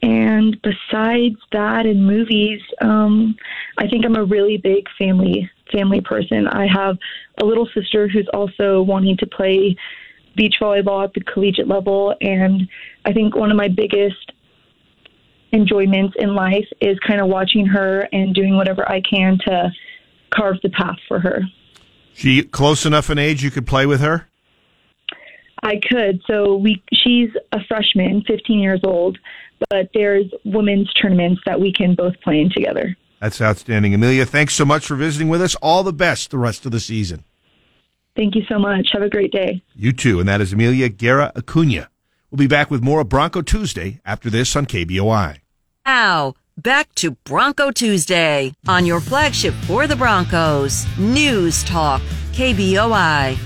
And 0.00 0.56
besides 0.62 1.36
that, 1.52 1.86
in 1.86 2.04
movies, 2.04 2.60
um, 2.80 3.36
I 3.78 3.88
think 3.88 4.04
I'm 4.04 4.16
a 4.16 4.24
really 4.24 4.56
big 4.56 4.84
family 4.96 5.50
family 5.72 6.00
person. 6.00 6.46
I 6.48 6.66
have 6.66 6.96
a 7.42 7.44
little 7.44 7.68
sister 7.74 8.08
who's 8.08 8.28
also 8.32 8.80
wanting 8.80 9.16
to 9.18 9.26
play 9.26 9.76
beach 10.36 10.56
volleyball 10.60 11.04
at 11.04 11.12
the 11.14 11.20
collegiate 11.20 11.68
level, 11.68 12.14
and 12.20 12.68
I 13.04 13.12
think 13.12 13.34
one 13.34 13.50
of 13.50 13.56
my 13.56 13.68
biggest 13.68 14.32
enjoyments 15.52 16.14
in 16.18 16.34
life 16.34 16.66
is 16.80 16.98
kind 17.00 17.20
of 17.20 17.28
watching 17.28 17.66
her 17.66 18.08
and 18.12 18.34
doing 18.34 18.56
whatever 18.56 18.88
I 18.88 19.00
can 19.00 19.38
to 19.46 19.70
carve 20.30 20.56
the 20.62 20.70
path 20.70 20.98
for 21.08 21.18
her. 21.18 21.42
She 22.14 22.42
close 22.42 22.86
enough 22.86 23.10
in 23.10 23.18
age 23.18 23.42
you 23.42 23.50
could 23.50 23.66
play 23.66 23.86
with 23.86 24.00
her? 24.00 24.28
I 25.62 25.80
could. 25.88 26.20
So 26.26 26.56
we 26.56 26.82
she's 26.92 27.30
a 27.52 27.58
freshman, 27.66 28.22
15 28.26 28.58
years 28.58 28.80
old, 28.84 29.18
but 29.70 29.90
there's 29.94 30.26
women's 30.44 30.92
tournaments 30.94 31.40
that 31.46 31.60
we 31.60 31.72
can 31.72 31.94
both 31.94 32.20
play 32.22 32.40
in 32.40 32.50
together. 32.50 32.96
That's 33.20 33.40
outstanding. 33.40 33.94
Amelia, 33.94 34.24
thanks 34.24 34.54
so 34.54 34.64
much 34.64 34.86
for 34.86 34.94
visiting 34.94 35.28
with 35.28 35.42
us. 35.42 35.54
All 35.56 35.82
the 35.82 35.92
best 35.92 36.30
the 36.30 36.38
rest 36.38 36.64
of 36.66 36.72
the 36.72 36.80
season. 36.80 37.24
Thank 38.14 38.34
you 38.34 38.42
so 38.48 38.58
much. 38.58 38.88
Have 38.92 39.02
a 39.02 39.08
great 39.08 39.32
day. 39.32 39.62
You 39.74 39.92
too. 39.92 40.20
And 40.20 40.28
that 40.28 40.40
is 40.40 40.52
Amelia 40.52 40.88
Guerra 40.88 41.32
Acuna. 41.36 41.88
We'll 42.30 42.38
be 42.38 42.46
back 42.46 42.70
with 42.70 42.82
more 42.82 43.00
of 43.00 43.08
Bronco 43.08 43.42
Tuesday 43.42 44.00
after 44.04 44.28
this 44.28 44.54
on 44.54 44.66
KBOI. 44.66 45.38
Now, 45.86 46.34
back 46.56 46.94
to 46.96 47.12
Bronco 47.12 47.70
Tuesday 47.70 48.52
on 48.66 48.84
your 48.84 49.00
flagship 49.00 49.54
for 49.66 49.86
the 49.86 49.96
Broncos, 49.96 50.86
News 50.98 51.64
Talk, 51.64 52.02
KBOI. 52.32 53.38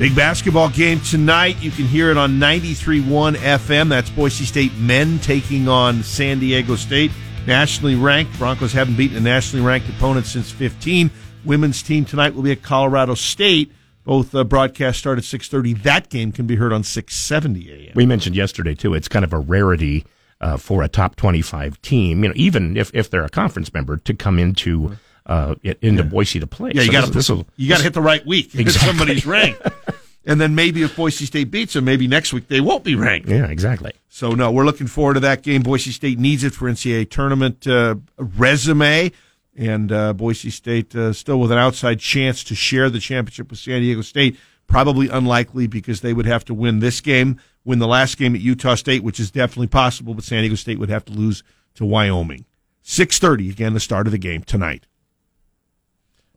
Big 0.00 0.16
basketball 0.16 0.70
game 0.70 0.98
tonight. 1.00 1.60
You 1.60 1.70
can 1.70 1.84
hear 1.84 2.10
it 2.10 2.16
on 2.16 2.38
93.1 2.38 3.34
FM. 3.34 3.90
That's 3.90 4.08
Boise 4.08 4.46
State 4.46 4.74
men 4.78 5.18
taking 5.18 5.68
on 5.68 6.02
San 6.02 6.38
Diego 6.38 6.74
State. 6.76 7.10
Nationally 7.46 7.96
ranked. 7.96 8.38
Broncos 8.38 8.72
haven't 8.72 8.96
beaten 8.96 9.18
a 9.18 9.20
nationally 9.20 9.62
ranked 9.62 9.90
opponent 9.90 10.24
since 10.24 10.50
15. 10.50 11.10
Women's 11.44 11.82
team 11.82 12.06
tonight 12.06 12.34
will 12.34 12.42
be 12.42 12.50
at 12.50 12.62
Colorado 12.62 13.12
State. 13.12 13.72
Both 14.04 14.34
uh, 14.34 14.42
broadcasts 14.42 15.00
start 15.00 15.18
at 15.18 15.24
6.30. 15.24 15.82
That 15.82 16.08
game 16.08 16.32
can 16.32 16.46
be 16.46 16.56
heard 16.56 16.72
on 16.72 16.82
670 16.82 17.70
a.m. 17.70 17.92
We 17.94 18.06
mentioned 18.06 18.34
yesterday, 18.34 18.74
too, 18.74 18.94
it's 18.94 19.06
kind 19.06 19.22
of 19.22 19.34
a 19.34 19.38
rarity 19.38 20.06
uh, 20.40 20.56
for 20.56 20.82
a 20.82 20.88
top 20.88 21.16
25 21.16 21.82
team, 21.82 22.22
you 22.22 22.30
know, 22.30 22.34
even 22.38 22.78
if, 22.78 22.90
if 22.94 23.10
they're 23.10 23.26
a 23.26 23.28
conference 23.28 23.74
member, 23.74 23.98
to 23.98 24.14
come 24.14 24.38
into 24.38 24.96
uh, 25.30 25.54
into 25.80 26.02
Boise 26.04 26.40
to 26.40 26.46
play. 26.46 26.72
Yeah, 26.74 26.82
you 26.82 26.86
So 26.88 26.92
got 26.92 27.04
to 27.06 27.10
this 27.12 27.30
you 27.56 27.68
got 27.68 27.78
to 27.78 27.82
hit 27.84 27.94
the 27.94 28.00
right 28.02 28.26
week. 28.26 28.46
if 28.52 28.60
Exactly. 28.60 28.88
somebody's 28.88 29.24
ranked, 29.24 29.62
and 30.26 30.40
then 30.40 30.54
maybe 30.54 30.82
if 30.82 30.96
Boise 30.96 31.24
State 31.24 31.50
beats 31.50 31.74
them, 31.74 31.84
maybe 31.84 32.08
next 32.08 32.32
week 32.32 32.48
they 32.48 32.60
won't 32.60 32.82
be 32.84 32.96
ranked. 32.96 33.28
Yeah, 33.28 33.46
exactly. 33.46 33.92
So 34.08 34.32
no, 34.32 34.50
we're 34.50 34.64
looking 34.64 34.88
forward 34.88 35.14
to 35.14 35.20
that 35.20 35.42
game. 35.42 35.62
Boise 35.62 35.92
State 35.92 36.18
needs 36.18 36.42
it 36.42 36.52
for 36.52 36.68
NCAA 36.68 37.08
tournament 37.10 37.66
uh, 37.66 37.94
resume, 38.18 39.12
and 39.56 39.92
uh, 39.92 40.12
Boise 40.14 40.50
State 40.50 40.94
uh, 40.96 41.12
still 41.12 41.38
with 41.38 41.52
an 41.52 41.58
outside 41.58 42.00
chance 42.00 42.42
to 42.44 42.54
share 42.54 42.90
the 42.90 42.98
championship 42.98 43.50
with 43.50 43.58
San 43.60 43.80
Diego 43.82 44.02
State. 44.02 44.36
Probably 44.66 45.08
unlikely 45.08 45.66
because 45.66 46.00
they 46.00 46.12
would 46.12 46.26
have 46.26 46.44
to 46.44 46.54
win 46.54 46.78
this 46.78 47.00
game, 47.00 47.40
win 47.64 47.80
the 47.80 47.88
last 47.88 48.16
game 48.18 48.34
at 48.36 48.40
Utah 48.40 48.76
State, 48.76 49.02
which 49.02 49.18
is 49.18 49.30
definitely 49.32 49.66
possible, 49.66 50.14
but 50.14 50.22
San 50.22 50.42
Diego 50.42 50.54
State 50.54 50.78
would 50.78 50.90
have 50.90 51.04
to 51.06 51.12
lose 51.12 51.42
to 51.74 51.84
Wyoming. 51.84 52.44
Six 52.82 53.18
thirty 53.18 53.48
again, 53.50 53.74
the 53.74 53.80
start 53.80 54.06
of 54.06 54.12
the 54.12 54.18
game 54.18 54.42
tonight. 54.42 54.86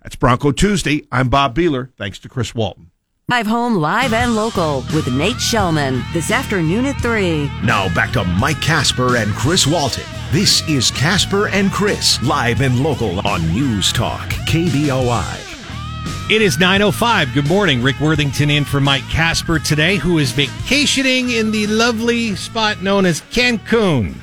That's 0.04 0.16
Bronco 0.18 0.52
Tuesday. 0.52 1.08
I'm 1.12 1.30
Bob 1.30 1.56
Behler. 1.56 1.92
Thanks 1.98 2.20
to 2.20 2.30
Chris 2.30 2.54
Walton. 2.54 2.92
Drive 3.30 3.48
home 3.48 3.76
live 3.76 4.12
and 4.12 4.36
local 4.36 4.84
with 4.94 5.08
Nate 5.14 5.38
Shelman 5.38 6.04
this 6.12 6.30
afternoon 6.30 6.86
at 6.86 7.02
3. 7.02 7.50
Now 7.64 7.94
back 7.96 8.12
to 8.12 8.24
Mike 8.26 8.60
Casper 8.60 9.16
and 9.16 9.34
Chris 9.34 9.66
Walton. 9.66 10.04
This 10.32 10.68
is 10.68 10.92
Casper 10.92 11.48
and 11.48 11.72
Chris, 11.72 12.22
live 12.22 12.60
and 12.60 12.84
local 12.84 13.26
on 13.26 13.48
News 13.54 13.94
Talk, 13.94 14.30
KBOI. 14.30 15.52
It 16.30 16.42
is 16.42 16.58
9.05. 16.58 17.34
Good 17.34 17.48
morning. 17.48 17.82
Rick 17.82 18.02
Worthington 18.02 18.50
in 18.50 18.66
for 18.66 18.82
Mike 18.82 19.08
Casper 19.10 19.58
today, 19.58 19.96
who 19.96 20.18
is 20.18 20.32
vacationing 20.32 21.30
in 21.30 21.52
the 21.52 21.66
lovely 21.68 22.36
spot 22.36 22.82
known 22.82 23.06
as 23.06 23.22
Cancun 23.22 24.16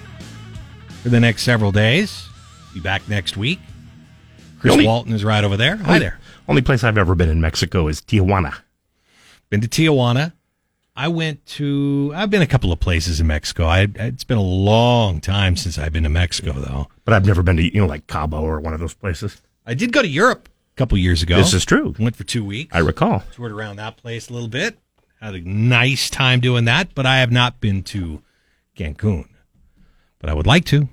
for 1.03 1.09
the 1.09 1.21
next 1.21 1.43
several 1.43 1.73
days. 1.73 2.29
Be 2.75 2.81
back 2.81 3.09
next 3.09 3.39
week. 3.39 3.61
Chris 4.61 4.73
Only- 4.75 4.87
Walton 4.87 5.13
is 5.13 5.25
right 5.25 5.43
over 5.43 5.57
there. 5.57 5.77
Hi 5.77 5.99
there. 5.99 6.19
Only 6.47 6.63
place 6.63 6.85
I've 6.85 6.99
ever 6.99 7.15
been 7.15 7.31
in 7.31 7.41
Mexico 7.41 7.89
is 7.89 8.01
Tijuana. 8.01 8.59
Been 9.49 9.61
to 9.63 9.69
Tijuana. 9.69 10.33
I 10.95 11.09
went 11.09 11.47
to, 11.47 12.13
I've 12.15 12.29
been 12.29 12.43
a 12.43 12.47
couple 12.47 12.73
of 12.73 12.79
places 12.81 13.21
in 13.21 13.27
Mexico. 13.27 13.65
I, 13.65 13.89
it's 13.95 14.25
been 14.25 14.37
a 14.37 14.43
long 14.43 15.21
time 15.21 15.57
since 15.57 15.79
I've 15.79 15.93
been 15.93 16.03
to 16.03 16.11
Mexico, 16.11 16.53
though. 16.53 16.89
But 17.05 17.15
I've 17.15 17.25
never 17.25 17.43
been 17.43 17.57
to, 17.57 17.63
you 17.63 17.81
know, 17.81 17.87
like 17.87 18.07
Cabo 18.07 18.43
or 18.43 18.61
one 18.61 18.75
of 18.75 18.81
those 18.81 18.93
places. 18.93 19.41
I 19.65 19.75
did 19.75 19.93
go 19.93 20.03
to 20.03 20.09
Europe 20.09 20.49
a 20.75 20.77
couple 20.77 20.99
years 20.99 21.23
ago. 21.23 21.37
This 21.37 21.55
is 21.55 21.65
true. 21.65 21.95
Went 21.99 22.17
for 22.17 22.25
two 22.25 22.45
weeks. 22.45 22.75
I 22.75 22.81
recall. 22.81 23.23
toured 23.33 23.53
around 23.53 23.77
that 23.77 23.97
place 23.97 24.29
a 24.29 24.33
little 24.35 24.49
bit. 24.49 24.79
Had 25.21 25.35
a 25.37 25.41
nice 25.41 26.11
time 26.11 26.41
doing 26.41 26.65
that, 26.67 26.95
but 26.95 27.07
I 27.07 27.21
have 27.21 27.33
not 27.33 27.61
been 27.61 27.83
to 27.85 28.23
Cancun. 28.77 29.29
But 30.19 30.29
I 30.29 30.35
would 30.35 30.47
like 30.47 30.65
to. 30.67 30.89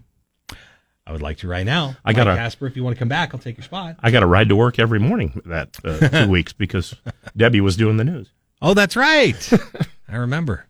I 1.07 1.13
would 1.13 1.21
like 1.21 1.37
to 1.37 1.47
right 1.47 1.65
now. 1.65 1.95
I 2.03 2.11
got 2.11 2.27
Mike 2.27 2.35
a- 2.35 2.41
Casper. 2.41 2.67
If 2.67 2.75
you 2.75 2.83
want 2.83 2.97
to 2.97 2.99
come 2.99 3.07
back, 3.07 3.33
I'll 3.33 3.39
take 3.39 3.55
your 3.57 3.63
spot. 3.63 3.95
I 4.01 4.11
got 4.11 4.23
a 4.23 4.25
ride 4.25 4.49
to 4.49 4.57
work 4.57 4.77
every 4.77 4.99
morning 4.99 5.41
that 5.45 5.77
uh, 5.85 6.09
two 6.25 6.29
weeks 6.29 6.51
because 6.51 6.95
Debbie 7.35 7.61
was 7.61 7.77
doing 7.77 7.95
the 7.95 8.03
news. 8.03 8.29
Oh, 8.61 8.73
that's 8.73 8.97
right. 8.97 9.53
I 10.09 10.17
remember. 10.17 10.65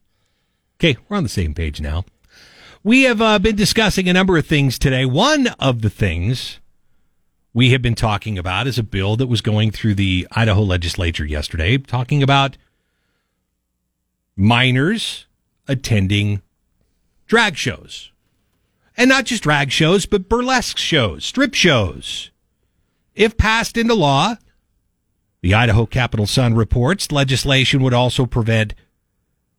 Okay, 0.80 0.96
we're 1.10 1.18
on 1.18 1.24
the 1.24 1.30
same 1.30 1.56
page 1.56 1.82
now. 1.82 2.06
We 2.84 3.04
have 3.04 3.20
uh, 3.20 3.40
been 3.40 3.56
discussing 3.56 4.08
a 4.08 4.14
number 4.14 4.38
of 4.38 4.46
things 4.46 4.78
today. 4.78 5.06
One 5.06 5.48
of 5.60 5.82
the 5.82 5.90
things 5.90 6.60
we 7.52 7.72
have 7.72 7.82
been 7.82 7.96
talking 7.96 8.38
about 8.38 8.68
is 8.68 8.78
a 8.78 8.84
bill 8.84 9.16
that 9.16 9.26
was 9.26 9.42
going 9.42 9.72
through 9.72 9.96
the 9.96 10.28
Idaho 10.32 10.62
legislature 10.62 11.26
yesterday, 11.26 11.80
talking 11.80 12.22
about 12.22 12.58
minors 14.36 15.26
attending 15.68 16.44
drag 17.26 17.58
shows. 17.58 18.12
And 18.98 19.10
not 19.10 19.26
just 19.26 19.44
drag 19.44 19.72
shows, 19.72 20.06
but 20.08 20.28
burlesque 20.28 20.78
shows, 20.78 21.24
strip 21.24 21.54
shows. 21.54 22.32
If 23.14 23.38
passed 23.38 23.78
into 23.78 23.94
law, 23.94 24.36
the 25.42 25.54
Idaho 25.54 25.86
Capital 25.86 26.26
Sun 26.26 26.56
reports 26.56 27.12
legislation 27.12 27.84
would 27.84 27.94
also 27.94 28.26
prevent 28.26 28.74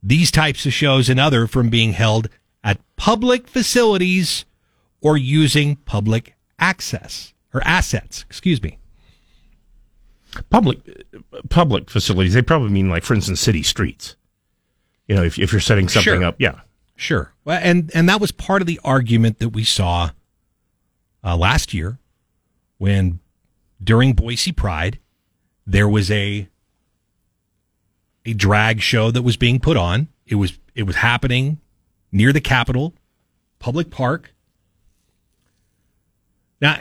these 0.02 0.30
types 0.30 0.66
of 0.66 0.72
shows 0.72 1.08
and 1.08 1.20
other 1.20 1.46
from 1.46 1.70
being 1.70 1.92
held 1.92 2.28
at 2.64 2.80
public 2.96 3.46
facilities 3.48 4.44
or 5.00 5.16
using 5.16 5.76
public 5.76 6.34
access 6.58 7.32
or 7.54 7.62
assets, 7.64 8.24
excuse 8.28 8.60
me. 8.62 8.78
Public 10.50 10.78
public 11.48 11.90
facilities. 11.90 12.34
They 12.34 12.42
probably 12.42 12.70
mean 12.70 12.90
like, 12.90 13.02
for 13.04 13.14
instance, 13.14 13.40
city 13.40 13.62
streets. 13.62 14.14
You 15.06 15.14
know, 15.16 15.22
if 15.22 15.38
if 15.38 15.52
you're 15.52 15.60
setting 15.60 15.88
something 15.88 16.02
Sure. 16.20 16.24
up, 16.24 16.36
yeah. 16.38 16.60
Sure. 16.98 17.32
Well, 17.44 17.60
and 17.62 17.92
and 17.94 18.08
that 18.08 18.20
was 18.20 18.32
part 18.32 18.60
of 18.60 18.66
the 18.66 18.80
argument 18.82 19.38
that 19.38 19.50
we 19.50 19.62
saw 19.62 20.10
uh, 21.22 21.36
last 21.36 21.72
year 21.72 22.00
when 22.78 23.20
during 23.82 24.14
Boise 24.14 24.50
Pride 24.50 24.98
there 25.64 25.88
was 25.88 26.10
a 26.10 26.48
a 28.26 28.34
drag 28.34 28.80
show 28.80 29.12
that 29.12 29.22
was 29.22 29.36
being 29.36 29.60
put 29.60 29.76
on. 29.76 30.08
It 30.26 30.34
was 30.34 30.58
it 30.74 30.82
was 30.82 30.96
happening 30.96 31.60
near 32.10 32.32
the 32.32 32.40
Capitol, 32.40 32.94
public 33.60 33.90
park. 33.90 34.34
Now, 36.60 36.80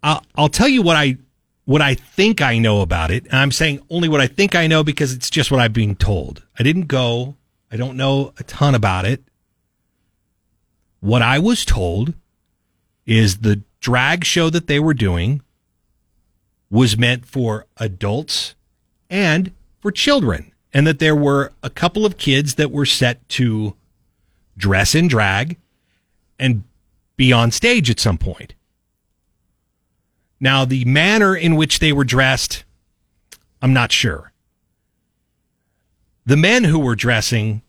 I'll 0.00 0.24
I'll 0.36 0.48
tell 0.48 0.68
you 0.68 0.82
what 0.82 0.94
I 0.94 1.16
what 1.64 1.82
I 1.82 1.94
think 1.94 2.40
I 2.40 2.58
know 2.58 2.82
about 2.82 3.10
it. 3.10 3.24
And 3.24 3.34
I'm 3.34 3.50
saying 3.50 3.82
only 3.90 4.08
what 4.08 4.20
I 4.20 4.28
think 4.28 4.54
I 4.54 4.68
know 4.68 4.84
because 4.84 5.12
it's 5.12 5.28
just 5.28 5.50
what 5.50 5.58
I've 5.58 5.72
been 5.72 5.96
told. 5.96 6.46
I 6.56 6.62
didn't 6.62 6.86
go. 6.86 7.34
I 7.72 7.76
don't 7.76 7.96
know 7.96 8.32
a 8.38 8.44
ton 8.44 8.76
about 8.76 9.06
it. 9.06 9.24
What 11.00 11.22
I 11.22 11.38
was 11.38 11.64
told 11.64 12.14
is 13.06 13.38
the 13.38 13.62
drag 13.80 14.24
show 14.24 14.50
that 14.50 14.66
they 14.66 14.78
were 14.78 14.94
doing 14.94 15.42
was 16.70 16.96
meant 16.96 17.26
for 17.26 17.66
adults 17.78 18.54
and 19.08 19.52
for 19.80 19.90
children, 19.90 20.52
and 20.72 20.86
that 20.86 20.98
there 20.98 21.16
were 21.16 21.52
a 21.62 21.70
couple 21.70 22.06
of 22.06 22.18
kids 22.18 22.54
that 22.54 22.70
were 22.70 22.86
set 22.86 23.26
to 23.30 23.74
dress 24.56 24.94
in 24.94 25.08
drag 25.08 25.56
and 26.38 26.62
be 27.16 27.32
on 27.32 27.50
stage 27.50 27.90
at 27.90 27.98
some 27.98 28.18
point. 28.18 28.54
Now, 30.38 30.64
the 30.64 30.84
manner 30.84 31.34
in 31.34 31.56
which 31.56 31.80
they 31.80 31.92
were 31.92 32.04
dressed, 32.04 32.64
I'm 33.60 33.72
not 33.72 33.90
sure. 33.90 34.32
The 36.24 36.36
men 36.36 36.64
who 36.64 36.78
were 36.78 36.94
dressing 36.94 37.62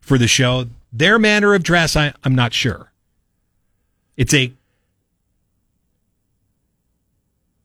for 0.00 0.18
the 0.18 0.28
show, 0.28 0.66
their 0.92 1.18
manner 1.18 1.54
of 1.54 1.62
dress, 1.62 1.96
I, 1.96 2.12
I'm 2.22 2.34
not 2.34 2.52
sure. 2.52 2.92
It's 4.16 4.34
a. 4.34 4.52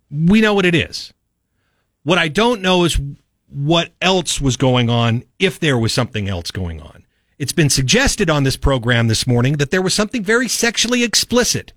We 0.09 0.39
know 0.39 0.53
what 0.53 0.65
it 0.65 0.75
is. 0.75 1.13
What 2.03 2.17
I 2.17 2.29
don't 2.29 2.61
know 2.61 2.85
is 2.85 2.99
what 3.49 3.91
else 4.01 4.39
was 4.39 4.55
going 4.55 4.89
on, 4.89 5.23
if 5.39 5.59
there 5.59 5.77
was 5.77 5.93
something 5.93 6.29
else 6.29 6.51
going 6.51 6.81
on. 6.81 7.05
It's 7.37 7.51
been 7.51 7.69
suggested 7.69 8.29
on 8.29 8.43
this 8.43 8.57
program 8.57 9.07
this 9.07 9.27
morning 9.27 9.57
that 9.57 9.71
there 9.71 9.81
was 9.81 9.93
something 9.93 10.23
very 10.23 10.47
sexually 10.47 11.03
explicit 11.03 11.73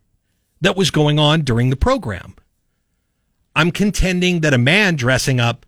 that 0.60 0.76
was 0.76 0.90
going 0.90 1.18
on 1.18 1.42
during 1.42 1.70
the 1.70 1.76
program. 1.76 2.34
I'm 3.54 3.70
contending 3.70 4.40
that 4.40 4.54
a 4.54 4.58
man 4.58 4.96
dressing 4.96 5.40
up 5.40 5.66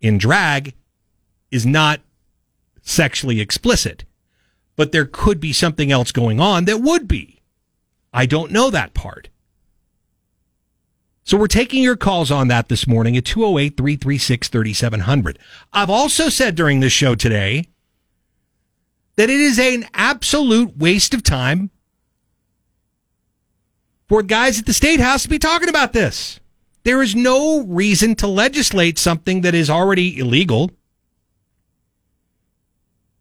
in 0.00 0.18
drag 0.18 0.74
is 1.50 1.66
not 1.66 2.00
sexually 2.82 3.40
explicit, 3.40 4.04
but 4.80 4.92
there 4.92 5.04
could 5.04 5.40
be 5.40 5.52
something 5.52 5.92
else 5.92 6.10
going 6.10 6.40
on 6.40 6.64
that 6.64 6.80
would 6.80 7.06
be. 7.06 7.42
I 8.14 8.24
don't 8.24 8.50
know 8.50 8.70
that 8.70 8.94
part. 8.94 9.28
So 11.22 11.36
we're 11.36 11.48
taking 11.48 11.82
your 11.82 11.98
calls 11.98 12.30
on 12.30 12.48
that 12.48 12.70
this 12.70 12.86
morning 12.86 13.14
at 13.14 13.26
208 13.26 13.76
336 13.76 14.48
3700. 14.48 15.38
I've 15.70 15.90
also 15.90 16.30
said 16.30 16.54
during 16.54 16.80
this 16.80 16.94
show 16.94 17.14
today 17.14 17.68
that 19.16 19.28
it 19.28 19.38
is 19.38 19.58
an 19.58 19.84
absolute 19.92 20.78
waste 20.78 21.12
of 21.12 21.22
time 21.22 21.68
for 24.08 24.22
guys 24.22 24.58
at 24.60 24.64
the 24.64 24.72
State 24.72 25.00
House 25.00 25.24
to 25.24 25.28
be 25.28 25.38
talking 25.38 25.68
about 25.68 25.92
this. 25.92 26.40
There 26.84 27.02
is 27.02 27.14
no 27.14 27.66
reason 27.66 28.14
to 28.14 28.26
legislate 28.26 28.98
something 28.98 29.42
that 29.42 29.54
is 29.54 29.68
already 29.68 30.18
illegal. 30.18 30.70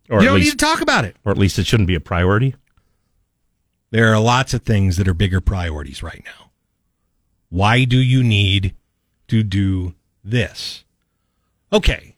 Or 0.10 0.22
you 0.22 0.28
don't 0.28 0.36
least, 0.36 0.46
need 0.48 0.60
to 0.60 0.66
talk 0.66 0.82
about 0.82 1.06
it. 1.06 1.16
Or 1.24 1.32
at 1.32 1.38
least 1.38 1.60
it 1.60 1.68
shouldn't 1.68 1.88
be 1.88 1.96
a 1.96 2.00
priority. 2.00 2.56
There 3.92 4.14
are 4.14 4.20
lots 4.20 4.54
of 4.54 4.64
things 4.64 4.98
that 4.98 5.08
are 5.08 5.14
bigger 5.14 5.42
priorities 5.42 6.04
right 6.04 6.22
now. 6.26 6.52
Why 7.50 7.84
do 7.84 7.98
you 7.98 8.24
need 8.24 8.76
to 9.28 9.44
do 9.44 9.96
this? 10.24 10.84
Okay. 11.72 12.16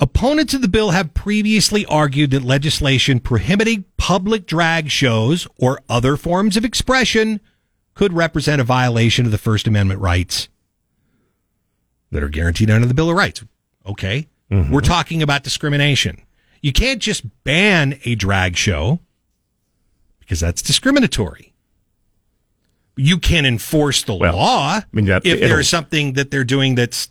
Opponents 0.00 0.54
of 0.54 0.62
the 0.62 0.68
bill 0.68 0.90
have 0.90 1.14
previously 1.14 1.84
argued 1.86 2.30
that 2.30 2.42
legislation 2.42 3.18
prohibiting 3.18 3.84
public 3.96 4.46
drag 4.46 4.90
shows 4.90 5.48
or 5.58 5.80
other 5.88 6.16
forms 6.16 6.56
of 6.56 6.64
expression 6.64 7.40
could 7.94 8.12
represent 8.12 8.60
a 8.60 8.64
violation 8.64 9.26
of 9.26 9.32
the 9.32 9.38
First 9.38 9.66
Amendment 9.66 10.00
rights 10.00 10.48
that 12.12 12.22
are 12.22 12.28
guaranteed 12.28 12.70
under 12.70 12.86
the 12.86 12.94
Bill 12.94 13.10
of 13.10 13.16
Rights. 13.16 13.44
Okay. 13.84 14.28
Mm-hmm. 14.52 14.72
We're 14.72 14.80
talking 14.80 15.20
about 15.22 15.42
discrimination. 15.42 16.22
You 16.60 16.72
can't 16.72 17.00
just 17.00 17.24
ban 17.44 17.98
a 18.04 18.14
drag 18.14 18.56
show 18.56 19.00
because 20.20 20.40
that's 20.40 20.62
discriminatory. 20.62 21.54
You 22.96 23.18
can 23.18 23.46
enforce 23.46 24.02
the 24.02 24.14
law 24.14 24.78
I 24.78 24.84
mean, 24.92 25.04
that, 25.06 25.24
if 25.24 25.38
there's 25.38 25.68
something 25.68 26.14
that 26.14 26.30
they're 26.30 26.44
doing 26.44 26.74
that's 26.74 27.10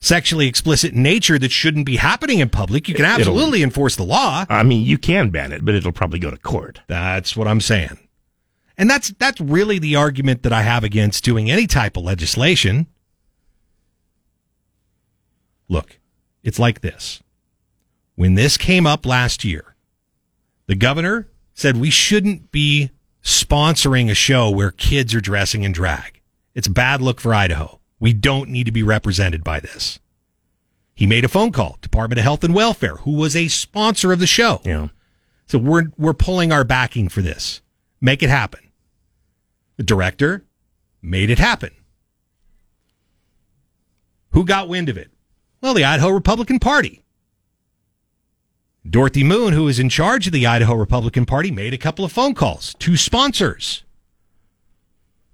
sexually 0.00 0.46
explicit 0.46 0.92
in 0.92 1.02
nature 1.02 1.38
that 1.38 1.50
shouldn't 1.50 1.86
be 1.86 1.96
happening 1.96 2.38
in 2.38 2.48
public. 2.48 2.88
You 2.88 2.94
can 2.94 3.04
absolutely 3.04 3.62
enforce 3.62 3.96
the 3.96 4.04
law. 4.04 4.44
I 4.48 4.62
mean, 4.62 4.84
you 4.84 4.98
can 4.98 5.30
ban 5.30 5.52
it, 5.52 5.64
but 5.64 5.74
it'll 5.74 5.92
probably 5.92 6.18
go 6.18 6.30
to 6.30 6.36
court. 6.36 6.80
That's 6.86 7.36
what 7.36 7.48
I'm 7.48 7.60
saying. 7.60 7.98
And 8.78 8.90
that's 8.90 9.10
that's 9.18 9.40
really 9.40 9.78
the 9.78 9.96
argument 9.96 10.42
that 10.42 10.52
I 10.52 10.62
have 10.62 10.84
against 10.84 11.24
doing 11.24 11.50
any 11.50 11.66
type 11.66 11.96
of 11.96 12.04
legislation. 12.04 12.86
Look, 15.68 15.98
it's 16.44 16.58
like 16.58 16.82
this. 16.82 17.22
When 18.16 18.34
this 18.34 18.56
came 18.56 18.86
up 18.86 19.06
last 19.06 19.44
year, 19.44 19.76
the 20.66 20.74
governor 20.74 21.28
said 21.54 21.76
we 21.76 21.90
shouldn't 21.90 22.50
be 22.50 22.90
sponsoring 23.22 24.10
a 24.10 24.14
show 24.14 24.50
where 24.50 24.70
kids 24.70 25.14
are 25.14 25.20
dressing 25.20 25.62
in 25.62 25.72
drag. 25.72 26.20
It's 26.54 26.66
a 26.66 26.72
bad 26.72 27.02
look 27.02 27.20
for 27.20 27.34
Idaho. 27.34 27.78
We 28.00 28.12
don't 28.12 28.50
need 28.50 28.64
to 28.64 28.72
be 28.72 28.82
represented 28.82 29.44
by 29.44 29.60
this. 29.60 29.98
He 30.94 31.06
made 31.06 31.26
a 31.26 31.28
phone 31.28 31.52
call, 31.52 31.78
Department 31.82 32.18
of 32.18 32.24
Health 32.24 32.42
and 32.42 32.54
Welfare, 32.54 32.96
who 32.96 33.12
was 33.12 33.36
a 33.36 33.48
sponsor 33.48 34.12
of 34.12 34.18
the 34.18 34.26
show. 34.26 34.62
Yeah. 34.64 34.88
So 35.46 35.58
we're 35.58 35.84
we're 35.98 36.14
pulling 36.14 36.52
our 36.52 36.64
backing 36.64 37.10
for 37.10 37.20
this. 37.20 37.60
Make 38.00 38.22
it 38.22 38.30
happen. 38.30 38.60
The 39.76 39.82
director 39.82 40.44
made 41.02 41.28
it 41.28 41.38
happen. 41.38 41.70
Who 44.30 44.44
got 44.44 44.68
wind 44.68 44.88
of 44.88 44.96
it? 44.96 45.10
Well, 45.60 45.74
the 45.74 45.84
Idaho 45.84 46.08
Republican 46.08 46.58
Party. 46.58 47.02
Dorothy 48.88 49.24
Moon, 49.24 49.52
who 49.52 49.68
is 49.68 49.78
in 49.78 49.88
charge 49.88 50.26
of 50.26 50.32
the 50.32 50.46
Idaho 50.46 50.74
Republican 50.74 51.26
Party, 51.26 51.50
made 51.50 51.74
a 51.74 51.78
couple 51.78 52.04
of 52.04 52.12
phone 52.12 52.34
calls 52.34 52.74
to 52.78 52.96
sponsors 52.96 53.82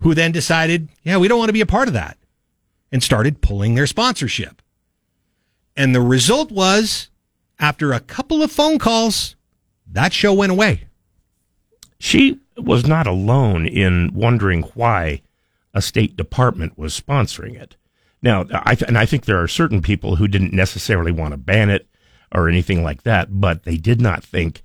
who 0.01 0.15
then 0.15 0.33
decided, 0.33 0.89
yeah, 1.03 1.17
we 1.17 1.29
don't 1.29 1.39
want 1.39 1.49
to 1.49 1.55
be 1.55 1.61
a 1.61 1.67
part 1.67 1.89
of 1.89 1.95
that 1.95 2.19
and 2.91 3.03
started 3.03 3.41
pulling 3.41 3.75
their 3.75 3.87
sponsorship. 3.87 4.63
And 5.77 5.95
the 5.95 6.01
result 6.01 6.51
was, 6.51 7.09
after 7.59 7.93
a 7.93 8.01
couple 8.01 8.43
of 8.43 8.53
phone 8.53 8.79
calls, 8.79 9.37
that 9.87 10.13
show 10.13 10.33
went 10.33 10.53
away. 10.53 10.85
She 11.99 12.41
was 12.57 12.87
not 12.87 13.07
alone 13.07 13.67
in 13.67 14.13
wondering 14.13 14.63
why 14.75 15.23
a 15.73 15.81
state 15.81 16.17
department 16.17 16.77
was 16.77 16.99
sponsoring 16.99 17.55
it. 17.55 17.77
Now, 18.21 18.45
I 18.53 18.75
th- 18.75 18.89
and 18.89 18.99
I 18.99 19.07
think 19.07 19.25
there 19.25 19.41
are 19.41 19.49
certain 19.49 19.83
people 19.83 20.17
who 20.17 20.29
didn't 20.29 20.53
necessarily 20.53 21.13
want 21.13 21.33
to 21.33 21.39
ban 21.39 21.71
it 21.71 21.87
or 22.33 22.49
anything 22.49 22.83
like 22.83 23.03
that, 23.03 23.41
but 23.41 23.65
they 23.65 23.77
did 23.77 24.01
not 24.01 24.25
think 24.25 24.63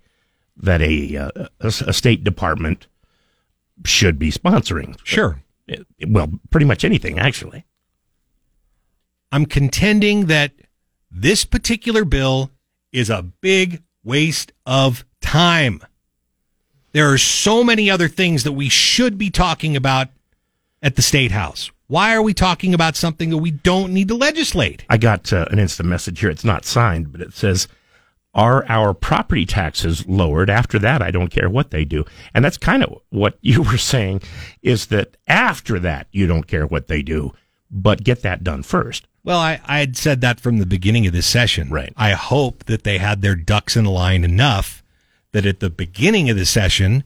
that 0.55 0.81
a 0.81 1.17
uh, 1.17 1.31
a, 1.59 1.67
a 1.67 1.93
state 1.93 2.23
department 2.23 2.87
should 3.85 4.17
be 4.17 4.31
sponsoring. 4.31 4.97
Sure. 5.03 5.41
Well, 6.07 6.31
pretty 6.49 6.65
much 6.65 6.83
anything 6.83 7.19
actually. 7.19 7.65
I'm 9.31 9.45
contending 9.45 10.27
that 10.27 10.53
this 11.11 11.45
particular 11.45 12.05
bill 12.05 12.51
is 12.91 13.09
a 13.09 13.21
big 13.21 13.83
waste 14.03 14.53
of 14.65 15.05
time. 15.21 15.81
There 16.93 17.11
are 17.11 17.17
so 17.17 17.63
many 17.63 17.91
other 17.91 18.07
things 18.07 18.43
that 18.43 18.53
we 18.53 18.69
should 18.69 19.17
be 19.17 19.29
talking 19.29 19.75
about 19.75 20.07
at 20.81 20.95
the 20.95 21.01
state 21.01 21.31
house. 21.31 21.69
Why 21.87 22.13
are 22.13 22.21
we 22.21 22.33
talking 22.33 22.73
about 22.73 22.97
something 22.97 23.29
that 23.29 23.37
we 23.37 23.51
don't 23.51 23.93
need 23.93 24.09
to 24.09 24.15
legislate? 24.15 24.83
I 24.89 24.97
got 24.97 25.31
uh, 25.31 25.45
an 25.51 25.57
instant 25.57 25.87
message 25.87 26.19
here. 26.19 26.29
It's 26.29 26.43
not 26.43 26.65
signed, 26.65 27.13
but 27.13 27.21
it 27.21 27.33
says, 27.33 27.69
"Are 28.33 28.65
our 28.67 28.93
property 28.93 29.45
taxes 29.45 30.05
lowered?" 30.05 30.49
After 30.49 30.77
that, 30.79 31.01
I 31.01 31.11
don't 31.11 31.29
care 31.29 31.49
what 31.49 31.71
they 31.71 31.85
do, 31.85 32.03
and 32.33 32.43
that's 32.43 32.57
kind 32.57 32.83
of 32.83 32.99
what 33.09 33.37
you 33.41 33.61
were 33.61 33.77
saying. 33.77 34.21
Is 34.61 34.87
that 34.87 35.15
after 35.27 35.79
that 35.79 36.07
you 36.11 36.27
don't 36.27 36.47
care 36.47 36.67
what 36.67 36.87
they 36.87 37.01
do, 37.01 37.33
but 37.71 38.03
get 38.03 38.21
that 38.21 38.43
done 38.43 38.63
first. 38.63 39.07
Well, 39.23 39.39
I, 39.39 39.61
I 39.65 39.79
had 39.79 39.95
said 39.95 40.19
that 40.21 40.41
from 40.41 40.57
the 40.57 40.65
beginning 40.65 41.07
of 41.07 41.13
this 41.13 41.25
session. 41.25 41.69
Right. 41.69 41.93
I 41.95 42.11
hope 42.11 42.65
that 42.65 42.83
they 42.83 42.97
had 42.97 43.21
their 43.21 43.35
ducks 43.35 43.77
in 43.77 43.85
a 43.85 43.91
line 43.91 44.25
enough 44.25 44.83
that 45.31 45.45
at 45.45 45.61
the 45.61 45.69
beginning 45.69 46.29
of 46.29 46.35
the 46.35 46.45
session, 46.45 47.05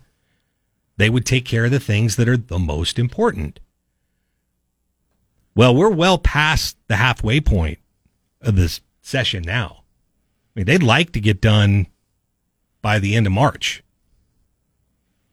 they 0.97 1.09
would 1.09 1.25
take 1.25 1.45
care 1.45 1.65
of 1.65 1.71
the 1.71 1.79
things 1.79 2.15
that 2.15 2.29
are 2.29 2.37
the 2.37 2.59
most 2.59 2.97
important. 2.97 3.59
Well, 5.55 5.75
we're 5.75 5.89
well 5.89 6.17
past 6.17 6.77
the 6.87 6.95
halfway 6.95 7.41
point 7.41 7.79
of 8.41 8.55
this 8.55 8.81
session 9.01 9.43
now. 9.43 9.83
I 10.55 10.59
mean, 10.59 10.65
they'd 10.65 10.83
like 10.83 11.11
to 11.13 11.19
get 11.19 11.41
done 11.41 11.87
by 12.81 12.99
the 12.99 13.15
end 13.15 13.27
of 13.27 13.33
March. 13.33 13.83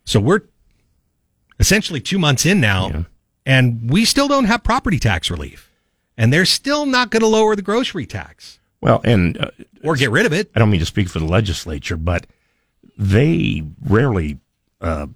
So 0.05 0.21
we're 0.21 0.43
essentially 1.59 2.01
two 2.01 2.19
months 2.19 2.47
in 2.47 2.61
now, 2.61 3.07
and 3.45 3.91
we 3.91 4.05
still 4.05 4.29
don't 4.29 4.45
have 4.45 4.63
property 4.63 4.99
tax 4.99 5.31
relief. 5.31 5.71
And 6.17 6.33
they're 6.33 6.47
still 6.47 6.85
not 6.85 7.11
going 7.11 7.21
to 7.21 7.29
lower 7.29 7.55
the 7.55 7.63
grocery 7.63 8.05
tax. 8.07 8.59
Well, 8.81 9.01
and 9.05 9.39
uh, 9.39 9.51
or 9.85 9.97
get 9.97 10.11
rid 10.11 10.27
of 10.27 10.33
it. 10.33 10.51
I 10.55 10.59
don't 10.59 10.71
mean 10.71 10.81
to 10.81 10.87
speak 10.87 11.09
for 11.09 11.19
the 11.19 11.25
legislature, 11.25 11.97
but 11.97 12.27
they 12.97 13.63
rarely 13.85 14.39
uh, 14.81 15.07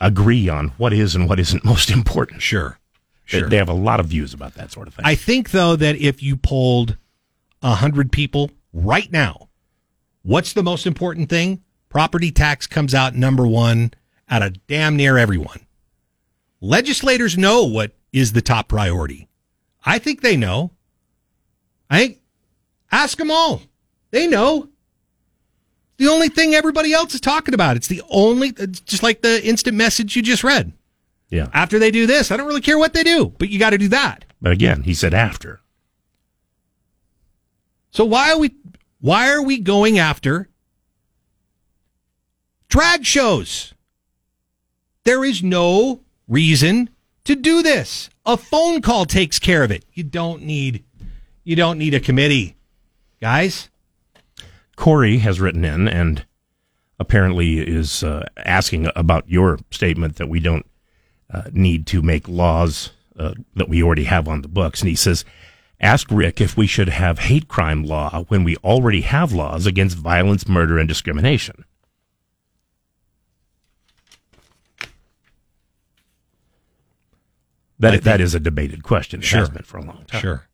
agree 0.00 0.48
on 0.48 0.68
what 0.76 0.92
is 0.92 1.14
and 1.14 1.28
what 1.28 1.40
isn't 1.40 1.64
most 1.64 1.90
important. 1.90 2.42
Sure, 2.42 2.78
sure. 3.40 3.48
They 3.48 3.56
have 3.56 3.68
a 3.68 3.74
lot 3.74 4.00
of 4.00 4.06
views 4.06 4.34
about 4.34 4.54
that 4.54 4.72
sort 4.72 4.88
of 4.88 4.94
thing. 4.94 5.04
I 5.04 5.14
think 5.14 5.50
though 5.50 5.76
that 5.76 5.96
if 5.96 6.22
you 6.22 6.36
polled 6.36 6.96
a 7.62 7.74
hundred 7.74 8.12
people 8.12 8.50
right 8.72 9.10
now, 9.10 9.48
what's 10.22 10.52
the 10.52 10.62
most 10.62 10.86
important 10.86 11.28
thing? 11.28 11.62
Property 11.88 12.30
tax 12.30 12.66
comes 12.66 12.94
out 12.94 13.14
number 13.14 13.46
one 13.46 13.92
out 14.28 14.42
of 14.42 14.66
damn 14.66 14.96
near 14.96 15.18
everyone. 15.18 15.66
Legislators 16.60 17.36
know 17.36 17.64
what 17.64 17.92
is 18.12 18.32
the 18.32 18.42
top 18.42 18.68
priority. 18.68 19.28
I 19.84 19.98
think 19.98 20.20
they 20.20 20.36
know. 20.36 20.70
I 21.90 21.98
think 21.98 22.20
ask 22.90 23.18
them 23.18 23.30
all. 23.30 23.62
They 24.10 24.26
know. 24.28 24.68
It's 25.98 26.06
the 26.06 26.08
only 26.08 26.28
thing 26.28 26.54
everybody 26.54 26.92
else 26.92 27.14
is 27.14 27.20
talking 27.20 27.52
about. 27.52 27.76
It's 27.76 27.88
the 27.88 28.02
only, 28.08 28.52
it's 28.56 28.80
just 28.80 29.02
like 29.02 29.22
the 29.22 29.44
instant 29.44 29.76
message 29.76 30.16
you 30.16 30.22
just 30.22 30.44
read. 30.44 30.72
Yeah. 31.32 31.48
After 31.54 31.78
they 31.78 31.90
do 31.90 32.06
this, 32.06 32.30
I 32.30 32.36
don't 32.36 32.46
really 32.46 32.60
care 32.60 32.76
what 32.76 32.92
they 32.92 33.02
do, 33.02 33.32
but 33.38 33.48
you 33.48 33.58
got 33.58 33.70
to 33.70 33.78
do 33.78 33.88
that. 33.88 34.26
But 34.42 34.52
again, 34.52 34.82
he 34.82 34.92
said 34.92 35.14
after. 35.14 35.62
So 37.90 38.04
why 38.04 38.30
are 38.32 38.38
we 38.38 38.54
why 39.00 39.32
are 39.32 39.42
we 39.42 39.58
going 39.58 39.98
after 39.98 40.50
drag 42.68 43.06
shows? 43.06 43.72
There 45.04 45.24
is 45.24 45.42
no 45.42 46.02
reason 46.28 46.90
to 47.24 47.34
do 47.34 47.62
this. 47.62 48.10
A 48.26 48.36
phone 48.36 48.82
call 48.82 49.06
takes 49.06 49.38
care 49.38 49.64
of 49.64 49.70
it. 49.70 49.86
You 49.94 50.04
don't 50.04 50.42
need 50.42 50.84
you 51.44 51.56
don't 51.56 51.78
need 51.78 51.94
a 51.94 52.00
committee. 52.00 52.56
Guys, 53.22 53.70
Corey 54.76 55.18
has 55.18 55.40
written 55.40 55.64
in 55.64 55.88
and 55.88 56.26
apparently 56.98 57.58
is 57.58 58.04
uh, 58.04 58.26
asking 58.36 58.90
about 58.94 59.30
your 59.30 59.58
statement 59.70 60.16
that 60.16 60.28
we 60.28 60.38
don't 60.38 60.66
uh, 61.32 61.44
need 61.52 61.86
to 61.88 62.02
make 62.02 62.28
laws 62.28 62.90
uh, 63.18 63.34
that 63.54 63.68
we 63.68 63.82
already 63.82 64.04
have 64.04 64.28
on 64.28 64.42
the 64.42 64.48
books. 64.48 64.80
And 64.80 64.88
he 64.88 64.96
says, 64.96 65.24
Ask 65.80 66.08
Rick 66.10 66.40
if 66.40 66.56
we 66.56 66.66
should 66.66 66.88
have 66.90 67.18
hate 67.20 67.48
crime 67.48 67.82
law 67.84 68.24
when 68.28 68.44
we 68.44 68.56
already 68.58 69.00
have 69.00 69.32
laws 69.32 69.66
against 69.66 69.96
violence, 69.96 70.46
murder, 70.48 70.78
and 70.78 70.88
discrimination. 70.88 71.64
That, 77.78 77.90
think- 77.92 78.04
that 78.04 78.20
is 78.20 78.34
a 78.34 78.40
debated 78.40 78.82
question. 78.82 79.20
It 79.20 79.24
Sure. 79.26 79.40
has 79.40 79.50
been 79.50 79.62
for 79.64 79.78
a 79.78 79.82
long 79.84 80.04
time. 80.06 80.20
Sure. 80.20 80.46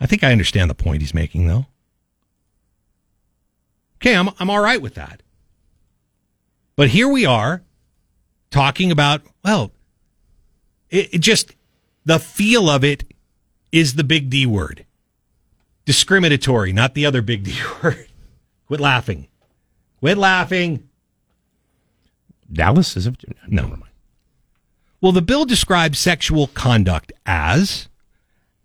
I 0.00 0.06
think 0.06 0.22
I 0.22 0.30
understand 0.32 0.70
the 0.70 0.74
point 0.74 1.02
he's 1.02 1.12
making, 1.12 1.48
though. 1.48 1.66
Okay, 3.96 4.14
I'm 4.14 4.30
I'm 4.38 4.48
all 4.48 4.60
right 4.60 4.80
with 4.80 4.94
that. 4.94 5.24
But 6.76 6.90
here 6.90 7.08
we 7.08 7.26
are 7.26 7.62
talking 8.50 8.90
about 8.90 9.22
well, 9.44 9.72
it, 10.90 11.14
it 11.14 11.18
just 11.18 11.54
the 12.04 12.18
feel 12.18 12.68
of 12.68 12.84
it 12.84 13.04
is 13.72 13.94
the 13.94 14.04
big 14.04 14.30
D 14.30 14.46
word, 14.46 14.86
discriminatory, 15.84 16.72
not 16.72 16.94
the 16.94 17.06
other 17.06 17.22
big 17.22 17.44
D 17.44 17.54
word. 17.82 18.08
Quit 18.66 18.80
laughing. 18.80 19.28
Quit 20.00 20.18
laughing. 20.18 20.88
Dallas 22.52 22.96
is 22.96 23.06
a, 23.06 23.10
no. 23.46 23.62
Never 23.62 23.68
mind. 23.68 23.82
Well, 25.00 25.12
the 25.12 25.22
bill 25.22 25.44
describes 25.44 25.98
sexual 25.98 26.48
conduct 26.48 27.12
as 27.24 27.88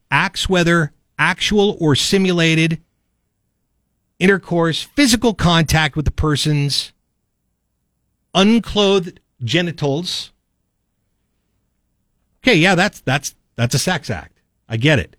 acts 0.09 0.49
whether 0.49 0.91
actual 1.19 1.77
or 1.79 1.95
simulated 1.95 2.81
intercourse, 4.19 4.81
physical 4.81 5.33
contact 5.33 5.95
with 5.95 6.05
the 6.05 6.11
person's 6.11 6.91
unclothed 8.33 9.19
genitals. 9.43 10.31
Okay, 12.43 12.55
yeah, 12.55 12.75
that's 12.75 13.01
that's 13.01 13.35
that's 13.55 13.75
a 13.75 13.79
sex 13.79 14.09
act. 14.09 14.41
I 14.67 14.77
get 14.77 14.99
it. 14.99 15.15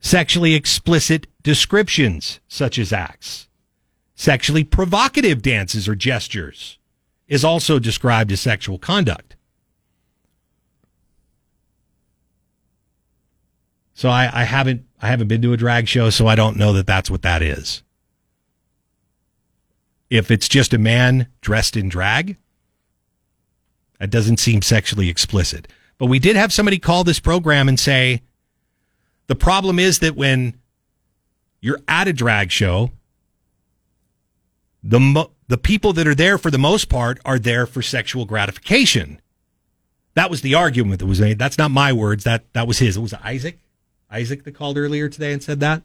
Sexually 0.00 0.54
explicit 0.54 1.26
descriptions 1.42 2.40
such 2.48 2.78
as 2.78 2.92
acts. 2.92 3.48
Sexually 4.14 4.64
provocative 4.64 5.42
dances 5.42 5.88
or 5.88 5.94
gestures 5.94 6.78
is 7.28 7.44
also 7.44 7.78
described 7.78 8.30
as 8.32 8.40
sexual 8.40 8.78
conduct. 8.78 9.36
So 13.94 14.08
I, 14.08 14.30
I 14.32 14.44
haven't 14.44 14.84
I 15.00 15.08
haven't 15.08 15.28
been 15.28 15.42
to 15.42 15.52
a 15.52 15.56
drag 15.56 15.88
show, 15.88 16.10
so 16.10 16.26
I 16.26 16.34
don't 16.34 16.56
know 16.56 16.72
that 16.72 16.86
that's 16.86 17.10
what 17.10 17.22
that 17.22 17.42
is. 17.42 17.82
If 20.10 20.30
it's 20.30 20.48
just 20.48 20.74
a 20.74 20.78
man 20.78 21.28
dressed 21.40 21.76
in 21.76 21.88
drag, 21.88 22.36
that 24.02 24.10
doesn't 24.10 24.38
seem 24.38 24.62
sexually 24.62 25.08
explicit. 25.08 25.68
But 25.96 26.06
we 26.06 26.18
did 26.18 26.34
have 26.34 26.52
somebody 26.52 26.80
call 26.80 27.04
this 27.04 27.20
program 27.20 27.68
and 27.68 27.78
say 27.78 28.22
the 29.28 29.36
problem 29.36 29.78
is 29.78 30.00
that 30.00 30.16
when 30.16 30.58
you're 31.60 31.78
at 31.86 32.08
a 32.08 32.12
drag 32.12 32.50
show, 32.50 32.90
the 34.82 34.98
mo- 34.98 35.30
the 35.46 35.56
people 35.56 35.92
that 35.92 36.08
are 36.08 36.16
there 36.16 36.36
for 36.36 36.50
the 36.50 36.58
most 36.58 36.88
part 36.88 37.20
are 37.24 37.38
there 37.38 37.64
for 37.64 37.80
sexual 37.80 38.24
gratification. 38.24 39.20
That 40.14 40.30
was 40.30 40.40
the 40.40 40.56
argument 40.56 40.98
that 40.98 41.06
was 41.06 41.20
made. 41.20 41.38
That's 41.38 41.56
not 41.56 41.70
my 41.70 41.92
words. 41.92 42.24
That 42.24 42.52
that 42.54 42.66
was 42.66 42.80
his. 42.80 42.96
It 42.96 43.00
was 43.00 43.14
Isaac. 43.14 43.60
Isaac 44.10 44.42
that 44.42 44.56
called 44.56 44.78
earlier 44.78 45.08
today 45.08 45.32
and 45.32 45.40
said 45.40 45.60
that. 45.60 45.84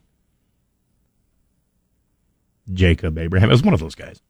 Jacob 2.73 3.15
Abraham. 3.19 3.49
It 3.49 3.53
was 3.53 3.61
one 3.61 3.76
of 3.76 3.80
those 3.80 3.94
guys. 3.94 4.23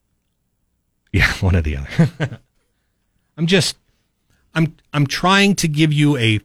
Yeah, 1.13 1.31
one 1.39 1.55
or 1.55 1.61
the 1.61 1.77
other. 1.77 2.41
I'm 3.37 3.47
just 3.47 3.77
I'm 4.53 4.75
I'm 4.91 5.07
trying 5.07 5.55
to 5.55 5.67
give 5.67 5.93
you 5.93 6.17
a 6.17 6.39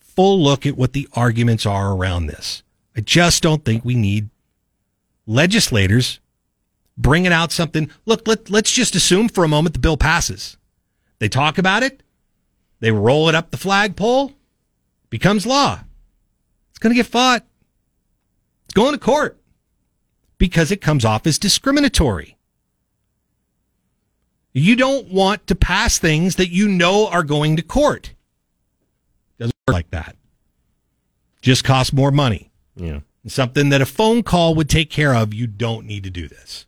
full 0.00 0.42
look 0.42 0.66
at 0.66 0.76
what 0.76 0.92
the 0.92 1.08
arguments 1.14 1.64
are 1.64 1.92
around 1.92 2.26
this. 2.26 2.62
I 2.96 3.00
just 3.00 3.42
don't 3.42 3.64
think 3.64 3.84
we 3.84 3.94
need 3.94 4.28
legislators 5.26 6.20
bringing 6.96 7.32
out 7.32 7.52
something. 7.52 7.90
Look, 8.06 8.26
let, 8.28 8.50
let's 8.50 8.70
just 8.70 8.94
assume 8.94 9.28
for 9.28 9.44
a 9.44 9.48
moment 9.48 9.74
the 9.74 9.80
bill 9.80 9.96
passes. 9.96 10.56
They 11.18 11.28
talk 11.28 11.58
about 11.58 11.82
it, 11.82 12.02
they 12.80 12.92
roll 12.92 13.28
it 13.28 13.34
up 13.34 13.50
the 13.50 13.56
flagpole, 13.56 14.32
becomes 15.10 15.46
law. 15.46 15.80
It's 16.70 16.78
going 16.78 16.92
to 16.92 16.96
get 16.96 17.06
fought. 17.06 17.44
It's 18.64 18.74
going 18.74 18.92
to 18.92 18.98
court 18.98 19.38
because 20.38 20.70
it 20.70 20.80
comes 20.80 21.04
off 21.04 21.26
as 21.26 21.38
discriminatory. 21.38 22.36
You 24.54 24.76
don't 24.76 25.08
want 25.08 25.48
to 25.48 25.56
pass 25.56 25.98
things 25.98 26.36
that 26.36 26.48
you 26.48 26.68
know 26.68 27.08
are 27.08 27.24
going 27.24 27.56
to 27.56 27.62
court. 27.62 28.14
Doesn't 29.38 29.54
work 29.66 29.74
like 29.74 29.90
that. 29.90 30.16
Just 31.42 31.64
costs 31.64 31.92
more 31.92 32.12
money. 32.12 32.52
Yeah. 32.76 33.00
Something 33.26 33.70
that 33.70 33.82
a 33.82 33.86
phone 33.86 34.22
call 34.22 34.54
would 34.54 34.70
take 34.70 34.90
care 34.90 35.14
of. 35.14 35.34
You 35.34 35.48
don't 35.48 35.86
need 35.86 36.04
to 36.04 36.10
do 36.10 36.28
this. 36.28 36.66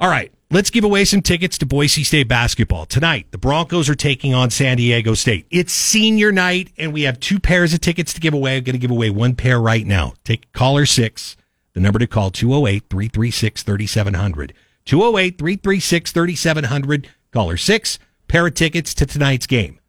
All 0.00 0.08
right. 0.08 0.32
Let's 0.52 0.70
give 0.70 0.82
away 0.82 1.04
some 1.04 1.22
tickets 1.22 1.58
to 1.58 1.66
Boise 1.66 2.02
State 2.02 2.26
basketball. 2.26 2.84
Tonight, 2.84 3.26
the 3.30 3.38
Broncos 3.38 3.88
are 3.88 3.94
taking 3.94 4.34
on 4.34 4.50
San 4.50 4.78
Diego 4.78 5.14
State. 5.14 5.46
It's 5.48 5.72
senior 5.72 6.32
night, 6.32 6.72
and 6.76 6.92
we 6.92 7.02
have 7.02 7.20
two 7.20 7.38
pairs 7.38 7.72
of 7.72 7.80
tickets 7.80 8.12
to 8.14 8.20
give 8.20 8.34
away. 8.34 8.56
I'm 8.56 8.64
going 8.64 8.72
to 8.72 8.80
give 8.80 8.90
away 8.90 9.10
one 9.10 9.36
pair 9.36 9.60
right 9.60 9.86
now. 9.86 10.14
Take 10.24 10.52
caller 10.52 10.86
six. 10.86 11.36
The 11.74 11.78
number 11.78 12.00
to 12.00 12.08
call 12.08 12.32
208 12.32 12.84
336 12.90 13.62
3700. 13.62 14.52
208 14.84 15.38
336 15.38 16.12
3700. 16.12 17.08
Caller 17.32 17.56
six. 17.56 17.98
Pair 18.28 18.46
of 18.46 18.54
tickets 18.54 18.94
to 18.94 19.06
tonight's 19.06 19.46
game. 19.46 19.80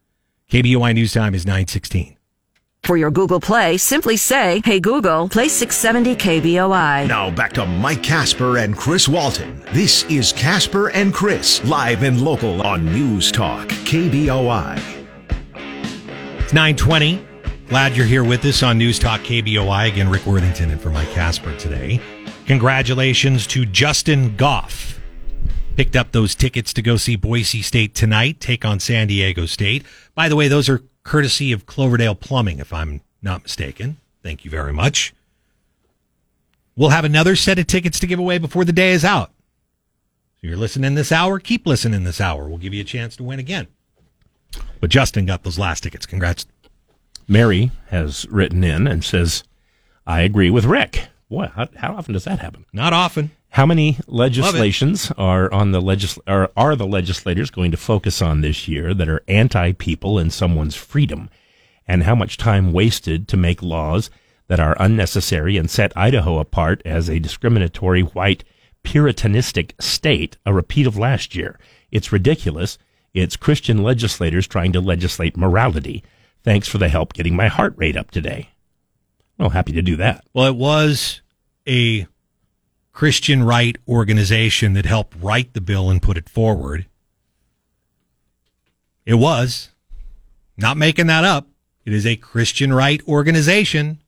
KBOI 0.49 0.93
News 0.93 1.13
Time 1.13 1.34
is 1.34 1.45
916. 1.45 2.18
For 2.84 2.97
your 2.97 3.11
Google 3.11 3.39
Play, 3.39 3.77
simply 3.77 4.18
say, 4.18 4.61
Hey 4.65 4.80
Google, 4.80 5.30
play 5.30 5.47
670 5.47 6.15
KBOI. 6.15 7.07
Now 7.07 7.30
back 7.30 7.53
to 7.53 7.65
Mike 7.65 8.01
Casper 8.01 8.57
and 8.57 8.76
Chris 8.76 9.07
Walton. 9.07 9.63
This 9.72 10.03
is 10.05 10.34
Casper 10.34 10.89
and 10.89 11.13
Chris, 11.13 11.63
live 11.63 12.01
and 12.01 12.22
local 12.22 12.61
on 12.63 12.84
News 12.85 13.31
Talk, 13.31 13.68
KBOI. 13.68 14.77
It's 16.39 16.53
920. 16.53 17.23
Glad 17.69 17.95
you're 17.95 18.07
here 18.07 18.23
with 18.23 18.43
us 18.45 18.63
on 18.63 18.80
News 18.80 18.97
Talk 18.99 19.22
KBOI. 19.22 19.88
Again, 19.88 20.09
Rick 20.09 20.26
Worthington 20.26 20.72
and 20.72 20.81
for 20.81 20.89
Mike 20.89 21.09
Casper 21.11 21.55
today. 21.57 22.01
Congratulations 22.52 23.48
to 23.48 23.65
Justin 23.65 24.36
Goff. 24.36 24.99
Picked 25.78 25.95
up 25.95 26.11
those 26.11 26.36
tickets 26.36 26.73
to 26.73 26.82
go 26.82 26.98
see 26.98 27.15
Boise 27.15 27.61
State 27.61 27.95
tonight, 27.95 28.41
take 28.41 28.65
on 28.65 28.82
San 28.82 29.07
Diego 29.07 29.45
State. 29.45 29.86
By 30.15 30.28
the 30.28 30.36
way, 30.36 30.49
those 30.49 30.68
are 30.68 30.84
courtesy 31.03 31.53
of 31.53 31.65
Cloverdale 31.65 32.14
Plumbing, 32.14 32.60
if 32.60 32.73
I'm 32.73 32.99
not 33.22 33.44
mistaken. 33.44 33.95
Thank 34.22 34.44
you 34.44 34.52
very 34.52 34.73
much. 34.73 35.14
We'll 36.76 36.90
have 36.90 37.06
another 37.06 37.38
set 37.38 37.57
of 37.57 37.68
tickets 37.68 38.02
to 38.02 38.06
give 38.06 38.19
away 38.19 38.38
before 38.38 38.65
the 38.65 38.73
day 38.73 38.91
is 38.91 39.06
out. 39.06 39.32
So 40.41 40.48
you're 40.48 40.57
listening 40.57 40.95
this 40.95 41.14
hour, 41.14 41.40
keep 41.40 41.65
listening 41.65 42.03
this 42.03 42.19
hour. 42.19 42.49
We'll 42.49 42.57
give 42.57 42.73
you 42.73 42.82
a 42.82 42.84
chance 42.84 43.15
to 43.15 43.23
win 43.23 43.40
again. 43.40 43.68
But 44.82 44.90
Justin 44.90 45.26
got 45.26 45.44
those 45.44 45.57
last 45.57 45.84
tickets. 45.84 46.06
Congrats. 46.06 46.45
Mary 47.30 47.72
has 47.91 48.28
written 48.28 48.61
in 48.65 48.88
and 48.88 49.06
says, 49.06 49.45
I 50.06 50.19
agree 50.19 50.49
with 50.49 50.65
Rick. 50.65 51.07
Boy, 51.32 51.49
how, 51.56 51.70
how 51.78 51.95
often 51.95 52.12
does 52.12 52.26
that 52.26 52.40
happen? 52.40 52.66
Not 52.74 52.91
often. 52.91 53.32
How 53.52 53.66
many 53.66 53.98
legislations 54.06 55.14
are 55.18 55.49
on 55.53 55.72
the 55.72 55.82
legis- 55.82 56.20
are, 56.28 56.52
are 56.58 56.76
the 56.76 56.86
legislators 56.86 57.49
going 57.49 57.72
to 57.72 57.78
focus 57.78 58.22
on 58.22 58.41
this 58.41 58.68
year 58.68 58.94
that 58.94 59.08
are 59.08 59.24
anti 59.30 59.72
people 59.72 60.20
and 60.20 60.34
someone's 60.34 60.76
freedom? 60.76 61.30
And 61.88 62.03
how 62.03 62.16
much 62.16 62.36
time 62.36 62.74
wasted 62.74 63.30
to 63.30 63.38
make 63.38 63.64
laws 63.64 64.10
that 64.49 64.60
are 64.60 64.76
unnecessary 64.78 65.56
and 65.56 65.70
set 65.70 65.95
Idaho 65.95 66.38
apart 66.38 66.82
as 66.84 67.10
a 67.10 67.18
discriminatory 67.20 68.02
white 68.02 68.44
puritanistic 68.84 69.74
state, 69.80 70.38
a 70.45 70.53
repeat 70.53 70.86
of 70.86 70.98
last 70.98 71.34
year? 71.34 71.58
It's 71.91 72.12
ridiculous. 72.12 72.78
It's 73.14 73.38
Christian 73.38 73.84
legislators 73.84 74.48
trying 74.48 74.74
to 74.74 74.82
legislate 74.82 75.38
morality. 75.38 76.03
Thanks 76.44 76.68
for 76.68 76.78
the 76.78 76.90
help 76.90 77.14
getting 77.14 77.38
my 77.38 77.48
heart 77.48 77.74
rate 77.78 77.95
up 77.95 78.12
today. 78.12 78.49
Well, 79.41 79.49
happy 79.49 79.72
to 79.72 79.82
do 79.82 79.95
that. 79.95 80.24
Well, 80.34 80.45
it 80.45 80.56
was 80.56 81.20
a 81.67 82.07
Christian 82.93 83.43
right 83.43 83.77
organization 83.88 84.73
that 84.73 84.85
helped 84.85 85.15
write 85.21 85.53
the 85.53 85.61
bill 85.61 85.89
and 85.89 86.01
put 86.01 86.17
it 86.17 86.29
forward. 86.29 86.85
It 89.05 89.15
was. 89.15 89.69
Not 90.57 90.77
making 90.77 91.07
that 91.07 91.23
up. 91.23 91.47
It 91.85 91.93
is 91.93 92.05
a 92.05 92.15
Christian 92.15 92.73
right 92.73 93.01
organization. 93.07 93.99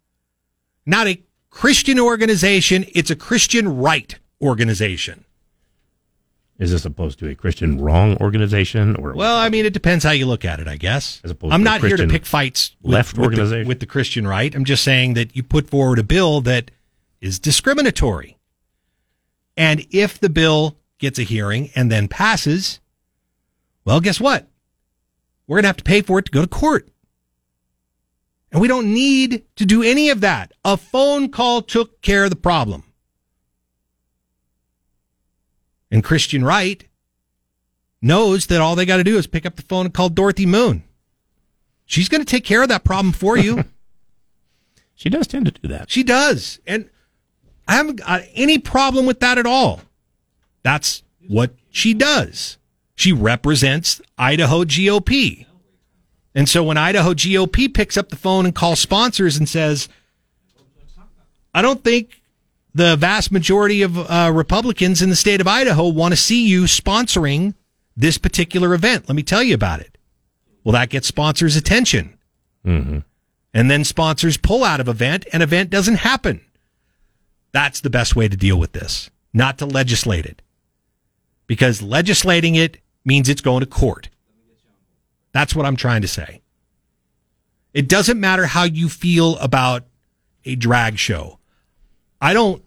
Not 0.85 1.07
a 1.07 1.21
Christian 1.49 1.99
organization, 1.99 2.85
it's 2.93 3.11
a 3.11 3.15
Christian 3.15 3.77
right 3.77 4.17
organization. 4.41 5.23
Is 6.59 6.71
this 6.71 6.85
opposed 6.85 7.19
to 7.19 7.29
a 7.29 7.35
Christian 7.35 7.79
wrong 7.79 8.17
organization 8.21 8.95
or 8.95 9.13
Well, 9.13 9.37
I 9.37 9.49
mean, 9.49 9.65
it 9.65 9.73
depends 9.73 10.03
how 10.03 10.11
you 10.11 10.25
look 10.25 10.45
at 10.45 10.59
it, 10.59 10.67
I 10.67 10.77
guess. 10.77 11.19
As 11.23 11.31
opposed 11.31 11.53
I'm 11.53 11.63
not 11.63 11.81
here 11.81 11.97
to 11.97 12.07
pick 12.07 12.25
fights 12.25 12.75
with, 12.81 12.93
left 12.93 13.13
with 13.13 13.15
the- 13.17 13.23
organization? 13.23 13.67
with 13.67 13.79
the 13.79 13.85
Christian 13.85 14.27
right. 14.27 14.53
I'm 14.53 14.65
just 14.65 14.83
saying 14.83 15.13
that 15.15 15.35
you 15.35 15.43
put 15.43 15.69
forward 15.69 15.99
a 15.99 16.03
bill 16.03 16.41
that 16.41 16.71
is 17.23 17.39
discriminatory. 17.39 18.37
And 19.55 19.85
if 19.91 20.19
the 20.19 20.29
bill 20.29 20.77
gets 20.99 21.17
a 21.17 21.23
hearing 21.23 21.69
and 21.73 21.91
then 21.91 22.07
passes, 22.07 22.81
well, 23.85 24.01
guess 24.01 24.19
what? 24.19 24.47
We're 25.47 25.57
going 25.57 25.63
to 25.63 25.69
have 25.69 25.77
to 25.77 25.83
pay 25.83 26.01
for 26.01 26.19
it 26.19 26.25
to 26.25 26.31
go 26.31 26.41
to 26.41 26.47
court. 26.47 26.89
And 28.51 28.61
we 28.61 28.67
don't 28.67 28.93
need 28.93 29.43
to 29.55 29.65
do 29.65 29.81
any 29.81 30.09
of 30.09 30.21
that. 30.21 30.51
A 30.65 30.75
phone 30.75 31.29
call 31.29 31.61
took 31.61 32.01
care 32.01 32.25
of 32.25 32.29
the 32.29 32.35
problem. 32.35 32.83
And 35.89 36.03
Christian 36.03 36.43
right 36.43 36.85
knows 38.01 38.47
that 38.47 38.59
all 38.59 38.75
they 38.75 38.85
got 38.85 38.97
to 38.97 39.03
do 39.03 39.17
is 39.17 39.27
pick 39.27 39.45
up 39.45 39.55
the 39.55 39.61
phone 39.63 39.85
and 39.85 39.93
call 39.93 40.09
Dorothy 40.09 40.45
Moon. 40.45 40.83
She's 41.85 42.09
going 42.09 42.21
to 42.21 42.29
take 42.29 42.43
care 42.43 42.63
of 42.63 42.69
that 42.69 42.83
problem 42.83 43.13
for 43.13 43.37
you. 43.37 43.63
she 44.95 45.09
does 45.09 45.27
tend 45.27 45.45
to 45.45 45.51
do 45.51 45.67
that. 45.69 45.89
She 45.89 46.03
does. 46.03 46.59
And 46.67 46.89
I 47.67 47.75
haven't 47.75 47.97
got 47.97 48.23
any 48.33 48.57
problem 48.57 49.05
with 49.05 49.19
that 49.21 49.37
at 49.37 49.45
all. 49.45 49.81
That's 50.63 51.03
what 51.27 51.53
she 51.69 51.93
does. 51.93 52.57
She 52.95 53.11
represents 53.11 54.01
Idaho 54.17 54.63
GOP. 54.63 55.45
And 56.35 56.49
so 56.49 56.63
when 56.63 56.77
Idaho 56.77 57.13
GOP 57.13 57.73
picks 57.73 57.97
up 57.97 58.09
the 58.09 58.15
phone 58.15 58.45
and 58.45 58.55
calls 58.55 58.79
sponsors 58.79 59.37
and 59.37 59.47
says, 59.47 59.87
I 61.53 61.61
don't 61.61 61.83
think 61.83 62.21
the 62.73 62.95
vast 62.95 63.31
majority 63.31 63.83
of 63.83 63.97
uh, 63.97 64.31
Republicans 64.33 65.01
in 65.01 65.09
the 65.09 65.15
state 65.15 65.41
of 65.41 65.47
Idaho 65.47 65.87
want 65.87 66.13
to 66.13 66.19
see 66.19 66.47
you 66.47 66.63
sponsoring 66.63 67.53
this 67.95 68.17
particular 68.17 68.73
event. 68.73 69.07
Let 69.07 69.15
me 69.15 69.23
tell 69.23 69.43
you 69.43 69.53
about 69.53 69.79
it. 69.79 69.97
Well, 70.63 70.73
that 70.73 70.89
gets 70.89 71.07
sponsors' 71.07 71.55
attention. 71.55 72.17
Mm-hmm. 72.65 72.99
And 73.53 73.69
then 73.69 73.83
sponsors 73.83 74.37
pull 74.37 74.63
out 74.63 74.79
of 74.79 74.87
event 74.87 75.27
and 75.31 75.43
event 75.43 75.69
doesn't 75.69 75.97
happen. 75.97 76.41
That's 77.53 77.79
the 77.79 77.89
best 77.89 78.15
way 78.15 78.27
to 78.27 78.35
deal 78.35 78.57
with 78.57 78.73
this, 78.73 79.09
not 79.31 79.59
to 79.59 79.65
legislate 79.65 80.25
it. 80.25 80.41
Because 81.47 81.81
legislating 81.81 82.55
it 82.55 82.79
means 83.05 83.29
it's 83.29 83.41
going 83.41 83.61
to 83.61 83.65
court. 83.65 84.09
That's 85.31 85.55
what 85.55 85.65
I'm 85.65 85.75
trying 85.75 86.01
to 86.01 86.07
say. 86.07 86.41
It 87.73 87.87
doesn't 87.87 88.19
matter 88.19 88.45
how 88.45 88.63
you 88.63 88.89
feel 88.89 89.37
about 89.37 89.83
a 90.45 90.55
drag 90.55 90.97
show. 90.97 91.39
I 92.21 92.33
don't 92.33 92.63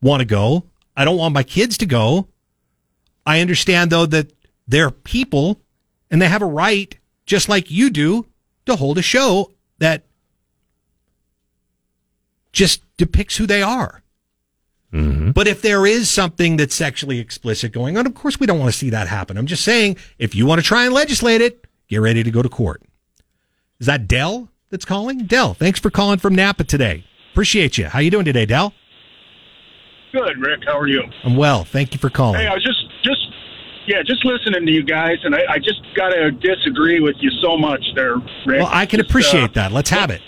want 0.00 0.20
to 0.20 0.26
go. 0.26 0.64
I 0.96 1.04
don't 1.04 1.16
want 1.16 1.34
my 1.34 1.42
kids 1.42 1.78
to 1.78 1.86
go. 1.86 2.28
I 3.24 3.40
understand 3.40 3.90
though 3.90 4.06
that 4.06 4.32
they're 4.66 4.90
people 4.90 5.60
and 6.10 6.20
they 6.20 6.28
have 6.28 6.42
a 6.42 6.46
right, 6.46 6.96
just 7.26 7.48
like 7.48 7.70
you 7.70 7.90
do, 7.90 8.26
to 8.66 8.76
hold 8.76 8.98
a 8.98 9.02
show 9.02 9.52
that 9.78 10.04
just 12.52 12.82
depicts 12.96 13.36
who 13.36 13.46
they 13.46 13.62
are. 13.62 14.01
But 14.92 15.48
if 15.48 15.62
there 15.62 15.86
is 15.86 16.10
something 16.10 16.58
that's 16.58 16.74
sexually 16.74 17.18
explicit 17.18 17.72
going 17.72 17.96
on, 17.96 18.06
of 18.06 18.14
course 18.14 18.38
we 18.38 18.46
don't 18.46 18.58
want 18.58 18.70
to 18.70 18.78
see 18.78 18.90
that 18.90 19.08
happen. 19.08 19.38
I'm 19.38 19.46
just 19.46 19.64
saying, 19.64 19.96
if 20.18 20.34
you 20.34 20.44
want 20.44 20.60
to 20.60 20.66
try 20.66 20.84
and 20.84 20.92
legislate 20.92 21.40
it, 21.40 21.66
get 21.88 22.02
ready 22.02 22.22
to 22.22 22.30
go 22.30 22.42
to 22.42 22.48
court. 22.48 22.82
Is 23.80 23.86
that 23.86 24.06
Dell 24.06 24.50
that's 24.70 24.84
calling? 24.84 25.24
Dell, 25.24 25.54
thanks 25.54 25.80
for 25.80 25.90
calling 25.90 26.18
from 26.18 26.36
Nampa 26.36 26.66
today. 26.66 27.04
Appreciate 27.32 27.78
you. 27.78 27.86
How 27.86 28.00
you 28.00 28.10
doing 28.10 28.26
today, 28.26 28.44
Dell? 28.44 28.74
Good, 30.12 30.38
Rick. 30.38 30.60
How 30.66 30.78
are 30.78 30.86
you? 30.86 31.02
I'm 31.24 31.36
well. 31.36 31.64
Thank 31.64 31.94
you 31.94 31.98
for 31.98 32.10
calling. 32.10 32.40
Hey, 32.40 32.46
I 32.46 32.52
was 32.52 32.62
just, 32.62 32.84
just, 33.02 33.26
yeah, 33.86 34.02
just 34.04 34.26
listening 34.26 34.66
to 34.66 34.70
you 34.70 34.82
guys, 34.82 35.16
and 35.24 35.34
I, 35.34 35.40
I 35.48 35.58
just 35.58 35.80
got 35.96 36.10
to 36.10 36.30
disagree 36.32 37.00
with 37.00 37.16
you 37.20 37.30
so 37.40 37.56
much 37.56 37.82
there, 37.94 38.16
Rick. 38.16 38.60
Well, 38.60 38.68
I 38.70 38.84
can 38.84 38.98
Just, 39.00 39.08
appreciate 39.08 39.44
uh, 39.44 39.52
that. 39.54 39.72
Let's 39.72 39.88
have 39.88 40.10
it. 40.10 40.20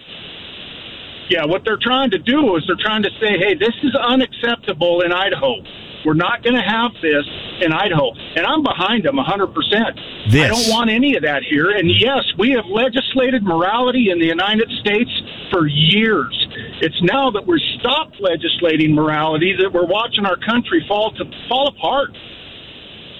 Yeah, 1.31 1.47
what 1.47 1.63
they're 1.65 1.81
trying 1.81 2.11
to 2.11 2.19
do 2.19 2.57
is 2.57 2.65
they're 2.67 2.77
trying 2.81 3.03
to 3.03 3.11
say, 3.21 3.39
hey, 3.39 3.55
this 3.55 3.75
is 3.83 3.95
unacceptable 3.97 5.01
in 5.01 5.13
Idaho. 5.13 5.57
We're 6.05 6.13
not 6.13 6.43
going 6.45 6.55
to 6.55 6.63
have 6.63 6.93
this 7.01 7.25
in 7.65 7.73
Idaho. 7.73 8.13
And 8.37 8.45
I'm 8.45 8.63
behind 8.63 9.05
them 9.05 9.17
100%. 9.17 10.31
This. 10.31 10.45
I 10.45 10.49
don't 10.49 10.69
want 10.69 10.91
any 10.91 11.17
of 11.17 11.23
that 11.23 11.43
here. 11.49 11.71
And 11.71 11.91
yes, 11.91 12.21
we 12.39 12.51
have 12.51 12.67
legislated 12.67 13.43
morality 13.43 14.11
in 14.11 14.19
the 14.19 14.27
United 14.27 14.71
States 14.81 15.11
for 15.51 15.67
years. 15.67 16.35
It's 16.83 17.01
now 17.03 17.31
that 17.31 17.47
we're 17.47 17.63
stopped 17.81 18.21
legislating 18.21 18.95
morality 18.95 19.57
that 19.63 19.73
we're 19.73 19.87
watching 19.87 20.27
our 20.27 20.37
country 20.37 20.85
fall 20.87 21.11
to 21.13 21.25
fall 21.49 21.69
apart. 21.69 22.11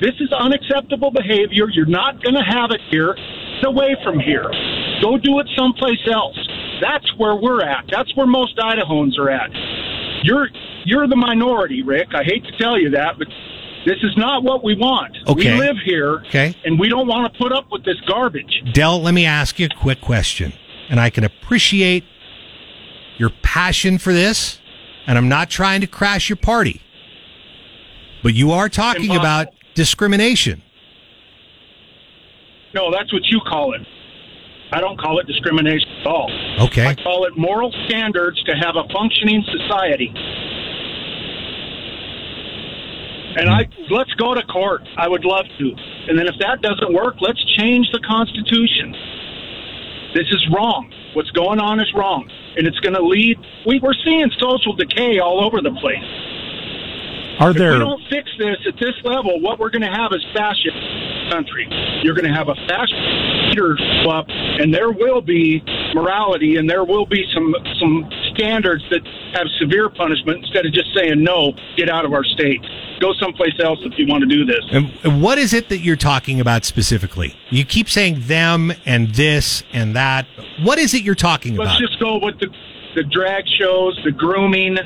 This 0.01 0.15
is 0.21 0.29
unacceptable 0.33 1.11
behavior. 1.11 1.71
You're 1.73 1.87
not 1.87 2.23
going 2.23 2.35
to 2.35 2.45
have 2.45 2.71
it 2.71 2.81
here. 2.91 3.17
It's 3.17 3.67
away 3.67 3.97
from 4.05 4.21
here. 4.21 4.51
Go 5.01 5.17
do 5.17 5.39
it 5.41 5.47
someplace 5.57 6.03
else. 6.13 6.37
That's 6.81 7.11
where 7.19 7.35
we're 7.37 7.63
at. 7.63 7.85
That's 7.91 8.15
where 8.17 8.27
most 8.27 8.57
Idahoans 8.59 9.19
are 9.19 9.31
at. 9.31 9.51
You're 10.23 10.49
you're 10.85 11.07
the 11.07 11.17
minority, 11.17 11.83
Rick. 11.83 12.09
I 12.15 12.23
hate 12.25 12.45
to 12.45 12.57
tell 12.59 12.79
you 12.79 12.91
that, 12.91 13.19
but 13.19 13.29
this 13.87 13.97
is 14.03 14.17
not 14.17 14.43
what 14.43 14.63
we 14.65 14.75
want. 14.75 15.17
Okay. 15.29 15.53
We 15.55 15.59
live 15.59 15.77
here, 15.85 16.23
Okay. 16.27 16.55
and 16.65 16.79
we 16.79 16.89
don't 16.89 17.07
want 17.07 17.33
to 17.33 17.39
put 17.39 17.53
up 17.53 17.67
with 17.71 17.85
this 17.85 18.01
garbage. 18.07 18.63
Dell, 18.73 19.01
let 19.01 19.15
me 19.15 19.25
ask 19.27 19.59
you 19.59 19.67
a 19.67 19.75
quick 19.81 20.01
question. 20.01 20.53
And 20.91 21.01
I 21.01 21.09
can 21.11 21.25
appreciate 21.25 22.05
your 23.19 23.31
passion 23.43 23.97
for 23.99 24.13
this, 24.13 24.59
and 25.07 25.17
I'm 25.17 25.29
not 25.29 25.49
trying 25.51 25.81
to 25.83 25.87
crash 25.87 26.29
your 26.29 26.37
party. 26.37 26.81
But 28.23 28.35
you 28.35 28.53
are 28.53 28.69
talking 28.69 29.05
Impossible. 29.05 29.21
about 29.25 29.49
discrimination. 29.75 30.63
No, 32.75 32.91
that's 32.91 33.13
what 33.13 33.23
you 33.27 33.41
call 33.47 33.75
it. 33.75 33.83
I 34.75 34.81
don't 34.81 34.99
call 34.99 35.21
it 35.21 35.27
discrimination 35.29 35.89
at 36.01 36.07
all. 36.07 36.29
Okay. 36.67 36.87
I 36.87 36.95
call 36.97 37.27
it 37.27 37.39
moral 37.39 37.71
standards 37.87 38.43
to 38.43 38.57
have 38.59 38.75
a 38.75 38.83
functioning 38.93 39.45
society. 39.47 40.11
And 43.37 43.49
I 43.49 43.69
let's 43.91 44.13
go 44.15 44.35
to 44.35 44.43
court. 44.43 44.83
I 44.97 45.07
would 45.07 45.25
love 45.25 45.47
to. 45.59 45.67
And 46.09 46.19
then 46.19 46.27
if 46.27 46.35
that 46.41 46.61
doesn't 46.61 46.93
work, 46.93 47.17
let's 47.21 47.43
change 47.57 47.87
the 47.93 48.01
Constitution. 48.01 48.91
This 50.15 50.27
is 50.31 50.43
wrong. 50.53 50.93
What's 51.15 51.31
going 51.31 51.61
on 51.61 51.79
is 51.79 51.87
wrong, 51.95 52.29
and 52.57 52.67
it's 52.67 52.79
going 52.81 52.95
to 52.95 53.03
lead. 53.03 53.39
We, 53.67 53.79
we're 53.79 53.95
seeing 54.05 54.29
social 54.41 54.75
decay 54.75 55.21
all 55.21 55.45
over 55.45 55.63
the 55.63 55.71
place. 55.79 56.03
Are 57.41 57.51
If 57.51 57.57
there 57.57 57.73
we 57.73 57.79
don't 57.81 58.03
fix 58.09 58.31
this 58.39 58.57
at 58.67 58.75
this 58.79 58.95
level, 59.05 59.41
what 59.41 59.59
we're 59.59 59.71
going 59.71 59.83
to 59.83 59.91
have 59.91 60.13
is 60.13 60.25
fascist 60.35 60.77
country. 61.31 61.67
You're 62.03 62.15
going 62.15 62.29
to 62.29 62.35
have 62.35 62.49
a 62.49 62.55
fascist 62.69 62.95
leader 63.49 63.77
up, 64.09 64.27
and 64.29 64.73
there 64.73 64.93
will 64.93 65.21
be 65.21 65.63
morality, 65.95 66.57
and 66.57 66.69
there 66.69 66.85
will 66.85 67.07
be 67.07 67.25
some 67.35 67.55
some 67.81 68.09
standards 68.35 68.85
that 68.91 69.01
have 69.35 69.47
severe 69.59 69.89
punishment 69.89 70.45
instead 70.45 70.67
of 70.67 70.73
just 70.73 70.95
saying 70.95 71.23
no, 71.23 71.53
get 71.77 71.89
out 71.89 72.05
of 72.05 72.13
our 72.13 72.25
state, 72.25 72.61
go 73.01 73.13
someplace 73.15 73.55
else 73.63 73.79
if 73.83 73.99
you 73.99 74.07
want 74.07 74.23
to 74.23 74.29
do 74.29 74.45
this. 74.45 74.65
And 74.71 74.93
and 75.03 75.23
what 75.23 75.39
is 75.39 75.53
it 75.53 75.69
that 75.71 75.79
you're 75.79 75.97
talking 75.97 76.41
about 76.41 76.65
specifically? 76.65 77.35
You 77.51 77.65
keep 77.65 77.89
saying 77.89 78.23
them 78.27 78.73
and 78.87 79.15
this 79.15 79.63
and 79.73 79.97
that. 79.97 80.27
What 80.63 80.79
is 80.79 80.95
it 80.95 81.03
you're 81.03 81.15
talking 81.15 81.55
about? 81.55 81.67
Let's 81.67 81.81
just 81.81 81.99
go 81.99 82.19
with 82.19 82.39
the 82.39 82.49
the 82.95 83.03
drag 83.05 83.45
shows, 83.59 84.01
the 84.05 84.13
grooming. 84.13 84.79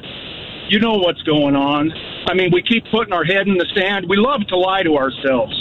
You 0.68 0.78
know 0.80 0.94
what's 0.94 1.22
going 1.22 1.56
on. 1.56 1.92
I 2.26 2.34
mean, 2.34 2.50
we 2.52 2.62
keep 2.62 2.84
putting 2.90 3.12
our 3.12 3.24
head 3.24 3.46
in 3.48 3.56
the 3.56 3.66
sand. 3.74 4.06
We 4.08 4.16
love 4.16 4.46
to 4.48 4.56
lie 4.56 4.82
to 4.82 4.96
ourselves. 4.96 5.54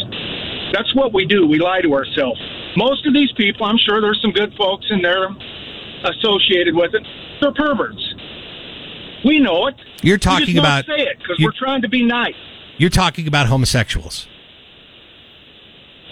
That's 0.74 0.94
what 0.96 1.14
we 1.14 1.26
do. 1.26 1.48
We 1.48 1.60
lie 1.60 1.82
to 1.82 1.94
ourselves. 1.94 2.40
Most 2.76 3.06
of 3.08 3.14
these 3.14 3.32
people, 3.34 3.66
I'm 3.66 3.78
sure 3.78 4.02
there's 4.02 4.22
some 4.22 4.32
good 4.32 4.54
folks 4.58 4.86
in 4.90 5.02
there 5.02 5.30
associated 6.04 6.76
with 6.76 6.94
it. 6.94 7.04
They're 7.40 7.54
perverts. 7.54 8.04
We 9.26 9.40
know 9.40 9.68
it. 9.68 9.76
You're 10.02 10.18
talking 10.18 10.56
don't 10.56 10.60
about- 10.66 10.86
say 10.86 11.04
it 11.04 11.18
because 11.20 11.38
we're 11.40 11.52
trying 11.58 11.82
to 11.84 11.90
be 11.90 12.04
nice. 12.04 12.36
You're 12.78 12.90
talking 12.92 13.28
about 13.28 13.48
homosexuals. 13.48 14.28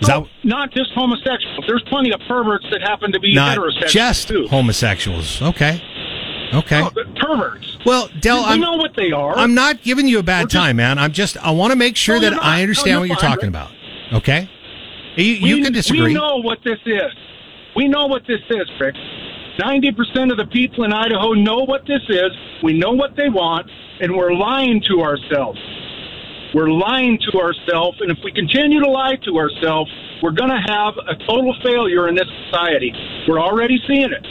Is 0.01 0.07
No, 0.07 0.23
oh, 0.25 0.27
not 0.43 0.71
just 0.73 0.91
homosexuals. 0.93 1.63
There's 1.67 1.83
plenty 1.87 2.11
of 2.11 2.19
perverts 2.27 2.65
that 2.71 2.81
happen 2.81 3.11
to 3.11 3.19
be 3.19 3.33
Not 3.33 3.57
heterosexual 3.57 3.87
just 3.87 4.27
too. 4.27 4.47
homosexuals. 4.47 5.41
Okay. 5.41 5.81
Okay. 6.53 6.79
No, 6.79 6.89
they're 6.93 7.05
perverts. 7.15 7.77
Well, 7.85 8.09
Dell, 8.19 8.39
I'm, 8.39 8.59
know 8.59 8.77
what 8.77 8.95
they 8.95 9.11
are. 9.11 9.35
I'm 9.37 9.53
not 9.53 9.81
giving 9.83 10.07
you 10.07 10.19
a 10.19 10.23
bad 10.23 10.43
just- 10.43 10.53
time, 10.53 10.77
man. 10.77 10.97
I'm 10.97 11.11
just, 11.11 11.37
I 11.37 11.51
want 11.51 11.71
to 11.71 11.75
make 11.75 11.95
sure 11.95 12.15
No, 12.15 12.29
that. 12.29 12.43
I 12.43 12.61
understand 12.61 12.89
you're 12.91 12.99
what 12.99 13.07
you're 13.09 13.17
fine, 13.17 13.29
talking 13.31 13.49
about. 13.49 13.71
Okay? 14.13 14.49
You, 15.17 15.23
we, 15.41 15.49
you 15.49 15.63
can 15.63 15.73
disagree. 15.73 16.01
We 16.01 16.13
know 16.13 16.37
what 16.37 16.59
this 16.63 16.79
is. 16.85 17.11
We 17.75 17.87
know 17.87 18.05
what 18.07 18.23
this 18.27 18.39
is, 18.49 18.69
Rick. 18.79 18.95
90% 19.59 20.31
of 20.31 20.37
the 20.37 20.47
people 20.51 20.83
in 20.83 20.93
Idaho 20.93 21.33
know 21.33 21.59
what 21.63 21.85
this 21.87 22.01
is. 22.09 22.31
We 22.63 22.73
know 22.77 22.91
what 22.91 23.15
they 23.15 23.29
want, 23.29 23.69
and 24.01 24.15
we're 24.15 24.33
lying 24.33 24.81
to 24.89 25.01
ourselves. 25.01 25.59
We're 26.53 26.69
lying 26.69 27.19
to 27.31 27.39
ourselves, 27.39 27.99
and 28.01 28.11
if 28.11 28.17
we 28.23 28.31
continue 28.31 28.79
to 28.79 28.89
lie 28.89 29.15
to 29.25 29.37
ourselves, 29.37 29.91
we're 30.23 30.31
going 30.31 30.51
to 30.51 30.61
have 30.71 30.93
a 31.07 31.15
total 31.25 31.53
failure 31.63 32.07
in 32.07 32.15
this 32.15 32.27
society. 32.45 32.93
We're 33.27 33.41
already 33.41 33.77
seeing 33.87 34.11
it. 34.11 34.25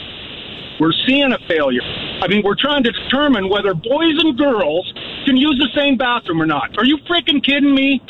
We're 0.79 0.93
seeing 1.07 1.31
a 1.31 1.39
failure. 1.47 1.81
I 2.21 2.27
mean, 2.27 2.41
we're 2.43 2.59
trying 2.59 2.83
to 2.83 2.91
determine 2.91 3.49
whether 3.49 3.73
boys 3.73 4.17
and 4.19 4.37
girls 4.37 4.91
can 5.25 5.37
use 5.37 5.57
the 5.59 5.69
same 5.79 5.97
bathroom 5.97 6.41
or 6.41 6.45
not. 6.45 6.77
Are 6.77 6.85
you 6.85 6.97
freaking 7.09 7.43
kidding 7.43 7.73
me? 7.73 8.01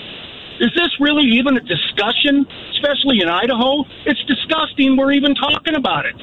Is 0.59 0.71
this 0.75 0.89
really 0.99 1.23
even 1.35 1.57
a 1.57 1.61
discussion, 1.61 2.45
especially 2.71 3.21
in 3.21 3.27
Idaho? 3.27 3.83
It's 4.05 4.23
disgusting 4.25 4.95
we're 4.97 5.11
even 5.11 5.35
talking 5.35 5.75
about 5.75 6.05
it. 6.05 6.15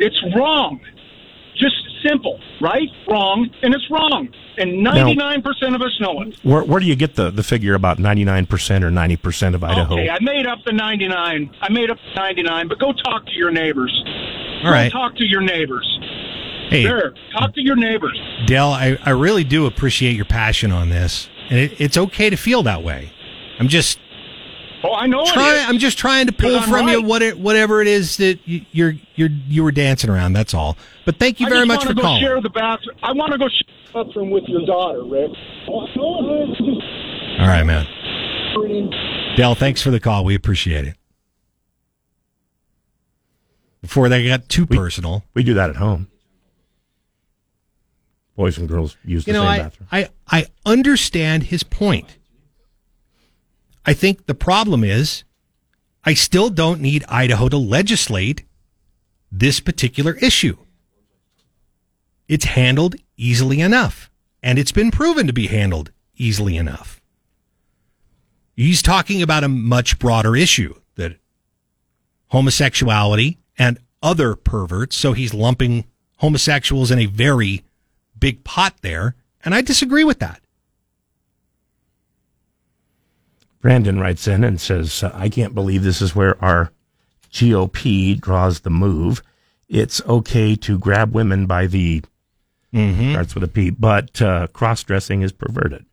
It's 0.00 0.20
wrong. 0.34 0.80
Just 1.56 1.76
simple, 2.04 2.40
right? 2.60 2.88
Wrong, 3.08 3.48
and 3.62 3.74
it's 3.74 3.88
wrong. 3.90 4.28
And 4.58 4.86
99% 4.86 5.74
of 5.74 5.82
us 5.82 6.00
know 6.00 6.20
it. 6.22 6.36
Where, 6.42 6.64
where 6.64 6.80
do 6.80 6.86
you 6.86 6.96
get 6.96 7.14
the, 7.14 7.30
the 7.30 7.42
figure 7.42 7.74
about 7.74 7.98
99% 7.98 8.82
or 8.82 8.90
90% 8.90 9.54
of 9.54 9.64
Idaho? 9.64 9.94
Okay, 9.94 10.08
I 10.08 10.18
made 10.20 10.46
up 10.46 10.58
the 10.64 10.72
99. 10.72 11.54
I 11.60 11.72
made 11.72 11.90
up 11.90 11.98
the 12.14 12.20
99, 12.20 12.68
but 12.68 12.78
go 12.78 12.92
talk 12.92 13.26
to 13.26 13.32
your 13.32 13.50
neighbors. 13.50 13.92
All 14.64 14.72
right. 14.72 14.90
Talk 14.90 15.16
to 15.16 15.24
your 15.24 15.40
neighbors. 15.40 15.86
Hey. 16.70 16.84
There, 16.84 17.14
talk 17.32 17.54
to 17.54 17.60
your 17.60 17.76
neighbors. 17.76 18.18
Dell, 18.46 18.72
I, 18.72 18.98
I 19.04 19.10
really 19.10 19.44
do 19.44 19.66
appreciate 19.66 20.16
your 20.16 20.24
passion 20.24 20.72
on 20.72 20.88
this, 20.88 21.28
and 21.50 21.58
it, 21.58 21.80
it's 21.80 21.96
okay 21.96 22.30
to 22.30 22.36
feel 22.36 22.62
that 22.62 22.82
way. 22.82 23.12
I'm 23.58 23.68
just 23.68 23.98
Oh, 24.84 24.92
I 24.92 25.06
know 25.06 25.22
it 25.22 25.28
trying. 25.28 25.66
I'm 25.66 25.78
just 25.78 25.96
trying 25.96 26.26
to 26.26 26.32
pull 26.32 26.60
from 26.60 26.88
you 26.88 27.00
what 27.00 27.22
it, 27.22 27.38
whatever 27.38 27.80
it 27.80 27.88
is 27.88 28.18
that 28.18 28.38
you, 28.44 28.66
you're 28.70 28.94
you're 29.14 29.30
you 29.48 29.64
were 29.64 29.72
dancing 29.72 30.10
around. 30.10 30.34
That's 30.34 30.52
all. 30.52 30.76
But 31.06 31.18
thank 31.18 31.40
you 31.40 31.46
I 31.46 31.48
very 31.48 31.66
much 31.66 31.86
for 31.86 31.94
go 31.94 32.02
calling. 32.02 32.22
Share 32.22 32.40
the 32.42 32.50
bathroom. 32.50 32.96
I 33.02 33.12
want 33.12 33.32
to 33.32 33.38
go 33.38 33.48
share 33.48 34.04
the 34.04 34.04
bathroom 34.04 34.30
with 34.30 34.44
your 34.46 34.66
daughter, 34.66 35.02
Rick. 35.02 35.30
All 35.68 37.46
right, 37.46 37.64
man. 37.64 37.86
Dell, 39.36 39.54
thanks 39.54 39.80
for 39.80 39.90
the 39.90 40.00
call. 40.00 40.22
We 40.22 40.34
appreciate 40.34 40.84
it. 40.86 40.96
Before 43.84 44.08
they 44.08 44.26
got 44.26 44.48
too 44.48 44.64
personal, 44.64 45.24
We 45.34 45.42
do 45.42 45.52
that 45.54 45.68
at 45.68 45.76
home. 45.76 46.08
Boys 48.34 48.56
and 48.56 48.66
girls 48.66 48.96
use 49.04 49.26
the 49.26 49.34
know, 49.34 49.42
same 49.42 49.48
I, 49.48 49.58
bathroom. 49.58 49.88
I 49.92 50.08
I 50.26 50.46
understand 50.64 51.42
his 51.42 51.62
point. 51.62 52.16
I 53.84 53.92
think 53.92 54.24
the 54.24 54.34
problem 54.34 54.84
is, 54.84 55.24
I 56.02 56.14
still 56.14 56.48
don't 56.48 56.80
need 56.80 57.04
Idaho 57.10 57.50
to 57.50 57.58
legislate 57.58 58.44
this 59.30 59.60
particular 59.60 60.14
issue. 60.14 60.56
It's 62.26 62.46
handled 62.46 62.96
easily 63.18 63.60
enough, 63.60 64.10
and 64.42 64.58
it's 64.58 64.72
been 64.72 64.92
proven 64.92 65.26
to 65.26 65.34
be 65.34 65.48
handled 65.48 65.92
easily 66.16 66.56
enough. 66.56 67.02
He's 68.56 68.80
talking 68.80 69.20
about 69.20 69.44
a 69.44 69.48
much 69.48 69.98
broader 69.98 70.34
issue 70.34 70.74
that 70.94 71.18
homosexuality 72.28 73.36
and 73.58 73.78
other 74.02 74.34
perverts, 74.34 74.96
so 74.96 75.12
he's 75.12 75.32
lumping 75.32 75.84
homosexuals 76.18 76.90
in 76.90 76.98
a 76.98 77.06
very 77.06 77.64
big 78.18 78.44
pot 78.44 78.74
there, 78.82 79.14
and 79.44 79.54
I 79.54 79.60
disagree 79.60 80.04
with 80.04 80.18
that. 80.20 80.40
Brandon 83.60 83.98
writes 83.98 84.28
in 84.28 84.44
and 84.44 84.60
says, 84.60 85.02
uh, 85.02 85.10
I 85.14 85.30
can't 85.30 85.54
believe 85.54 85.82
this 85.82 86.02
is 86.02 86.14
where 86.14 86.42
our 86.44 86.70
GOP 87.32 88.20
draws 88.20 88.60
the 88.60 88.70
move. 88.70 89.22
It's 89.68 90.02
okay 90.06 90.54
to 90.56 90.78
grab 90.78 91.14
women 91.14 91.46
by 91.46 91.66
the, 91.66 92.02
starts 92.72 93.34
with 93.34 93.44
a 93.44 93.48
P, 93.48 93.70
but 93.70 94.20
uh, 94.20 94.48
cross 94.48 94.82
dressing 94.82 95.22
is 95.22 95.32
perverted. 95.32 95.86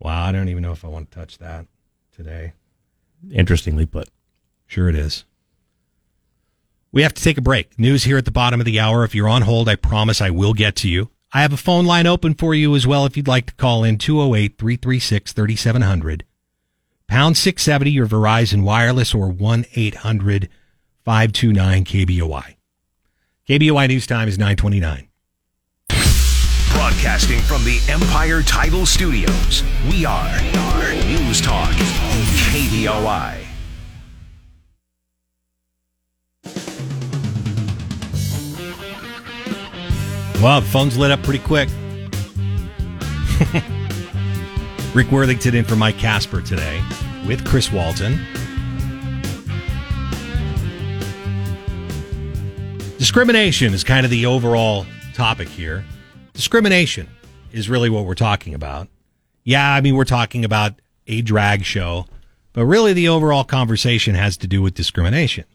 Wow, 0.00 0.24
I 0.24 0.32
don't 0.32 0.48
even 0.48 0.62
know 0.62 0.72
if 0.72 0.84
I 0.84 0.88
want 0.88 1.10
to 1.10 1.18
touch 1.18 1.38
that 1.38 1.66
today. 2.14 2.52
Interestingly 3.32 3.86
put. 3.86 4.08
Sure, 4.66 4.88
it 4.88 4.94
is. 4.94 5.24
We 6.92 7.02
have 7.02 7.14
to 7.14 7.22
take 7.22 7.38
a 7.38 7.42
break. 7.42 7.78
News 7.78 8.04
here 8.04 8.16
at 8.16 8.24
the 8.24 8.30
bottom 8.30 8.60
of 8.60 8.66
the 8.66 8.80
hour. 8.80 9.04
If 9.04 9.14
you're 9.14 9.28
on 9.28 9.42
hold, 9.42 9.68
I 9.68 9.76
promise 9.76 10.20
I 10.20 10.30
will 10.30 10.54
get 10.54 10.76
to 10.76 10.88
you. 10.88 11.10
I 11.32 11.42
have 11.42 11.52
a 11.52 11.58
phone 11.58 11.84
line 11.84 12.06
open 12.06 12.34
for 12.34 12.54
you 12.54 12.74
as 12.74 12.86
well 12.86 13.04
if 13.04 13.16
you'd 13.16 13.28
like 13.28 13.46
to 13.46 13.54
call 13.56 13.84
in 13.84 13.98
208 13.98 14.56
336 14.56 15.32
3700. 15.32 16.24
Pound 17.06 17.36
670, 17.36 17.90
your 17.90 18.06
Verizon 18.06 18.62
Wireless, 18.62 19.14
or 19.14 19.28
1 19.28 19.66
800 19.74 20.48
529 21.04 21.84
KBOI. 21.84 22.54
KBOI 23.48 23.88
News 23.88 24.06
Time 24.06 24.28
is 24.28 24.38
929. 24.38 25.05
Broadcasting 26.86 27.40
from 27.40 27.64
the 27.64 27.80
Empire 27.88 28.42
Title 28.44 28.86
Studios, 28.86 29.64
we 29.90 30.04
are 30.04 30.40
News 31.08 31.40
Talk, 31.40 31.72
KBOI. 32.52 33.44
Wow, 40.40 40.60
phone's 40.60 40.96
lit 40.96 41.10
up 41.10 41.20
pretty 41.24 41.40
quick. 41.40 41.68
Rick 44.94 45.10
Worthington 45.10 45.56
in 45.56 45.64
for 45.64 45.74
Mike 45.74 45.98
Casper 45.98 46.40
today 46.40 46.80
with 47.26 47.44
Chris 47.44 47.72
Walton. 47.72 48.24
Discrimination 52.96 53.74
is 53.74 53.82
kind 53.82 54.06
of 54.06 54.10
the 54.12 54.24
overall 54.26 54.86
topic 55.14 55.48
here. 55.48 55.84
Discrimination 56.36 57.08
is 57.50 57.70
really 57.70 57.88
what 57.88 58.04
we're 58.04 58.14
talking 58.14 58.52
about. 58.52 58.88
Yeah, 59.42 59.72
I 59.72 59.80
mean, 59.80 59.96
we're 59.96 60.04
talking 60.04 60.44
about 60.44 60.74
a 61.06 61.22
drag 61.22 61.64
show, 61.64 62.04
but 62.52 62.66
really 62.66 62.92
the 62.92 63.08
overall 63.08 63.42
conversation 63.42 64.14
has 64.14 64.36
to 64.36 64.46
do 64.46 64.60
with 64.60 64.74
discrimination. 64.74 65.46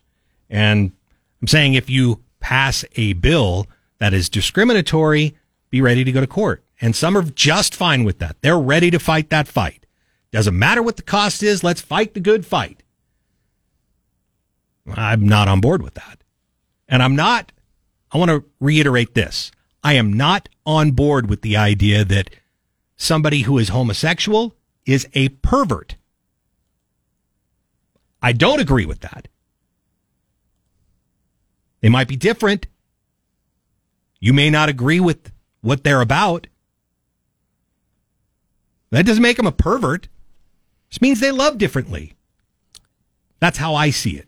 And 0.49 0.91
I'm 1.39 1.47
saying 1.47 1.75
if 1.75 1.87
you 1.87 2.23
pass 2.39 2.83
a 2.95 3.13
bill 3.13 3.67
that 3.99 4.11
is 4.11 4.27
discriminatory, 4.27 5.35
be 5.69 5.81
ready 5.81 6.03
to 6.03 6.11
go 6.11 6.19
to 6.19 6.25
court. 6.25 6.63
And 6.81 6.95
some 6.95 7.15
are 7.15 7.21
just 7.21 7.75
fine 7.75 8.03
with 8.03 8.17
that. 8.17 8.37
They're 8.41 8.59
ready 8.59 8.89
to 8.89 8.97
fight 8.97 9.29
that 9.29 9.47
fight. 9.47 9.85
Doesn't 10.31 10.57
matter 10.57 10.81
what 10.81 10.95
the 10.95 11.03
cost 11.03 11.43
is, 11.43 11.63
let's 11.63 11.81
fight 11.81 12.15
the 12.15 12.19
good 12.19 12.43
fight. 12.43 12.81
I'm 14.91 15.27
not 15.27 15.47
on 15.47 15.61
board 15.61 15.83
with 15.83 15.93
that. 15.93 16.23
And 16.89 17.03
I'm 17.03 17.15
not, 17.15 17.51
I 18.11 18.17
want 18.17 18.31
to 18.31 18.43
reiterate 18.59 19.13
this. 19.13 19.51
I 19.83 19.93
am 19.93 20.13
not 20.13 20.49
on 20.65 20.91
board 20.91 21.29
with 21.29 21.41
the 21.41 21.57
idea 21.57 22.03
that 22.05 22.29
somebody 22.95 23.41
who 23.41 23.57
is 23.57 23.69
homosexual 23.69 24.55
is 24.85 25.07
a 25.13 25.29
pervert. 25.29 25.95
I 28.21 28.33
don't 28.33 28.59
agree 28.59 28.85
with 28.85 28.99
that. 28.99 29.27
They 31.81 31.89
might 31.89 32.07
be 32.07 32.15
different. 32.15 32.67
You 34.19 34.33
may 34.33 34.51
not 34.51 34.69
agree 34.69 34.99
with 34.99 35.31
what 35.61 35.83
they're 35.83 36.01
about. 36.01 36.45
That 38.91 39.05
doesn't 39.05 39.23
make 39.23 39.37
them 39.37 39.47
a 39.47 39.51
pervert. 39.51 40.07
Just 40.89 41.01
means 41.01 41.19
they 41.19 41.31
love 41.31 41.57
differently. 41.57 42.13
That's 43.39 43.57
how 43.57 43.73
I 43.73 43.89
see 43.89 44.17
it. 44.17 44.27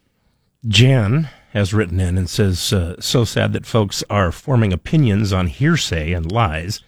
Jan 0.68 1.30
has 1.54 1.74
written 1.74 2.00
in 2.00 2.18
and 2.18 2.28
says, 2.28 2.74
uh, 2.74 3.00
so 3.00 3.24
sad 3.24 3.54
that 3.54 3.66
folks 3.66 4.04
are 4.10 4.32
forming 4.32 4.74
opinions 4.74 5.32
on 5.32 5.46
hearsay 5.46 6.12
and 6.12 6.32
lies, 6.32 6.82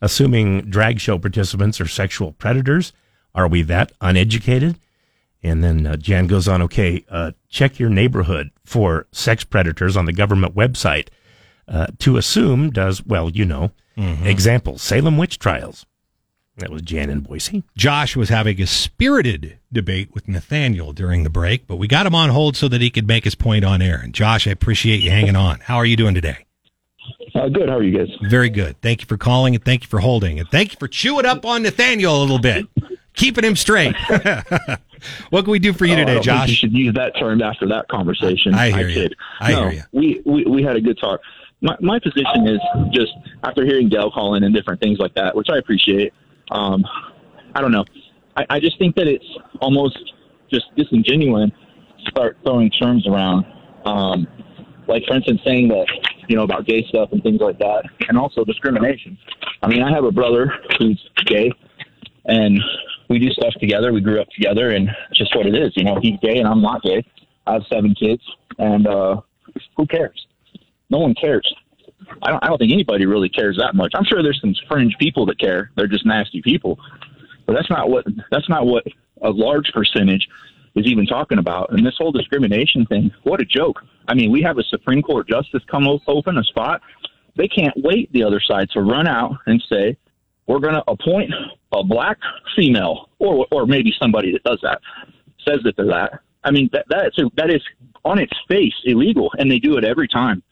assuming 0.00 0.70
drag 0.70 1.00
show 1.00 1.18
participants 1.18 1.80
are 1.80 1.88
sexual 1.88 2.32
predators. 2.32 2.92
Are 3.34 3.48
we 3.48 3.62
that 3.62 3.90
uneducated? 4.00 4.78
And 5.42 5.64
then 5.64 5.86
uh, 5.88 5.96
Jan 5.96 6.28
goes 6.28 6.46
on, 6.46 6.62
okay, 6.62 7.04
uh, 7.10 7.32
check 7.48 7.80
your 7.80 7.90
neighborhood 7.90 8.50
for 8.64 9.08
sex 9.10 9.42
predators 9.42 9.96
on 9.96 10.04
the 10.04 10.12
government 10.12 10.54
website. 10.54 11.08
Uh, 11.66 11.86
to 11.98 12.16
assume 12.16 12.70
does, 12.70 13.04
well, 13.04 13.28
you 13.30 13.44
know, 13.44 13.72
example, 14.24 14.78
Salem 14.78 15.18
witch 15.18 15.38
trials. 15.38 15.84
That 16.62 16.70
was 16.70 16.82
Jan 16.82 17.10
in 17.10 17.20
Boise. 17.20 17.64
Josh 17.76 18.14
was 18.14 18.28
having 18.28 18.60
a 18.62 18.66
spirited 18.68 19.58
debate 19.72 20.10
with 20.14 20.28
Nathaniel 20.28 20.92
during 20.92 21.24
the 21.24 21.30
break, 21.30 21.66
but 21.66 21.74
we 21.76 21.88
got 21.88 22.06
him 22.06 22.14
on 22.14 22.30
hold 22.30 22.56
so 22.56 22.68
that 22.68 22.80
he 22.80 22.88
could 22.88 23.06
make 23.06 23.24
his 23.24 23.34
point 23.34 23.64
on 23.64 23.82
air. 23.82 24.00
And 24.02 24.14
Josh, 24.14 24.46
I 24.46 24.52
appreciate 24.52 25.00
you 25.02 25.10
hanging 25.10 25.34
on. 25.34 25.58
How 25.60 25.76
are 25.76 25.84
you 25.84 25.96
doing 25.96 26.14
today? 26.14 26.46
Uh, 27.34 27.48
good. 27.48 27.68
How 27.68 27.78
are 27.78 27.82
you 27.82 27.98
guys? 27.98 28.08
Very 28.22 28.48
good. 28.48 28.80
Thank 28.80 29.00
you 29.00 29.06
for 29.08 29.16
calling 29.16 29.56
and 29.56 29.64
thank 29.64 29.82
you 29.82 29.88
for 29.88 29.98
holding. 29.98 30.38
And 30.38 30.48
thank 30.50 30.72
you 30.72 30.76
for 30.78 30.86
chewing 30.86 31.26
up 31.26 31.44
on 31.44 31.62
Nathaniel 31.64 32.16
a 32.16 32.20
little 32.20 32.38
bit, 32.38 32.66
keeping 33.14 33.42
him 33.42 33.56
straight. 33.56 33.96
what 35.30 35.42
can 35.42 35.50
we 35.50 35.58
do 35.58 35.72
for 35.72 35.84
you 35.84 35.94
Oh, 35.94 36.02
I 36.02 36.04
today, 36.04 36.20
Josh? 36.20 36.48
You 36.50 36.54
should 36.54 36.72
use 36.72 36.94
that 36.94 37.18
term 37.18 37.42
after 37.42 37.66
that 37.68 37.88
conversation. 37.88 38.54
I 38.54 38.70
hear 38.70 38.86
you. 38.88 38.94
kid. 38.94 39.14
I 39.40 39.52
no, 39.52 39.68
hear 39.68 39.72
you. 39.72 39.82
We, 39.92 40.22
we 40.24 40.44
we 40.44 40.62
had 40.62 40.76
a 40.76 40.80
good 40.80 40.98
talk. 40.98 41.20
My 41.60 41.76
my 41.80 41.98
position 41.98 42.46
is 42.46 42.60
just 42.92 43.12
after 43.42 43.64
hearing 43.64 43.88
Dell 43.88 44.10
call 44.12 44.34
in 44.36 44.44
and 44.44 44.54
different 44.54 44.80
things 44.80 44.98
like 44.98 45.14
that, 45.14 45.34
which 45.34 45.48
I 45.50 45.58
appreciate. 45.58 46.12
Um, 46.50 46.84
I 47.54 47.60
don't 47.60 47.72
know. 47.72 47.84
I, 48.36 48.46
I 48.50 48.60
just 48.60 48.78
think 48.78 48.96
that 48.96 49.06
it's 49.06 49.24
almost 49.60 49.98
just 50.50 50.66
disingenuous 50.76 51.50
to 52.04 52.10
start 52.10 52.36
throwing 52.44 52.70
terms 52.70 53.06
around. 53.06 53.46
Um, 53.84 54.26
like 54.88 55.04
for 55.06 55.14
instance, 55.14 55.40
saying 55.44 55.68
that 55.68 55.86
you 56.28 56.36
know, 56.36 56.44
about 56.44 56.66
gay 56.66 56.84
stuff 56.88 57.10
and 57.12 57.22
things 57.22 57.40
like 57.40 57.58
that, 57.58 57.82
and 58.08 58.18
also 58.18 58.44
discrimination. 58.44 59.18
I 59.62 59.68
mean, 59.68 59.82
I 59.82 59.90
have 59.90 60.04
a 60.04 60.12
brother 60.12 60.52
who's 60.78 61.00
gay, 61.26 61.52
and 62.24 62.58
we 63.08 63.18
do 63.18 63.28
stuff 63.30 63.54
together. 63.60 63.92
We 63.92 64.00
grew 64.00 64.20
up 64.20 64.28
together, 64.30 64.70
and 64.70 64.88
just 65.14 65.34
what 65.36 65.46
it 65.46 65.54
is. 65.54 65.72
You 65.76 65.84
know, 65.84 65.98
he's 66.00 66.18
gay 66.22 66.38
and 66.38 66.48
I'm 66.48 66.62
not 66.62 66.82
gay. 66.82 67.04
I 67.46 67.54
have 67.54 67.62
seven 67.70 67.94
kids, 67.94 68.22
and 68.58 68.86
uh, 68.86 69.20
who 69.76 69.86
cares? 69.86 70.26
No 70.90 70.98
one 70.98 71.14
cares. 71.14 71.52
I 72.22 72.30
don't, 72.30 72.44
I 72.44 72.48
don't 72.48 72.58
think 72.58 72.72
anybody 72.72 73.06
really 73.06 73.28
cares 73.28 73.56
that 73.58 73.74
much. 73.74 73.92
I'm 73.94 74.04
sure 74.04 74.22
there's 74.22 74.40
some 74.40 74.54
fringe 74.68 74.96
people 74.98 75.26
that 75.26 75.38
care. 75.38 75.70
They're 75.76 75.86
just 75.86 76.06
nasty 76.06 76.42
people, 76.42 76.78
but 77.46 77.54
that's 77.54 77.70
not 77.70 77.90
what 77.90 78.06
that's 78.30 78.48
not 78.48 78.66
what 78.66 78.84
a 79.22 79.30
large 79.30 79.70
percentage 79.72 80.28
is 80.74 80.86
even 80.86 81.06
talking 81.06 81.38
about. 81.38 81.72
And 81.72 81.86
this 81.86 81.94
whole 81.98 82.12
discrimination 82.12 82.86
thing, 82.86 83.10
what 83.24 83.40
a 83.40 83.44
joke. 83.44 83.80
I 84.08 84.14
mean, 84.14 84.30
we 84.30 84.42
have 84.42 84.58
a 84.58 84.64
Supreme 84.64 85.02
Court 85.02 85.28
justice 85.28 85.62
come 85.70 85.86
open 86.06 86.38
a 86.38 86.44
spot. 86.44 86.80
They 87.36 87.48
can't 87.48 87.74
wait 87.76 88.12
the 88.12 88.24
other 88.24 88.40
side 88.40 88.68
to 88.70 88.80
run 88.80 89.06
out 89.06 89.36
and 89.46 89.62
say, 89.70 89.96
we're 90.46 90.58
going 90.58 90.74
to 90.74 90.84
appoint 90.88 91.32
a 91.72 91.84
black 91.84 92.18
female, 92.56 93.08
or 93.18 93.46
or 93.50 93.66
maybe 93.66 93.94
somebody 94.00 94.32
that 94.32 94.42
does 94.44 94.58
that 94.62 94.80
says 95.46 95.60
that 95.64 95.76
they're 95.76 95.86
that. 95.86 96.20
I 96.44 96.50
mean, 96.50 96.68
that 96.72 96.86
that's 96.88 97.16
that 97.36 97.50
is 97.50 97.62
on 98.04 98.18
its 98.18 98.32
face 98.48 98.74
illegal, 98.84 99.30
and 99.38 99.50
they 99.50 99.58
do 99.58 99.76
it 99.76 99.84
every 99.84 100.08
time. 100.08 100.42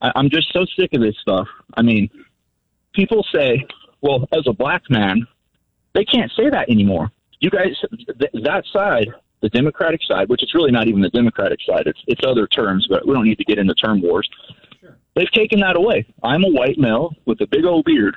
I, 0.00 0.12
I'm 0.14 0.30
just 0.30 0.52
so 0.52 0.64
sick 0.78 0.90
of 0.94 1.00
this 1.00 1.16
stuff. 1.20 1.46
I 1.74 1.82
mean, 1.82 2.10
people 2.92 3.24
say, 3.34 3.66
well, 4.00 4.28
as 4.32 4.42
a 4.46 4.52
black 4.52 4.82
man, 4.90 5.26
they 5.94 6.04
can't 6.04 6.30
say 6.36 6.50
that 6.50 6.70
anymore. 6.70 7.10
You 7.40 7.50
guys, 7.50 7.74
th- 8.18 8.44
that 8.44 8.64
side, 8.72 9.08
the 9.40 9.48
Democratic 9.50 10.00
side, 10.02 10.28
which 10.28 10.42
is 10.42 10.52
really 10.54 10.72
not 10.72 10.88
even 10.88 11.00
the 11.00 11.10
Democratic 11.10 11.60
side, 11.68 11.86
it's 11.86 12.00
it's 12.06 12.20
other 12.26 12.46
terms, 12.46 12.86
but 12.90 13.06
we 13.06 13.14
don't 13.14 13.24
need 13.24 13.38
to 13.38 13.44
get 13.44 13.58
into 13.58 13.74
term 13.74 14.02
wars. 14.02 14.28
They've 15.14 15.30
taken 15.32 15.60
that 15.60 15.76
away. 15.76 16.06
I'm 16.22 16.44
a 16.44 16.48
white 16.48 16.78
male 16.78 17.12
with 17.24 17.40
a 17.40 17.46
big 17.46 17.64
old 17.64 17.84
beard. 17.84 18.16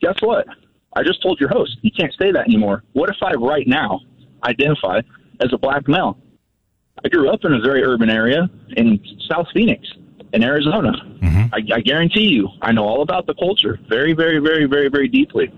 Guess 0.00 0.16
what? 0.20 0.46
I 0.94 1.02
just 1.02 1.22
told 1.22 1.40
your 1.40 1.50
host 1.50 1.76
you 1.82 1.90
can't 1.90 2.14
say 2.18 2.32
that 2.32 2.46
anymore. 2.46 2.84
What 2.92 3.10
if 3.10 3.16
I 3.22 3.34
right 3.34 3.66
now 3.66 4.00
identify 4.44 5.00
as 5.40 5.52
a 5.52 5.58
black 5.58 5.88
male? 5.88 6.18
I 7.04 7.08
grew 7.08 7.30
up 7.30 7.44
in 7.44 7.52
a 7.52 7.60
very 7.60 7.82
urban 7.84 8.10
area 8.10 8.48
in 8.76 8.98
South 9.30 9.46
Phoenix, 9.54 9.86
in 10.32 10.42
Arizona. 10.42 10.92
I, 11.52 11.58
I 11.74 11.80
guarantee 11.80 12.28
you, 12.28 12.48
I 12.60 12.72
know 12.72 12.84
all 12.84 13.02
about 13.02 13.26
the 13.26 13.34
culture 13.34 13.78
very, 13.88 14.12
very, 14.12 14.38
very, 14.38 14.66
very, 14.66 14.88
very 14.88 15.08
deeply. 15.08 15.50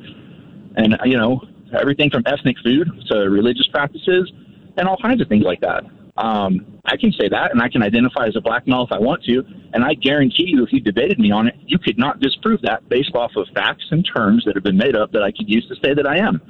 And, 0.76 0.96
you 1.04 1.16
know, 1.16 1.42
everything 1.78 2.10
from 2.10 2.22
ethnic 2.26 2.56
food 2.62 2.88
to 3.10 3.28
religious 3.28 3.66
practices 3.68 4.30
and 4.76 4.88
all 4.88 4.96
kinds 4.96 5.20
of 5.20 5.28
things 5.28 5.44
like 5.44 5.60
that. 5.60 5.84
Um, 6.16 6.80
I 6.84 6.96
can 6.96 7.12
say 7.12 7.28
that, 7.28 7.50
and 7.52 7.62
I 7.62 7.68
can 7.68 7.82
identify 7.82 8.26
as 8.26 8.36
a 8.36 8.40
black 8.40 8.66
male 8.66 8.82
if 8.82 8.92
I 8.92 8.98
want 8.98 9.24
to. 9.24 9.42
And 9.72 9.84
I 9.84 9.94
guarantee 9.94 10.46
you, 10.46 10.64
if 10.64 10.72
you 10.72 10.80
debated 10.80 11.18
me 11.18 11.30
on 11.30 11.48
it, 11.48 11.54
you 11.66 11.78
could 11.78 11.98
not 11.98 12.20
disprove 12.20 12.60
that 12.62 12.88
based 12.88 13.14
off 13.14 13.32
of 13.36 13.46
facts 13.54 13.84
and 13.90 14.06
terms 14.14 14.44
that 14.44 14.54
have 14.54 14.64
been 14.64 14.76
made 14.76 14.96
up 14.96 15.12
that 15.12 15.22
I 15.22 15.30
could 15.30 15.48
use 15.48 15.66
to 15.68 15.76
say 15.82 15.94
that 15.94 16.06
I 16.06 16.18
am. 16.18 16.40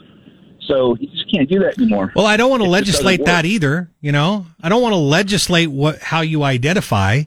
So 0.67 0.97
you 1.01 1.09
just 1.09 1.31
can't 1.33 1.49
do 1.49 1.59
that 1.61 1.79
anymore. 1.79 2.13
Well, 2.15 2.27
I 2.27 2.37
don't 2.37 2.51
want 2.51 2.63
to 2.63 2.69
It 2.69 2.73
legislate 2.73 3.25
that 3.25 3.45
either. 3.45 3.91
You 4.01 4.13
know, 4.13 4.47
I 4.63 4.69
don't 4.69 4.83
want 4.83 4.93
to 4.93 4.99
legislate 4.99 5.71
what 5.71 6.01
how 6.01 6.21
you 6.21 6.43
identify. 6.43 7.23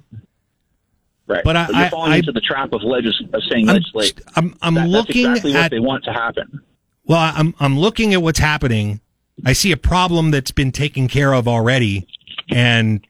Right. 1.27 1.43
But 1.43 1.55
I- 1.55 1.81
you're 1.81 1.89
falling 1.89 2.11
I- 2.13 2.17
into 2.17 2.31
the 2.33 2.41
trap 2.41 2.73
of, 2.73 2.81
legis- 2.83 3.21
of 3.33 3.41
saying 3.49 3.69
I'm- 3.69 3.75
legislate. 3.77 4.19
I'm 4.35 4.55
I'm 4.61 4.73
That- 4.75 4.89
looking 4.89 5.23
that's 5.23 5.39
exactly 5.45 5.53
at 5.55 5.61
what 5.63 5.71
they 5.71 5.79
want 5.79 6.03
to 6.05 6.11
happen. 6.13 6.61
Well, 7.05 7.31
I'm 7.35 7.53
I'm 7.59 7.79
looking 7.79 8.13
at 8.13 8.21
what's 8.21 8.39
happening. 8.39 8.99
I 9.45 9.53
see 9.53 9.71
a 9.71 9.77
problem 9.77 10.31
that's 10.31 10.51
been 10.51 10.71
taken 10.71 11.07
care 11.07 11.33
of 11.33 11.47
already, 11.47 12.05
and 12.49 13.05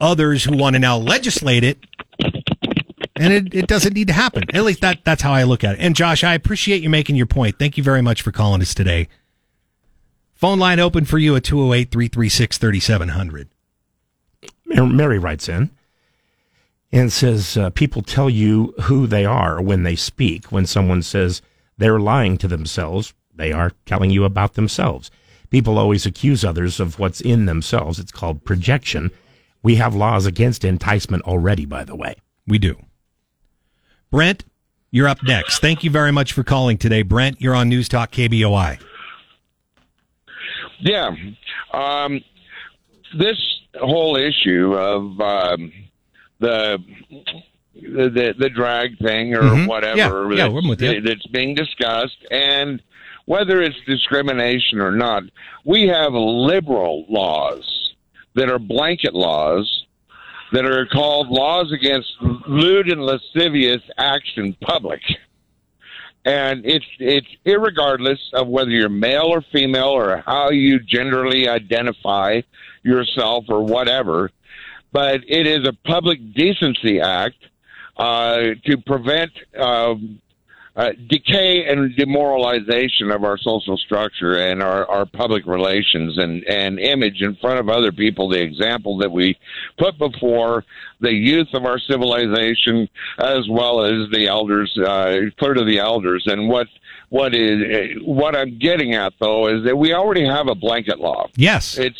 others 0.00 0.44
who 0.44 0.56
want 0.56 0.74
to 0.74 0.80
now 0.80 0.96
legislate 0.96 1.64
it, 1.64 1.78
and 3.16 3.32
it, 3.32 3.54
it 3.54 3.66
doesn't 3.66 3.94
need 3.94 4.06
to 4.08 4.12
happen. 4.14 4.44
At 4.54 4.64
least 4.64 4.80
that 4.82 5.00
that's 5.04 5.22
how 5.22 5.32
I 5.32 5.42
look 5.44 5.64
at 5.64 5.74
it. 5.74 5.80
And 5.80 5.96
Josh, 5.96 6.22
I 6.24 6.34
appreciate 6.34 6.82
you 6.82 6.90
making 6.90 7.16
your 7.16 7.26
point. 7.26 7.58
Thank 7.58 7.76
you 7.76 7.82
very 7.82 8.02
much 8.02 8.22
for 8.22 8.32
calling 8.32 8.60
us 8.62 8.74
today. 8.74 9.08
Phone 10.34 10.58
line 10.58 10.78
open 10.80 11.04
for 11.04 11.18
you 11.18 11.36
at 11.36 11.44
208 11.44 11.90
336 11.90 12.56
3700. 12.58 13.48
Mary 14.66 15.18
writes 15.18 15.48
in 15.48 15.70
and 16.92 17.12
says 17.12 17.56
uh, 17.56 17.70
people 17.70 18.02
tell 18.02 18.28
you 18.28 18.74
who 18.82 19.06
they 19.06 19.24
are 19.24 19.60
when 19.60 19.82
they 19.82 19.96
speak. 19.96 20.50
When 20.50 20.66
someone 20.66 21.02
says 21.02 21.42
they're 21.78 22.00
lying 22.00 22.36
to 22.38 22.48
themselves, 22.48 23.14
they 23.34 23.52
are 23.52 23.72
telling 23.86 24.10
you 24.10 24.24
about 24.24 24.54
themselves. 24.54 25.10
People 25.50 25.78
always 25.78 26.06
accuse 26.06 26.44
others 26.44 26.78
of 26.78 26.98
what's 26.98 27.20
in 27.20 27.46
themselves. 27.46 27.98
It's 27.98 28.12
called 28.12 28.44
projection. 28.44 29.10
We 29.62 29.76
have 29.76 29.94
laws 29.94 30.26
against 30.26 30.64
enticement 30.64 31.24
already, 31.24 31.66
by 31.66 31.84
the 31.84 31.96
way. 31.96 32.16
We 32.46 32.58
do. 32.58 32.76
Brent, 34.10 34.44
you're 34.90 35.08
up 35.08 35.22
next. 35.22 35.60
Thank 35.60 35.84
you 35.84 35.90
very 35.90 36.12
much 36.12 36.32
for 36.32 36.42
calling 36.42 36.78
today. 36.78 37.02
Brent, 37.02 37.40
you're 37.40 37.54
on 37.54 37.68
News 37.68 37.88
Talk 37.88 38.10
KBOI. 38.12 38.80
Yeah. 40.80 41.10
Um, 41.72 42.20
this 43.16 43.38
whole 43.74 44.16
issue 44.16 44.74
of 44.74 45.20
um, 45.20 45.72
the, 46.40 46.78
the 47.74 48.34
the 48.38 48.48
drag 48.50 48.98
thing 48.98 49.34
or 49.34 49.42
Mhm. 49.42 49.66
whatever 49.68 50.32
Yeah, 50.34 50.46
yeah, 50.48 50.56
I'm 50.58 50.68
with 50.68 50.82
you. 50.82 51.00
that's 51.00 51.26
being 51.26 51.54
discussed 51.54 52.18
and 52.30 52.82
whether 53.26 53.62
it's 53.62 53.76
discrimination 53.86 54.80
or 54.80 54.90
not, 54.90 55.22
we 55.64 55.86
have 55.86 56.12
liberal 56.14 57.04
laws 57.08 57.92
that 58.34 58.48
are 58.50 58.58
blanket 58.58 59.14
laws 59.14 59.84
that 60.52 60.64
are 60.64 60.84
called 60.86 61.28
laws 61.28 61.70
against 61.70 62.10
lewd 62.48 62.90
and 62.90 63.04
lascivious 63.04 63.82
acts 63.98 64.32
in 64.36 64.52
public 64.54 65.00
and 66.24 66.66
it's 66.66 66.84
it's 66.98 67.26
irregardless 67.46 68.18
of 68.34 68.48
whether 68.48 68.70
you're 68.70 68.88
male 68.88 69.26
or 69.26 69.42
female 69.52 69.88
or 69.88 70.22
how 70.26 70.50
you 70.50 70.78
generally 70.80 71.48
identify 71.48 72.40
yourself 72.82 73.44
or 73.48 73.62
whatever 73.62 74.30
but 74.92 75.20
it 75.28 75.46
is 75.46 75.66
a 75.66 75.72
public 75.86 76.34
decency 76.34 77.00
act 77.00 77.36
uh, 77.96 78.54
to 78.64 78.78
prevent 78.86 79.30
um, 79.58 80.20
uh, 80.76 80.92
decay 81.08 81.66
and 81.66 81.94
demoralization 81.96 83.10
of 83.10 83.24
our 83.24 83.36
social 83.36 83.76
structure 83.76 84.36
and 84.36 84.62
our, 84.62 84.88
our 84.88 85.04
public 85.04 85.44
relations 85.46 86.16
and, 86.16 86.44
and 86.44 86.78
image 86.78 87.20
in 87.20 87.34
front 87.36 87.58
of 87.58 87.68
other 87.68 87.90
people, 87.92 88.28
the 88.28 88.40
example 88.40 88.96
that 88.96 89.10
we 89.10 89.36
put 89.78 89.98
before 89.98 90.64
the 91.00 91.12
youth 91.12 91.48
of 91.54 91.64
our 91.64 91.78
civilization 91.78 92.88
as 93.18 93.48
well 93.50 93.82
as 93.82 94.08
the 94.12 94.26
elders, 94.26 94.74
uh, 94.78 95.18
clear 95.38 95.54
to 95.54 95.64
the 95.64 95.78
elders. 95.78 96.24
And 96.26 96.48
what 96.48 96.68
what 97.08 97.34
is 97.34 97.98
what 98.02 98.36
I'm 98.36 98.58
getting 98.58 98.94
at 98.94 99.12
though 99.20 99.48
is 99.48 99.64
that 99.64 99.76
we 99.76 99.92
already 99.92 100.24
have 100.24 100.46
a 100.46 100.54
blanket 100.54 101.00
law. 101.00 101.28
Yes. 101.36 101.76
It's 101.76 101.98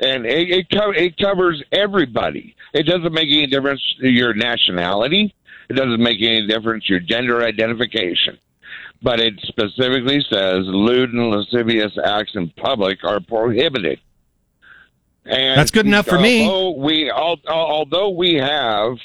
and 0.00 0.26
it 0.26 0.50
it, 0.50 0.66
co- 0.70 0.90
it 0.90 1.16
covers 1.18 1.62
everybody. 1.72 2.54
It 2.72 2.84
doesn't 2.84 3.12
make 3.12 3.28
any 3.28 3.46
difference 3.46 3.82
to 4.00 4.08
your 4.08 4.34
nationality. 4.34 5.34
It 5.68 5.74
doesn't 5.74 6.02
make 6.02 6.18
any 6.20 6.46
difference 6.46 6.88
your 6.88 7.00
gender 7.00 7.42
identification. 7.44 8.38
But 9.02 9.20
it 9.20 9.34
specifically 9.42 10.24
says 10.30 10.64
lewd 10.66 11.12
and 11.12 11.30
lascivious 11.30 11.92
acts 12.04 12.32
in 12.34 12.50
public 12.50 12.98
are 13.02 13.20
prohibited. 13.20 13.98
And 15.24 15.58
That's 15.58 15.70
good 15.70 15.86
enough 15.86 16.06
for 16.06 16.18
me. 16.18 16.46
although 16.46 16.78
We 16.78 17.10
although 17.10 18.10
we 18.10 18.34
have 18.34 18.96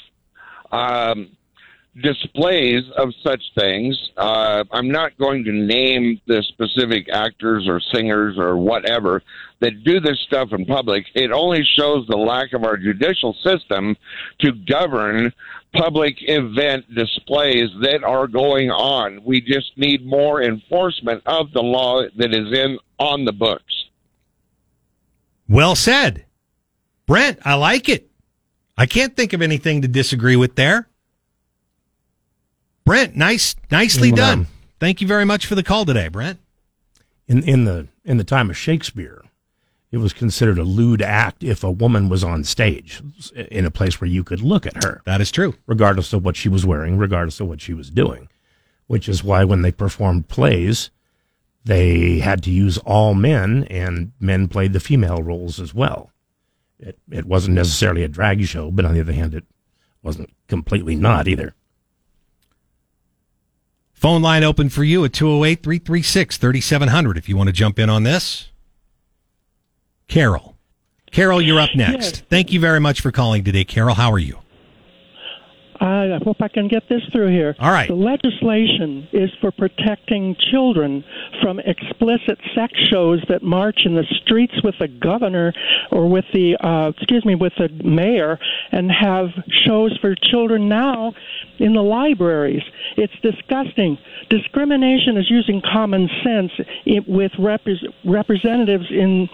um, 0.72 1.35
displays 2.02 2.82
of 2.96 3.12
such 3.22 3.42
things. 3.58 3.98
Uh, 4.16 4.64
I'm 4.70 4.90
not 4.90 5.16
going 5.18 5.44
to 5.44 5.52
name 5.52 6.20
the 6.26 6.42
specific 6.48 7.08
actors 7.10 7.66
or 7.68 7.80
singers 7.94 8.36
or 8.38 8.56
whatever 8.56 9.22
that 9.60 9.82
do 9.84 10.00
this 10.00 10.20
stuff 10.26 10.48
in 10.52 10.66
public. 10.66 11.06
It 11.14 11.32
only 11.32 11.64
shows 11.76 12.06
the 12.06 12.16
lack 12.16 12.52
of 12.52 12.64
our 12.64 12.76
judicial 12.76 13.34
system 13.42 13.96
to 14.40 14.52
govern 14.52 15.32
public 15.74 16.16
event 16.20 16.84
displays 16.94 17.70
that 17.80 18.04
are 18.04 18.26
going 18.26 18.70
on. 18.70 19.24
We 19.24 19.40
just 19.40 19.76
need 19.76 20.04
more 20.04 20.42
enforcement 20.42 21.22
of 21.26 21.52
the 21.52 21.62
law 21.62 22.02
that 22.16 22.34
is 22.34 22.52
in 22.52 22.78
on 22.98 23.24
the 23.24 23.32
books. 23.32 23.84
Well 25.48 25.74
said. 25.74 26.26
Brent, 27.06 27.38
I 27.44 27.54
like 27.54 27.88
it. 27.88 28.10
I 28.76 28.86
can't 28.86 29.16
think 29.16 29.32
of 29.32 29.40
anything 29.40 29.82
to 29.82 29.88
disagree 29.88 30.36
with 30.36 30.56
there. 30.56 30.88
Brent, 32.86 33.16
nice, 33.16 33.56
nicely 33.68 34.12
done. 34.12 34.46
Thank 34.78 35.00
you 35.00 35.08
very 35.08 35.24
much 35.24 35.44
for 35.46 35.56
the 35.56 35.64
call 35.64 35.84
today, 35.84 36.06
Brent. 36.06 36.38
In 37.26 37.42
in 37.42 37.64
the 37.64 37.88
in 38.04 38.16
the 38.16 38.24
time 38.24 38.48
of 38.48 38.56
Shakespeare, 38.56 39.24
it 39.90 39.96
was 39.96 40.12
considered 40.12 40.56
a 40.56 40.62
lewd 40.62 41.02
act 41.02 41.42
if 41.42 41.64
a 41.64 41.70
woman 41.70 42.08
was 42.08 42.22
on 42.22 42.44
stage 42.44 43.02
in 43.34 43.66
a 43.66 43.72
place 43.72 44.00
where 44.00 44.08
you 44.08 44.22
could 44.22 44.40
look 44.40 44.66
at 44.66 44.84
her. 44.84 45.02
That 45.04 45.20
is 45.20 45.32
true. 45.32 45.54
Regardless 45.66 46.12
of 46.12 46.24
what 46.24 46.36
she 46.36 46.48
was 46.48 46.64
wearing, 46.64 46.96
regardless 46.96 47.40
of 47.40 47.48
what 47.48 47.60
she 47.60 47.74
was 47.74 47.90
doing. 47.90 48.28
Which 48.86 49.08
is 49.08 49.24
why 49.24 49.42
when 49.42 49.62
they 49.62 49.72
performed 49.72 50.28
plays, 50.28 50.90
they 51.64 52.20
had 52.20 52.40
to 52.44 52.52
use 52.52 52.78
all 52.78 53.14
men 53.14 53.64
and 53.64 54.12
men 54.20 54.46
played 54.46 54.72
the 54.72 54.78
female 54.78 55.24
roles 55.24 55.58
as 55.58 55.74
well. 55.74 56.12
It 56.78 57.00
it 57.10 57.24
wasn't 57.26 57.56
necessarily 57.56 58.04
a 58.04 58.08
drag 58.08 58.44
show, 58.44 58.70
but 58.70 58.84
on 58.84 58.94
the 58.94 59.00
other 59.00 59.12
hand 59.12 59.34
it 59.34 59.44
wasn't 60.04 60.32
completely 60.46 60.94
not 60.94 61.26
either. 61.26 61.56
Phone 63.96 64.20
line 64.20 64.44
open 64.44 64.68
for 64.68 64.84
you 64.84 65.06
at 65.06 65.14
208 65.14 65.62
336 65.62 66.36
3700 66.36 67.16
if 67.16 67.30
you 67.30 67.36
want 67.36 67.48
to 67.48 67.52
jump 67.52 67.78
in 67.78 67.88
on 67.88 68.02
this. 68.02 68.50
Carol. 70.06 70.54
Carol, 71.10 71.40
you're 71.40 71.58
up 71.58 71.70
next. 71.74 72.04
Yes. 72.04 72.20
Thank 72.28 72.52
you 72.52 72.60
very 72.60 72.78
much 72.78 73.00
for 73.00 73.10
calling 73.10 73.42
today, 73.42 73.64
Carol. 73.64 73.94
How 73.94 74.12
are 74.12 74.18
you? 74.18 74.38
I 75.80 76.18
hope 76.24 76.38
I 76.40 76.48
can 76.48 76.68
get 76.68 76.88
this 76.88 77.02
through 77.12 77.28
here. 77.28 77.54
All 77.58 77.70
right. 77.70 77.88
The 77.88 77.94
legislation 77.94 79.08
is 79.12 79.30
for 79.40 79.50
protecting 79.50 80.36
children 80.50 81.04
from 81.42 81.58
explicit 81.60 82.38
sex 82.54 82.72
shows 82.90 83.22
that 83.28 83.42
march 83.42 83.80
in 83.84 83.94
the 83.94 84.04
streets 84.22 84.54
with 84.62 84.74
the 84.78 84.88
governor 84.88 85.52
or 85.90 86.08
with 86.08 86.24
the, 86.32 86.56
uh, 86.56 86.90
excuse 86.96 87.24
me, 87.24 87.34
with 87.34 87.52
the 87.58 87.68
mayor 87.84 88.38
and 88.72 88.90
have 88.90 89.28
shows 89.66 89.96
for 90.00 90.14
children 90.14 90.68
now 90.68 91.12
in 91.58 91.72
the 91.72 91.82
libraries. 91.82 92.62
It's 92.96 93.14
disgusting. 93.22 93.98
Discrimination 94.30 95.16
is 95.16 95.30
using 95.30 95.62
common 95.62 96.08
sense 96.24 96.52
with 97.06 97.32
repres 97.32 97.84
representatives 98.04 98.86
in 98.90 99.28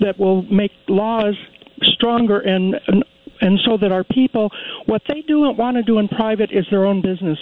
that 0.00 0.18
will 0.18 0.42
make 0.42 0.72
laws 0.88 1.34
stronger 1.82 2.40
and, 2.40 2.80
and 2.86 3.04
and 3.40 3.58
so 3.64 3.76
that 3.76 3.92
our 3.92 4.04
people, 4.04 4.50
what 4.86 5.02
they 5.08 5.22
do 5.22 5.44
and 5.44 5.58
want 5.58 5.76
to 5.76 5.82
do 5.82 5.98
in 5.98 6.08
private 6.08 6.50
is 6.52 6.66
their 6.70 6.84
own 6.84 7.02
business. 7.02 7.38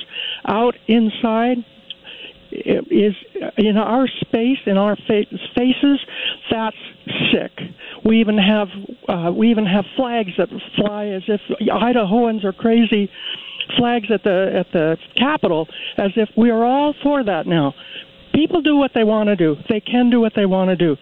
Out 0.46 0.74
inside 0.88 1.58
is 2.52 3.14
in 3.56 3.76
our 3.78 4.06
space, 4.20 4.58
in 4.66 4.76
our 4.76 4.96
faces. 5.06 6.00
That's 6.50 6.76
sick. 7.32 7.52
We 8.04 8.20
even 8.20 8.36
have 8.36 8.68
uh, 9.08 9.32
we 9.32 9.50
even 9.50 9.64
have 9.66 9.84
flags 9.96 10.32
that 10.38 10.48
fly 10.76 11.06
as 11.06 11.22
if 11.28 11.40
Idahoans 11.60 12.44
are 12.44 12.52
crazy. 12.52 13.10
Flags 13.78 14.08
at 14.12 14.22
the 14.22 14.52
at 14.54 14.72
the 14.72 14.98
Capitol, 15.16 15.66
as 15.96 16.10
if 16.16 16.28
we 16.36 16.50
are 16.50 16.64
all 16.64 16.94
for 17.02 17.24
that 17.24 17.46
now 17.46 17.74
people 18.32 18.62
do 18.62 18.76
what 18.76 18.92
they 18.94 19.04
want 19.04 19.28
to 19.28 19.36
do. 19.36 19.56
They 19.68 19.80
can 19.80 20.10
do 20.10 20.20
what 20.20 20.32
they 20.34 20.46
want 20.46 20.70
to 20.70 20.76
do, 20.76 20.96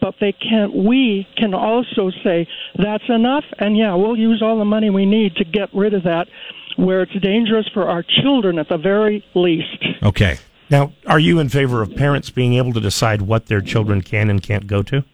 but 0.00 0.14
they 0.20 0.32
can. 0.32 0.84
We 0.84 1.26
can 1.36 1.54
also 1.54 2.10
say 2.24 2.46
that's 2.76 3.08
enough, 3.08 3.44
and 3.58 3.76
yeah, 3.76 3.94
we'll 3.94 4.16
use 4.16 4.42
all 4.42 4.58
the 4.58 4.64
money 4.64 4.90
we 4.90 5.06
need 5.06 5.36
to 5.36 5.44
get 5.44 5.68
rid 5.74 5.94
of 5.94 6.04
that, 6.04 6.28
where 6.76 7.02
it's 7.02 7.20
dangerous 7.20 7.68
for 7.72 7.88
our 7.88 8.02
children 8.02 8.58
at 8.58 8.68
the 8.68 8.78
very 8.78 9.24
least. 9.34 9.84
Okay. 10.02 10.38
Now, 10.68 10.92
are 11.06 11.20
you 11.20 11.38
in 11.38 11.48
favor 11.48 11.80
of 11.80 11.94
parents 11.94 12.30
being 12.30 12.54
able 12.54 12.72
to 12.72 12.80
decide 12.80 13.22
what 13.22 13.46
their 13.46 13.60
children 13.60 14.02
can 14.02 14.28
and 14.28 14.42
can't 14.42 14.66
go 14.66 14.82
to? 14.82 15.04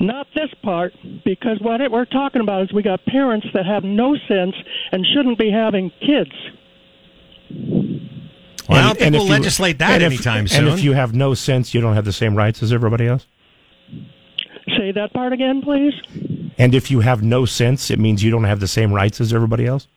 Not 0.00 0.26
this 0.34 0.48
part, 0.62 0.94
because 1.24 1.58
what 1.60 1.80
we're 1.90 2.06
talking 2.06 2.40
about 2.40 2.62
is 2.62 2.72
we 2.72 2.82
got 2.82 3.04
parents 3.04 3.46
that 3.52 3.66
have 3.66 3.84
no 3.84 4.16
sense 4.26 4.54
and 4.90 5.06
shouldn't 5.14 5.38
be 5.38 5.50
having 5.50 5.90
kids. 6.00 6.32
Well, 8.72 8.80
I 8.84 8.86
don't 8.88 8.98
think 8.98 9.14
if 9.14 9.20
we'll 9.20 9.28
legislate 9.28 9.78
that 9.78 9.92
and 9.92 10.02
if- 10.02 10.12
anytime 10.12 10.48
soon. 10.48 10.66
And 10.66 10.78
if 10.78 10.84
you 10.84 10.92
have 10.92 11.14
no 11.14 11.34
sense, 11.34 11.74
you 11.74 11.80
don't 11.80 11.94
have 11.94 12.04
the 12.04 12.12
same 12.12 12.34
rights 12.34 12.62
as 12.62 12.72
everybody 12.72 13.06
else? 13.06 13.26
Say 14.76 14.92
that 14.92 15.12
part 15.12 15.32
again, 15.32 15.60
please. 15.62 15.92
And 16.58 16.74
if 16.74 16.90
you 16.90 17.00
have 17.00 17.22
no 17.22 17.44
sense, 17.44 17.90
it 17.90 17.98
means 17.98 18.22
you 18.22 18.30
don't 18.30 18.44
have 18.44 18.60
the 18.60 18.68
same 18.68 18.92
rights 18.92 19.20
as 19.20 19.32
everybody 19.32 19.66
else? 19.66 19.88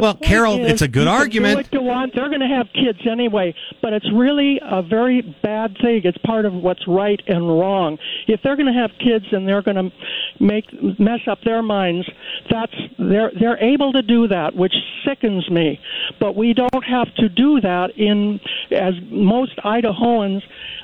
Well, 0.00 0.14
Carol, 0.14 0.60
is 0.60 0.72
it's 0.72 0.82
a 0.82 0.88
good 0.88 1.08
argument. 1.08 1.56
What 1.56 1.72
you 1.72 1.82
want. 1.82 2.14
They're 2.14 2.28
going 2.28 2.40
to 2.40 2.46
have 2.46 2.66
kids 2.72 3.00
anyway, 3.10 3.54
but 3.82 3.92
it's 3.92 4.10
really 4.12 4.60
a 4.62 4.82
very 4.82 5.22
bad 5.42 5.76
thing. 5.80 6.02
It's 6.04 6.18
part 6.18 6.44
of 6.44 6.54
what's 6.54 6.86
right 6.86 7.20
and 7.26 7.48
wrong. 7.48 7.98
If 8.26 8.40
they're 8.42 8.56
going 8.56 8.72
to 8.72 8.80
have 8.80 8.90
kids 8.98 9.26
and 9.32 9.46
they're 9.46 9.62
going 9.62 9.76
to 9.76 9.92
make 10.40 10.66
mess 10.98 11.20
up 11.26 11.38
their 11.44 11.62
minds, 11.62 12.08
that's 12.50 12.72
they're 12.98 13.32
they're 13.38 13.62
able 13.62 13.92
to 13.92 14.02
do 14.02 14.28
that, 14.28 14.54
which 14.54 14.74
sickens 15.04 15.48
me. 15.50 15.80
But 16.20 16.36
we 16.36 16.54
don't 16.54 16.84
have 16.84 17.14
to 17.16 17.28
do 17.28 17.60
that 17.60 17.90
in 17.96 18.40
as 18.70 18.94
most 19.10 19.56
Idahoans 19.58 20.42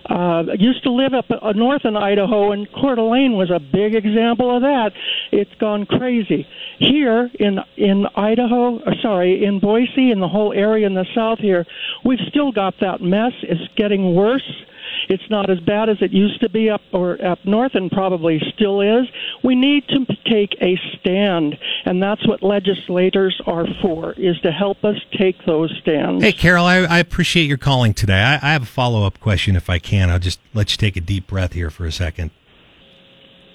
uh, 0.09 0.44
used 0.59 0.82
to 0.85 0.90
live 0.90 1.14
up 1.14 1.26
uh, 1.31 1.52
north 1.52 1.85
in 1.85 1.97
Idaho, 1.97 2.52
and 2.52 2.70
Coeur 2.72 2.97
d'Alene 2.97 3.36
was 3.36 3.51
a 3.51 3.59
big 3.59 3.94
example 3.94 4.55
of 4.55 4.62
that. 4.62 4.93
It's 5.32 5.55
gone 5.59 5.86
crazy 5.86 6.47
here 6.78 7.31
in 7.39 7.59
in 7.76 8.06
Idaho. 8.14 8.78
uh, 8.78 8.90
Sorry, 9.02 9.44
in 9.44 9.60
Boise, 9.60 10.10
in 10.10 10.20
the 10.20 10.28
whole 10.28 10.52
area 10.52 10.86
in 10.86 10.94
the 10.94 11.06
south 11.14 11.39
here, 11.39 11.64
we've 12.05 12.18
still 12.28 12.52
got 12.52 12.74
that 12.81 13.01
mess. 13.01 13.32
It's 13.43 13.60
getting 13.76 14.14
worse. 14.14 14.64
It's 15.08 15.28
not 15.30 15.50
as 15.50 15.60
bad 15.60 15.88
as 15.88 15.98
it 16.00 16.12
used 16.12 16.40
to 16.40 16.48
be 16.48 16.70
up 16.70 16.80
or 16.92 17.22
up 17.24 17.44
north, 17.44 17.74
and 17.74 17.90
probably 17.90 18.40
still 18.54 18.80
is. 18.80 19.06
We 19.42 19.54
need 19.54 19.86
to 19.88 20.06
take 20.24 20.56
a 20.60 20.78
stand, 20.98 21.56
and 21.84 22.02
that's 22.02 22.26
what 22.26 22.42
legislators 22.42 23.40
are 23.46 23.66
for: 23.82 24.12
is 24.12 24.38
to 24.40 24.50
help 24.50 24.84
us 24.84 24.96
take 25.18 25.36
those 25.46 25.72
stands. 25.82 26.22
Hey, 26.22 26.32
Carol, 26.32 26.64
I, 26.64 26.78
I 26.78 26.98
appreciate 26.98 27.44
your 27.44 27.58
calling 27.58 27.94
today. 27.94 28.20
I, 28.20 28.34
I 28.34 28.52
have 28.52 28.62
a 28.62 28.66
follow 28.66 29.06
up 29.06 29.20
question 29.20 29.56
if 29.56 29.68
I 29.68 29.78
can. 29.78 30.10
I'll 30.10 30.18
just 30.18 30.40
let 30.52 30.70
you 30.72 30.76
take 30.76 30.96
a 30.96 31.00
deep 31.00 31.26
breath 31.26 31.52
here 31.52 31.70
for 31.70 31.84
a 31.86 31.92
second. 31.92 32.30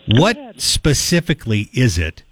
What 0.07 0.59
specifically 0.59 1.69
is 1.73 1.97
it 1.97 2.23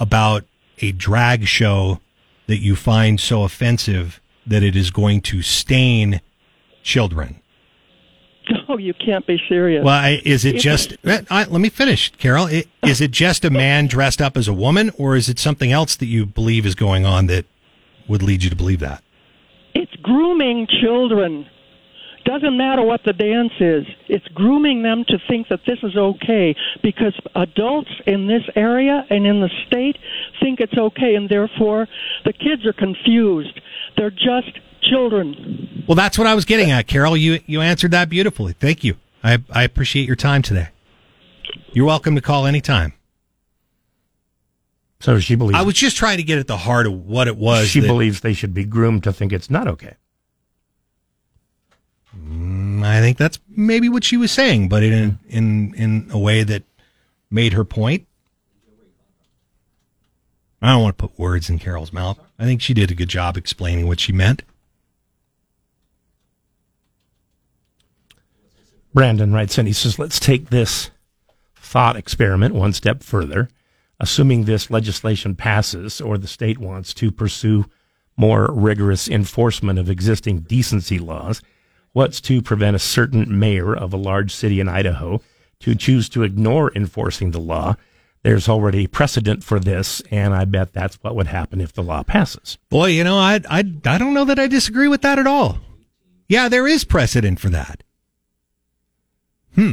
about 0.00 0.44
a 0.80 0.92
drag 0.92 1.46
show 1.46 2.00
that 2.46 2.58
you 2.58 2.74
find 2.74 3.20
so 3.20 3.42
offensive 3.42 4.20
that 4.46 4.62
it 4.62 4.74
is 4.74 4.90
going 4.90 5.20
to 5.20 5.42
stain 5.42 6.22
children? 6.82 7.37
Oh, 8.70 8.76
you 8.76 8.92
can't 8.92 9.26
be 9.26 9.40
serious. 9.48 9.82
Well, 9.82 9.94
I, 9.94 10.20
is 10.26 10.44
it 10.44 10.56
just? 10.58 10.92
eh, 11.04 11.22
I, 11.30 11.44
let 11.44 11.60
me 11.60 11.70
finish, 11.70 12.12
Carol. 12.18 12.48
Is 12.82 13.00
it 13.00 13.10
just 13.12 13.44
a 13.46 13.50
man 13.50 13.86
dressed 13.86 14.20
up 14.20 14.36
as 14.36 14.46
a 14.46 14.52
woman, 14.52 14.90
or 14.98 15.16
is 15.16 15.30
it 15.30 15.38
something 15.38 15.72
else 15.72 15.96
that 15.96 16.06
you 16.06 16.26
believe 16.26 16.66
is 16.66 16.74
going 16.74 17.06
on 17.06 17.28
that 17.28 17.46
would 18.08 18.22
lead 18.22 18.44
you 18.44 18.50
to 18.50 18.56
believe 18.56 18.80
that? 18.80 19.02
It's 19.74 19.94
grooming 20.02 20.66
children. 20.82 21.46
Doesn't 22.26 22.58
matter 22.58 22.82
what 22.82 23.00
the 23.06 23.14
dance 23.14 23.52
is. 23.58 23.86
It's 24.06 24.28
grooming 24.34 24.82
them 24.82 25.04
to 25.08 25.18
think 25.28 25.48
that 25.48 25.60
this 25.66 25.78
is 25.82 25.96
okay 25.96 26.54
because 26.82 27.18
adults 27.34 27.90
in 28.06 28.26
this 28.26 28.42
area 28.54 29.06
and 29.08 29.26
in 29.26 29.40
the 29.40 29.48
state 29.66 29.96
think 30.42 30.60
it's 30.60 30.76
okay, 30.76 31.14
and 31.14 31.26
therefore 31.30 31.88
the 32.26 32.34
kids 32.34 32.66
are 32.66 32.74
confused. 32.74 33.58
They're 33.96 34.10
just 34.10 34.58
children. 34.82 35.84
Well, 35.86 35.94
that's 35.96 36.18
what 36.18 36.26
I 36.26 36.34
was 36.34 36.44
getting 36.44 36.70
at, 36.70 36.86
Carol. 36.86 37.16
You 37.16 37.40
you 37.46 37.60
answered 37.60 37.90
that 37.92 38.08
beautifully. 38.08 38.52
Thank 38.52 38.84
you. 38.84 38.96
I 39.22 39.38
I 39.50 39.62
appreciate 39.64 40.06
your 40.06 40.16
time 40.16 40.42
today. 40.42 40.68
You're 41.72 41.86
welcome 41.86 42.14
to 42.14 42.20
call 42.20 42.46
anytime. 42.46 42.92
So 45.00 45.20
she 45.20 45.36
believes 45.36 45.58
I 45.58 45.62
was 45.62 45.74
just 45.74 45.96
trying 45.96 46.16
to 46.16 46.22
get 46.24 46.38
at 46.38 46.46
the 46.48 46.56
heart 46.56 46.86
of 46.86 47.06
what 47.06 47.28
it 47.28 47.36
was. 47.36 47.68
she 47.68 47.80
that- 47.80 47.86
believes 47.86 48.20
they 48.20 48.32
should 48.32 48.52
be 48.54 48.64
groomed 48.64 49.04
to 49.04 49.12
think 49.12 49.32
it's 49.32 49.50
not 49.50 49.68
okay. 49.68 49.94
Mm, 52.16 52.84
I 52.84 53.00
think 53.00 53.16
that's 53.16 53.38
maybe 53.48 53.88
what 53.88 54.02
she 54.02 54.16
was 54.16 54.32
saying, 54.32 54.68
but 54.68 54.82
in 54.82 55.18
in 55.28 55.74
in 55.74 56.08
a 56.10 56.18
way 56.18 56.42
that 56.42 56.64
made 57.30 57.52
her 57.52 57.64
point. 57.64 58.06
I 60.60 60.72
don't 60.72 60.82
want 60.82 60.98
to 60.98 61.06
put 61.06 61.16
words 61.18 61.48
in 61.48 61.60
Carol's 61.60 61.92
mouth. 61.92 62.18
I 62.38 62.44
think 62.44 62.60
she 62.60 62.74
did 62.74 62.90
a 62.90 62.94
good 62.94 63.08
job 63.08 63.36
explaining 63.36 63.86
what 63.86 64.00
she 64.00 64.12
meant. 64.12 64.42
Brandon 68.98 69.32
writes 69.32 69.56
in, 69.58 69.66
he 69.66 69.72
says, 69.72 70.00
let's 70.00 70.18
take 70.18 70.50
this 70.50 70.90
thought 71.54 71.94
experiment 71.94 72.52
one 72.52 72.72
step 72.72 73.04
further. 73.04 73.48
Assuming 74.00 74.42
this 74.42 74.72
legislation 74.72 75.36
passes 75.36 76.00
or 76.00 76.18
the 76.18 76.26
state 76.26 76.58
wants 76.58 76.92
to 76.94 77.12
pursue 77.12 77.66
more 78.16 78.50
rigorous 78.52 79.08
enforcement 79.08 79.78
of 79.78 79.88
existing 79.88 80.40
decency 80.40 80.98
laws, 80.98 81.42
what's 81.92 82.20
to 82.22 82.42
prevent 82.42 82.74
a 82.74 82.80
certain 82.80 83.38
mayor 83.38 83.72
of 83.72 83.92
a 83.92 83.96
large 83.96 84.34
city 84.34 84.58
in 84.58 84.68
Idaho 84.68 85.20
to 85.60 85.76
choose 85.76 86.08
to 86.08 86.24
ignore 86.24 86.72
enforcing 86.74 87.30
the 87.30 87.38
law? 87.38 87.76
There's 88.24 88.48
already 88.48 88.88
precedent 88.88 89.44
for 89.44 89.60
this, 89.60 90.02
and 90.10 90.34
I 90.34 90.44
bet 90.44 90.72
that's 90.72 90.96
what 90.96 91.14
would 91.14 91.28
happen 91.28 91.60
if 91.60 91.72
the 91.72 91.84
law 91.84 92.02
passes. 92.02 92.58
Boy, 92.68 92.86
you 92.86 93.04
know, 93.04 93.16
I 93.16 93.40
I 93.48 93.58
I 93.58 93.98
don't 93.98 94.14
know 94.14 94.24
that 94.24 94.40
I 94.40 94.48
disagree 94.48 94.88
with 94.88 95.02
that 95.02 95.20
at 95.20 95.26
all. 95.28 95.60
Yeah, 96.28 96.48
there 96.48 96.66
is 96.66 96.82
precedent 96.82 97.38
for 97.38 97.48
that. 97.50 97.84
Hmm. 99.54 99.72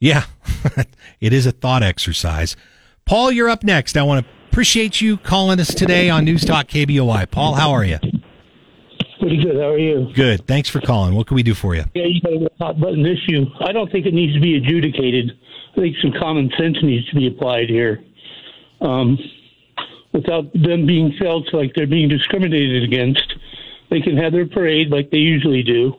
Yeah, 0.00 0.24
it 1.20 1.32
is 1.32 1.46
a 1.46 1.52
thought 1.52 1.82
exercise. 1.82 2.56
Paul, 3.04 3.32
you're 3.32 3.48
up 3.48 3.64
next. 3.64 3.96
I 3.96 4.02
want 4.02 4.24
to 4.24 4.32
appreciate 4.50 5.00
you 5.00 5.16
calling 5.16 5.58
us 5.58 5.74
today 5.74 6.08
on 6.08 6.24
News 6.24 6.44
Talk 6.44 6.68
KBOI. 6.68 7.30
Paul, 7.30 7.54
how 7.54 7.70
are 7.72 7.84
you? 7.84 7.98
Pretty 9.20 9.42
good. 9.42 9.56
How 9.56 9.70
are 9.70 9.78
you? 9.78 10.12
Good. 10.14 10.46
Thanks 10.46 10.68
for 10.68 10.80
calling. 10.80 11.14
What 11.14 11.26
can 11.26 11.34
we 11.34 11.42
do 11.42 11.54
for 11.54 11.74
you? 11.74 11.84
Yeah, 11.94 12.04
you 12.04 12.20
got 12.20 12.32
a 12.32 12.50
hot 12.60 12.80
button 12.80 13.04
issue. 13.04 13.46
I 13.60 13.72
don't 13.72 13.90
think 13.90 14.06
it 14.06 14.14
needs 14.14 14.34
to 14.34 14.40
be 14.40 14.56
adjudicated. 14.56 15.32
I 15.72 15.80
think 15.80 15.96
some 16.00 16.12
common 16.18 16.50
sense 16.56 16.76
needs 16.82 17.08
to 17.10 17.16
be 17.16 17.26
applied 17.26 17.68
here, 17.68 18.02
um, 18.80 19.18
without 20.12 20.52
them 20.52 20.86
being 20.86 21.12
felt 21.20 21.52
like 21.52 21.72
they're 21.74 21.86
being 21.86 22.08
discriminated 22.08 22.84
against. 22.84 23.34
They 23.90 24.00
can 24.00 24.16
have 24.16 24.32
their 24.32 24.46
parade 24.46 24.90
like 24.90 25.10
they 25.10 25.18
usually 25.18 25.62
do, 25.62 25.94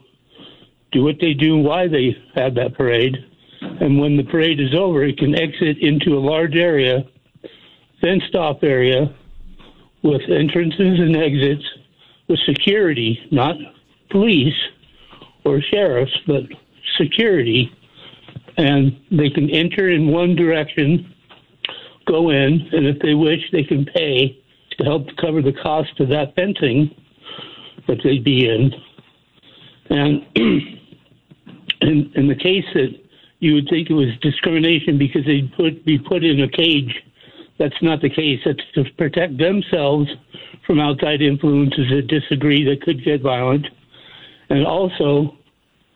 do 0.91 1.03
what 1.03 1.15
they 1.21 1.33
do, 1.33 1.57
why 1.57 1.87
they 1.87 2.17
have 2.35 2.55
that 2.55 2.75
parade, 2.75 3.15
and 3.61 3.99
when 3.99 4.17
the 4.17 4.23
parade 4.23 4.59
is 4.59 4.73
over, 4.73 5.03
it 5.03 5.17
can 5.17 5.35
exit 5.35 5.77
into 5.81 6.17
a 6.17 6.19
large 6.19 6.55
area 6.55 7.05
fenced 8.01 8.35
off 8.35 8.63
area 8.63 9.13
with 10.03 10.21
entrances 10.29 10.99
and 10.99 11.15
exits 11.15 11.65
with 12.27 12.39
security, 12.45 13.19
not 13.31 13.55
police 14.09 14.55
or 15.43 15.61
sheriffs, 15.61 16.17
but 16.25 16.43
security. 16.97 17.71
And 18.57 18.97
they 19.11 19.29
can 19.29 19.49
enter 19.49 19.89
in 19.89 20.11
one 20.11 20.35
direction, 20.35 21.13
go 22.05 22.29
in, 22.29 22.69
and 22.71 22.85
if 22.85 22.99
they 22.99 23.13
wish, 23.13 23.39
they 23.51 23.63
can 23.63 23.85
pay 23.85 24.41
to 24.77 24.83
help 24.83 25.07
cover 25.19 25.41
the 25.41 25.53
cost 25.53 25.99
of 25.99 26.09
that 26.09 26.35
fencing 26.35 26.93
that 27.87 27.97
they'd 28.03 28.23
be 28.23 28.47
in. 28.47 28.71
And 29.89 30.25
in, 31.81 32.11
in 32.15 32.27
the 32.27 32.35
case 32.35 32.65
that 32.73 32.89
you 33.39 33.53
would 33.55 33.67
think 33.69 33.89
it 33.89 33.93
was 33.93 34.09
discrimination 34.21 34.97
because 34.97 35.25
they'd 35.25 35.51
put, 35.53 35.85
be 35.85 35.97
put 35.97 36.23
in 36.23 36.41
a 36.41 36.49
cage, 36.49 37.03
that's 37.57 37.81
not 37.81 38.01
the 38.01 38.09
case. 38.09 38.39
That's 38.45 38.59
to 38.75 38.85
protect 38.97 39.37
themselves 39.37 40.09
from 40.65 40.79
outside 40.79 41.21
influences 41.21 41.89
that 41.89 42.07
disagree 42.07 42.63
that 42.65 42.81
could 42.81 43.03
get 43.03 43.21
violent. 43.21 43.67
And 44.49 44.65
also, 44.65 45.37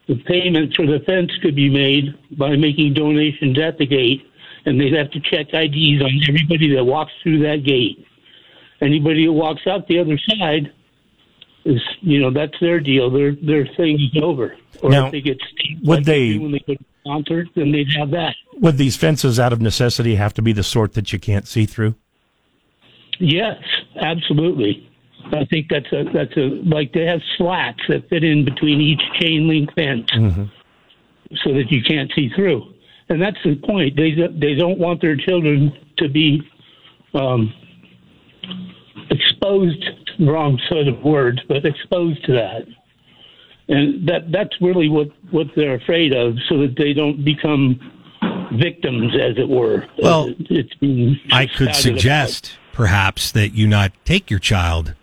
the 0.07 0.15
payments 0.15 0.75
for 0.75 0.85
the 0.85 0.99
fence 1.05 1.31
could 1.41 1.55
be 1.55 1.69
made 1.69 2.13
by 2.37 2.55
making 2.55 2.93
donations 2.93 3.57
at 3.59 3.77
the 3.77 3.85
gate, 3.85 4.25
and 4.65 4.79
they'd 4.79 4.93
have 4.93 5.11
to 5.11 5.19
check 5.19 5.53
IDs 5.53 6.01
on 6.01 6.21
everybody 6.27 6.73
that 6.75 6.83
walks 6.83 7.13
through 7.23 7.39
that 7.43 7.63
gate. 7.63 8.05
Anybody 8.81 9.25
who 9.25 9.33
walks 9.33 9.65
out 9.65 9.87
the 9.87 9.99
other 9.99 10.17
side 10.17 10.73
is, 11.65 11.81
you 12.01 12.19
know, 12.19 12.31
that's 12.31 12.53
their 12.59 12.79
deal. 12.79 13.09
Their 13.09 13.35
their 13.35 13.65
thing 13.77 13.99
is 13.99 14.21
over. 14.21 14.55
Or 14.81 14.89
Now, 14.89 15.05
if 15.07 15.11
they 15.13 15.21
get 15.21 15.37
steamed 15.53 15.87
would 15.87 15.99
like 15.99 16.05
they- 16.05 16.33
do 16.33 16.41
when 16.41 16.51
they 16.51 16.59
go 16.59 16.73
to 16.75 16.85
concert, 17.05 17.47
then 17.55 17.71
they'd 17.71 17.91
have 17.97 18.11
that. 18.11 18.35
Would 18.59 18.77
these 18.77 18.95
fences, 18.95 19.39
out 19.39 19.51
of 19.53 19.61
necessity, 19.61 20.15
have 20.15 20.33
to 20.35 20.41
be 20.41 20.53
the 20.53 20.63
sort 20.63 20.93
that 20.93 21.11
you 21.13 21.19
can't 21.19 21.47
see 21.47 21.65
through? 21.65 21.95
Yes, 23.19 23.57
absolutely. 24.01 24.89
I 25.31 25.45
think 25.45 25.67
that's 25.69 25.91
a 25.93 26.03
that's 26.13 26.35
a 26.35 26.61
like 26.65 26.91
they 26.93 27.05
have 27.05 27.21
slats 27.37 27.79
that 27.87 28.09
fit 28.09 28.23
in 28.23 28.43
between 28.43 28.81
each 28.81 29.01
chain 29.19 29.47
link 29.47 29.73
fence 29.73 30.09
so 31.43 31.53
that 31.53 31.71
you 31.71 31.81
can't 31.83 32.11
see 32.13 32.29
through. 32.35 32.73
And 33.09 33.21
that's 33.21 33.37
the 33.43 33.55
point. 33.55 33.95
They 33.95 34.11
they 34.11 34.55
don't 34.55 34.79
want 34.79 35.01
their 35.01 35.15
children 35.15 35.71
to 35.97 36.09
be 36.09 36.41
um, 37.13 37.53
exposed. 39.09 39.83
Wrong 40.19 40.59
sort 40.69 40.87
of 40.87 41.01
words, 41.03 41.39
but 41.47 41.65
exposed 41.65 42.23
to 42.25 42.33
that. 42.33 42.65
And 43.67 44.07
that 44.07 44.31
that's 44.31 44.53
really 44.61 44.89
what 44.89 45.07
what 45.31 45.47
they're 45.55 45.75
afraid 45.75 46.13
of, 46.13 46.35
so 46.49 46.57
that 46.59 46.75
they 46.77 46.93
don't 46.93 47.23
become 47.23 47.79
victims, 48.59 49.13
as 49.15 49.37
it 49.37 49.47
were. 49.47 49.87
Well, 50.01 50.33
it's 50.49 50.73
being 50.75 51.19
I 51.31 51.45
could 51.45 51.73
shouted 51.73 51.91
about. 51.91 51.99
suggest 51.99 52.57
perhaps 52.73 53.31
that 53.31 53.49
you 53.49 53.67
not 53.67 53.91
take 54.05 54.29
your 54.29 54.39
child 54.39 54.95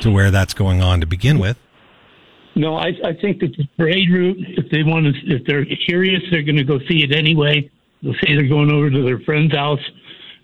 to 0.00 0.10
where 0.10 0.30
that's 0.30 0.54
going 0.54 0.82
on 0.82 1.00
to 1.00 1.06
begin 1.06 1.38
with. 1.38 1.58
No, 2.54 2.76
I, 2.76 2.88
I 3.04 3.14
think 3.20 3.40
that 3.40 3.56
the 3.56 3.66
parade 3.78 4.10
route, 4.10 4.36
if 4.58 4.70
they 4.70 4.82
want 4.82 5.06
to, 5.06 5.34
if 5.34 5.44
they're 5.46 5.64
curious, 5.86 6.22
they're 6.30 6.42
going 6.42 6.56
to 6.56 6.64
go 6.64 6.78
see 6.88 7.02
it 7.02 7.12
anyway. 7.16 7.70
They'll 8.02 8.14
say 8.14 8.34
they're 8.34 8.48
going 8.48 8.70
over 8.70 8.90
to 8.90 9.02
their 9.02 9.20
friend's 9.20 9.54
house, 9.54 9.80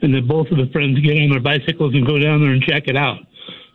and 0.01 0.15
then 0.15 0.27
both 0.27 0.47
of 0.51 0.57
the 0.57 0.69
friends 0.73 0.99
get 1.01 1.21
on 1.21 1.31
their 1.31 1.41
bicycles 1.41 1.95
and 1.95 2.07
go 2.07 2.19
down 2.19 2.41
there 2.41 2.53
and 2.53 2.63
check 2.63 2.89
it 2.89 2.97
out. 2.97 3.19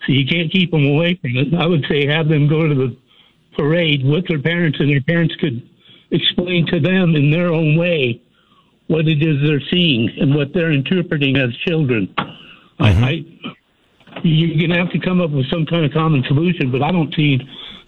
So 0.06 0.14
you 0.14 0.26
can't 0.26 0.52
keep 0.52 0.72
them 0.72 0.86
away 0.86 1.18
from 1.22 1.38
it. 1.38 1.54
I 1.54 1.66
would 1.66 1.86
say 1.90 2.06
have 2.08 2.28
them 2.28 2.48
go 2.48 2.68
to 2.68 2.76
the 2.76 2.98
parade 3.58 4.06
with 4.06 4.28
their 4.28 4.42
parents, 4.42 4.80
and 4.80 4.90
their 4.90 5.02
parents 5.02 5.36
could 5.36 5.68
explain 6.12 6.68
to 6.68 6.80
them 6.80 7.16
in 7.16 7.32
their 7.32 7.52
own 7.54 7.78
way 7.78 8.22
what 8.88 9.08
it 9.08 9.22
is 9.22 9.38
they're 9.48 9.64
seeing 9.72 10.10
and 10.20 10.36
what 10.36 10.54
they're 10.54 10.72
interpreting 10.72 11.38
as 11.38 11.56
children. 11.66 12.14
I, 12.80 12.90
I, 12.90 13.26
you're 14.24 14.58
going 14.58 14.70
to 14.72 14.78
have 14.78 14.92
to 14.92 15.00
come 15.00 15.22
up 15.22 15.32
with 15.32 15.50
some 15.50 15.66
kind 15.66 15.86
of 15.86 15.92
common 15.92 16.24
solution, 16.28 16.72
but 16.72 16.82
I 16.84 16.92
don't 16.92 17.14
see 17.16 17.38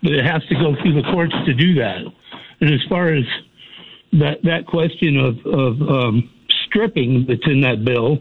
that 0.04 0.12
it 0.12 0.26
has 0.26 0.44
to 0.48 0.56
go 0.56 0.76
through 0.82 0.94
the 0.94 1.08
courts 1.12 1.34
to 1.46 1.54
do 1.54 1.76
that. 1.76 2.02
And 2.62 2.74
as 2.74 2.82
far 2.88 3.10
as 3.10 3.26
that 4.14 4.42
that 4.44 4.66
question 4.66 5.18
of 5.18 5.46
of 5.46 5.82
um, 5.82 6.30
stripping 6.68 7.26
that's 7.28 7.46
in 7.46 7.62
that 7.62 7.84
bill, 7.84 8.20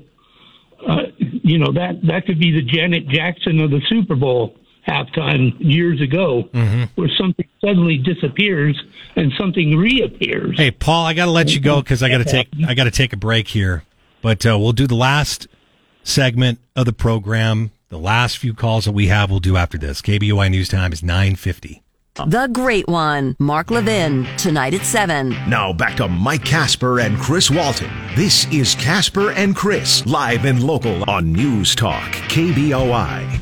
uh, 0.87 1.03
you 1.19 1.59
know 1.59 1.73
that 1.73 2.01
that 2.05 2.27
could 2.27 2.39
be 2.39 2.53
the 2.53 2.63
Janet 2.63 3.09
Jackson 3.09 3.61
of 3.61 3.71
the 3.71 3.81
Super 3.89 4.15
Bowl 4.15 4.57
halftime 4.87 5.55
years 5.59 6.01
ago, 6.01 6.49
where 6.95 7.09
something 7.17 7.47
suddenly 7.61 7.97
disappears 7.99 8.81
and 9.17 9.33
something 9.39 9.77
reappears. 9.77 10.57
Hey, 10.59 10.71
Paul, 10.71 11.07
I 11.07 11.15
got 11.15 11.27
to 11.27 11.31
let 11.31 11.55
you 11.55 11.61
go 11.61 11.81
because 11.81 12.03
I 12.03 12.09
got 12.09 12.19
to 12.19 12.25
take 12.25 12.49
I 12.67 12.75
got 12.75 12.85
to 12.85 12.91
take 12.91 13.13
a 13.13 13.17
break 13.17 13.49
here. 13.49 13.85
But 14.23 14.45
uh, 14.47 14.59
we'll 14.59 14.73
do 14.73 14.87
the 14.87 14.95
last 14.95 15.49
segment 16.03 16.59
of 16.75 16.87
the 16.87 16.93
program. 16.93 17.71
The 17.91 17.99
last 17.99 18.39
few 18.39 18.55
calls 18.55 18.87
that 18.87 18.93
we 18.93 19.07
have, 19.07 19.31
we'll 19.31 19.41
do 19.41 19.57
after 19.57 19.79
this. 19.79 20.03
KBOI 20.03 20.51
News 20.51 20.69
Time 20.69 20.93
is 20.93 21.03
nine 21.03 21.37
fifty. 21.37 21.84
The 22.17 22.49
Great 22.53 22.87
One, 22.87 23.35
Mark 23.41 23.73
Levin, 23.73 24.25
tonight 24.37 24.73
at 24.73 24.83
7. 24.83 25.31
Now 25.49 25.73
back 25.73 25.97
to 25.97 26.07
Mike 26.07 26.45
Casper 26.45 27.01
and 27.01 27.19
Chris 27.19 27.51
Walton. 27.51 27.91
This 28.15 28.47
is 28.53 28.77
Casper 28.77 29.33
and 29.33 29.57
Chris, 29.57 30.07
live 30.07 30.45
and 30.45 30.63
local 30.63 31.03
on 31.11 31.33
News 31.33 31.75
Talk, 31.75 32.13
KBOI. 32.29 33.41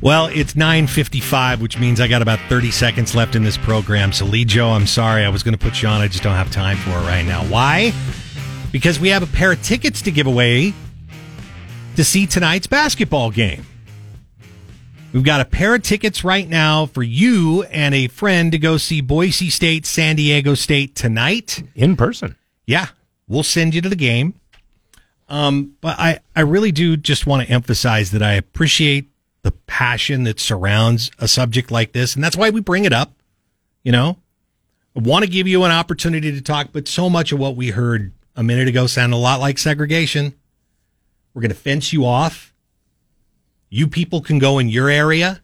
Well, 0.00 0.26
it's 0.26 0.54
9:55, 0.54 1.60
which 1.60 1.78
means 1.78 2.00
I 2.00 2.08
got 2.08 2.20
about 2.20 2.40
30 2.48 2.72
seconds 2.72 3.14
left 3.14 3.36
in 3.36 3.44
this 3.44 3.56
program. 3.56 4.12
So, 4.12 4.24
Lee 4.24 4.44
Joe, 4.44 4.70
I'm 4.70 4.88
sorry, 4.88 5.24
I 5.24 5.28
was 5.28 5.44
going 5.44 5.56
to 5.56 5.64
put 5.64 5.80
you 5.80 5.88
on. 5.88 6.00
I 6.00 6.08
just 6.08 6.24
don't 6.24 6.34
have 6.34 6.50
time 6.50 6.78
for 6.78 6.90
it 6.90 7.02
right 7.02 7.24
now. 7.24 7.44
Why? 7.44 7.92
Because 8.72 8.98
we 8.98 9.10
have 9.10 9.22
a 9.22 9.28
pair 9.28 9.52
of 9.52 9.62
tickets 9.62 10.02
to 10.02 10.10
give 10.10 10.26
away 10.26 10.74
to 11.94 12.02
see 12.02 12.26
tonight's 12.26 12.66
basketball 12.66 13.30
game. 13.30 13.64
We've 15.12 15.24
got 15.24 15.40
a 15.40 15.44
pair 15.44 15.74
of 15.74 15.82
tickets 15.82 16.22
right 16.22 16.48
now 16.48 16.86
for 16.86 17.02
you 17.02 17.64
and 17.64 17.94
a 17.96 18.06
friend 18.06 18.52
to 18.52 18.58
go 18.58 18.76
see 18.76 19.00
Boise 19.00 19.50
State, 19.50 19.84
San 19.84 20.14
Diego 20.14 20.54
State 20.54 20.94
tonight 20.94 21.64
in 21.74 21.96
person. 21.96 22.36
Yeah, 22.64 22.86
we'll 23.26 23.42
send 23.42 23.74
you 23.74 23.80
to 23.80 23.88
the 23.88 23.96
game. 23.96 24.34
Um, 25.28 25.76
but 25.80 25.98
I, 25.98 26.20
I 26.36 26.42
really 26.42 26.70
do 26.70 26.96
just 26.96 27.26
want 27.26 27.44
to 27.44 27.52
emphasize 27.52 28.12
that 28.12 28.22
I 28.22 28.34
appreciate 28.34 29.10
the 29.42 29.50
passion 29.50 30.24
that 30.24 30.38
surrounds 30.38 31.10
a 31.18 31.26
subject 31.26 31.72
like 31.72 31.92
this, 31.92 32.14
and 32.14 32.22
that's 32.22 32.36
why 32.36 32.50
we 32.50 32.60
bring 32.60 32.84
it 32.84 32.92
up. 32.92 33.12
You 33.82 33.90
know, 33.90 34.16
I 34.94 35.00
want 35.00 35.24
to 35.24 35.30
give 35.30 35.48
you 35.48 35.64
an 35.64 35.72
opportunity 35.72 36.30
to 36.30 36.40
talk, 36.40 36.68
but 36.72 36.86
so 36.86 37.10
much 37.10 37.32
of 37.32 37.40
what 37.40 37.56
we 37.56 37.70
heard 37.70 38.12
a 38.36 38.44
minute 38.44 38.68
ago 38.68 38.86
sounded 38.86 39.16
a 39.16 39.18
lot 39.18 39.40
like 39.40 39.58
segregation. 39.58 40.34
We're 41.34 41.42
going 41.42 41.50
to 41.50 41.56
fence 41.56 41.92
you 41.92 42.04
off. 42.04 42.49
You 43.70 43.86
people 43.86 44.20
can 44.20 44.40
go 44.40 44.58
in 44.58 44.68
your 44.68 44.90
area. 44.90 45.40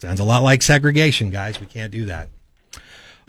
Sounds 0.00 0.20
a 0.20 0.24
lot 0.24 0.44
like 0.44 0.62
segregation, 0.62 1.30
guys. 1.30 1.60
We 1.60 1.66
can't 1.66 1.90
do 1.90 2.06
that. 2.06 2.28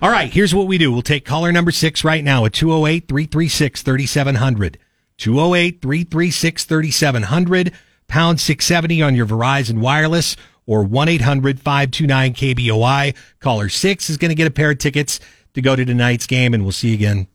All 0.02 0.12
right, 0.12 0.32
here's 0.32 0.54
what 0.54 0.68
we 0.68 0.78
do. 0.78 0.92
We'll 0.92 1.02
take 1.02 1.26
caller 1.26 1.52
number 1.52 1.72
six 1.72 2.04
right 2.04 2.24
now 2.24 2.46
at 2.46 2.54
208 2.54 3.08
336 3.08 3.82
3700. 3.82 4.78
208 5.18 5.82
336 5.82 6.64
3700, 6.66 7.74
pound 8.08 8.40
670 8.40 9.02
on 9.02 9.16
your 9.16 9.26
Verizon 9.26 9.80
Wireless, 9.80 10.38
or 10.66 10.84
1 10.84 11.10
800 11.10 11.60
529 11.60 12.34
KBOI. 12.34 13.16
Caller 13.40 13.70
six 13.70 14.10
is 14.10 14.18
going 14.18 14.30
to 14.30 14.36
get 14.36 14.48
a 14.48 14.52
pair 14.52 14.72
of 14.72 14.78
tickets 14.78 15.20
to 15.56 15.62
go 15.62 15.76
to 15.76 15.84
tonight's 15.84 16.28
game, 16.28 16.54
and 16.54 16.64
we'll 16.64 16.72
see 16.72 16.90
you 16.90 16.94
again 16.94 17.28